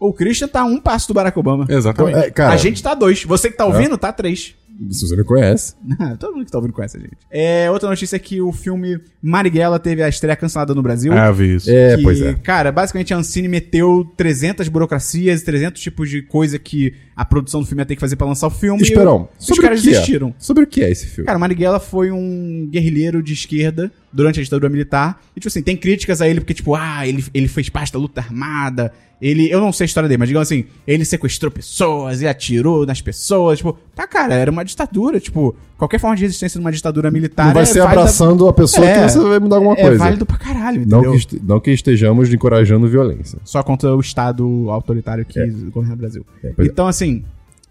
O 0.00 0.12
Christian 0.12 0.48
tá 0.48 0.60
a 0.62 0.64
um 0.64 0.80
passo 0.80 1.08
do 1.08 1.14
Barack 1.14 1.38
Obama. 1.38 1.66
Exatamente. 1.68 2.16
É, 2.18 2.30
cara, 2.30 2.54
a 2.54 2.56
gente 2.56 2.82
tá 2.82 2.94
dois. 2.94 3.24
Você 3.24 3.50
que 3.50 3.56
tá 3.56 3.66
ouvindo, 3.66 3.98
tá 3.98 4.12
três. 4.12 4.54
Se 4.90 5.06
você 5.06 5.16
não 5.16 5.24
conhece. 5.24 5.74
Todo 6.18 6.34
mundo 6.34 6.44
que 6.44 6.52
tá 6.52 6.58
ouvindo 6.58 6.72
conhece 6.72 6.96
a 6.96 7.00
gente. 7.00 7.16
É, 7.30 7.70
outra 7.70 7.88
notícia 7.88 8.16
é 8.16 8.18
que 8.18 8.40
o 8.40 8.52
filme 8.52 9.00
Marighella 9.20 9.78
teve 9.78 10.02
a 10.02 10.08
estreia 10.08 10.36
cancelada 10.36 10.74
no 10.74 10.82
Brasil. 10.82 11.12
Ah, 11.12 11.26
eu 11.26 11.34
vi 11.34 11.56
isso. 11.56 11.70
É, 11.70 11.96
que, 11.96 12.02
pois 12.02 12.20
é. 12.20 12.34
Cara, 12.34 12.70
basicamente 12.70 13.12
a 13.12 13.16
Ancine 13.16 13.48
meteu 13.48 14.10
300 14.16 14.68
burocracias, 14.68 15.42
300 15.42 15.80
tipos 15.80 16.08
de 16.08 16.22
coisa 16.22 16.58
que 16.58 16.94
a 17.16 17.24
produção 17.24 17.60
do 17.60 17.66
filme 17.66 17.82
ia 17.82 17.86
ter 17.86 17.96
que 17.96 18.00
fazer 18.00 18.16
pra 18.16 18.26
lançar 18.26 18.46
o 18.46 18.50
filme. 18.50 18.82
Esperão, 18.82 19.28
e 19.34 19.40
os 19.40 19.46
sobre 19.46 19.62
caras 19.62 19.80
o 19.80 19.82
que 19.82 19.90
desistiram. 19.90 20.28
É? 20.28 20.34
Sobre 20.38 20.64
o 20.64 20.66
que 20.66 20.82
é 20.82 20.90
esse 20.90 21.06
filme? 21.06 21.26
Cara, 21.26 21.38
Marighella 21.38 21.80
foi 21.80 22.10
um 22.10 22.68
guerrilheiro 22.70 23.22
de 23.22 23.32
esquerda 23.32 23.90
durante 24.12 24.38
a 24.40 24.42
ditadura 24.42 24.68
militar. 24.68 25.20
E, 25.34 25.40
tipo 25.40 25.48
assim, 25.48 25.62
tem 25.62 25.76
críticas 25.76 26.22
a 26.22 26.28
ele 26.28 26.40
porque, 26.40 26.54
tipo, 26.54 26.74
ah, 26.74 27.06
ele, 27.06 27.24
ele 27.34 27.48
fez 27.48 27.68
parte 27.68 27.92
da 27.92 27.98
luta 27.98 28.20
armada. 28.20 28.92
Ele, 29.20 29.50
eu 29.50 29.60
não 29.60 29.72
sei 29.72 29.84
a 29.84 29.86
história 29.86 30.08
dele, 30.08 30.18
mas 30.18 30.28
digamos 30.28 30.46
assim, 30.46 30.64
ele 30.86 31.04
sequestrou 31.04 31.50
pessoas 31.50 32.22
e 32.22 32.26
atirou 32.26 32.86
nas 32.86 33.00
pessoas. 33.00 33.58
Tipo, 33.58 33.76
tá, 33.94 34.06
cara, 34.06 34.34
era 34.34 34.50
uma 34.50 34.64
ditadura. 34.68 35.18
Tipo, 35.18 35.56
qualquer 35.76 35.98
forma 35.98 36.14
de 36.16 36.22
resistência 36.22 36.58
numa 36.60 36.70
ditadura 36.70 37.10
militar. 37.10 37.46
não 37.46 37.54
vai 37.54 37.64
é 37.64 37.66
ser 37.66 37.80
abraçando 37.80 38.46
a 38.48 38.52
pessoa 38.52 38.86
É, 38.86 38.94
que 39.04 39.10
você 39.12 39.18
vai 39.18 39.38
mudar 39.40 39.56
alguma 39.56 39.74
é 39.74 39.80
coisa. 39.82 39.98
válido 39.98 40.24
pra 40.26 40.36
caralho, 40.36 40.86
não, 40.86 40.98
entendeu? 41.00 41.10
que 41.12 41.16
este- 41.16 41.42
não 41.44 41.60
que 41.60 41.70
estejamos 41.72 42.32
encorajando 42.32 42.86
violência. 42.88 43.38
Só 43.44 43.62
contra 43.62 43.94
o 43.94 44.00
Estado 44.00 44.70
autoritário 44.70 45.24
que 45.24 45.44
governa 45.72 45.94
o 45.94 45.98
Brasil. 45.98 46.26
É, 46.44 46.48
é. 46.48 46.52
então, 46.64 46.86
assim, 46.86 47.24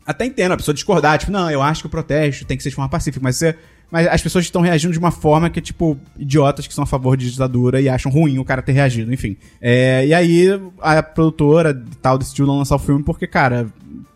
até 0.06 0.26
entendo 0.26 0.52
a 0.54 0.58
pessoa 0.58 0.74
discordar, 0.76 1.18
tipo, 1.18 1.32
não, 1.32 1.50
eu 1.50 1.62
acho 1.62 1.82
que 1.82 1.88
o 1.88 1.90
protesto 1.90 2.46
tem 2.46 2.58
que 2.58 2.64
ser 2.64 2.70
de 2.70 2.76
forma 2.76 2.90
pacífica, 2.90 3.22
mas, 3.24 3.36
você, 3.38 3.56
mas 3.92 4.08
as 4.08 4.22
pessoas 4.22 4.46
estão 4.46 4.62
reagindo 4.62 4.92
de 4.92 5.00
uma 5.00 5.12
forma 5.12 5.50
que 5.50 5.60
é, 5.60 5.62
tipo, 5.62 5.98
idiotas 6.18 6.68
que 6.68 6.74
são 6.74 6.84
a 6.84 6.88
favor 6.88 7.16
de 7.16 7.32
ditadura 7.32 7.80
e 7.80 7.88
acham 7.88 8.12
ruim 8.12 8.38
o 8.38 8.46
cara 8.46 8.62
ter 8.62 8.74
reagido, 8.74 9.14
enfim. 9.14 9.38
É, 9.62 10.06
e 10.06 10.14
aí, 10.14 10.48
a 10.82 11.02
produtora 11.02 11.82
tal 12.02 12.18
decidiu 12.18 12.46
não 12.46 12.58
lançar 12.58 12.76
o 12.76 12.80
filme 12.80 13.04
porque, 13.04 13.26
cara, 13.26 13.68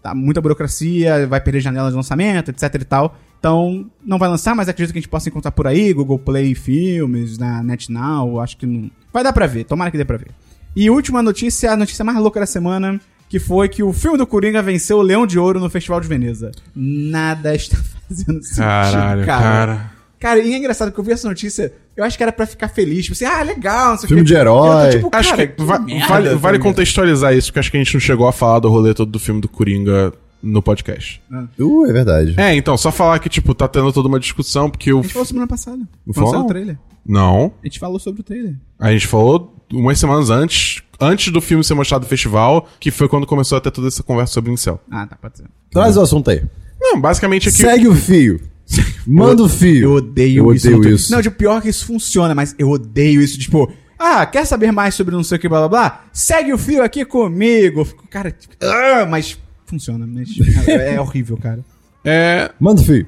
tá 0.02 0.14
muita 0.14 0.42
burocracia, 0.42 1.26
vai 1.26 1.40
perder 1.40 1.62
janela 1.62 1.90
de 1.90 1.96
lançamento, 1.96 2.50
etc 2.50 2.76
e 2.76 2.86
tal. 2.86 3.18
Então, 3.40 3.90
não 4.06 4.20
vai 4.20 4.30
lançar, 4.30 4.54
mas 4.54 4.70
acredito 4.70 4.94
que 4.94 5.00
a 5.00 5.02
gente 5.02 5.10
possa 5.10 5.30
encontrar 5.30 5.52
por 5.52 5.66
aí, 5.66 5.94
Google 5.94 6.20
Play 6.20 6.54
Filmes, 6.54 7.38
na 7.38 7.64
NetNow, 7.64 8.40
acho 8.40 8.58
que 8.58 8.66
não... 8.66 8.92
Vai 9.12 9.24
dar 9.24 9.34
pra 9.34 9.48
ver, 9.48 9.64
tomara 9.64 9.90
que 9.90 9.98
dê 9.98 10.06
pra 10.06 10.18
ver. 10.18 10.32
E 10.76 10.90
última 10.90 11.24
notícia, 11.24 11.72
a 11.72 11.78
notícia 11.78 12.06
mais 12.06 12.18
louca 12.20 12.40
da 12.40 12.46
semana, 12.46 13.00
que 13.32 13.40
foi 13.40 13.70
que 13.70 13.82
o 13.82 13.94
filme 13.94 14.18
do 14.18 14.28
Coringa 14.28 14.62
venceu 14.62 14.98
o 14.98 15.02
Leão 15.02 15.26
de 15.26 15.40
Ouro 15.40 15.58
no 15.58 15.70
Festival 15.70 16.02
de 16.02 16.08
Veneza. 16.10 16.52
Nada 16.76 17.56
está 17.56 17.78
fazendo 18.10 18.44
sentido, 18.44 18.58
Caralho, 18.58 19.26
cara. 19.26 19.92
Cara, 20.20 20.40
e 20.40 20.54
é 20.54 20.58
engraçado 20.58 20.90
porque 20.90 21.00
eu 21.00 21.06
vi 21.06 21.14
essa 21.14 21.30
notícia, 21.30 21.72
eu 21.96 22.04
acho 22.04 22.18
que 22.18 22.24
era 22.24 22.34
pra 22.34 22.46
ficar 22.46 22.68
feliz, 22.68 23.06
tipo 23.06 23.14
assim, 23.14 23.24
ah, 23.24 23.42
legal, 23.42 23.92
não 23.92 23.98
sei 24.00 24.06
o 24.06 24.08
Filme 24.10 24.24
quê. 24.24 24.28
de 24.28 24.34
herói. 24.36 24.88
Eu 24.88 24.92
tô, 24.92 24.98
tipo, 24.98 25.10
Acho 25.14 25.30
cara, 25.30 25.48
que, 25.48 25.64
va- 25.64 25.80
merda, 25.80 26.08
vale, 26.10 26.30
tá 26.32 26.36
vale 26.36 26.60
contextualizar 26.60 27.34
isso, 27.34 27.48
porque 27.48 27.60
acho 27.62 27.72
que 27.72 27.78
a 27.78 27.80
gente 27.82 27.94
não 27.94 28.02
chegou 28.02 28.28
a 28.28 28.34
falar 28.34 28.60
do 28.60 28.68
rolê 28.68 28.94
todo 28.94 29.10
do 29.10 29.18
filme 29.18 29.40
do 29.40 29.48
Coringa 29.48 30.12
no 30.44 30.62
podcast. 30.62 31.22
Uh, 31.58 31.86
é 31.86 31.94
verdade. 31.94 32.34
É, 32.38 32.54
então, 32.54 32.76
só 32.76 32.92
falar 32.92 33.18
que, 33.20 33.30
tipo, 33.30 33.56
tá 33.56 33.66
tendo 33.66 33.94
toda 33.94 34.10
uma 34.10 34.20
discussão, 34.20 34.70
porque 34.70 34.92
o. 34.92 35.00
A 35.00 35.02
gente 35.04 35.14
falou 35.14 35.26
semana 35.26 35.48
passada. 35.48 35.80
Não 36.06 36.14
Falou 36.14 36.42
o 36.42 36.48
trailer. 36.48 36.78
Não. 37.06 37.54
A 37.64 37.66
gente 37.66 37.80
falou 37.80 37.98
sobre 37.98 38.20
o 38.20 38.24
trailer. 38.26 38.56
A 38.78 38.92
gente 38.92 39.08
falou 39.08 39.56
umas 39.72 39.98
semanas 39.98 40.30
antes, 40.30 40.84
antes 41.02 41.34
do 41.34 41.42
filme 41.42 41.64
ser 41.64 41.74
mostrado 41.74 42.04
no 42.04 42.10
festival, 42.10 42.70
que 42.80 42.92
foi 42.92 43.08
quando 43.10 43.26
começou 43.26 43.58
a 43.58 43.62
ter 43.62 43.72
toda 43.72 43.88
essa 43.88 44.04
conversa 44.04 44.34
sobre 44.34 44.52
incel. 44.52 44.80
Ah, 44.90 45.06
tá, 45.08 45.16
pode 45.16 45.38
ser. 45.38 45.46
Traz 45.72 45.98
o 45.98 46.02
assunto 46.02 46.30
aí. 46.30 46.44
Não, 46.80 47.00
basicamente 47.02 47.50
é 47.50 47.52
que. 47.52 47.58
Segue 47.58 47.88
o 47.88 47.96
fio. 47.96 48.40
Manda 49.06 49.44
o 49.44 49.50
fio. 49.50 49.84
Eu 49.84 49.92
odeio, 49.96 50.46
eu 50.48 50.54
isso. 50.54 50.68
odeio 50.68 50.82
Twitter. 50.82 50.96
isso. 50.96 51.12
Não, 51.12 51.22
tipo, 51.22 51.36
pior 51.36 51.62
que 51.62 51.70
isso 51.70 51.86
funciona, 51.86 52.34
mas 52.36 52.56
eu 52.58 52.70
odeio 52.70 53.22
isso. 53.22 53.38
Tipo, 53.38 53.72
ah, 54.00 54.26
quer 54.26 54.46
saber 54.46 54.72
mais 54.72 54.96
sobre 54.96 55.14
não 55.16 55.24
sei 55.24 55.38
o 55.38 55.42
que, 55.42 55.50
blá 55.50 55.60
blá 55.60 55.68
blá? 55.70 56.06
Segue 56.14 56.54
o 56.54 56.58
fio 56.58 56.84
aqui 56.84 57.04
comigo. 57.04 57.84
Fico, 57.84 58.08
cara, 58.08 58.32
tipo, 58.32 58.56
ah, 58.64 59.06
mas 59.10 59.38
funciona. 59.66 60.08
Mas 60.08 60.30
é, 60.68 60.96
é 60.96 61.02
horrível, 61.02 61.38
cara. 61.38 61.64
É. 62.04 62.50
Manda 62.60 62.82
o 62.82 62.86
fio. 62.86 63.06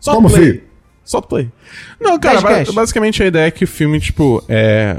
Só 0.00 0.14
Toma 0.14 0.28
o 0.28 0.32
play. 0.32 0.52
fio. 0.52 0.62
Só 1.04 1.20
play. 1.20 1.52
Não, 2.00 2.18
cara, 2.18 2.40
ba- 2.40 2.72
basicamente 2.72 3.22
a 3.22 3.26
ideia 3.26 3.46
é 3.46 3.50
que 3.50 3.64
o 3.64 3.68
filme, 3.68 4.00
tipo, 4.00 4.42
é. 4.48 4.96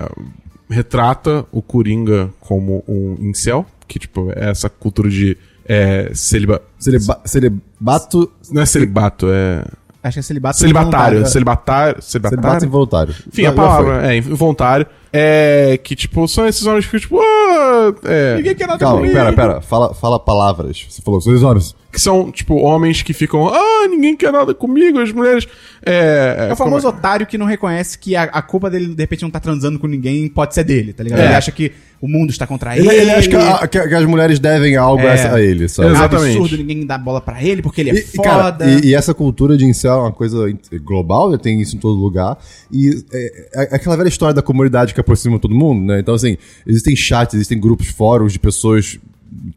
Retrata 0.70 1.46
o 1.52 1.62
Coringa 1.62 2.30
como 2.40 2.84
um 2.88 3.16
incel, 3.20 3.66
que, 3.88 4.00
tipo, 4.00 4.32
é 4.36 4.50
essa 4.50 4.70
cultura 4.70 5.10
de. 5.10 5.38
É, 5.68 6.12
celiba... 6.14 6.62
Celiba 6.80 7.20
celibato. 7.26 8.32
Não 8.52 8.62
é 8.62 8.66
celibato, 8.66 9.28
é. 9.30 9.64
Acho 10.04 10.16
que 10.16 10.20
é 10.20 10.22
celibato 10.22 10.60
Celibatário. 10.60 11.18
involuntário. 11.18 11.32
Celibatário. 11.32 12.02
Celibato 12.02 12.36
Celibatário. 12.36 12.66
involuntário. 12.68 13.16
Enfim, 13.28 13.42
Já- 13.42 13.50
a 13.50 13.54
palavra 13.54 14.14
é 14.14 14.18
involuntário. 14.18 14.86
É 15.12 15.80
que, 15.84 15.96
tipo, 15.96 16.28
são 16.28 16.46
esses 16.48 16.64
homens 16.68 16.86
que, 16.86 17.00
tipo, 17.00 17.20
ah, 17.20 17.94
é, 18.04 18.36
Ninguém 18.36 18.54
quer 18.54 18.68
nada 18.68 18.78
Calma, 18.80 18.98
comigo. 18.98 19.16
pera, 19.16 19.34
pera. 19.34 19.62
Fala, 19.62 19.96
fala 19.96 20.20
palavras. 20.20 20.86
Você 20.88 21.02
falou, 21.02 21.20
seus 21.22 21.42
homens. 21.42 21.76
Que 21.95 22.01
são, 22.01 22.30
tipo, 22.30 22.55
homens 22.55 23.01
que 23.01 23.13
ficam, 23.13 23.47
ah, 23.47 23.88
ninguém 23.89 24.17
quer 24.17 24.30
nada 24.31 24.53
comigo, 24.53 24.99
as 24.99 25.11
mulheres. 25.13 25.47
É, 25.85 26.47
É 26.49 26.53
o 26.53 26.55
famoso 26.57 26.88
otário 26.88 27.26
que 27.26 27.38
não 27.38 27.45
reconhece 27.45 27.97
que 27.97 28.15
a, 28.17 28.23
a 28.23 28.41
culpa 28.41 28.69
dele, 28.69 28.88
de 28.93 29.01
repente, 29.01 29.22
não 29.23 29.30
tá 29.31 29.39
transando 29.39 29.80
com 29.80 29.88
ninguém, 29.88 30.27
pode 30.27 30.53
ser 30.53 30.65
dele, 30.65 30.91
tá 30.91 31.03
ligado? 31.03 31.19
É. 31.22 31.26
Ele 31.26 31.34
acha 31.35 31.51
que 31.51 31.72
o 32.01 32.07
mundo 32.07 32.30
está 32.31 32.45
contra 32.45 32.77
ele. 32.77 32.88
Ele, 32.88 32.97
ele 32.97 33.11
acha 33.11 33.30
que, 33.30 33.35
a- 33.35 33.67
que- 33.67 33.88
que 33.88 33.93
as 33.95 34.05
mulheres 34.05 34.39
devem 34.39 34.76
algo 34.76 35.01
a 35.01 35.11
É. 35.11 35.13
essa- 35.13 35.35
a 35.35 35.41
ele, 35.41 35.69
sabe? 35.69 35.88
É 35.88 35.91
Exatamente. 35.93 36.38
absurdo 36.38 36.57
ninguém 36.57 36.85
dá 36.85 36.97
bola 36.97 37.22
pra 37.22 37.41
ele 37.41 37.61
porque 37.61 37.80
ele 37.80 37.91
é 37.91 37.93
E, 37.93 37.99
e, 38.13 38.17
cara, 38.22 38.43
foda. 38.51 38.65
e, 38.69 38.88
e 38.88 38.93
essa 38.93 39.13
cultura 39.13 39.55
de 39.55 39.63
incel 39.65 39.93
é 39.93 40.01
uma 40.01 40.11
coisa 40.11 40.53
global, 40.84 41.31
né? 41.31 41.38
tem 41.38 41.61
isso 41.61 41.76
em 41.76 41.80
todo 41.80 41.97
lugar. 41.99 42.38
E 42.72 42.89
é, 43.13 43.17
é- 43.63 43.69
é 43.72 43.76
aquela 43.77 43.95
velha 43.95 44.09
história 44.09 44.34
da 44.35 44.41
comunidade 44.41 44.93
que 44.93 44.99
aproxima 44.99 45.39
todo 45.39 45.55
mundo, 45.55 45.85
né? 45.85 45.99
Então, 46.01 46.13
assim, 46.13 46.35
existem 46.67 46.95
chats, 46.95 47.34
existem 47.35 47.59
grupos, 47.59 47.88
fóruns 47.88 48.34
de 48.34 48.39
pessoas 48.39 48.99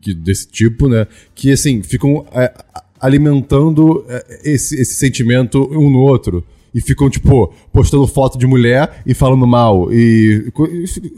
que, 0.00 0.14
desse 0.14 0.48
tipo, 0.48 0.88
né? 0.88 1.06
Que, 1.34 1.52
assim, 1.52 1.82
ficam 1.82 2.26
é, 2.32 2.52
alimentando 3.00 4.04
é, 4.08 4.40
esse, 4.44 4.80
esse 4.80 4.94
sentimento 4.94 5.68
um 5.72 5.90
no 5.90 6.00
outro. 6.00 6.44
E 6.78 6.80
ficam, 6.80 7.10
tipo, 7.10 7.52
postando 7.72 8.06
foto 8.06 8.38
de 8.38 8.46
mulher 8.46 9.02
e 9.04 9.12
falando 9.14 9.46
mal. 9.46 9.92
E, 9.92 10.52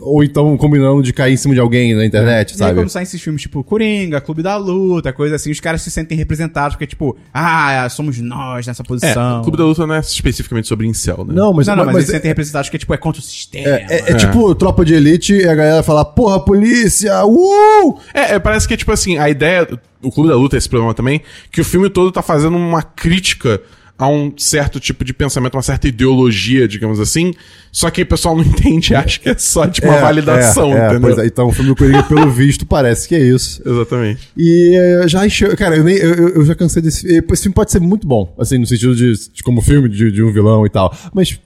ou 0.01 0.25
então 0.25 0.57
combinando 0.57 1.03
de 1.03 1.13
cair 1.13 1.35
em 1.35 1.37
cima 1.37 1.53
de 1.55 1.61
alguém 1.61 1.95
na 1.95 2.05
internet, 2.05 2.51
E 2.51 2.53
aí, 2.55 2.59
sabe? 2.59 2.75
quando 2.75 2.89
saem 2.89 3.03
esses 3.03 3.21
filmes 3.21 3.43
tipo 3.43 3.63
Coringa, 3.63 4.21
Clube 4.21 4.43
da 4.43 4.57
Luta, 4.57 5.13
coisa 5.13 5.37
assim, 5.37 5.51
os 5.51 5.61
caras 5.61 5.83
se 5.83 5.91
sentem 5.91 6.17
representados, 6.17 6.77
porque, 6.77 6.87
tipo, 6.87 7.17
ah, 7.35 7.87
somos 7.91 8.19
nós 8.21 8.67
nessa 8.67 8.83
É, 8.83 8.87
posição. 8.87 9.41
o 9.41 9.43
Clube 9.43 9.59
da 9.59 9.65
Luta 9.65 9.87
não 9.87 9.95
é 9.95 10.01
especificamente 10.01 10.67
sobre 10.67 10.87
incel, 10.87 11.25
né? 11.27 11.35
Não, 11.35 11.53
mas, 11.53 11.67
Não, 11.67 11.77
não, 11.77 11.85
mas, 11.85 11.95
mas 11.95 11.97
eles 11.97 12.07
se 12.07 12.13
sentem 12.13 12.29
representados 12.29 12.69
porque, 12.69 12.79
tipo, 12.79 12.95
é 12.95 12.97
contra 12.97 13.21
o 13.21 13.25
sistema. 13.25 13.69
É, 13.69 13.87
é- 13.91 14.11
é 14.13 14.15
tipo 14.15 14.55
tropa 14.55 14.85
de 14.85 14.95
elite 14.95 15.35
e 15.35 15.47
a 15.49 15.55
galera 15.55 15.83
fala, 15.83 16.05
porra, 16.05 16.41
polícia, 16.41 17.25
uh! 17.27 17.99
É, 18.15 18.35
é, 18.35 18.39
parece 18.39 18.67
que, 18.67 18.77
tipo 18.77 18.93
assim, 18.93 19.19
a 19.19 19.29
ideia. 19.29 19.69
O 20.03 20.11
Clube 20.11 20.31
da 20.31 20.35
Luta, 20.37 20.57
esse 20.57 20.67
programa 20.69 20.95
também, 20.95 21.21
que 21.53 21.61
o 21.61 21.65
filme 21.65 21.91
todo 21.91 22.11
tá 22.11 22.23
fazendo 22.23 22.57
uma 22.57 22.83
crítica 22.83 23.61
a 24.01 24.09
um 24.09 24.33
certo 24.37 24.81
tipo 24.81 25.05
de 25.05 25.13
pensamento, 25.13 25.55
uma 25.57 25.63
certa 25.63 25.87
ideologia, 25.87 26.67
digamos 26.67 26.99
assim. 26.99 27.35
Só 27.71 27.91
que 27.91 28.01
o 28.03 28.07
pessoal 28.07 28.35
não 28.35 28.43
entende, 28.45 28.95
acha 28.95 29.21
que 29.21 29.29
é 29.29 29.37
só, 29.37 29.67
tipo, 29.67 29.87
uma 29.87 29.97
É, 29.97 30.01
validação, 30.01 30.73
é, 30.75 30.81
é, 30.81 30.85
entendeu? 30.87 31.01
pois 31.03 31.19
é, 31.19 31.27
então 31.27 31.47
o 31.49 31.53
filme 31.53 31.69
do 31.69 31.77
Coringa, 31.77 32.03
pelo 32.05 32.31
visto, 32.31 32.65
parece 32.65 33.07
que 33.07 33.15
é 33.15 33.21
isso. 33.21 33.63
Exatamente. 33.65 34.29
E 34.37 34.75
é, 35.05 35.07
já 35.09 35.27
encheu. 35.27 35.55
Cara, 35.57 35.77
eu, 35.77 35.85
nem, 35.85 35.97
eu, 35.97 36.15
eu- 36.15 36.29
eu 36.37 36.45
já 36.47 36.55
cansei 36.55 36.81
desse. 36.81 37.07
Esse 37.07 37.43
filme 37.43 37.55
pode 37.55 37.71
ser 37.71 37.81
muito 37.81 38.07
bom, 38.07 38.35
assim, 38.39 38.57
no 38.59 38.67
sentido 38.67 38.97
de, 38.97 39.13
de 39.33 39.43
como 39.43 39.61
filme 39.61 39.89
de, 39.89 40.11
de 40.11 40.23
um 40.23 40.33
vilão 40.33 40.65
e 40.65 40.71
tal. 40.71 40.97
Mas. 41.13 41.39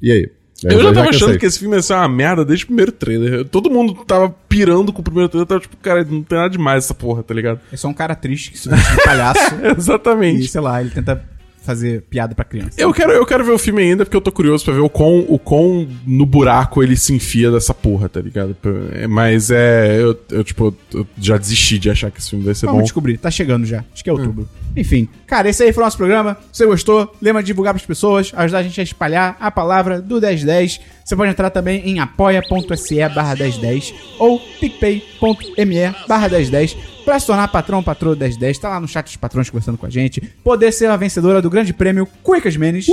E 0.00 0.12
aí? 0.12 0.30
Eu, 0.64 0.70
já 0.70 0.84
tava 0.84 0.94
cansei. 1.08 1.10
achando 1.26 1.38
que 1.38 1.44
esse 1.44 1.58
filme 1.58 1.76
ia 1.76 1.82
ser 1.82 1.92
uma 1.92 2.08
merda 2.08 2.42
desde 2.42 2.64
o 2.64 2.68
primeiro 2.68 2.90
trailer. 2.90 3.44
Todo 3.44 3.68
mundo 3.70 3.92
tava 4.06 4.34
pirando 4.48 4.90
com 4.90 5.00
o 5.02 5.04
primeiro 5.04 5.28
trailer, 5.28 5.46
tava 5.46 5.60
tipo, 5.60 5.76
cara, 5.76 6.02
não 6.02 6.22
tem 6.22 6.38
nada 6.38 6.48
demais 6.48 6.84
essa 6.84 6.94
porra, 6.94 7.22
tá 7.22 7.34
ligado? 7.34 7.60
É 7.70 7.76
só 7.76 7.88
um 7.88 7.92
cara 7.92 8.14
triste 8.14 8.52
que 8.52 8.58
se 8.58 8.66
veste 8.70 8.90
de 8.96 9.04
palhaço. 9.04 9.38
e, 9.62 9.78
Exatamente. 9.78 10.48
sei 10.48 10.60
lá, 10.62 10.80
ele 10.80 10.88
tenta 10.88 11.22
fazer 11.66 12.02
piada 12.08 12.34
pra 12.34 12.44
criança. 12.44 12.80
Eu 12.80 12.92
quero, 12.92 13.12
eu 13.12 13.26
quero 13.26 13.44
ver 13.44 13.50
o 13.52 13.58
filme 13.58 13.82
ainda, 13.82 14.04
porque 14.04 14.16
eu 14.16 14.20
tô 14.20 14.30
curioso 14.32 14.64
pra 14.64 14.72
ver 14.74 14.80
o 14.80 14.88
quão, 14.88 15.24
o 15.28 15.38
quão 15.38 15.86
no 16.06 16.24
buraco 16.24 16.82
ele 16.82 16.96
se 16.96 17.12
enfia 17.12 17.50
dessa 17.50 17.74
porra, 17.74 18.08
tá 18.08 18.20
ligado? 18.20 18.56
É, 18.92 19.06
Mas 19.06 19.50
é. 19.50 20.00
Eu, 20.00 20.18
eu, 20.30 20.44
tipo, 20.44 20.74
eu 20.94 21.06
já 21.18 21.36
desisti 21.36 21.78
de 21.78 21.90
achar 21.90 22.10
que 22.10 22.20
esse 22.20 22.30
filme 22.30 22.44
vai 22.44 22.54
ser 22.54 22.66
Vamos 22.66 22.80
bom. 22.80 22.84
descobrir, 22.84 23.18
tá 23.18 23.30
chegando 23.30 23.66
já. 23.66 23.84
Acho 23.92 24.02
que 24.04 24.08
é 24.08 24.12
outubro. 24.12 24.48
Enfim, 24.76 25.08
cara, 25.26 25.48
esse 25.48 25.62
aí 25.62 25.72
foi 25.72 25.82
o 25.82 25.86
nosso 25.86 25.96
programa. 25.96 26.36
Se 26.52 26.58
você 26.58 26.66
gostou, 26.66 27.14
lembra 27.20 27.42
de 27.42 27.48
divulgar 27.48 27.74
pras 27.74 27.86
pessoas, 27.86 28.32
ajudar 28.34 28.58
a 28.58 28.62
gente 28.62 28.80
a 28.80 28.84
espalhar 28.84 29.36
a 29.40 29.50
palavra 29.50 30.00
do 30.00 30.20
1010. 30.20 30.80
Você 31.04 31.16
pode 31.16 31.30
entrar 31.30 31.50
também 31.50 31.88
em 31.88 32.00
apoia.se 32.00 33.08
barra 33.08 33.34
1010 33.34 33.94
ou 34.18 34.40
picpay.me 34.60 35.94
barra 36.08 36.28
1010 36.28 36.76
pra 37.04 37.20
se 37.20 37.26
tornar 37.26 37.48
patrão 37.48 37.82
patroa 37.82 38.14
do 38.14 38.20
1010. 38.20 38.58
Tá 38.58 38.68
lá 38.70 38.80
no 38.80 38.88
chat 38.88 39.04
dos 39.06 39.16
patrões 39.16 39.48
conversando 39.48 39.78
com 39.78 39.86
a 39.86 39.90
gente. 39.90 40.20
Poder 40.42 40.72
ser 40.72 40.90
a 40.90 40.96
vencedora 40.96 41.40
do 41.40 41.48
grande 41.48 41.72
prêmio 41.72 42.06
Cuicas 42.22 42.56
Menes. 42.56 42.88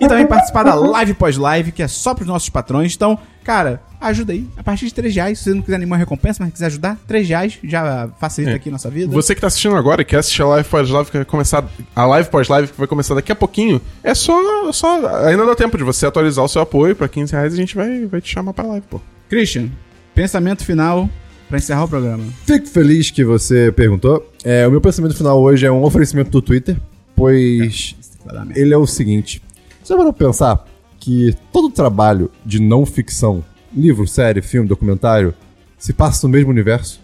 E 0.00 0.08
também 0.08 0.26
participar 0.26 0.64
da 0.64 0.74
live 0.74 1.14
pós-live, 1.14 1.72
que 1.72 1.82
é 1.82 1.88
só 1.88 2.14
pros 2.14 2.26
nossos 2.26 2.48
patrões. 2.48 2.94
Então, 2.94 3.18
cara, 3.42 3.80
ajuda 4.06 4.32
aí. 4.32 4.46
A 4.56 4.62
partir 4.62 4.86
de 4.86 4.94
3 4.94 5.14
reais, 5.14 5.38
se 5.38 5.44
você 5.44 5.54
não 5.54 5.62
quiser 5.62 5.78
nenhuma 5.78 5.96
recompensa, 5.96 6.42
mas 6.42 6.52
quiser 6.52 6.66
ajudar, 6.66 6.98
3 7.06 7.28
reais 7.28 7.58
já 7.64 8.08
facilita 8.20 8.52
É. 8.52 8.56
aqui 8.56 8.68
a 8.68 8.72
nossa 8.72 8.90
vida. 8.90 9.12
Você 9.12 9.34
que 9.34 9.40
tá 9.40 9.46
assistindo 9.46 9.76
agora 9.76 10.02
e 10.02 10.04
quer 10.04 10.18
assistir 10.18 10.42
a 10.42 10.46
live 10.46 10.68
pós-live 10.68 11.10
que 11.10 11.16
vai 11.18 11.24
começar. 11.24 11.64
A 11.94 12.06
live 12.06 12.28
pós-live 12.28 12.68
que 12.72 12.78
vai 12.78 12.86
começar 12.86 13.14
daqui 13.14 13.32
a 13.32 13.36
pouquinho, 13.36 13.80
é 14.02 14.14
só, 14.14 14.72
só. 14.72 15.24
Ainda 15.26 15.44
dá 15.46 15.54
tempo 15.54 15.76
de 15.76 15.84
você 15.84 16.06
atualizar 16.06 16.44
o 16.44 16.48
seu 16.48 16.62
apoio 16.62 16.94
pra 16.96 17.08
15 17.08 17.32
reais 17.32 17.52
e 17.52 17.56
a 17.56 17.60
gente 17.60 17.74
vai, 17.74 18.06
vai 18.06 18.20
te 18.20 18.32
chamar 18.32 18.52
pra 18.52 18.64
live, 18.66 18.86
pô. 18.88 19.00
Christian, 19.28 19.68
pensamento 20.14 20.64
final 20.64 21.08
Pra 21.48 21.58
encerrar 21.58 21.84
o 21.84 21.88
programa. 21.88 22.24
Fico 22.46 22.66
feliz 22.66 23.10
que 23.10 23.22
você 23.22 23.70
perguntou. 23.70 24.32
É, 24.42 24.66
o 24.66 24.70
meu 24.70 24.80
pensamento 24.80 25.14
final 25.14 25.40
hoje 25.40 25.66
é 25.66 25.70
um 25.70 25.84
oferecimento 25.84 26.30
do 26.30 26.40
Twitter, 26.40 26.74
pois 27.14 27.94
merda. 28.24 28.58
ele 28.58 28.72
é 28.72 28.76
o 28.76 28.86
seguinte. 28.86 29.42
Você 29.82 29.94
vai 29.94 30.10
pensar 30.12 30.64
que 30.98 31.34
todo 31.52 31.68
trabalho 31.68 32.30
de 32.46 32.58
não 32.60 32.86
ficção, 32.86 33.44
livro, 33.76 34.06
série, 34.06 34.40
filme, 34.42 34.68
documentário, 34.68 35.34
se 35.78 35.92
passa 35.92 36.26
no 36.26 36.32
mesmo 36.32 36.50
universo? 36.50 37.00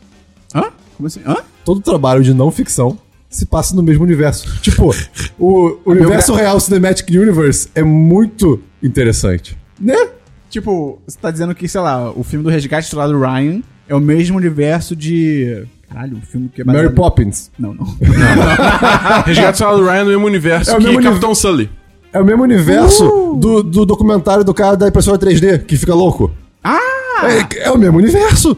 Hã? 0.55 0.65
Como 0.97 1.07
assim? 1.07 1.21
Hã? 1.27 1.37
Todo 1.65 1.81
trabalho 1.81 2.23
de 2.23 2.33
não 2.35 2.51
ficção 2.51 2.99
se 3.29 3.47
passa 3.47 3.77
no 3.77 3.83
mesmo 3.83 4.03
universo. 4.03 4.61
Tipo, 4.61 4.93
o 5.39 5.79
universo 5.87 6.35
real 6.35 6.59
Cinematic 6.59 7.09
Universe 7.11 7.69
é 7.75 7.83
muito 7.83 8.61
interessante. 8.83 9.57
Né? 9.79 10.09
Tipo, 10.49 11.01
você 11.07 11.17
tá 11.17 11.31
dizendo 11.31 11.55
que, 11.55 11.69
sei 11.69 11.81
lá, 11.81 12.11
o 12.11 12.25
filme 12.25 12.43
do 12.45 12.51
Resgate 12.51 12.95
lá 12.97 13.07
do 13.07 13.21
Ryan 13.21 13.63
é 13.89 13.95
o 13.95 14.01
mesmo 14.01 14.37
universo 14.37 14.97
de. 14.97 15.65
Caralho, 15.89 16.17
o 16.19 16.21
filme 16.21 16.49
que 16.49 16.63
é 16.63 16.65
Mary 16.65 16.91
Poppins. 16.93 17.51
Não, 17.59 17.73
não. 17.75 17.85
Resgate 19.25 19.59
Solar 19.59 19.77
do 19.77 19.85
Ryan 19.85 20.05
no 20.05 20.11
mesmo 20.11 20.27
universo 20.27 20.71
É 20.71 20.75
o 20.75 20.79
que 20.79 20.87
mesmo 20.87 21.03
Capitão 21.03 21.35
Sully. 21.35 21.71
É 22.13 22.21
o 22.21 22.25
mesmo 22.25 22.43
universo 22.43 23.07
Uh! 23.07 23.37
do, 23.37 23.63
do 23.63 23.87
documentário 23.87 24.43
do 24.45 24.53
cara 24.53 24.77
da 24.77 24.89
impressora 24.89 25.17
3D, 25.19 25.65
que 25.65 25.77
fica 25.77 25.95
louco. 25.95 26.33
Ah! 26.65 27.23
É, 27.53 27.65
é 27.65 27.71
o 27.71 27.79
mesmo 27.79 27.99
universo. 27.99 28.57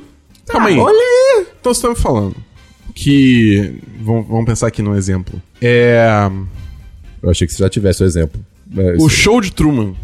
Calma 0.48 0.68
aí. 0.68 0.78
Olha 0.78 0.94
aí. 0.96 1.46
Então 1.60 1.72
você 1.72 1.82
tá 1.82 1.88
me 1.90 1.96
falando 1.96 2.36
que. 2.94 3.74
Vamos, 4.00 4.26
vamos 4.28 4.44
pensar 4.44 4.66
aqui 4.66 4.82
num 4.82 4.94
exemplo. 4.94 5.40
É. 5.60 6.06
Eu 7.22 7.30
achei 7.30 7.46
que 7.46 7.52
você 7.52 7.62
já 7.62 7.68
tivesse 7.68 8.02
o 8.02 8.06
exemplo. 8.06 8.44
É, 8.76 8.96
O 8.98 9.08
show 9.08 9.40
de 9.40 9.52
Truman 9.52 9.94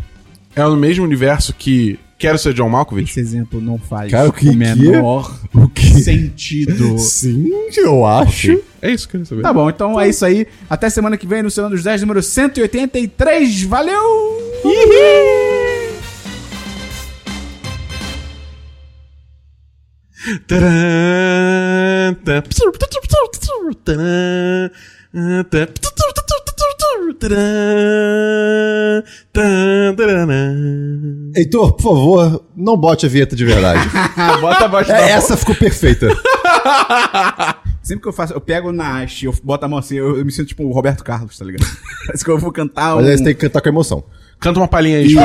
é 0.54 0.62
no 0.62 0.76
mesmo 0.76 1.04
universo 1.04 1.52
que 1.54 1.98
Quero 2.18 2.36
Ser 2.38 2.52
John 2.54 2.68
Malkovich? 2.68 3.10
Esse 3.10 3.20
exemplo 3.20 3.60
não 3.60 3.78
faz 3.78 4.10
Cara, 4.10 4.28
o 4.28 4.32
que- 4.32 4.48
o 4.48 4.54
menor 4.54 5.32
O 5.54 5.68
que? 5.68 6.00
sentido. 6.02 6.98
Sim, 6.98 7.48
eu 7.76 8.04
acho. 8.04 8.60
É 8.82 8.90
isso 8.92 9.08
que 9.08 9.16
eu 9.16 9.20
queria 9.20 9.24
saber. 9.26 9.42
Tá 9.42 9.52
bom, 9.52 9.68
então 9.70 10.00
é 10.00 10.08
isso 10.08 10.24
aí. 10.24 10.46
Até 10.68 10.90
semana 10.90 11.16
que 11.16 11.26
vem 11.26 11.42
no 11.42 11.50
Senhor 11.50 11.68
dos 11.70 11.82
10, 11.84 12.00
número 12.02 12.22
183. 12.22 13.62
Valeu! 13.62 14.02
Tcharam, 14.62 15.57
Heitor, 31.34 31.72
por 31.74 31.82
favor, 31.82 32.44
não 32.56 32.76
bote 32.76 33.06
a 33.06 33.08
vinheta 33.08 33.34
de 33.36 33.44
verdade. 33.44 33.88
Bota 34.40 34.64
a 34.64 34.68
voz 34.68 34.88
É, 34.88 35.10
essa 35.10 35.36
ficou 35.36 35.54
perfeita. 35.54 36.08
Sempre 37.82 38.02
que 38.02 38.08
eu 38.08 38.12
faço, 38.12 38.34
eu 38.34 38.40
pego 38.40 38.70
na 38.72 39.00
haste, 39.02 39.26
eu 39.26 39.34
boto 39.42 39.64
a 39.64 39.68
mão 39.68 39.78
assim, 39.78 39.96
eu, 39.96 40.18
eu 40.18 40.24
me 40.24 40.32
sinto 40.32 40.48
tipo 40.48 40.64
o 40.64 40.72
Roberto 40.72 41.02
Carlos, 41.02 41.38
tá 41.38 41.44
ligado? 41.44 41.66
Parece 42.06 42.24
que 42.24 42.30
eu 42.30 42.38
vou 42.38 42.52
cantar 42.52 42.94
um... 42.94 42.96
Mas 42.96 43.08
aí 43.08 43.18
você 43.18 43.24
tem 43.24 43.34
que 43.34 43.40
cantar 43.40 43.60
com 43.62 43.68
emoção. 43.68 44.04
Canta 44.38 44.60
uma 44.60 44.68
palhinha 44.68 44.98
aí, 44.98 45.08
João. 45.08 45.24